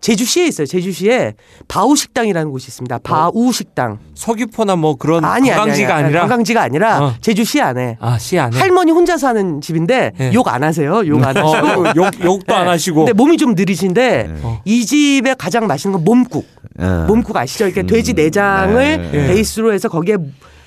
제주시에 0.00 0.46
있어요. 0.46 0.66
제주시에 0.66 1.34
바우 1.68 1.94
식당이라는 1.94 2.50
곳이 2.50 2.68
있습니다. 2.68 2.98
바우 3.02 3.52
식당. 3.52 3.98
서귀포나 4.14 4.76
뭐 4.76 4.96
그런 4.96 5.24
아니 5.24 5.50
아니 5.50 5.58
관광지가 5.58 5.94
아니, 5.94 6.04
아니라 6.06 6.20
관광지가 6.20 6.62
아니라 6.62 7.04
어. 7.04 7.14
제주시 7.20 7.60
안에 7.60 7.98
아, 8.00 8.18
시 8.18 8.38
안에. 8.38 8.56
할머니 8.58 8.92
혼자 8.92 9.18
사는 9.18 9.60
집인데 9.60 10.12
네. 10.16 10.32
욕안 10.32 10.62
하세요. 10.62 11.06
욕 11.06 11.22
안 11.22 11.36
하시고. 11.36 11.66
어, 11.88 11.92
욕 11.96 12.24
욕도 12.24 12.54
안 12.54 12.64
네. 12.64 12.70
하시고. 12.70 13.00
근데 13.00 13.12
몸이 13.12 13.36
좀 13.36 13.54
느리신데 13.54 14.36
어. 14.42 14.62
이 14.64 14.86
집에 14.86 15.34
가장 15.34 15.66
맛있는 15.66 15.92
건 15.98 16.04
몸국. 16.04 16.46
어. 16.78 17.04
몸국 17.06 17.36
아시죠? 17.36 17.66
이렇게 17.66 17.82
돼지 17.82 18.14
내장을 18.14 19.10
네. 19.12 19.26
베이스로 19.28 19.72
해서 19.74 19.88
거기에 19.90 20.16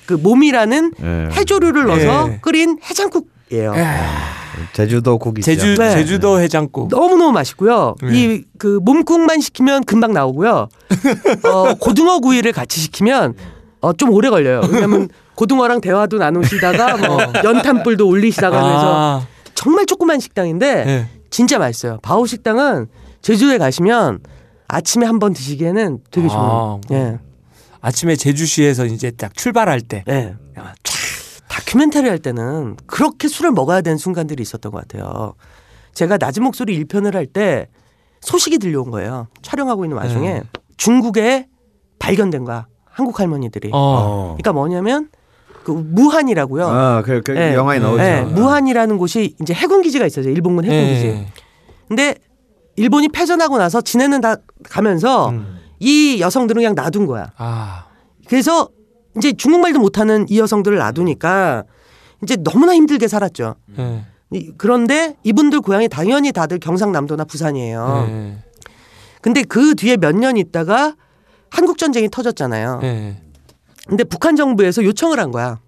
그 0.06 0.14
몸이라는 0.14 0.92
네. 0.98 1.28
해조류를 1.32 1.86
넣어서 1.86 2.28
네. 2.28 2.38
끓인 2.40 2.78
해장국 2.88 3.28
이에요. 3.52 3.72
제주도 4.72 5.18
국이죠. 5.18 5.44
제주 5.44 5.76
네. 5.76 5.90
제주도 5.92 6.40
해장국. 6.40 6.88
너무 6.88 7.16
너무 7.16 7.32
맛있고요. 7.32 7.96
네. 8.02 8.34
이그 8.34 8.80
몸국만 8.82 9.40
시키면 9.40 9.84
금방 9.84 10.12
나오고요. 10.12 10.68
어, 11.44 11.74
고등어 11.74 12.20
구이를 12.20 12.52
같이 12.52 12.80
시키면 12.80 13.34
어, 13.80 13.92
좀 13.92 14.10
오래 14.10 14.30
걸려요. 14.30 14.62
왜냐면 14.70 15.08
고등어랑 15.34 15.80
대화도 15.80 16.18
나누시다가 16.18 16.96
뭐 16.96 17.18
연탄불도 17.42 18.06
올리시다가 18.06 18.62
그래서 18.62 18.90
어. 18.90 18.94
아, 18.96 19.26
정말 19.54 19.86
조그만 19.86 20.20
식당인데 20.20 20.84
네. 20.84 21.08
진짜 21.30 21.58
맛있어요. 21.58 21.98
바오 22.02 22.24
식당은 22.26 22.86
제주도에 23.22 23.58
가시면 23.58 24.20
아침에 24.68 25.04
한 25.06 25.18
번 25.18 25.32
드시기에는 25.34 25.98
되게 26.10 26.28
좋은. 26.28 26.40
아. 26.40 26.78
예. 26.92 27.18
아침에 27.80 28.16
제주시에서 28.16 28.86
이제 28.86 29.10
딱 29.10 29.34
출발할 29.34 29.80
때. 29.82 30.04
예. 30.08 30.34
다큐멘터리 31.54 32.08
할 32.08 32.18
때는 32.18 32.76
그렇게 32.86 33.28
술을 33.28 33.52
먹어야 33.52 33.80
되는 33.80 33.96
순간들이 33.96 34.42
있었던 34.42 34.72
것 34.72 34.80
같아요. 34.88 35.34
제가 35.94 36.16
낮은 36.18 36.42
목소리 36.42 36.82
1편을 36.84 37.14
할 37.14 37.26
때 37.26 37.68
소식이 38.22 38.58
들려온 38.58 38.90
거예요. 38.90 39.28
촬영하고 39.42 39.84
있는 39.84 39.96
와중에 39.96 40.32
네. 40.32 40.42
중국에 40.78 41.46
발견된 42.00 42.44
거야. 42.44 42.66
한국 42.84 43.20
할머니들이. 43.20 43.68
어. 43.72 43.76
어. 43.76 44.22
그러니까 44.36 44.52
뭐냐면 44.52 45.10
그 45.62 45.70
무한이라고요. 45.70 46.66
아, 46.66 47.02
그, 47.02 47.22
그 47.22 47.36
예. 47.36 47.54
영화에 47.54 47.78
나오죠. 47.78 48.02
예, 48.02 48.22
무한이라는 48.22 48.98
곳이 48.98 49.36
이제 49.40 49.54
해군 49.54 49.82
기지가 49.82 50.06
있어요. 50.06 50.28
일본군 50.28 50.64
해군 50.64 50.94
기지. 50.94 51.06
예. 51.06 51.26
근데 51.86 52.16
일본이 52.76 53.08
패전하고 53.08 53.58
나서 53.58 53.80
지내는 53.80 54.20
다 54.20 54.36
가면서 54.64 55.28
음. 55.30 55.58
이 55.78 56.18
여성들은 56.20 56.60
그냥 56.60 56.74
놔둔 56.74 57.06
거야. 57.06 57.30
아. 57.36 57.86
그래서 58.26 58.68
이제 59.16 59.32
중국말도 59.32 59.78
못하는 59.78 60.26
이 60.28 60.38
여성들을 60.38 60.76
놔두니까 60.78 61.64
이제 62.22 62.36
너무나 62.36 62.74
힘들게 62.74 63.06
살았죠. 63.08 63.54
예. 63.78 64.04
이- 64.32 64.50
그런데 64.56 65.16
이분들 65.22 65.60
고향이 65.60 65.88
당연히 65.88 66.32
다들 66.32 66.58
경상남도나 66.58 67.24
부산이에요. 67.24 68.06
예. 68.08 68.36
근데 69.20 69.42
그 69.42 69.74
뒤에 69.74 69.96
몇 69.96 70.12
년 70.16 70.36
있다가 70.36 70.96
한국 71.50 71.78
전쟁이 71.78 72.08
터졌잖아요. 72.10 72.80
예. 72.82 73.16
근데 73.86 74.02
북한 74.04 74.34
정부에서 74.36 74.82
요청을 74.84 75.20
한 75.20 75.30
거야. 75.30 75.60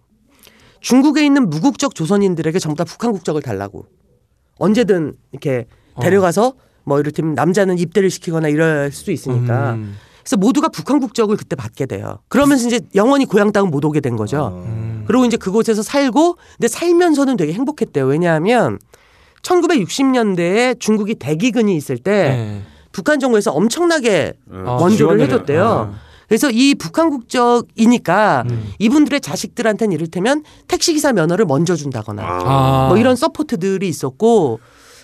중국에 0.81 1.25
있는 1.25 1.49
무국적 1.51 1.95
조선인들에게 1.95 2.59
전부 2.59 2.77
다 2.77 2.85
북한 2.85 3.13
국적을 3.13 3.43
달라고. 3.43 3.87
언제든 4.59 5.15
이렇게 5.33 5.67
어. 5.95 6.01
데려가서 6.03 6.55
뭐 6.85 6.99
이를테면 7.01 7.35
남자는 7.35 7.79
입대를 7.79 8.11
시키거나 8.11 8.49
이럴 8.49 8.91
수도 8.93 9.13
있으니까. 9.13 9.75
음. 9.75 9.97
그래서 10.27 10.37
모두가 10.39 10.69
북한 10.69 10.99
국적을 10.99 11.37
그때 11.37 11.55
받게 11.55 11.87
돼요. 11.87 12.19
그러면서 12.27 12.67
이제 12.67 12.81
영원히 12.97 13.27
고향 13.27 13.53
땅은 13.53 13.71
못 13.71 13.85
오게 13.85 14.01
된 14.01 14.17
거죠. 14.17 14.61
음. 14.67 15.05
그리고 15.07 15.25
이제 15.25 15.37
그곳에서 15.37 15.83
살고 15.83 16.37
근데 16.57 16.67
살면서는 16.67 17.37
되게 17.37 17.53
행복했대요. 17.53 18.05
왜냐하면 18.07 18.81
1960년대에 19.43 20.81
중국이 20.81 21.15
대기근이 21.15 21.77
있을 21.77 21.99
때 21.99 22.11
예. 22.13 22.63
북한 22.91 23.21
정부에서 23.21 23.53
엄청나게 23.53 24.33
아, 24.51 24.73
원조를 24.81 25.21
해줬대요. 25.21 25.65
아. 25.65 25.95
그래서 26.27 26.51
이 26.51 26.75
북한 26.75 27.09
국적이니까 27.11 28.47
음. 28.51 28.73
이분들의 28.81 29.21
자식들한테는 29.21 29.95
이를테면 29.95 30.43
택시기사 30.67 31.13
면허를 31.13 31.45
먼저 31.45 31.77
준다거나 31.77 32.23
아. 32.25 32.87
뭐 32.89 32.99
이런 32.99 33.15
support들이 33.15 33.89
있었고 33.89 34.59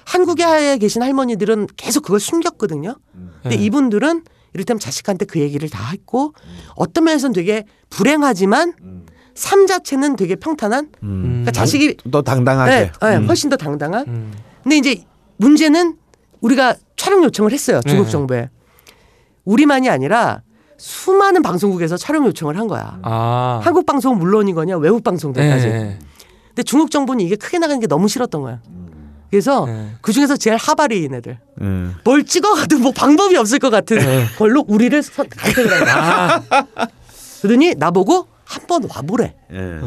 한국에 0.05 0.78
계신 0.78 1.01
할머니들은 1.01 1.69
계속 1.77 2.03
그걸 2.03 2.19
숨겼거든요. 2.19 2.97
근데 3.43 3.57
네. 3.57 3.62
이분들은 3.62 4.24
이를테면 4.55 4.79
자식한테 4.81 5.24
그 5.24 5.41
얘기를 5.41 5.69
다 5.69 5.91
했고 5.91 6.35
어떤 6.74 7.05
면에서는 7.05 7.33
되게 7.33 7.65
불행하지만 7.91 8.74
삶 9.35 9.66
자체는 9.66 10.16
되게 10.16 10.37
평탄한 10.37 10.91
음. 11.03 11.23
그러니까 11.23 11.51
자식이 11.53 11.97
또 12.11 12.23
당당하게. 12.23 12.70
네, 12.70 12.93
네, 13.01 13.16
음. 13.16 13.27
훨씬 13.27 13.49
더 13.49 13.57
당당한 13.57 14.07
음. 14.07 14.33
근데 14.62 14.77
이제 14.77 15.05
문제는 15.39 15.97
우리가 16.41 16.77
촬영 16.97 17.24
요청을 17.24 17.53
했어요. 17.53 17.81
중국 17.87 18.05
네. 18.05 18.11
정부에. 18.11 18.51
우리만이 19.45 19.89
아니라 19.89 20.43
수많은 20.77 21.43
방송국에서 21.43 21.97
촬영 21.97 22.27
요청을 22.27 22.59
한 22.59 22.69
거야. 22.69 22.99
아. 23.03 23.61
한국 23.62 23.87
방송은 23.87 24.19
물론이거냐 24.19 24.77
외국 24.77 25.03
방송들까지. 25.03 25.66
예. 25.66 25.99
근데 26.49 26.62
중국 26.65 26.91
정부는 26.91 27.24
이게 27.24 27.37
크게 27.37 27.59
나가는 27.59 27.81
게 27.81 27.87
너무 27.87 28.09
싫었던 28.09 28.43
거야. 28.43 28.61
그래서 29.33 29.65
네. 29.65 29.95
그 30.03 30.13
중에서 30.13 30.37
제일 30.37 30.59
하바리인 30.59 31.15
애들 31.15 31.39
음. 31.63 31.95
뭘 32.05 32.23
찍어가도 32.23 32.79
뭐 32.81 32.93
방법이 32.93 33.35
없을 33.39 33.59
것 33.59 33.71
같은 33.71 33.97
걸로 34.37 34.63
우리를 34.69 35.03
선- 35.03 35.27
선택을 35.35 35.73
한 35.73 35.85
거야. 35.87 36.43
아. 36.75 36.87
그러더니 37.41 37.75
나보고 37.75 38.27
한 38.45 38.67
번 38.67 38.83
와보래. 38.95 39.35
예. 39.55 39.81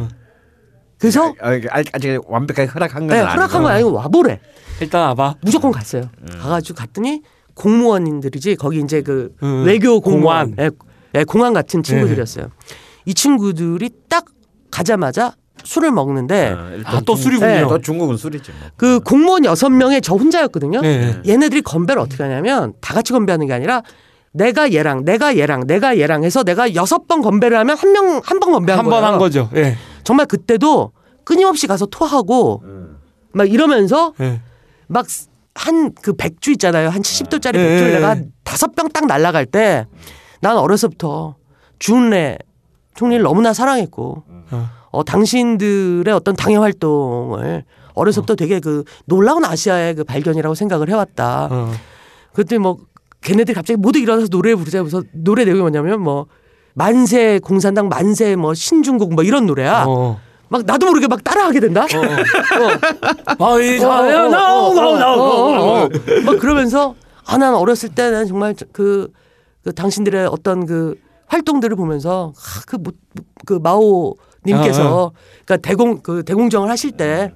그래서 0.97 1.31
아, 1.39 1.53
이게 1.53 1.67
아- 1.69 1.83
아직 1.93 2.19
완벽하게 2.27 2.67
허락한 2.71 3.01
건 3.05 3.09
네, 3.09 3.17
아니고. 3.19 3.31
허락한 3.33 3.61
건 3.61 3.71
아니고 3.71 3.93
와보래. 3.93 4.39
일단 4.81 5.03
와봐. 5.09 5.35
무조건 5.43 5.71
갔어요. 5.71 6.09
가가지고 6.41 6.75
갔더니 6.79 7.21
공무원인들이지 7.53 8.55
거기 8.55 8.79
이제 8.79 9.03
그 9.03 9.35
음, 9.43 9.63
외교 9.63 10.01
공무원, 10.01 10.55
공안. 10.55 10.71
예, 11.13 11.19
예, 11.19 11.23
공안 11.23 11.53
같은 11.53 11.83
친구들이었어요. 11.83 12.49
이 13.05 13.13
친구들이 13.13 13.91
딱 14.09 14.25
가자마자 14.71 15.35
술을 15.65 15.91
먹는데 15.91 16.55
어, 16.57 16.69
일단 16.75 16.95
아, 16.95 17.01
또 17.05 17.15
중- 17.15 17.23
술이군요. 17.23 17.47
네. 17.51 17.61
또 17.67 17.79
중국은 17.81 18.17
술이지 18.17 18.51
뭐. 18.51 18.69
그 18.77 18.99
공무원 19.01 19.43
여섯 19.45 19.69
명에 19.69 19.99
저 19.99 20.15
혼자였거든요. 20.15 20.81
예. 20.83 21.21
얘네들이 21.27 21.61
건배를 21.63 22.01
어떻게 22.01 22.23
하냐면 22.23 22.73
다 22.81 22.93
같이 22.93 23.11
건배하는 23.13 23.47
게 23.47 23.53
아니라 23.53 23.81
내가 24.31 24.71
얘랑 24.71 25.05
내가 25.05 25.37
얘랑 25.37 25.65
내가 25.65 25.97
얘랑 25.97 26.23
해서 26.23 26.43
내가 26.43 26.73
여섯 26.75 27.07
번 27.07 27.21
건배를 27.21 27.57
하면 27.59 27.77
한 27.77 27.91
명 27.93 28.21
한 28.21 28.39
번 28.39 28.51
건배한 28.51 28.79
한 28.79 28.85
거예요. 28.85 29.01
번한 29.01 29.19
거죠. 29.19 29.49
예. 29.55 29.75
정말 30.03 30.25
그때도 30.27 30.91
끊임없이 31.23 31.67
가서 31.67 31.85
토하고 31.87 32.61
막 33.33 33.49
이러면서 33.51 34.13
예. 34.21 34.41
막한 34.87 35.93
그 36.01 36.13
백주 36.13 36.51
있잖아요. 36.53 36.89
한 36.89 37.01
70도짜리 37.01 37.55
예, 37.57 37.67
백주를 37.67 37.89
예, 37.91 37.95
내가 37.95 38.17
예. 38.17 38.25
다섯 38.43 38.75
병 38.75 38.89
딱 38.89 39.05
날라갈 39.07 39.45
때 39.45 39.85
난 40.41 40.57
어려서부터 40.57 41.35
주은래 41.79 42.37
총리를 42.93 43.23
너무나 43.23 43.51
사랑했고 43.53 44.23
어. 44.51 44.69
어, 44.95 45.03
당신들의 45.03 46.13
어떤 46.13 46.35
당회 46.35 46.55
활동을 46.57 47.63
어려서부터 47.93 48.35
되게 48.35 48.59
그 48.59 48.83
놀라운 49.05 49.45
아시아의 49.45 49.95
그 49.95 50.03
발견이라고 50.03 50.55
생각을 50.55 50.89
해왔다. 50.89 51.49
어. 51.51 51.71
그랬더니 52.33 52.59
뭐 52.59 52.77
걔네들이 53.21 53.55
갑자기 53.55 53.77
모두 53.77 53.99
일어나서 53.99 54.27
노래 54.27 54.53
부르자. 54.55 54.79
그래서 54.81 55.01
노래 55.11 55.45
내용이 55.45 55.61
뭐냐면 55.61 56.01
뭐 56.01 56.27
만세 56.73 57.39
공산당 57.39 57.87
만세 57.89 58.35
뭐 58.35 58.53
신중국 58.53 59.13
뭐 59.13 59.23
이런 59.23 59.45
노래야. 59.45 59.85
어. 59.87 60.19
막 60.47 60.63
나도 60.65 60.85
모르게 60.85 61.07
막 61.07 61.23
따라하게 61.23 61.59
된다. 61.59 61.85
아, 63.39 63.59
이 63.59 63.77
어, 63.77 63.79
자, 63.79 63.87
어, 63.89 64.69
어, 64.69 64.75
어. 64.75 65.81
어, 65.81 65.85
어. 65.85 65.89
막 66.25 66.39
그러면서 66.39 66.95
아 67.27 67.37
난 67.37 67.55
어렸을 67.55 67.89
때는 67.89 68.27
정말 68.27 68.55
그, 68.71 69.11
그 69.63 69.73
당신들의 69.73 70.27
어떤 70.27 70.65
그 70.65 70.95
활동들을 71.27 71.75
보면서 71.75 72.33
아, 72.35 72.61
그, 72.67 72.75
뭐, 72.75 72.93
그 73.45 73.53
마오 73.61 74.15
님께서 74.45 75.11
그러니까 75.45 75.67
대공 75.67 76.01
그 76.01 76.23
대공정을 76.23 76.69
하실 76.69 76.91
때 76.91 77.31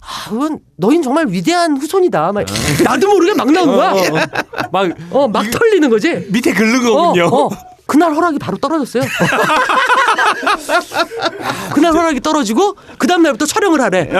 아, 0.00 0.28
그건 0.30 0.60
너흰 0.76 1.02
정말 1.02 1.26
위대한 1.28 1.76
후손이다. 1.76 2.32
막 2.32 2.44
나도 2.84 3.08
모르게 3.08 3.34
막 3.34 3.50
나온 3.50 3.66
거야. 3.68 3.92
막 4.72 4.90
어, 5.10 5.28
막 5.28 5.50
털리는 5.50 5.88
거지. 5.90 6.26
밑에 6.30 6.52
긁는 6.54 6.82
거군요. 6.84 7.26
어, 7.26 7.46
어. 7.46 7.50
그날 7.86 8.14
허락이 8.14 8.38
바로 8.38 8.56
떨어졌어요. 8.56 9.02
그날 11.74 11.92
허락이 11.92 12.20
떨어지고 12.20 12.76
그 12.98 13.06
다음 13.06 13.22
날부터 13.22 13.46
촬영을 13.46 13.80
하래. 13.80 14.10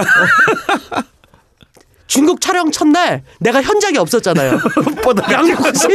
중국 2.07 2.41
촬영 2.41 2.71
첫날 2.73 3.23
내가 3.39 3.63
현장에 3.63 3.99
없었잖아요. 3.99 4.59
양꼬치. 5.31 5.87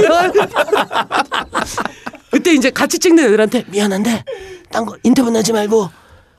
그때 2.32 2.54
이제 2.54 2.70
같이 2.70 3.00
찍는 3.00 3.26
애들한테 3.26 3.66
미안한데 3.68 4.24
딴 4.72 4.86
거 4.86 4.96
인터뷰 5.04 5.30
나지 5.30 5.52
말고 5.52 5.90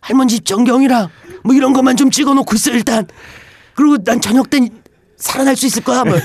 할머니 0.06 0.34
집 0.34 0.46
전경이랑 0.46 1.08
뭐 1.42 1.54
이런 1.54 1.72
것만 1.72 1.96
좀 1.96 2.12
찍어놓고 2.12 2.54
있어 2.54 2.70
일단. 2.70 3.08
그리고 3.74 3.98
난 3.98 4.20
저녁 4.20 4.48
땐 4.48 4.68
살아날 5.16 5.56
수 5.56 5.66
있을 5.66 5.82
거야. 5.82 6.04
뭐. 6.04 6.16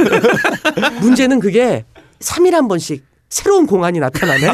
문제는 1.02 1.40
그게 1.40 1.84
3일에 2.20 2.52
한 2.52 2.68
번씩 2.68 3.03
새로운 3.30 3.66
공안이 3.66 3.99
나타나네. 3.99 4.53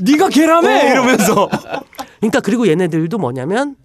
네가 0.00 0.28
개라며 0.28 0.68
어. 0.68 0.82
이러면서 0.82 1.48
그러니까 2.20 2.40
그리고 2.40 2.68
얘네들도 2.68 3.16
뭐냐면 3.16 3.76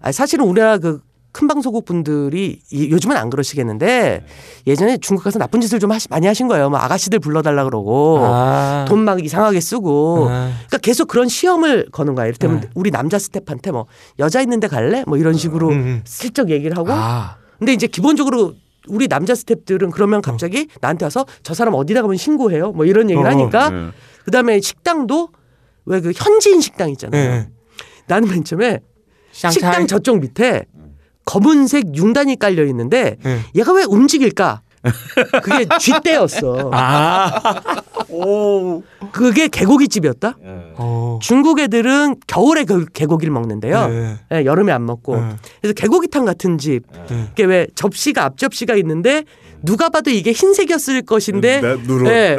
아 0.00 0.12
사실은 0.12 0.44
우리나라 0.44 0.78
그 0.78 1.02
큰 1.34 1.48
방송국 1.48 1.84
분들이 1.84 2.60
이- 2.70 2.90
요즘은 2.90 3.16
안 3.16 3.28
그러시겠는데 3.28 4.24
예전에 4.68 4.98
중국 4.98 5.24
가서 5.24 5.40
나쁜 5.40 5.60
짓을 5.60 5.80
좀 5.80 5.90
하시, 5.90 6.06
많이 6.08 6.28
하신 6.28 6.46
거예요. 6.46 6.70
뭐 6.70 6.78
아가씨들 6.78 7.18
불러달라 7.18 7.64
그러고 7.64 8.20
아. 8.22 8.84
돈막 8.88 9.24
이상하게 9.24 9.60
쓰고 9.60 10.28
아. 10.30 10.52
그러니까 10.54 10.78
계속 10.78 11.08
그런 11.08 11.26
시험을 11.28 11.88
거는 11.90 12.14
거야. 12.14 12.26
이를테면 12.26 12.60
네. 12.60 12.68
우리 12.76 12.92
남자 12.92 13.18
스태프한테 13.18 13.72
뭐 13.72 13.86
여자 14.20 14.40
있는데 14.42 14.68
갈래? 14.68 15.02
뭐 15.08 15.18
이런 15.18 15.34
식으로 15.34 15.70
음, 15.70 15.72
음. 15.72 16.02
슬쩍 16.06 16.50
얘기를 16.50 16.76
하고 16.78 16.92
아. 16.92 17.36
근데 17.58 17.72
이제 17.72 17.88
기본적으로 17.88 18.54
우리 18.86 19.08
남자 19.08 19.32
스탭들은 19.32 19.90
그러면 19.90 20.22
갑자기 20.22 20.68
나한테 20.80 21.04
와서 21.06 21.26
저 21.42 21.52
사람 21.52 21.74
어디다 21.74 22.02
가면 22.02 22.16
신고해요. 22.16 22.70
뭐 22.72 22.84
이런 22.84 23.10
얘기를 23.10 23.26
어, 23.26 23.30
하니까 23.32 23.70
네. 23.70 23.88
그다음에 24.24 24.60
식당도 24.60 25.30
왜 25.86 26.00
그 26.00 26.12
현지인 26.14 26.60
식당 26.60 26.90
있잖아요. 26.90 27.30
네. 27.30 27.48
나는 28.06 28.28
맨 28.28 28.44
처음에 28.44 28.78
샹차이. 29.32 29.52
식당 29.52 29.86
저쪽 29.88 30.20
밑에 30.20 30.64
검은색 31.24 31.96
융단이 31.96 32.38
깔려 32.38 32.64
있는데 32.64 33.16
네. 33.22 33.40
얘가 33.54 33.72
왜 33.72 33.84
움직일까? 33.84 34.62
그게 35.42 35.66
쥐떼였어. 35.80 36.70
아. 36.72 37.62
오. 38.10 38.82
그게 39.12 39.48
개고기 39.48 39.88
집이었다. 39.88 40.36
어. 40.76 41.18
중국 41.22 41.58
애들은 41.58 42.16
겨울에 42.26 42.64
그 42.64 42.84
개고기를 42.92 43.32
먹는데요. 43.32 43.88
네. 43.88 44.16
예, 44.32 44.44
여름에 44.44 44.72
안 44.72 44.84
먹고. 44.84 45.16
네. 45.16 45.36
그래서 45.62 45.74
개고기탕 45.74 46.24
같은 46.24 46.58
집. 46.58 46.82
네. 47.08 47.28
이게 47.32 47.44
왜 47.44 47.66
접시가 47.74 48.24
앞 48.24 48.36
접시가 48.36 48.74
있는데 48.76 49.24
누가 49.62 49.88
봐도 49.88 50.10
이게 50.10 50.32
흰색이었을 50.32 51.02
것인데. 51.02 51.60
네, 51.60 51.76
누런. 51.86 52.12
예. 52.12 52.36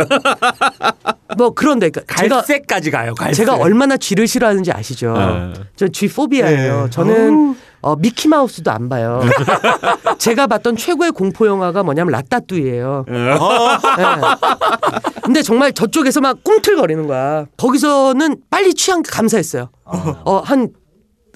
뭐 1.37 1.49
그런데 1.51 1.89
그러니까 1.89 2.15
제가 2.15 2.35
갈색까지 2.37 2.91
가요. 2.91 3.15
갈색. 3.15 3.45
제가 3.45 3.55
얼마나 3.57 3.97
쥐를 3.97 4.27
싫어하는지 4.27 4.71
아시죠? 4.71 5.13
네. 5.17 5.53
저쥐 5.75 6.09
포비아예요. 6.09 6.83
네. 6.83 6.89
저는 6.91 7.55
어, 7.85 7.95
미키 7.95 8.27
마우스도 8.29 8.71
안 8.71 8.89
봐요. 8.89 9.21
제가 10.17 10.47
봤던 10.47 10.75
최고의 10.75 11.11
공포 11.11 11.45
영화가 11.45 11.83
뭐냐면 11.83 12.13
라따뚜이예요. 12.13 13.05
네. 13.07 13.35
근데 15.21 15.43
정말 15.43 15.71
저쪽에서 15.71 16.19
막 16.19 16.43
꿈틀거리는 16.43 17.05
거야. 17.05 17.45
거기서는 17.57 18.37
빨리 18.49 18.73
취한 18.73 19.03
게 19.03 19.11
감사했어요. 19.11 19.69
어, 20.25 20.41
한 20.43 20.69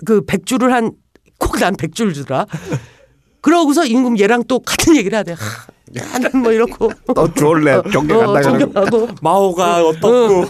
그 0.05 0.21
백주를 0.25 0.73
한 0.73 0.91
꼭 1.39 1.59
난 1.59 1.75
백줄 1.75 2.13
주더라. 2.13 2.45
그러고서 3.41 3.85
임금 3.85 4.17
얘랑 4.19 4.43
또 4.47 4.59
같은 4.59 4.95
얘기를 4.95 5.15
해야 5.15 5.23
돼. 5.23 5.33
하, 5.33 6.17
나는 6.19 6.41
뭐 6.41 6.51
이러고 6.51 6.91
또 7.15 7.33
졸래 7.33 7.73
어, 7.75 7.83
존경한다 7.83 8.41
그러고. 8.41 8.59
존경하고 8.59 9.07
마오가 9.21 9.85
어떻고. 9.85 10.45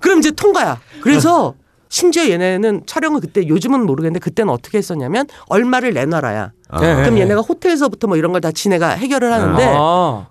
그럼 0.00 0.18
이제 0.18 0.30
통과야. 0.32 0.78
그래서 1.02 1.54
심지어 1.96 2.28
얘네는 2.28 2.82
촬영을 2.84 3.22
그때 3.22 3.48
요즘은 3.48 3.86
모르겠는데 3.86 4.20
그때는 4.20 4.52
어떻게 4.52 4.76
했었냐면 4.76 5.26
얼마를 5.48 5.94
내놔라야. 5.94 6.52
네. 6.78 6.94
그럼 6.96 7.16
얘네가 7.16 7.40
호텔에서부터 7.40 8.06
뭐 8.06 8.18
이런 8.18 8.32
걸 8.32 8.42
다 8.42 8.52
지네가 8.52 8.90
해결을 8.90 9.32
하는데 9.32 9.72
아. 9.74 10.26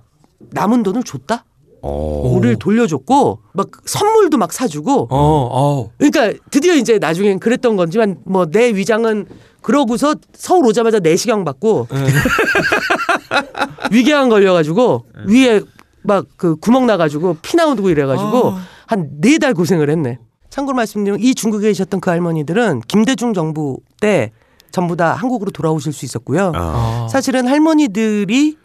남은 0.51 0.83
돈을 0.83 1.01
줬다. 1.03 1.43
오. 1.81 2.35
우리를 2.37 2.57
돌려줬고 2.57 3.39
막 3.53 3.67
선물도 3.83 4.37
막 4.37 4.53
사주고. 4.53 5.07
어. 5.09 5.09
어. 5.09 5.89
그러니까 5.97 6.39
드디어 6.51 6.75
이제 6.75 6.99
나중엔 6.99 7.39
그랬던 7.39 7.75
건지만 7.77 8.19
뭐 8.25 8.45
내 8.45 8.69
위장은 8.69 9.25
그러고서 9.63 10.13
서울 10.35 10.67
오자마자 10.67 10.99
내시경 10.99 11.45
받고 11.45 11.87
네. 11.91 11.97
위궤양 13.91 14.29
걸려가지고 14.29 15.05
위에 15.27 15.61
막 16.03 16.25
그 16.37 16.55
구멍 16.57 16.85
나가지고 16.85 17.37
피 17.41 17.57
나오고 17.57 17.89
이래가지고 17.89 18.51
아. 18.51 18.61
한네 18.85 19.39
달 19.39 19.55
고생을 19.55 19.89
했네. 19.89 20.19
참고로 20.55 20.73
말씀드리면 20.77 21.19
이 21.19 21.35
중국에 21.35 21.67
계셨던 21.67 21.99
그 21.99 22.09
할머니들은 22.09 22.83
김대중 22.87 23.33
정부 23.33 23.79
때 23.99 24.31
전부 24.71 24.95
다 24.95 25.11
한국으로 25.11 25.51
돌아오실 25.51 25.91
수 25.91 26.05
있었고요. 26.05 26.53
아. 26.55 27.07
사실은 27.11 27.45
할머니들이 27.45 28.57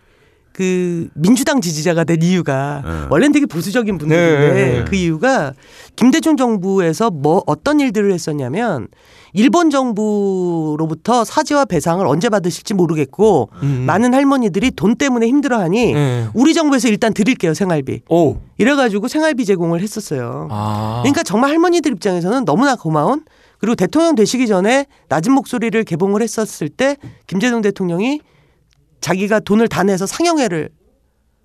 그 0.53 1.09
민주당 1.15 1.61
지지자가 1.61 2.05
된 2.05 2.23
이유가 2.23 2.83
네. 2.85 3.07
원래는 3.11 3.33
되게 3.33 3.47
보수적인 3.47 3.99
분들인데 3.99 4.53
네, 4.53 4.79
네. 4.79 4.85
그 4.85 4.97
이유가 4.97 5.53
김대중 5.97 6.37
정부에서 6.37 7.11
뭐 7.11 7.43
어떤 7.47 7.81
일들을 7.81 8.13
했었냐면 8.13 8.89
일본 9.33 9.71
정부로부터 9.71 11.25
사죄와 11.25 11.67
배상을 11.67 12.05
언제 12.07 12.29
받으실지 12.29 12.75
모르겠고 12.75 13.51
음. 13.63 13.85
많은 13.87 14.13
할머니들이 14.13 14.73
돈 14.73 14.97
때문에 14.97 15.29
힘들어하니 15.29 15.93
네. 15.93 16.27
우리 16.35 16.53
정부에서 16.53 16.89
일단 16.89 17.15
드릴게요 17.15 17.55
생활비 17.55 18.01
오. 18.09 18.37
이래가지고 18.59 19.09
생활비 19.09 19.45
제공을 19.45 19.81
했었어요. 19.81 20.49
아. 20.51 21.01
그러니까 21.03 21.23
정말 21.23 21.51
할머니들 21.51 21.93
입장에서는 21.93 22.45
너무나 22.45 22.75
고마운 22.75 23.23
그리고 23.59 23.77
대통령 23.77 24.15
되시기 24.15 24.47
전에 24.47 24.87
낮은 25.09 25.33
목소리를 25.33 25.85
개봉을 25.85 26.23
했었을 26.23 26.69
때 26.69 26.97
김대중 27.27 27.61
대통령이 27.61 28.21
자기가 29.01 29.41
돈을 29.41 29.69
다 29.69 29.83
내서 29.83 30.07
상영회를 30.07 30.71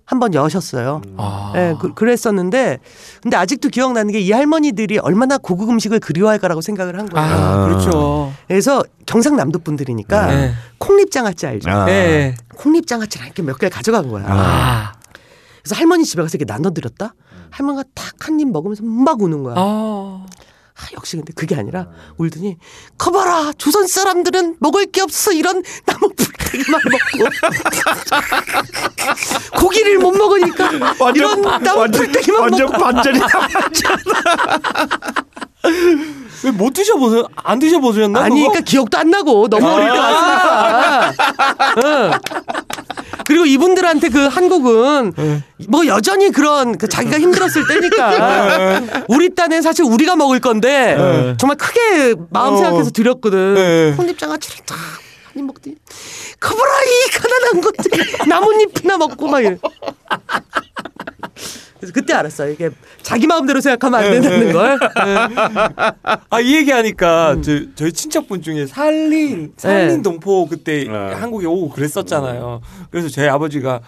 한번 0.04 0.34
여셨어요. 0.34 1.02
아. 1.16 1.52
예, 1.56 1.74
그, 1.80 1.92
그랬었는데 1.94 2.78
근데 3.22 3.36
아직도 3.36 3.70
기억나는 3.70 4.12
게 4.12 4.20
이 4.20 4.30
할머니들이 4.30 4.98
얼마나 4.98 5.36
고급 5.36 5.68
음식을 5.68 5.98
그리워할까라고 5.98 6.60
생각을 6.60 6.96
한 6.98 7.08
거예요. 7.08 7.26
아, 7.28 7.66
그렇죠. 7.66 8.32
그래서 8.46 8.84
경상남도 9.06 9.58
분들이니까 9.60 10.26
네. 10.28 10.52
콩잎장아찌 10.78 11.46
알죠? 11.46 11.70
아. 11.70 11.84
네. 11.86 12.36
콩잎장아찌를 12.56 13.26
이렇게 13.26 13.42
몇 13.42 13.58
개를 13.58 13.70
가져간 13.70 14.08
거야. 14.08 14.24
아. 14.28 14.92
그래서 15.62 15.74
할머니 15.74 16.04
집에 16.04 16.22
가서 16.22 16.36
이렇게 16.38 16.50
나눠드렸다. 16.52 17.14
할머니가 17.50 17.82
딱한입 17.94 18.48
먹으면서 18.52 18.84
막 18.84 19.20
우는 19.20 19.42
거야. 19.42 19.54
아. 20.76 20.82
아, 20.82 20.86
역시 20.92 21.16
근데 21.16 21.32
그게 21.34 21.56
아니라 21.56 21.88
울더니 22.18 22.58
커봐라 22.98 23.52
조선 23.56 23.86
사람들은 23.86 24.56
먹을 24.60 24.84
게 24.86 25.00
없어 25.00 25.32
이런 25.32 25.62
나무 25.86 26.10
풀떼기만 26.14 26.80
먹고 26.84 27.30
고기를 29.60 29.98
못 29.98 30.12
먹으니까 30.12 30.70
이런 31.14 31.40
나무 31.40 31.90
풀떼기만 31.90 32.40
완전 32.42 32.66
먹고 32.66 32.78
반전이 32.84 33.20
왜못 36.44 36.74
드셔보세요? 36.74 37.26
안 37.36 37.58
드셔보셨나? 37.58 38.20
아니 38.20 38.40
그러니까 38.40 38.60
기억도 38.60 38.98
안 38.98 39.10
나고 39.10 39.48
너무 39.48 39.66
어릴 39.66 39.90
때 39.90 39.98
왔으니까 39.98 41.12
응. 41.78 42.10
그리고 43.26 43.44
이분들한테 43.44 44.08
그 44.08 44.26
한국은 44.26 45.12
뭐 45.68 45.86
여전히 45.86 46.30
그런 46.30 46.78
그 46.78 46.88
자기가 46.88 47.18
힘들었을 47.18 47.66
때니까 47.66 48.80
우리 49.08 49.34
딴엔 49.34 49.62
사실 49.62 49.84
우리가 49.84 50.16
먹을 50.16 50.40
건데 50.40 50.96
정말 51.38 51.56
크게 51.56 52.14
마음 52.30 52.54
어. 52.54 52.56
생각해서 52.56 52.90
드렸거든 52.90 53.54
네. 53.54 53.94
콩잎장아찌를 53.96 54.64
탁한입 54.64 55.46
먹더니 55.46 55.76
커버라 56.40 56.70
이 56.82 57.10
가난한 57.18 57.60
것들 57.60 58.28
나뭇잎이나 58.28 58.98
먹고 58.98 59.26
막 59.28 59.40
이래. 59.40 59.56
그래서 61.78 61.92
그때 61.92 62.14
알았어요 62.14 62.52
이게 62.52 62.70
자기 63.02 63.26
마음대로 63.26 63.60
생각하면 63.60 64.00
안 64.00 64.10
된다는 64.10 64.52
걸 64.52 64.78
아, 66.30 66.40
이 66.40 66.56
얘기하니까 66.56 67.40
저, 67.42 67.74
저희 67.74 67.92
친척분 67.92 68.42
중에 68.42 68.66
살린 68.66 69.54
살린 69.56 69.96
네. 69.96 70.02
동포 70.02 70.46
그때 70.48 70.84
네. 70.84 70.90
한국에 70.90 71.46
오고 71.46 71.70
그랬었잖아요. 71.70 72.60
그래서 72.90 73.08
저희 73.08 73.28
아버지가 73.28 73.80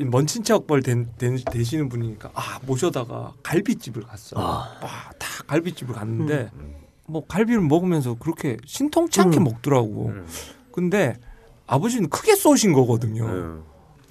먼 0.00 0.26
친척벌 0.26 0.82
된, 0.82 1.08
된, 1.18 1.38
되시는 1.50 1.88
분이니까 1.88 2.30
아 2.34 2.58
모셔다가 2.66 3.34
갈비집을 3.42 4.02
갔어. 4.02 4.36
아, 4.38 5.10
다 5.18 5.28
갈비집을 5.46 5.94
갔는데 5.94 6.50
뭐 7.06 7.26
갈비를 7.26 7.60
먹으면서 7.62 8.14
그렇게 8.14 8.56
신통치 8.64 9.20
않게 9.20 9.38
음. 9.38 9.44
먹더라고. 9.44 10.12
근데 10.72 11.16
아버지는 11.66 12.08
크게 12.08 12.36
쏘신 12.36 12.72
거거든요. 12.72 13.62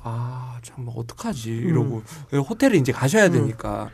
아, 0.08 0.58
참 0.64 0.88
어떡하지? 0.96 1.52
이러고. 1.52 2.04
호텔에 2.34 2.78
이제 2.78 2.92
가셔야 2.92 3.30
되니까 3.30 3.90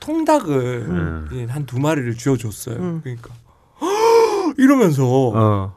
통닭을 0.00 1.26
이제 1.32 1.44
한두 1.44 1.78
마리를 1.78 2.14
쥐어줬어요. 2.16 2.76
음. 2.76 3.00
그러니까. 3.02 3.30
이러면서. 4.56 5.04
어. 5.34 5.74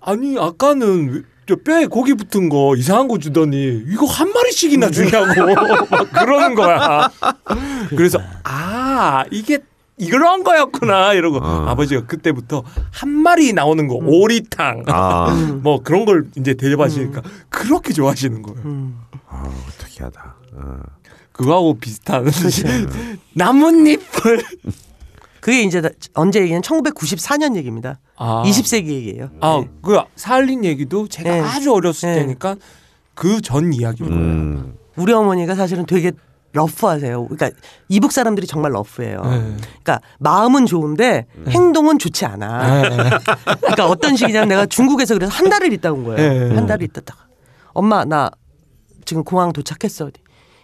아니 0.00 0.38
아까는 0.38 1.12
왜- 1.14 1.22
저 1.46 1.56
뼈에 1.56 1.86
고기 1.86 2.12
붙은 2.14 2.50
거 2.50 2.76
이상한 2.76 3.08
거 3.08 3.18
주더니 3.18 3.82
이거 3.88 4.04
한 4.06 4.30
마리씩이나 4.32 4.90
주냐고. 4.90 5.54
막 5.90 6.10
그러는 6.12 6.54
거야. 6.54 7.10
그래서 7.90 8.18
아 8.44 9.24
이게 9.30 9.58
이런 9.98 10.44
거였구나 10.44 11.12
이러고 11.14 11.38
어. 11.38 11.66
아버지가 11.68 12.06
그때부터 12.06 12.62
한 12.92 13.08
마리 13.10 13.52
나오는 13.52 13.86
거 13.88 13.94
오리탕 13.96 14.84
아, 14.86 15.34
뭐 15.62 15.82
그런 15.82 16.04
걸 16.04 16.26
이제 16.36 16.54
대접하시니까 16.54 17.22
그렇게 17.48 17.92
좋아하시는 17.92 18.42
거예요. 18.42 18.60
음. 18.64 18.98
아 19.28 19.48
특이하다. 19.78 20.34
어. 20.54 20.80
그거하고 21.32 21.78
비슷한 21.78 22.26
나뭇잎을 23.34 24.42
그게 25.40 25.62
이제 25.62 25.80
다- 25.80 25.88
언제 26.14 26.40
얘기는 26.40 26.60
1994년 26.60 27.56
얘기입니다. 27.56 28.00
아. 28.16 28.42
20세기 28.44 28.88
얘기예요. 28.88 29.30
아, 29.40 29.60
네. 29.62 29.70
그 29.82 29.98
살린 30.16 30.64
얘기도 30.64 31.06
제가 31.08 31.30
네. 31.30 31.40
아주 31.40 31.72
어렸을 31.72 32.12
네. 32.12 32.20
때니까 32.20 32.56
그 33.14 33.40
전 33.40 33.72
이야기인 33.72 34.08
거예요. 34.10 34.22
음. 34.24 34.74
우리 34.96 35.12
어머니가 35.12 35.54
사실은 35.54 35.86
되게 35.86 36.10
러프하세요. 36.52 37.26
그러니까 37.28 37.50
이북 37.88 38.12
사람들이 38.12 38.46
정말 38.46 38.72
러프해요. 38.72 39.20
네. 39.22 39.56
그러니까 39.82 40.00
마음은 40.18 40.66
좋은데 40.66 41.26
행동은 41.48 41.98
좋지 41.98 42.24
않아. 42.26 42.82
그러니까 43.60 43.86
어떤 43.86 44.16
식이냐면 44.16 44.48
내가 44.48 44.66
중국에서 44.66 45.14
그래서 45.14 45.32
한 45.32 45.48
달을 45.50 45.72
있다 45.72 45.92
온 45.92 46.04
거예요. 46.04 46.48
네. 46.48 46.54
한 46.54 46.66
달을 46.66 46.84
있다가 46.84 47.26
엄마 47.74 48.04
나 48.04 48.30
지금 49.04 49.24
공항 49.24 49.52
도착했어. 49.52 50.10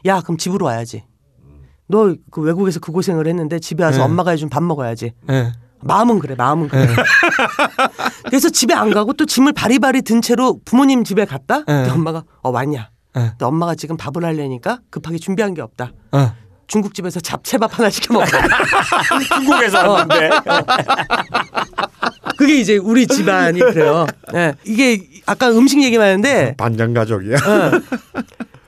야 0.07 0.21
그럼 0.21 0.37
집으로 0.39 0.67
와야지. 0.67 1.05
너 1.87 2.15
그 2.31 2.41
외국에서 2.41 2.81
그 2.81 2.93
고생을 2.93 3.27
했는데 3.27 3.59
집에 3.59 3.85
와서 3.85 3.99
네. 3.99 4.05
엄마가 4.05 4.31
해준 4.31 4.49
밥 4.49 4.63
먹어야지. 4.63 5.13
네. 5.29 5.53
마음은 5.87 6.19
그래, 6.19 6.35
마음은 6.35 6.69
그래. 6.69 6.89
그래서 8.25 8.49
집에 8.49 8.73
안 8.73 8.91
가고 8.91 9.13
또 9.13 9.27
짐을 9.27 9.53
바리바리 9.53 10.01
든 10.01 10.23
채로 10.23 10.59
부모님 10.65 11.05
집에 11.05 11.27
갔다. 11.27 11.63
엄마가 11.93 12.25
어 12.43 12.49
왔냐? 12.51 12.89
네. 13.15 13.29
근데 13.31 13.45
엄마가 13.45 13.75
지금 13.75 13.97
밥을 13.97 14.25
하려니까 14.25 14.81
급하게 14.91 15.19
준비한 15.19 15.55
게 15.55 15.63
없다. 15.63 15.93
어. 16.13 16.33
중국집에서 16.67 17.21
잡채밥 17.21 17.79
하나 17.79 17.91
시켜 17.91 18.15
먹어. 18.15 18.27
중국에서 19.37 19.91
왔는데 19.91 20.31
그게 22.39 22.59
이제 22.59 22.77
우리 22.77 23.07
집안이 23.07 23.61
그래요. 23.61 24.07
예. 24.35 24.55
이게 24.65 25.07
아까 25.27 25.51
음식 25.51 25.83
얘기만 25.83 26.07
했는데 26.09 26.55
반장 26.57 26.95
가족이야. 26.95 27.37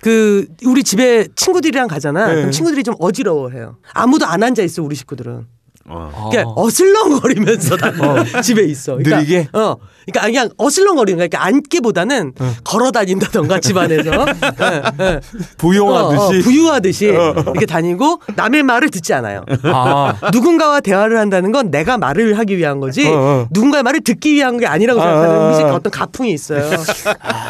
그 0.00 0.46
우리 0.64 0.84
집에 0.84 1.26
친구들이랑 1.34 1.88
가잖아. 1.88 2.26
네. 2.28 2.34
그럼 2.36 2.50
친구들이 2.52 2.84
좀 2.84 2.94
어지러워해요. 3.00 3.78
아무도 3.92 4.26
안 4.26 4.42
앉아 4.42 4.62
있어 4.62 4.82
우리 4.82 4.94
식구들은. 4.94 5.46
어. 5.88 6.28
그러니까 6.30 6.52
어슬렁거리면서 6.56 7.76
다 7.76 7.92
집에 8.42 8.64
있어. 8.64 8.96
그러니까, 8.96 9.16
느리게? 9.18 9.48
어. 9.52 9.76
그러니까 10.06 10.26
그냥 10.26 10.48
어슬렁거리는 10.56 11.18
거야. 11.18 11.28
그러니까 11.28 11.44
앉기보다는 11.44 12.32
걸어 12.64 12.90
다닌다던가 12.92 13.60
집안에서 13.60 14.10
예, 14.62 14.82
예. 15.04 15.20
부용하듯이 15.58 16.20
어, 16.20 16.24
어, 16.24 16.42
부유하듯이 16.42 17.06
이렇게 17.06 17.66
다니고 17.66 18.20
남의 18.36 18.62
말을 18.62 18.90
듣지 18.90 19.14
않아요. 19.14 19.44
아, 19.64 20.14
누군가와 20.32 20.80
대화를 20.80 21.18
한다는 21.18 21.50
건 21.50 21.70
내가 21.70 21.98
말을 21.98 22.38
하기 22.38 22.56
위한 22.56 22.78
거지 22.78 23.06
어, 23.08 23.12
어. 23.12 23.48
누군가의 23.50 23.82
말을 23.82 24.00
듣기 24.02 24.34
위한 24.34 24.58
게 24.58 24.66
아니라고 24.66 25.00
생각하는 25.00 25.34
아, 25.34 25.38
아, 25.38 25.48
음식 25.48 25.64
아. 25.64 25.74
어떤 25.74 25.90
가풍이 25.90 26.32
있어요. 26.32 26.70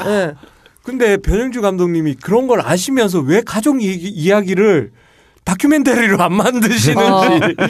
예. 0.06 0.34
근데 0.82 1.16
변영주 1.16 1.60
감독님이 1.60 2.14
그런 2.14 2.46
걸 2.46 2.60
아시면서 2.60 3.18
왜 3.18 3.42
가족 3.44 3.82
이야기를 3.82 4.92
다큐멘터리로 5.46 6.20
안 6.22 6.34
만드시는지 6.34 7.00
어. 7.00 7.22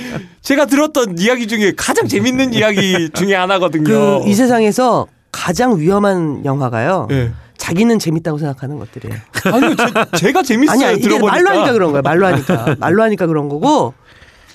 제가 0.42 0.64
들었던 0.64 1.18
이야기 1.18 1.46
중에 1.46 1.74
가장 1.76 2.08
재밌는 2.08 2.54
이야기 2.54 3.10
중에 3.10 3.34
하나거든요. 3.34 3.84
그 3.84 4.26
이 4.26 4.34
세상에서 4.34 5.06
가장 5.30 5.78
위험한 5.78 6.44
영화가요. 6.46 7.08
예. 7.10 7.32
자기는 7.58 7.98
재밌다고 7.98 8.38
생각하는 8.38 8.78
것들이에요. 8.78 9.18
아니요, 9.44 9.74
제, 10.16 10.32
가 10.32 10.42
재밌어요. 10.42 10.74
아니야 10.74 10.90
이게 10.92 11.02
들어보니까. 11.02 11.32
말로 11.36 11.48
하니까 11.50 11.72
그런 11.72 11.92
거야. 11.92 12.02
말로 12.02 12.26
하니까 12.26 12.76
말로 12.80 13.02
하니까 13.02 13.26
그런 13.26 13.48
거고 13.48 13.92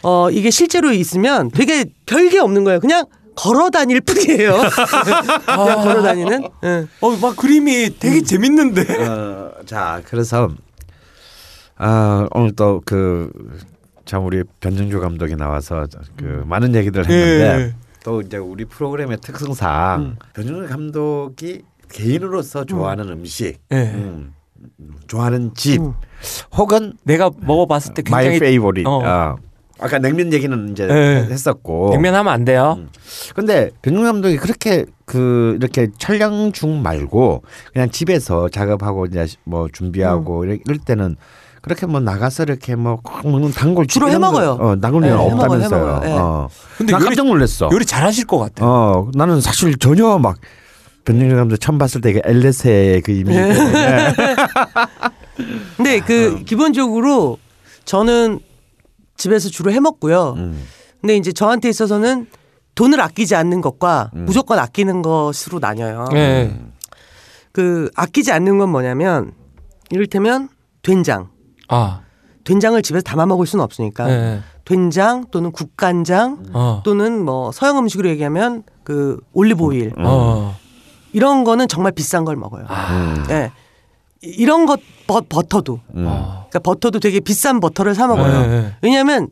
어 0.01 0.29
이게 0.31 0.49
실제로 0.49 0.91
있으면 0.91 1.51
되게 1.51 1.85
별게 2.07 2.39
없는 2.39 2.63
거예요. 2.63 2.79
그냥 2.79 3.05
걸어 3.35 3.69
다닐 3.69 4.01
뿐이에요. 4.01 4.53
그냥 5.45 5.81
걸어 5.83 6.01
다니는. 6.01 6.43
예. 6.63 6.85
어, 7.01 7.09
막 7.21 7.35
그림이 7.37 7.99
되게 7.99 8.21
재밌는데. 8.21 9.05
어, 9.07 9.51
자, 9.65 10.01
그래서 10.05 10.49
아, 11.83 12.27
오늘 12.31 12.51
또 12.55 12.81
그 12.85 13.31
참 14.03 14.25
우리 14.25 14.43
변영주 14.59 14.99
감독이 14.99 15.35
나와서 15.35 15.85
그 16.17 16.43
많은 16.47 16.73
얘기들 16.75 17.05
했는데 17.07 17.45
예. 17.67 17.75
또 18.03 18.19
이제 18.21 18.35
우리 18.37 18.65
프로그램의 18.65 19.17
특성상 19.21 20.17
변영주 20.33 20.67
감독이 20.67 21.61
개인으로서 21.89 22.65
좋아하는 22.65 23.09
음. 23.09 23.25
식 23.25 23.59
예. 23.71 23.75
음, 23.93 24.33
좋아하는 25.07 25.51
집 25.53 25.79
음. 25.81 25.93
혹은 26.57 26.93
내가 27.03 27.29
먹어봤을 27.39 27.93
때 27.93 28.01
my 28.09 28.23
굉장히 28.25 28.39
favorite. 28.39 28.87
어. 28.87 29.01
어. 29.05 29.35
아까 29.79 29.97
냉면 29.99 30.33
얘기는 30.33 30.69
이제 30.71 30.87
예. 30.89 31.27
했었고. 31.31 31.91
냉면 31.91 32.15
하면 32.15 32.33
안 32.33 32.43
돼요. 32.43 32.77
음. 32.79 32.89
근데 33.35 33.69
변영주 33.83 34.03
감독이 34.03 34.35
그렇게 34.37 34.85
그 35.05 35.55
이렇게 35.59 35.87
촬영 35.99 36.51
중 36.51 36.81
말고 36.81 37.43
그냥 37.71 37.89
집에서 37.91 38.49
작업하고 38.49 39.05
이제 39.05 39.27
뭐 39.45 39.69
준비하고 39.71 40.43
이럴- 40.45 40.59
이럴 40.65 40.77
때는 40.79 41.15
그렇게 41.61 41.85
뭐 41.85 41.99
나가서 41.99 42.43
이렇게 42.43 42.75
뭐꼭 42.75 43.29
먹는 43.29 43.51
단골 43.51 43.85
주로 43.87 44.07
이런 44.09 44.21
거- 44.21 44.27
해먹어요. 44.27 44.51
어, 44.59 44.79
단골 44.79 45.03
은 45.03 45.09
네, 45.09 45.13
없다면서요. 45.13 45.79
해먹어요. 45.85 45.99
네. 46.01 46.11
어. 46.17 46.49
근데 46.77 46.91
나 46.91 46.97
요리- 46.99 47.05
깜짝 47.05 47.25
놀랐어. 47.27 47.69
요리 47.71 47.85
잘하실 47.85 48.25
것 48.25 48.39
같아요. 48.39 48.67
어, 48.69 49.11
나는 49.13 49.41
사실 49.41 49.77
전혀 49.77 50.17
막 50.17 50.37
변종 51.05 51.29
감독 51.35 51.57
처음 51.57 51.77
봤을 51.77 52.01
때 52.01 52.09
이게 52.11 52.21
엘레세의 52.23 53.01
그 53.01 53.11
이미지 53.11 53.39
네. 53.39 54.13
근데 55.77 55.99
그 55.99 56.43
기본적으로 56.43 57.37
저는 57.85 58.39
집에서 59.17 59.49
주로 59.49 59.71
해 59.71 59.79
먹고요. 59.79 60.33
음. 60.37 60.63
근데 60.99 61.15
이제 61.17 61.31
저한테 61.31 61.69
있어서는 61.69 62.27
돈을 62.75 62.99
아끼지 63.01 63.35
않는 63.35 63.61
것과 63.61 64.11
무조건 64.13 64.59
아끼는 64.59 65.01
것으로 65.01 65.59
나뉘어요. 65.59 66.09
예. 66.13 66.55
그 67.51 67.89
아끼지 67.95 68.31
않는 68.31 68.57
건 68.59 68.69
뭐냐면 68.69 69.33
이를테면 69.89 70.49
된장. 70.83 71.29
아, 71.71 72.01
된장을 72.43 72.79
집에서 72.81 73.01
담아 73.03 73.25
먹을 73.25 73.45
수는 73.47 73.63
없으니까 73.63 74.09
예. 74.09 74.39
된장 74.65 75.25
또는 75.31 75.51
국간장 75.51 76.43
어. 76.53 76.81
또는 76.85 77.23
뭐 77.23 77.51
서양 77.51 77.77
음식으로 77.79 78.09
얘기하면 78.09 78.63
그 78.83 79.17
올리브 79.33 79.63
오일 79.63 79.93
어. 79.99 80.55
이런 81.13 81.43
거는 81.43 81.67
정말 81.67 81.91
비싼 81.91 82.25
걸 82.25 82.35
먹어요. 82.35 82.65
음. 82.69 83.25
예. 83.29 83.51
이- 84.23 84.29
이런 84.37 84.65
것 84.65 84.79
버, 85.07 85.21
버터도 85.27 85.79
음. 85.95 86.03
그러니까 86.05 86.59
버터도 86.59 86.99
되게 86.99 87.19
비싼 87.19 87.59
버터를 87.59 87.95
사 87.95 88.07
먹어요. 88.07 88.41
네, 88.41 88.47
네. 88.47 88.75
왜냐하면 88.81 89.27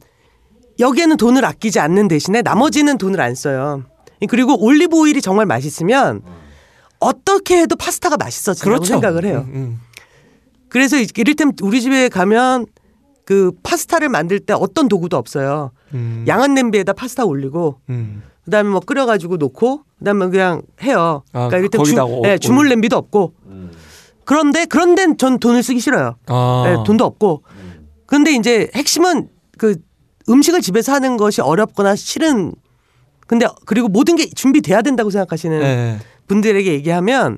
여기에는 0.79 1.17
돈을 1.17 1.43
아끼지 1.45 1.79
않는 1.79 2.07
대신에 2.07 2.41
나머지는 2.41 2.97
돈을 2.97 3.19
안 3.21 3.35
써요. 3.35 3.83
그리고 4.29 4.59
올리브 4.61 4.97
오일이 4.97 5.21
정말 5.21 5.45
맛있으면 5.45 6.21
어떻게 6.99 7.61
해도 7.61 7.75
파스타가 7.75 8.17
맛있어진다고 8.17 8.69
그렇죠. 8.69 8.85
생각을 8.93 9.25
해요. 9.25 9.45
음, 9.47 9.53
음. 9.55 9.81
그래서 10.69 10.97
이를테면 10.97 11.53
우리 11.61 11.81
집에 11.81 12.09
가면 12.09 12.65
그 13.25 13.51
파스타를 13.63 14.09
만들 14.09 14.39
때 14.39 14.53
어떤 14.53 14.87
도구도 14.87 15.17
없어요. 15.17 15.71
음. 15.93 16.25
양은 16.27 16.53
냄비에다 16.53 16.93
파스타 16.93 17.25
올리고 17.25 17.79
음. 17.89 18.23
그다음에 18.45 18.69
뭐 18.69 18.79
끓여가지고 18.79 19.37
놓고 19.37 19.83
그다음에 19.99 20.27
그냥 20.29 20.61
해요. 20.81 21.23
아, 21.33 21.47
그러니까 21.47 21.57
이를테면 21.57 21.85
주, 21.85 21.95
네, 22.23 22.31
올- 22.31 22.39
주물 22.39 22.69
냄비도 22.69 22.95
없고. 22.97 23.33
그런데 24.25 24.65
그런 24.65 24.93
데는 24.95 25.17
전 25.17 25.39
돈을 25.39 25.63
쓰기 25.63 25.79
싫어요. 25.79 26.15
아. 26.27 26.63
네, 26.65 26.75
돈도 26.85 27.03
없고. 27.03 27.43
근데 28.05 28.31
이제 28.33 28.69
핵심은 28.75 29.27
그 29.57 29.75
음식을 30.29 30.61
집에서 30.61 30.91
하는 30.93 31.17
것이 31.17 31.41
어렵거나 31.41 31.95
싫은 31.95 32.53
근데 33.27 33.47
그리고 33.65 33.87
모든 33.87 34.15
게 34.15 34.27
준비돼야 34.27 34.81
된다고 34.81 35.09
생각하시는 35.11 35.61
예. 35.61 35.99
분들에게 36.27 36.71
얘기하면 36.73 37.37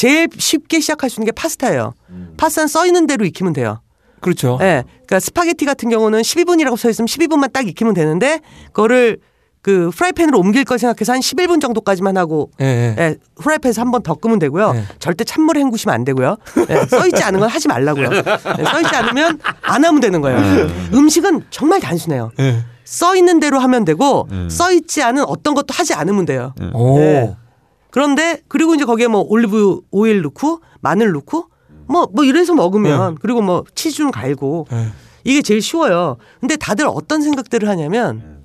제일 0.00 0.28
쉽게 0.34 0.80
시작할 0.80 1.10
수 1.10 1.20
있는 1.20 1.26
게 1.26 1.32
파스타예요. 1.32 1.92
파스타는 2.38 2.68
써 2.68 2.86
있는 2.86 3.06
대로 3.06 3.26
익히면 3.26 3.52
돼요. 3.52 3.82
그렇죠. 4.20 4.56
예. 4.62 4.84
그러니까 4.86 5.20
스파게티 5.20 5.66
같은 5.66 5.90
경우는 5.90 6.22
12분이라고 6.22 6.78
써 6.78 6.88
있으면 6.88 7.06
12분만 7.06 7.52
딱 7.52 7.68
익히면 7.68 7.92
되는데 7.92 8.40
그거를 8.72 9.18
그 9.60 9.90
프라이팬으로 9.94 10.38
옮길 10.38 10.64
걸 10.64 10.78
생각해서 10.78 11.12
한 11.12 11.20
11분 11.20 11.60
정도까지만 11.60 12.16
하고 12.16 12.50
예. 12.62 12.64
예. 12.64 13.02
예, 13.02 13.16
후라이팬에서 13.36 13.82
한 13.82 13.90
번 13.90 14.02
더 14.02 14.14
볶으면 14.14 14.38
되고요. 14.38 14.72
네. 14.72 14.84
절대 15.00 15.22
찬물에 15.24 15.60
헹구시면 15.60 15.94
안 15.94 16.04
되고요. 16.06 16.38
예, 16.70 16.86
써 16.86 17.06
있지 17.06 17.22
않은 17.22 17.38
건 17.38 17.50
하지 17.50 17.68
말라고요. 17.68 18.08
예, 18.58 18.64
써 18.64 18.80
있지 18.80 18.96
않으면 18.96 19.38
안 19.60 19.84
하면 19.84 20.00
되는 20.00 20.22
거예요. 20.22 20.38
음식은 20.94 21.44
정말 21.50 21.78
단순해요. 21.80 22.30
예. 22.40 22.64
써 22.84 23.14
있는 23.14 23.38
대로 23.38 23.58
하면 23.58 23.84
되고 23.84 24.26
써 24.48 24.72
있지 24.72 25.02
않은 25.02 25.24
어떤 25.24 25.54
것도 25.54 25.74
하지 25.74 25.92
않으면 25.92 26.24
돼요. 26.24 26.54
오. 26.72 27.36
네. 27.90 27.92
그런데 27.92 28.42
그리고 28.48 28.74
이제 28.74 28.84
거기에 28.84 29.08
뭐 29.08 29.20
올리브 29.28 29.80
오일 29.90 30.22
넣고 30.22 30.60
마늘 30.80 31.12
넣고 31.12 31.46
뭐뭐 31.88 32.24
이래서 32.24 32.54
먹으면 32.54 33.16
그리고 33.20 33.42
뭐 33.42 33.64
치즈 33.74 33.96
좀 33.96 34.10
갈고 34.10 34.66
예. 34.72 34.86
이게 35.24 35.42
제일 35.42 35.60
쉬워요. 35.60 36.16
근데 36.38 36.56
다들 36.56 36.86
어떤 36.86 37.20
생각들을 37.22 37.68
하냐면 37.68 38.40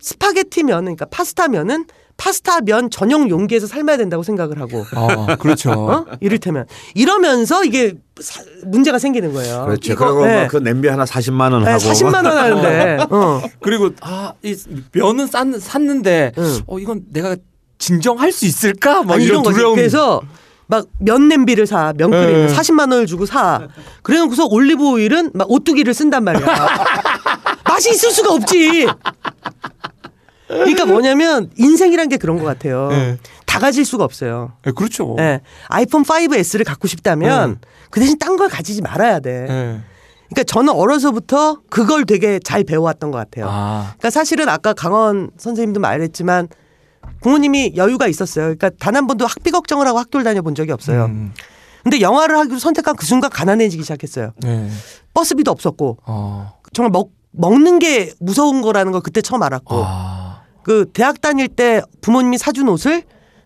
스파게티 0.00 0.62
면은 0.64 0.96
그러니까 0.96 1.06
파스타 1.06 1.48
면은 1.48 1.86
파스타 2.16 2.60
면 2.60 2.90
전용 2.90 3.28
용기에서 3.28 3.66
삶아야 3.66 3.96
된다고 3.96 4.22
생각을 4.22 4.60
하고 4.60 4.84
아, 4.94 5.34
그렇죠. 5.36 5.72
어? 5.72 6.06
이를테면 6.20 6.66
이러면서 6.94 7.64
이게 7.64 7.94
사- 8.20 8.44
문제가 8.66 9.00
생기는 9.00 9.32
거예요. 9.32 9.64
그렇죠. 9.66 9.92
이거, 9.94 10.04
그리고 10.06 10.26
네. 10.26 10.40
뭐그 10.42 10.58
냄비 10.58 10.86
하나 10.86 11.04
40만 11.04 11.52
원 11.52 11.64
네, 11.64 11.70
하고 11.72 11.82
40만 11.82 12.14
원 12.24 12.26
하는데. 12.26 12.98
어. 13.10 13.42
그리고 13.60 13.90
아, 14.00 14.34
이 14.44 14.54
면은 14.92 15.26
쌌, 15.26 15.58
샀는데 15.58 16.32
응. 16.38 16.58
어 16.68 16.78
이건 16.78 17.02
내가 17.10 17.34
진정할 17.78 18.32
수 18.32 18.46
있을까? 18.46 19.02
막 19.02 19.14
아니, 19.14 19.24
이런 19.24 19.42
이런. 19.42 19.52
두려움. 19.54 19.76
그래서 19.76 20.20
막면 20.66 21.28
냄비를 21.28 21.66
사, 21.66 21.92
면 21.96 22.10
끓이는 22.10 22.46
네. 22.46 22.54
40만 22.54 22.90
원을 22.92 23.06
주고 23.06 23.26
사. 23.26 23.68
그래놓고서 24.02 24.46
올리브 24.46 24.82
오일은 24.92 25.30
막 25.34 25.50
오뚜기를 25.50 25.92
쓴단 25.92 26.24
말이야. 26.24 26.46
맛이 27.68 27.90
있을 27.90 28.10
수가 28.10 28.32
없지. 28.32 28.86
그러니까 30.48 30.86
뭐냐면 30.86 31.50
인생이란 31.56 32.08
게 32.08 32.16
그런 32.16 32.38
것 32.38 32.44
같아요. 32.44 32.88
네. 32.88 33.18
다 33.46 33.58
가질 33.58 33.84
수가 33.84 34.04
없어요. 34.04 34.52
예, 34.66 34.72
그렇죠. 34.72 35.16
예. 35.18 35.40
아이폰 35.68 36.02
5S를 36.02 36.64
갖고 36.64 36.86
싶다면 36.88 37.58
그 37.90 38.00
대신 38.00 38.18
딴 38.18 38.36
걸 38.36 38.48
가지지 38.48 38.82
말아야 38.82 39.20
돼. 39.20 39.46
예. 39.48 39.80
그러니까 40.28 40.42
저는 40.46 40.72
어려서부터 40.72 41.60
그걸 41.70 42.04
되게 42.04 42.40
잘 42.42 42.64
배워왔던 42.64 43.10
것 43.10 43.18
같아요. 43.18 43.46
아, 43.48 43.82
그러니까 43.98 44.10
사실은 44.10 44.48
아까 44.48 44.72
강원 44.72 45.30
선생님도 45.36 45.80
말했지만 45.80 46.48
부모님이 47.24 47.72
여유가 47.76 48.06
있었어요. 48.06 48.44
그러니까 48.54 48.70
단 48.78 48.94
한 48.94 49.06
번도 49.06 49.26
학비 49.26 49.50
걱정을 49.50 49.86
하고 49.86 49.98
학교를 49.98 50.24
다녀본 50.24 50.54
적이 50.54 50.72
없어요. 50.72 51.06
음, 51.06 51.32
근데 51.82 52.00
영화를 52.00 52.36
하기로 52.38 52.58
선택한 52.58 52.94
그 52.96 53.04
순간 53.06 53.30
가난해지기 53.30 53.82
시작했어요. 53.82 54.32
예. 54.44 54.68
버스비도 55.14 55.50
없었고 55.50 55.98
어. 56.06 56.52
정말 56.72 56.90
먹 56.90 57.10
먹는 57.32 57.78
게 57.80 58.12
무서운 58.20 58.62
거라는 58.62 58.92
걸 58.92 59.00
그때 59.00 59.20
처음 59.20 59.42
알았고 59.42 59.82
아. 59.84 60.42
그 60.62 60.86
대학 60.92 61.20
다닐 61.20 61.48
때 61.48 61.82
부모님이 62.02 62.38
사준 62.38 62.68
옷을 62.68 63.02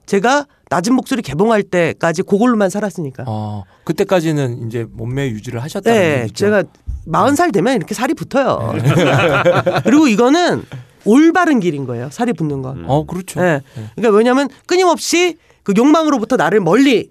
제가 0.07 0.47
낮은 0.71 0.93
목소리 0.95 1.23
개봉할 1.23 1.63
때까지 1.63 2.23
그걸로만 2.23 2.69
살았으니까. 2.71 3.25
어. 3.27 3.63
그때까지는 3.85 4.67
이제 4.67 4.87
몸매 4.91 5.31
유지를 5.31 5.63
하셨다는 5.63 5.99
네, 5.99 6.21
얘기죠. 6.25 6.35
제가 6.35 6.65
마흔 7.07 7.35
살 7.37 7.53
되면 7.53 7.75
이렇게 7.77 7.95
살이 7.95 8.13
붙어요. 8.13 8.75
그리고 9.85 10.09
이거는 10.09 10.63
올바른 11.05 11.61
길인 11.61 11.87
거예요. 11.87 12.09
살이 12.11 12.33
붙는 12.33 12.63
건. 12.63 12.85
어, 12.87 13.05
그렇죠. 13.07 13.41
네. 13.41 13.61
그러니까 13.97 14.17
왜냐하면 14.17 14.49
끊임없이 14.67 15.37
그 15.63 15.73
욕망으로부터 15.77 16.37
나를 16.37 16.61
멀리 16.61 17.11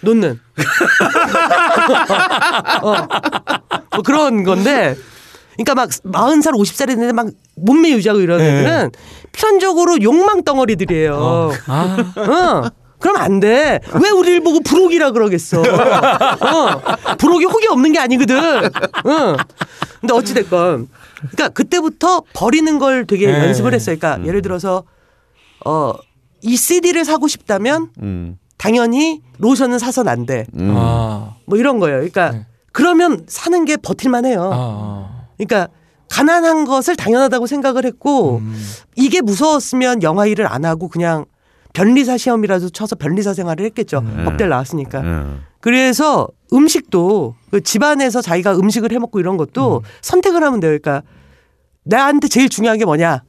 놓는 0.00 0.40
어, 2.82 2.94
뭐 3.94 4.02
그런 4.04 4.44
건데. 4.44 4.96
그러니까 5.54 5.74
막 5.74 5.90
마흔 6.04 6.40
살, 6.40 6.54
오십 6.54 6.74
살이 6.74 6.94
됐는데 6.94 7.12
막 7.12 7.26
몸매 7.56 7.90
유지하고 7.90 8.20
이런 8.20 8.38
네. 8.38 8.60
애들은 8.60 8.90
필연적으로 9.32 10.02
욕망 10.02 10.42
덩어리들이에요. 10.42 11.52
아. 11.66 11.96
응. 12.16 12.70
그럼 12.98 13.16
안 13.16 13.40
돼. 13.40 13.80
왜 14.02 14.10
우리를 14.10 14.40
보고 14.42 14.60
부록이라 14.60 15.10
그러겠어. 15.10 15.60
어. 15.60 16.80
부록이 17.18 17.44
혹이 17.46 17.66
없는 17.68 17.92
게 17.92 17.98
아니거든. 17.98 18.36
응. 19.06 19.36
근데 20.00 20.14
어찌됐건. 20.14 20.88
그러니까 21.30 21.48
그때부터 21.50 22.22
버리는 22.34 22.78
걸 22.78 23.06
되게 23.06 23.26
네. 23.26 23.46
연습을 23.46 23.74
했어요. 23.74 23.96
그러니까 23.98 24.26
예를 24.26 24.42
들어서, 24.42 24.84
어, 25.64 25.92
이 26.42 26.56
CD를 26.56 27.04
사고 27.04 27.28
싶다면 27.28 27.90
음. 28.02 28.38
당연히 28.58 29.22
로션은 29.38 29.78
사선 29.78 30.08
안 30.08 30.26
돼. 30.26 30.46
음. 30.54 30.74
아. 30.76 31.36
뭐 31.46 31.58
이런 31.58 31.78
거예요. 31.78 31.96
그러니까 31.96 32.30
네. 32.32 32.46
그러면 32.72 33.24
사는 33.26 33.64
게 33.64 33.76
버틸만 33.76 34.24
해요. 34.26 34.50
아. 34.52 35.26
그러니까 35.36 35.68
가난한 36.08 36.64
것을 36.64 36.94
당연하다고 36.96 37.46
생각을 37.46 37.84
했고 37.84 38.38
음. 38.38 38.54
이게 38.96 39.20
무서웠으면 39.20 40.02
영화 40.02 40.26
일을 40.26 40.46
안 40.46 40.64
하고 40.64 40.88
그냥 40.88 41.24
변리사 41.72 42.18
시험이라도 42.18 42.70
쳐서 42.70 42.96
변리사 42.96 43.32
생활을 43.32 43.64
했겠죠. 43.66 43.98
음. 43.98 44.24
법대를 44.24 44.50
나왔으니까. 44.50 45.00
음. 45.62 45.72
그래서 45.72 46.28
음식도 46.52 47.34
그 47.50 47.60
집안에서 47.62 48.20
자기가 48.20 48.56
음식을 48.56 48.92
해 48.92 48.98
먹고 48.98 49.20
이런 49.20 49.36
것도 49.36 49.78
음. 49.78 49.88
선택을 50.02 50.42
하면 50.42 50.60
돼요. 50.60 50.76
그러니까 50.78 51.02
나한테 51.84 52.28
제일 52.28 52.48
중요한 52.48 52.78
게 52.78 52.84
뭐냐. 52.84 53.22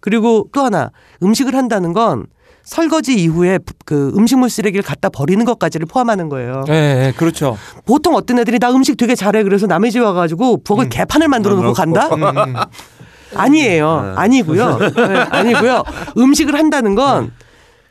그리고 0.00 0.48
또 0.52 0.62
하나 0.62 0.90
음식을 1.22 1.54
한다는 1.54 1.92
건 1.92 2.26
설거지 2.64 3.14
이후에 3.14 3.58
그 3.84 4.12
음식물 4.16 4.50
쓰레기를 4.50 4.82
갖다 4.82 5.08
버리는 5.08 5.44
것까지를 5.44 5.86
포함하는 5.86 6.28
거예요. 6.28 6.64
예, 6.68 7.06
예, 7.06 7.12
그렇죠. 7.16 7.56
보통 7.86 8.14
어떤 8.14 8.38
애들이 8.38 8.58
나 8.58 8.70
음식 8.72 8.96
되게 8.96 9.14
잘해 9.14 9.42
그래서 9.42 9.66
남의 9.66 9.90
집 9.90 10.00
와가지고 10.00 10.62
부엌에 10.62 10.88
개판을 10.88 11.28
만들어 11.28 11.56
놓고 11.56 11.72
간다? 11.72 12.08
음. 12.08 12.54
아니에요. 13.34 14.14
아니고요. 14.16 14.78
네, 14.78 15.16
아니고요. 15.30 15.82
음식을 16.18 16.54
한다는 16.54 16.94
건 16.94 17.32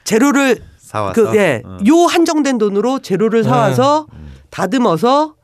재료를 0.03 0.57
사와서 0.91 1.13
그 1.13 1.37
예, 1.37 1.61
어. 1.65 1.77
요 1.87 1.95
한정된 2.05 2.57
돈으로 2.57 2.99
재료를 2.99 3.45
사와서 3.45 4.07
다듬어서 4.49 5.35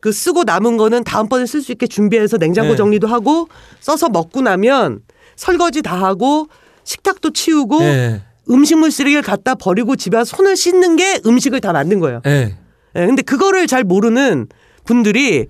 그 0.00 0.10
쓰고 0.10 0.42
남은 0.42 0.76
거는 0.76 1.04
다음번에 1.04 1.46
쓸 1.46 1.62
수 1.62 1.70
있게 1.70 1.86
준비해서 1.86 2.36
냉장고 2.36 2.70
네. 2.72 2.76
정리도 2.76 3.06
하고 3.06 3.48
써서 3.78 4.08
먹고 4.08 4.40
나면 4.40 5.02
설거지 5.36 5.82
다 5.82 5.94
하고 5.94 6.48
식탁도 6.82 7.30
치우고 7.30 7.80
예. 7.82 8.22
음식물 8.50 8.90
쓰레기를 8.90 9.22
갖다 9.22 9.54
버리고 9.54 9.94
집에 9.94 10.16
와서 10.16 10.36
손을 10.36 10.56
씻는 10.56 10.96
게 10.96 11.20
음식을 11.24 11.60
다 11.60 11.72
만든 11.72 12.00
거예요. 12.00 12.20
예. 12.26 12.56
예, 12.96 13.06
근데 13.06 13.22
그거를 13.22 13.68
잘 13.68 13.84
모르는 13.84 14.48
분들이 14.84 15.46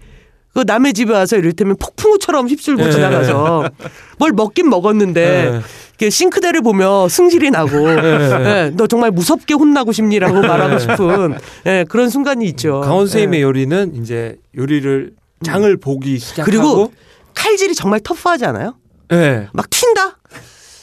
그 0.55 0.65
남의 0.67 0.93
집에 0.93 1.13
와서 1.13 1.37
이를테면 1.37 1.77
폭풍우처럼 1.77 2.49
휩쓸고 2.49 2.83
예. 2.87 2.91
지나가서 2.91 3.71
뭘 4.19 4.33
먹긴 4.33 4.69
먹었는데 4.69 5.21
예. 5.55 5.61
이렇게 5.91 6.11
싱크대를 6.11 6.61
보며 6.63 7.09
승질이 7.09 7.51
나고 7.51 7.89
예, 7.89 8.73
너 8.77 8.87
정말 8.87 9.11
무섭게 9.13 9.55
혼나고 9.55 9.93
싶니라고 9.93 10.41
말하고 10.43 10.79
싶은 10.79 11.35
예, 11.67 11.85
그런 11.89 12.11
순간이 12.11 12.45
있죠. 12.47 12.81
강원 12.81 13.07
선생님의 13.07 13.39
예. 13.41 13.43
요리는 13.45 13.95
이제 14.03 14.37
요리를 14.57 15.13
장을 15.43 15.77
보기 15.79 16.19
시작하고 16.19 16.45
그리고 16.51 16.93
칼질이 17.35 17.75
정말 17.75 18.01
터프하지 18.01 18.45
않아요? 18.47 18.75
예. 19.13 19.49
막 19.53 19.69
튄다. 19.71 20.17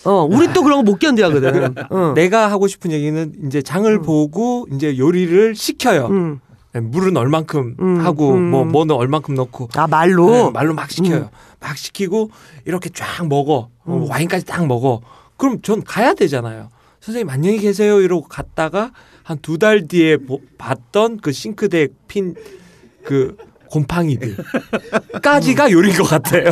어, 0.06 0.26
우리 0.30 0.52
또 0.54 0.64
그런 0.64 0.78
거 0.78 0.84
못 0.92 0.98
견뎌하거든. 0.98 1.76
어. 1.92 2.14
내가 2.16 2.50
하고 2.50 2.68
싶은 2.68 2.92
얘기는 2.92 3.34
이제 3.46 3.62
장을 3.62 4.02
보고 4.02 4.66
이제 4.74 4.98
요리를 4.98 5.54
시켜요. 5.56 6.08
음. 6.10 6.40
예, 6.76 6.80
물은 6.80 7.18
얼만큼 7.18 7.76
음, 7.80 8.06
하고 8.06 8.34
음. 8.34 8.52
뭐 8.52 8.64
뭐는 8.66 8.96
얼만큼 8.96 9.34
넣고 9.36 9.70
아 9.76 9.88
말로. 9.88 10.30
네, 10.30 10.50
말로 10.52 10.74
막 10.74 10.92
시켜요. 10.92 11.30
막 11.60 11.78
시키고 11.78 12.30
이렇게 12.66 12.90
쫙 12.94 13.28
먹어. 13.28 13.70
어, 13.86 14.06
와인까지 14.10 14.46
딱 14.46 14.66
먹어. 14.68 15.02
그럼 15.38 15.62
전 15.62 15.84
가야 15.84 16.14
되잖아요. 16.14 16.70
선생님 17.02 17.30
안녕히 17.30 17.60
계세요 17.60 18.02
이러고 18.02 18.28
갔다가 18.28 18.92
한 19.24 19.38
두 19.42 19.58
달 19.58 19.88
뒤에 19.88 20.18
보- 20.18 20.42
봤던 20.58 21.20
그 21.22 21.32
싱크대 21.32 21.88
핀그 22.08 23.38
곰팡이들까지가 23.70 24.44
요리인 25.72 25.96
것 25.98 26.04
같아요. 26.04 26.52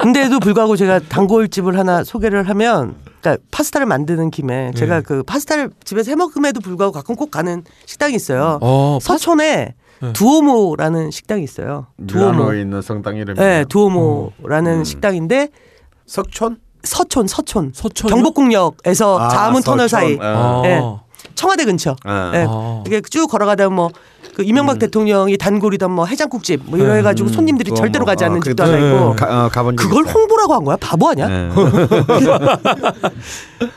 근데도 0.00 0.40
불구하고 0.40 0.76
제가 0.76 0.98
단골집을 1.00 1.78
하나 1.78 2.04
소개를 2.04 2.48
하면 2.48 2.96
그러니까 3.24 3.42
파스타를 3.50 3.86
만드는 3.86 4.30
김에 4.30 4.70
제가 4.76 4.96
네. 4.96 5.02
그 5.02 5.22
파스타를 5.22 5.70
집에서 5.84 6.10
해 6.12 6.14
먹음에도 6.14 6.60
불구하고 6.60 6.92
가끔 6.92 7.16
꼭 7.16 7.30
가는 7.30 7.64
식당이 7.86 8.14
있어요. 8.14 8.58
어, 8.60 8.98
서촌에 9.00 9.74
네. 10.02 10.12
두오모라는 10.12 11.10
식당이 11.10 11.42
있어요. 11.42 11.86
두오모. 12.06 12.52
있는 12.52 12.82
성당 12.82 13.16
이름이 13.16 13.38
네, 13.38 13.64
두오모라는 13.70 14.78
음. 14.80 14.84
식당인데 14.84 15.48
석촌 16.06 16.58
서촌 16.82 17.26
서촌 17.26 17.72
서촌 17.74 18.10
경복궁역에서 18.10 19.18
아, 19.18 19.28
자암은 19.30 19.62
터널. 19.62 19.88
사이 19.88 20.18
어. 20.20 20.60
네. 20.62 20.82
청와대 21.34 21.64
근처. 21.64 21.96
어. 22.04 22.30
네. 22.32 22.44
어. 22.48 22.84
이게 22.86 23.00
쭉 23.10 23.26
걸어가다 23.28 23.68
뭐. 23.70 23.90
그 24.34 24.42
이명박 24.42 24.80
대통령이 24.80 25.38
단골이던 25.38 25.92
뭐 25.92 26.06
해장국집 26.06 26.62
뭐 26.66 26.76
이런 26.76 26.90
네. 26.94 26.98
해가지고 26.98 27.28
손님들이 27.28 27.70
음, 27.70 27.76
절대로 27.76 28.04
뭐, 28.04 28.10
가지 28.12 28.24
어, 28.24 28.26
않는 28.26 28.40
그- 28.40 28.50
집도 28.50 28.64
하나 28.64 28.76
네. 28.76 28.88
있고 28.88 29.14
가, 29.14 29.44
어, 29.46 29.48
그걸. 29.76 30.04
홍보라고 30.06 30.54
한 30.54 30.64
거야 30.64 30.76
바보 30.80 31.08
아니야? 31.10 31.28
네. 31.28 31.50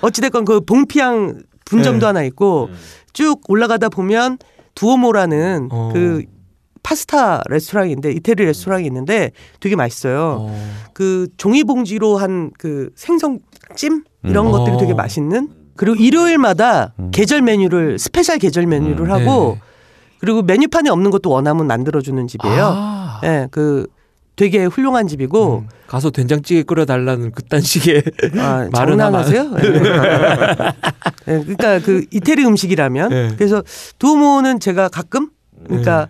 어찌됐건 0.01 0.45
그 0.45 0.61
봉피향 0.61 1.39
분점도 1.65 1.99
네. 1.99 2.05
하나 2.07 2.23
있고 2.23 2.69
쭉 3.13 3.39
올라가다 3.47 3.89
보면 3.89 4.37
두오모라는 4.75 5.69
어. 5.71 5.91
그 5.93 6.23
파스타 6.83 7.41
레스토랑인데 7.49 8.11
이태리 8.13 8.45
레스토랑이 8.45 8.85
있는데 8.87 9.31
되게 9.59 9.75
맛있어요. 9.75 10.37
어. 10.41 10.69
그 10.93 11.27
종이봉지로 11.37 12.17
한 12.17 12.51
그 12.57 12.89
생선찜 12.95 14.03
이런 14.23 14.47
음. 14.47 14.51
것들이 14.51 14.75
어. 14.75 14.79
되게 14.79 14.93
맛있는 14.93 15.49
그리고 15.77 15.95
일요일마다 15.95 16.93
계절 17.11 17.41
메뉴를 17.41 17.97
special 17.99 18.39
계절 18.39 18.65
메뉴를 18.65 19.05
음. 19.05 19.11
하고 19.11 19.57
네. 19.59 19.61
그리고 20.19 20.41
메뉴판에 20.41 20.89
없는 20.89 21.11
것도 21.11 21.29
원하면 21.29 21.67
만들어 21.67 22.01
주는 22.01 22.27
집이에요. 22.27 22.71
아. 22.75 23.21
예, 23.23 23.47
그 23.51 23.87
되게 24.35 24.65
훌륭한 24.65 25.07
집이고 25.07 25.63
음, 25.65 25.69
가서 25.87 26.11
된장찌개 26.11 26.61
끓여 26.63 26.85
달라는 26.85 27.31
그딴 27.31 27.61
식의 27.61 28.03
아, 28.37 28.67
말은 28.73 28.97
장난하세요? 28.97 29.51
예. 29.63 29.67
예, 31.27 31.39
그러니까 31.39 31.79
그 31.79 32.05
이태리 32.11 32.45
음식이라면 32.45 33.09
네. 33.09 33.31
그래서 33.35 33.63
두오모는 33.97 34.59
제가 34.59 34.89
가끔 34.89 35.31
그러니까 35.65 36.09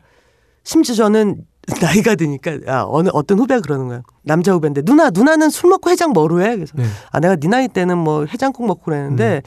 심지어 0.63 0.93
저는 0.95 1.37
나이가 1.81 2.15
드니까 2.15 2.59
아, 2.67 2.85
어느 2.87 3.09
어떤 3.13 3.39
후배가 3.39 3.61
그러는 3.61 3.87
거야. 3.87 4.01
남자 4.23 4.53
후배인데 4.53 4.83
누나 4.83 5.09
누나는 5.09 5.49
술 5.49 5.69
먹고 5.69 5.89
해장 5.89 6.11
뭐로 6.11 6.41
해? 6.41 6.55
그래서 6.55 6.73
네. 6.75 6.85
아 7.11 7.19
내가 7.19 7.35
네 7.35 7.47
나이 7.47 7.67
때는 7.67 7.97
뭐 7.97 8.25
해장국 8.25 8.65
먹고 8.65 8.83
그랬는데 8.83 9.41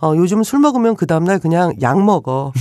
어 0.00 0.14
요즘 0.16 0.42
술 0.42 0.60
먹으면 0.60 0.96
그 0.96 1.06
다음 1.06 1.24
날 1.24 1.38
그냥 1.38 1.74
약 1.82 2.02
먹어. 2.02 2.52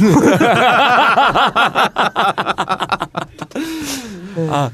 아 4.49 4.69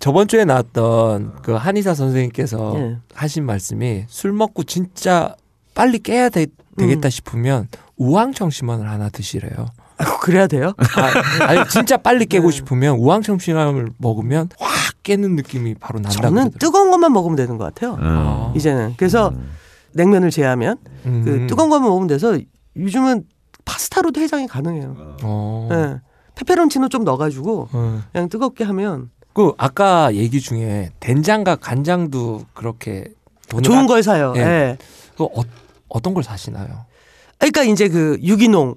저번 0.00 0.26
주에 0.26 0.44
나왔던 0.44 1.36
그 1.42 1.52
한의사 1.52 1.94
선생님께서 1.94 2.72
예. 2.76 2.96
하신 3.14 3.46
말씀이 3.46 4.04
술 4.08 4.32
먹고 4.32 4.64
진짜 4.64 5.36
빨리 5.74 6.00
깨야 6.00 6.30
되, 6.30 6.46
음. 6.80 6.88
겠다 6.88 7.10
싶으면 7.10 7.68
우황청심환을 7.96 8.90
하나 8.90 9.08
드시래요. 9.08 9.66
그래야 10.20 10.46
돼요? 10.46 10.72
아, 10.76 11.44
아니 11.46 11.68
진짜 11.68 11.96
빨리 11.96 12.26
깨고 12.26 12.48
네. 12.50 12.56
싶으면 12.56 12.96
우황청심환을 12.96 13.90
먹으면 13.98 14.48
확 14.58 14.94
깨는 15.02 15.36
느낌이 15.36 15.74
바로 15.74 15.98
난다. 16.00 16.10
저는 16.10 16.30
그러더라고요. 16.30 16.58
뜨거운 16.58 16.90
것만 16.90 17.12
먹으면 17.12 17.36
되는 17.36 17.58
것 17.58 17.64
같아요. 17.64 17.96
아. 18.00 18.52
이제는 18.56 18.94
그래서 18.96 19.32
냉면을 19.92 20.30
제외하면 20.30 20.78
음. 21.06 21.22
그 21.24 21.46
뜨거운 21.46 21.68
것만 21.70 21.88
먹으면 21.88 22.08
돼서 22.08 22.38
요즘은 22.76 23.24
파스타로도 23.64 24.20
해장이 24.20 24.46
가능해요. 24.48 25.16
어. 25.22 25.68
예. 25.72 26.00
페페론치노 26.34 26.88
좀 26.88 27.04
넣어가지고 27.04 27.68
어. 27.72 28.02
그냥 28.12 28.28
뜨겁게 28.28 28.64
하면 28.64 29.10
그 29.34 29.52
아까 29.58 30.14
얘기 30.14 30.40
중에 30.40 30.90
된장과 31.00 31.56
간장도 31.56 32.46
그렇게 32.54 33.08
좋은 33.62 33.84
아- 33.84 33.86
걸 33.86 34.02
사요. 34.02 34.32
예. 34.36 34.40
예. 34.40 34.78
그 35.16 35.24
어, 35.24 35.42
어떤 35.88 36.14
걸 36.14 36.24
사시나요? 36.24 36.86
그러니까 37.38 37.62
이제 37.62 37.88
그 37.88 38.18
유기농 38.22 38.74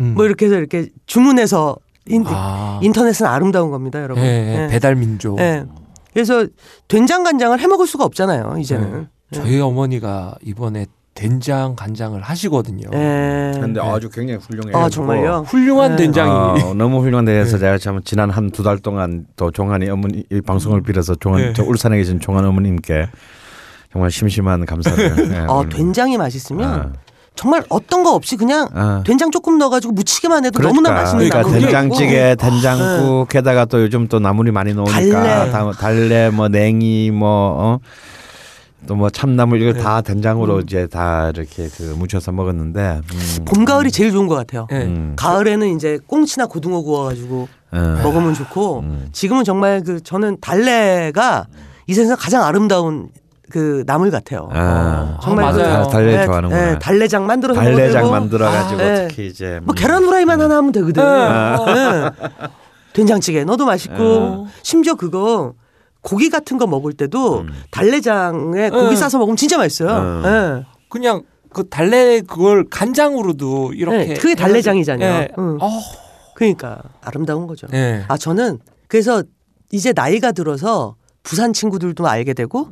음. 0.00 0.14
뭐 0.14 0.24
이렇게 0.24 0.46
해서 0.46 0.56
이렇게 0.56 0.88
주문해서 1.06 1.76
인, 2.06 2.24
아. 2.26 2.80
인터넷은 2.82 3.26
아름다운 3.26 3.70
겁니다, 3.70 4.00
여러분. 4.02 4.22
예, 4.24 4.28
예, 4.28 4.62
예. 4.64 4.68
배달 4.68 4.96
민족. 4.96 5.38
예. 5.40 5.64
그래서 6.12 6.46
된장 6.88 7.22
간장을 7.22 7.58
해 7.60 7.66
먹을 7.66 7.86
수가 7.86 8.04
없잖아요, 8.04 8.56
이제는. 8.58 9.08
네. 9.30 9.40
저희 9.40 9.60
어머니가 9.60 10.36
이번에 10.42 10.86
된장 11.14 11.74
간장을 11.76 12.18
하시거든요. 12.22 12.88
예. 12.94 13.52
근데 13.60 13.80
아주 13.80 14.08
굉장히 14.08 14.40
훌륭해요. 14.40 14.76
아 14.76 14.88
정말요? 14.88 15.44
훌륭한 15.48 15.96
네. 15.96 16.04
된장이 16.04 16.30
어, 16.62 16.74
너무 16.74 17.00
훌륭한 17.02 17.24
데에서 17.24 17.56
네. 17.56 17.60
제가 17.60 17.78
참 17.78 18.00
지난 18.04 18.30
한 18.30 18.50
두 18.52 18.62
달 18.62 18.78
동안 18.78 19.26
또 19.36 19.50
종환이 19.50 19.90
어머니 19.90 20.24
이 20.30 20.40
방송을 20.40 20.80
빌어서 20.82 21.16
종환 21.16 21.40
네. 21.42 21.52
저 21.54 21.64
울산에 21.64 21.96
계신 21.96 22.20
종환 22.20 22.44
어머님께 22.44 23.08
정말 23.92 24.10
심심한 24.12 24.64
감사를. 24.64 25.32
예, 25.34 25.38
어, 25.48 25.58
오늘. 25.58 25.68
된장이 25.70 26.16
맛있으면 26.16 26.68
아. 26.70 26.92
정말 27.38 27.62
어떤 27.68 28.02
거 28.02 28.14
없이 28.16 28.36
그냥 28.36 28.66
아. 28.74 29.00
된장 29.06 29.30
조금 29.30 29.58
넣어가지고 29.58 29.92
무치기만 29.92 30.44
해도 30.44 30.58
그러니까, 30.58 30.74
너무나 30.74 31.00
맛있는 31.02 31.28
그러니까 31.28 31.42
나물이 31.48 31.60
된장찌개, 31.62 32.30
있고. 32.32 32.44
된장국 32.44 33.28
게다가 33.28 33.64
또 33.64 33.80
요즘 33.80 34.08
또 34.08 34.18
나물이 34.18 34.50
많이 34.50 34.74
나오니까 34.74 34.98
달래. 35.22 35.52
다- 35.52 35.70
달래 35.70 36.30
뭐 36.30 36.48
냉이 36.48 37.12
뭐 37.12 37.28
어? 37.28 37.78
또뭐 38.88 39.10
참나물 39.10 39.62
이거 39.62 39.72
다 39.80 40.00
된장으로 40.00 40.62
이제 40.62 40.88
다 40.88 41.30
이렇게 41.32 41.68
그 41.76 41.94
무쳐서 41.96 42.32
먹었는데 42.32 43.02
음. 43.12 43.44
봄 43.44 43.64
가을이 43.64 43.92
제일 43.92 44.10
좋은 44.10 44.26
것 44.26 44.34
같아요. 44.34 44.66
예. 44.72 44.76
음. 44.78 45.12
가을에는 45.14 45.76
이제 45.76 46.00
꽁치나 46.08 46.46
고등어 46.46 46.80
구워가지고 46.82 47.48
어. 47.70 48.00
먹으면 48.02 48.34
좋고 48.34 48.80
음. 48.80 49.08
지금은 49.12 49.44
정말 49.44 49.84
그 49.84 50.02
저는 50.02 50.38
달래가 50.40 51.46
이 51.86 51.94
세상 51.94 52.16
가장 52.18 52.42
아름다운 52.42 53.10
그 53.50 53.82
나물 53.86 54.10
같아요. 54.10 54.48
아, 54.52 55.18
정말 55.22 55.46
아, 55.46 55.52
그- 55.52 55.58
맞아요. 55.58 55.84
다- 55.84 55.88
달래 55.88 56.20
예, 56.20 56.24
좋아하는구나. 56.26 56.70
예, 56.72 56.78
달래장 56.78 57.26
만들어서 57.26 57.60
달래장 57.60 58.10
만들어 58.10 58.50
가지고 58.50 58.80
아, 58.80 58.84
예. 58.84 59.06
특히 59.08 59.26
이제 59.26 59.60
뭐 59.62 59.72
음. 59.72 59.74
계란 59.74 60.04
후라이만 60.04 60.40
하나 60.40 60.56
하면 60.58 60.72
되거든. 60.72 61.02
아. 61.02 61.64
예. 61.68 62.48
된장찌개 62.92 63.44
넣어도 63.44 63.64
맛있고 63.64 64.48
심지어 64.62 64.94
그거 64.94 65.54
고기 66.00 66.30
같은 66.30 66.58
거 66.58 66.66
먹을 66.66 66.92
때도 66.92 67.44
달래장에 67.70 68.70
고기 68.70 68.92
예. 68.92 68.96
싸서 68.96 69.18
먹으면 69.18 69.36
진짜 69.36 69.56
맛있어요. 69.56 69.90
음. 69.98 70.22
예. 70.24 70.66
그냥 70.88 71.22
그 71.52 71.68
달래 71.68 72.20
그걸 72.20 72.64
간장으로도 72.68 73.72
이렇게 73.74 73.98
네, 74.08 74.14
그게 74.14 74.34
달래장이잖아요. 74.34 75.12
예. 75.22 75.28
응. 75.38 75.58
어, 75.60 75.68
그러니까 76.34 76.82
아름다운 77.02 77.46
거죠. 77.46 77.66
예. 77.72 78.04
아 78.08 78.16
저는 78.18 78.58
그래서 78.88 79.22
이제 79.72 79.92
나이가 79.94 80.32
들어서 80.32 80.96
부산 81.22 81.52
친구들도 81.52 82.06
알게 82.06 82.32
되고 82.34 82.68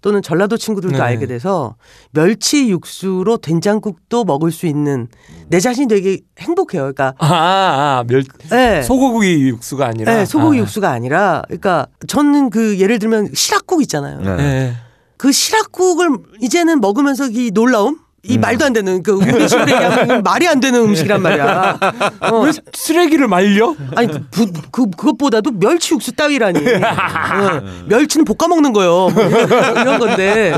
또는 0.00 0.22
전라도 0.22 0.56
친구들도 0.56 0.96
네. 0.96 1.02
알게 1.02 1.26
돼서 1.26 1.76
멸치 2.12 2.68
육수로 2.68 3.38
된장국도 3.38 4.24
먹을 4.24 4.50
수 4.52 4.66
있는 4.66 5.08
내 5.48 5.60
자신이 5.60 5.88
되게 5.88 6.20
행복해요. 6.38 6.82
그러니까 6.82 7.14
아, 7.18 7.26
아, 7.26 8.04
멸 8.06 8.24
예. 8.52 8.82
소고기 8.82 9.48
육수가 9.48 9.86
아니라 9.86 10.20
예, 10.20 10.24
소고기 10.24 10.58
아, 10.58 10.60
육수가 10.62 10.90
아니라 10.90 11.42
그러니까 11.46 11.86
저는 12.06 12.50
그 12.50 12.78
예를 12.78 12.98
들면 12.98 13.30
시락국 13.34 13.82
있잖아요. 13.82 14.20
네. 14.20 14.42
예. 14.42 14.72
그 15.16 15.32
시락국을 15.32 16.10
이제는 16.40 16.80
먹으면서 16.80 17.28
이 17.28 17.50
놀라움 17.52 17.98
이 18.28 18.38
말도 18.38 18.64
안 18.64 18.72
되는 18.72 19.02
그 19.02 19.12
우리 19.12 19.48
식으로 19.48 19.62
얘기하면 19.70 20.22
말이 20.22 20.46
안 20.48 20.60
되는 20.60 20.80
음식이란 20.80 21.22
말이야. 21.22 21.78
어, 22.32 22.40
왜 22.40 22.52
쓰레기를 22.72 23.28
말려? 23.28 23.74
아니 23.94 24.08
그, 24.08 24.20
부- 24.30 24.52
그 24.70 24.90
그것보다도 24.90 25.52
멸치 25.52 25.94
육수 25.94 26.12
따위라니. 26.12 26.58
어, 26.66 27.62
멸치는 27.88 28.24
볶아 28.24 28.48
먹는 28.48 28.72
거요. 28.72 29.08
뭐 29.10 29.22
이런, 29.24 29.80
이런 29.80 29.98
건데. 29.98 30.54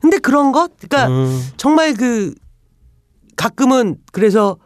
근데 0.00 0.18
그런 0.18 0.52
것, 0.52 0.70
그러니까 0.80 1.08
음. 1.12 1.46
정말 1.56 1.94
그 1.94 2.34
가끔은 3.36 3.96
그래서 4.12 4.56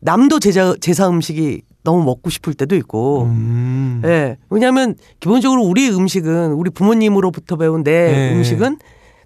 남도 0.00 0.38
제자 0.40 0.74
제사 0.80 1.08
음식이 1.08 1.62
너무 1.84 2.02
먹고 2.04 2.30
싶을 2.30 2.54
때도 2.54 2.76
있고. 2.76 3.24
음. 3.24 4.02
예. 4.04 4.36
왜냐하면 4.50 4.94
기본적으로 5.20 5.62
우리 5.62 5.88
음식은 5.90 6.52
우리 6.52 6.70
부모님으로부터 6.70 7.56
배운 7.56 7.82
내 7.82 8.12
네. 8.12 8.32
음식은 8.34 8.78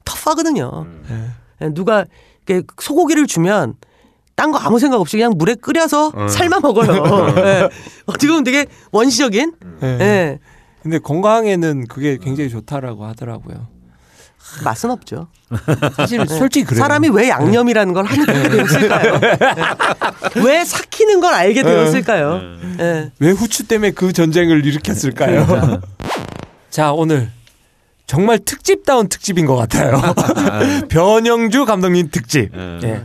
터프하거든요. 0.05 0.87
예. 1.11 1.67
예, 1.67 1.69
누가 1.75 2.05
소고기를 2.81 3.27
주면 3.27 3.75
딴 4.35 4.51
거 4.51 4.59
아무 4.59 4.79
생각 4.79 5.01
없이 5.01 5.17
그냥 5.19 5.35
물에 5.37 5.55
끓여서 5.55 6.13
삶아 6.29 6.61
먹어요. 6.61 7.35
예. 7.45 7.69
어떻게 8.07 8.29
보면 8.29 8.45
되게 8.45 8.67
원시적인. 8.91 9.53
예. 9.83 9.87
예. 9.87 10.39
근데 10.83 10.99
건강에는 10.99 11.87
그게 11.87 12.17
굉장히 12.17 12.51
좋다라고 12.51 13.05
하더라고요. 13.05 13.69
맛은 14.65 14.91
없죠. 14.91 15.29
사실 15.97 16.27
솔직히 16.27 16.65
그래요. 16.67 16.81
사람이 16.83 17.09
왜 17.11 17.29
양념이라는 17.29 17.95
걸 17.95 18.05
하게 18.05 18.25
되었을까요? 18.27 19.21
예. 19.23 20.41
왜 20.45 20.65
삭히는 20.65 21.21
걸 21.21 21.33
알게 21.35 21.63
되었을까요? 21.63 22.41
예. 22.81 23.13
왜 23.21 23.31
후추 23.31 23.69
때문에 23.69 23.93
그 23.93 24.13
전쟁을 24.13 24.65
일으켰을까요? 24.67 25.81
자, 26.71 26.93
오늘 26.93 27.31
정말 28.13 28.39
특집다운 28.41 29.09
특집인 29.09 29.47
것 29.47 29.57
같아요. 29.57 29.99
변영주 30.91 31.65
감독님 31.65 32.11
특집. 32.11 32.51
예. 32.85 33.03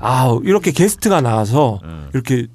아, 0.00 0.36
이렇게 0.42 0.72
게스트가 0.72 1.20
나와서 1.20 1.78
이렇게 2.12 2.48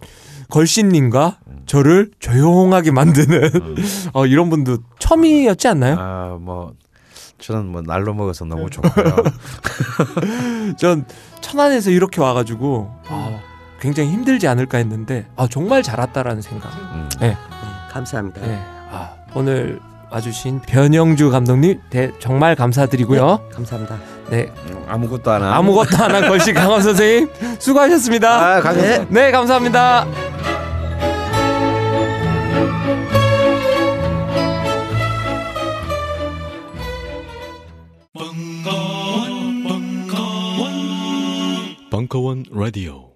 걸신님과 0.49 1.37
저를 1.65 2.11
조용하게 2.19 2.91
만드는 2.91 3.51
어, 4.11 4.25
이런 4.25 4.49
분도 4.49 4.79
처음이었지 4.99 5.69
않나요? 5.69 5.95
아, 5.97 6.37
뭐 6.41 6.73
저는 7.39 7.67
뭐 7.67 7.81
날로 7.81 8.13
먹어서 8.13 8.43
너무 8.43 8.69
좋고요. 8.69 9.15
전 10.77 11.05
천안에서 11.39 11.89
이렇게 11.89 12.19
와가지고 12.19 12.91
아, 13.07 13.39
굉장히 13.79 14.11
힘들지 14.11 14.49
않을까 14.49 14.77
했는데 14.77 15.25
아, 15.37 15.47
정말 15.49 15.81
잘 15.81 16.01
왔다라는 16.01 16.41
생각. 16.41 16.67
음. 16.93 17.07
예. 17.21 17.37
감사합니다. 17.91 18.41
네. 18.41 18.61
아, 18.91 19.13
오늘 19.33 19.79
와주신 20.13 20.61
변영주 20.67 21.31
감독님 21.31 21.79
대, 21.89 22.11
정말 22.19 22.55
감사드리고요. 22.55 23.49
감사합니다. 23.51 23.97
네. 24.29 24.51
아무것도 24.87 25.31
안 25.31 25.41
하고. 25.41 25.53
아무것도 25.55 25.97
안 26.03 26.11
한 26.13 26.27
걸씨 26.27 26.53
강원 26.53 26.81
선생님 26.83 27.29
수고하셨습니다. 27.57 28.29
아, 28.57 28.61
감사합니다. 28.61 29.05
네, 29.09 29.31
감사합니다. 29.31 30.05
벙커원 41.89 42.43
라디오 42.51 43.12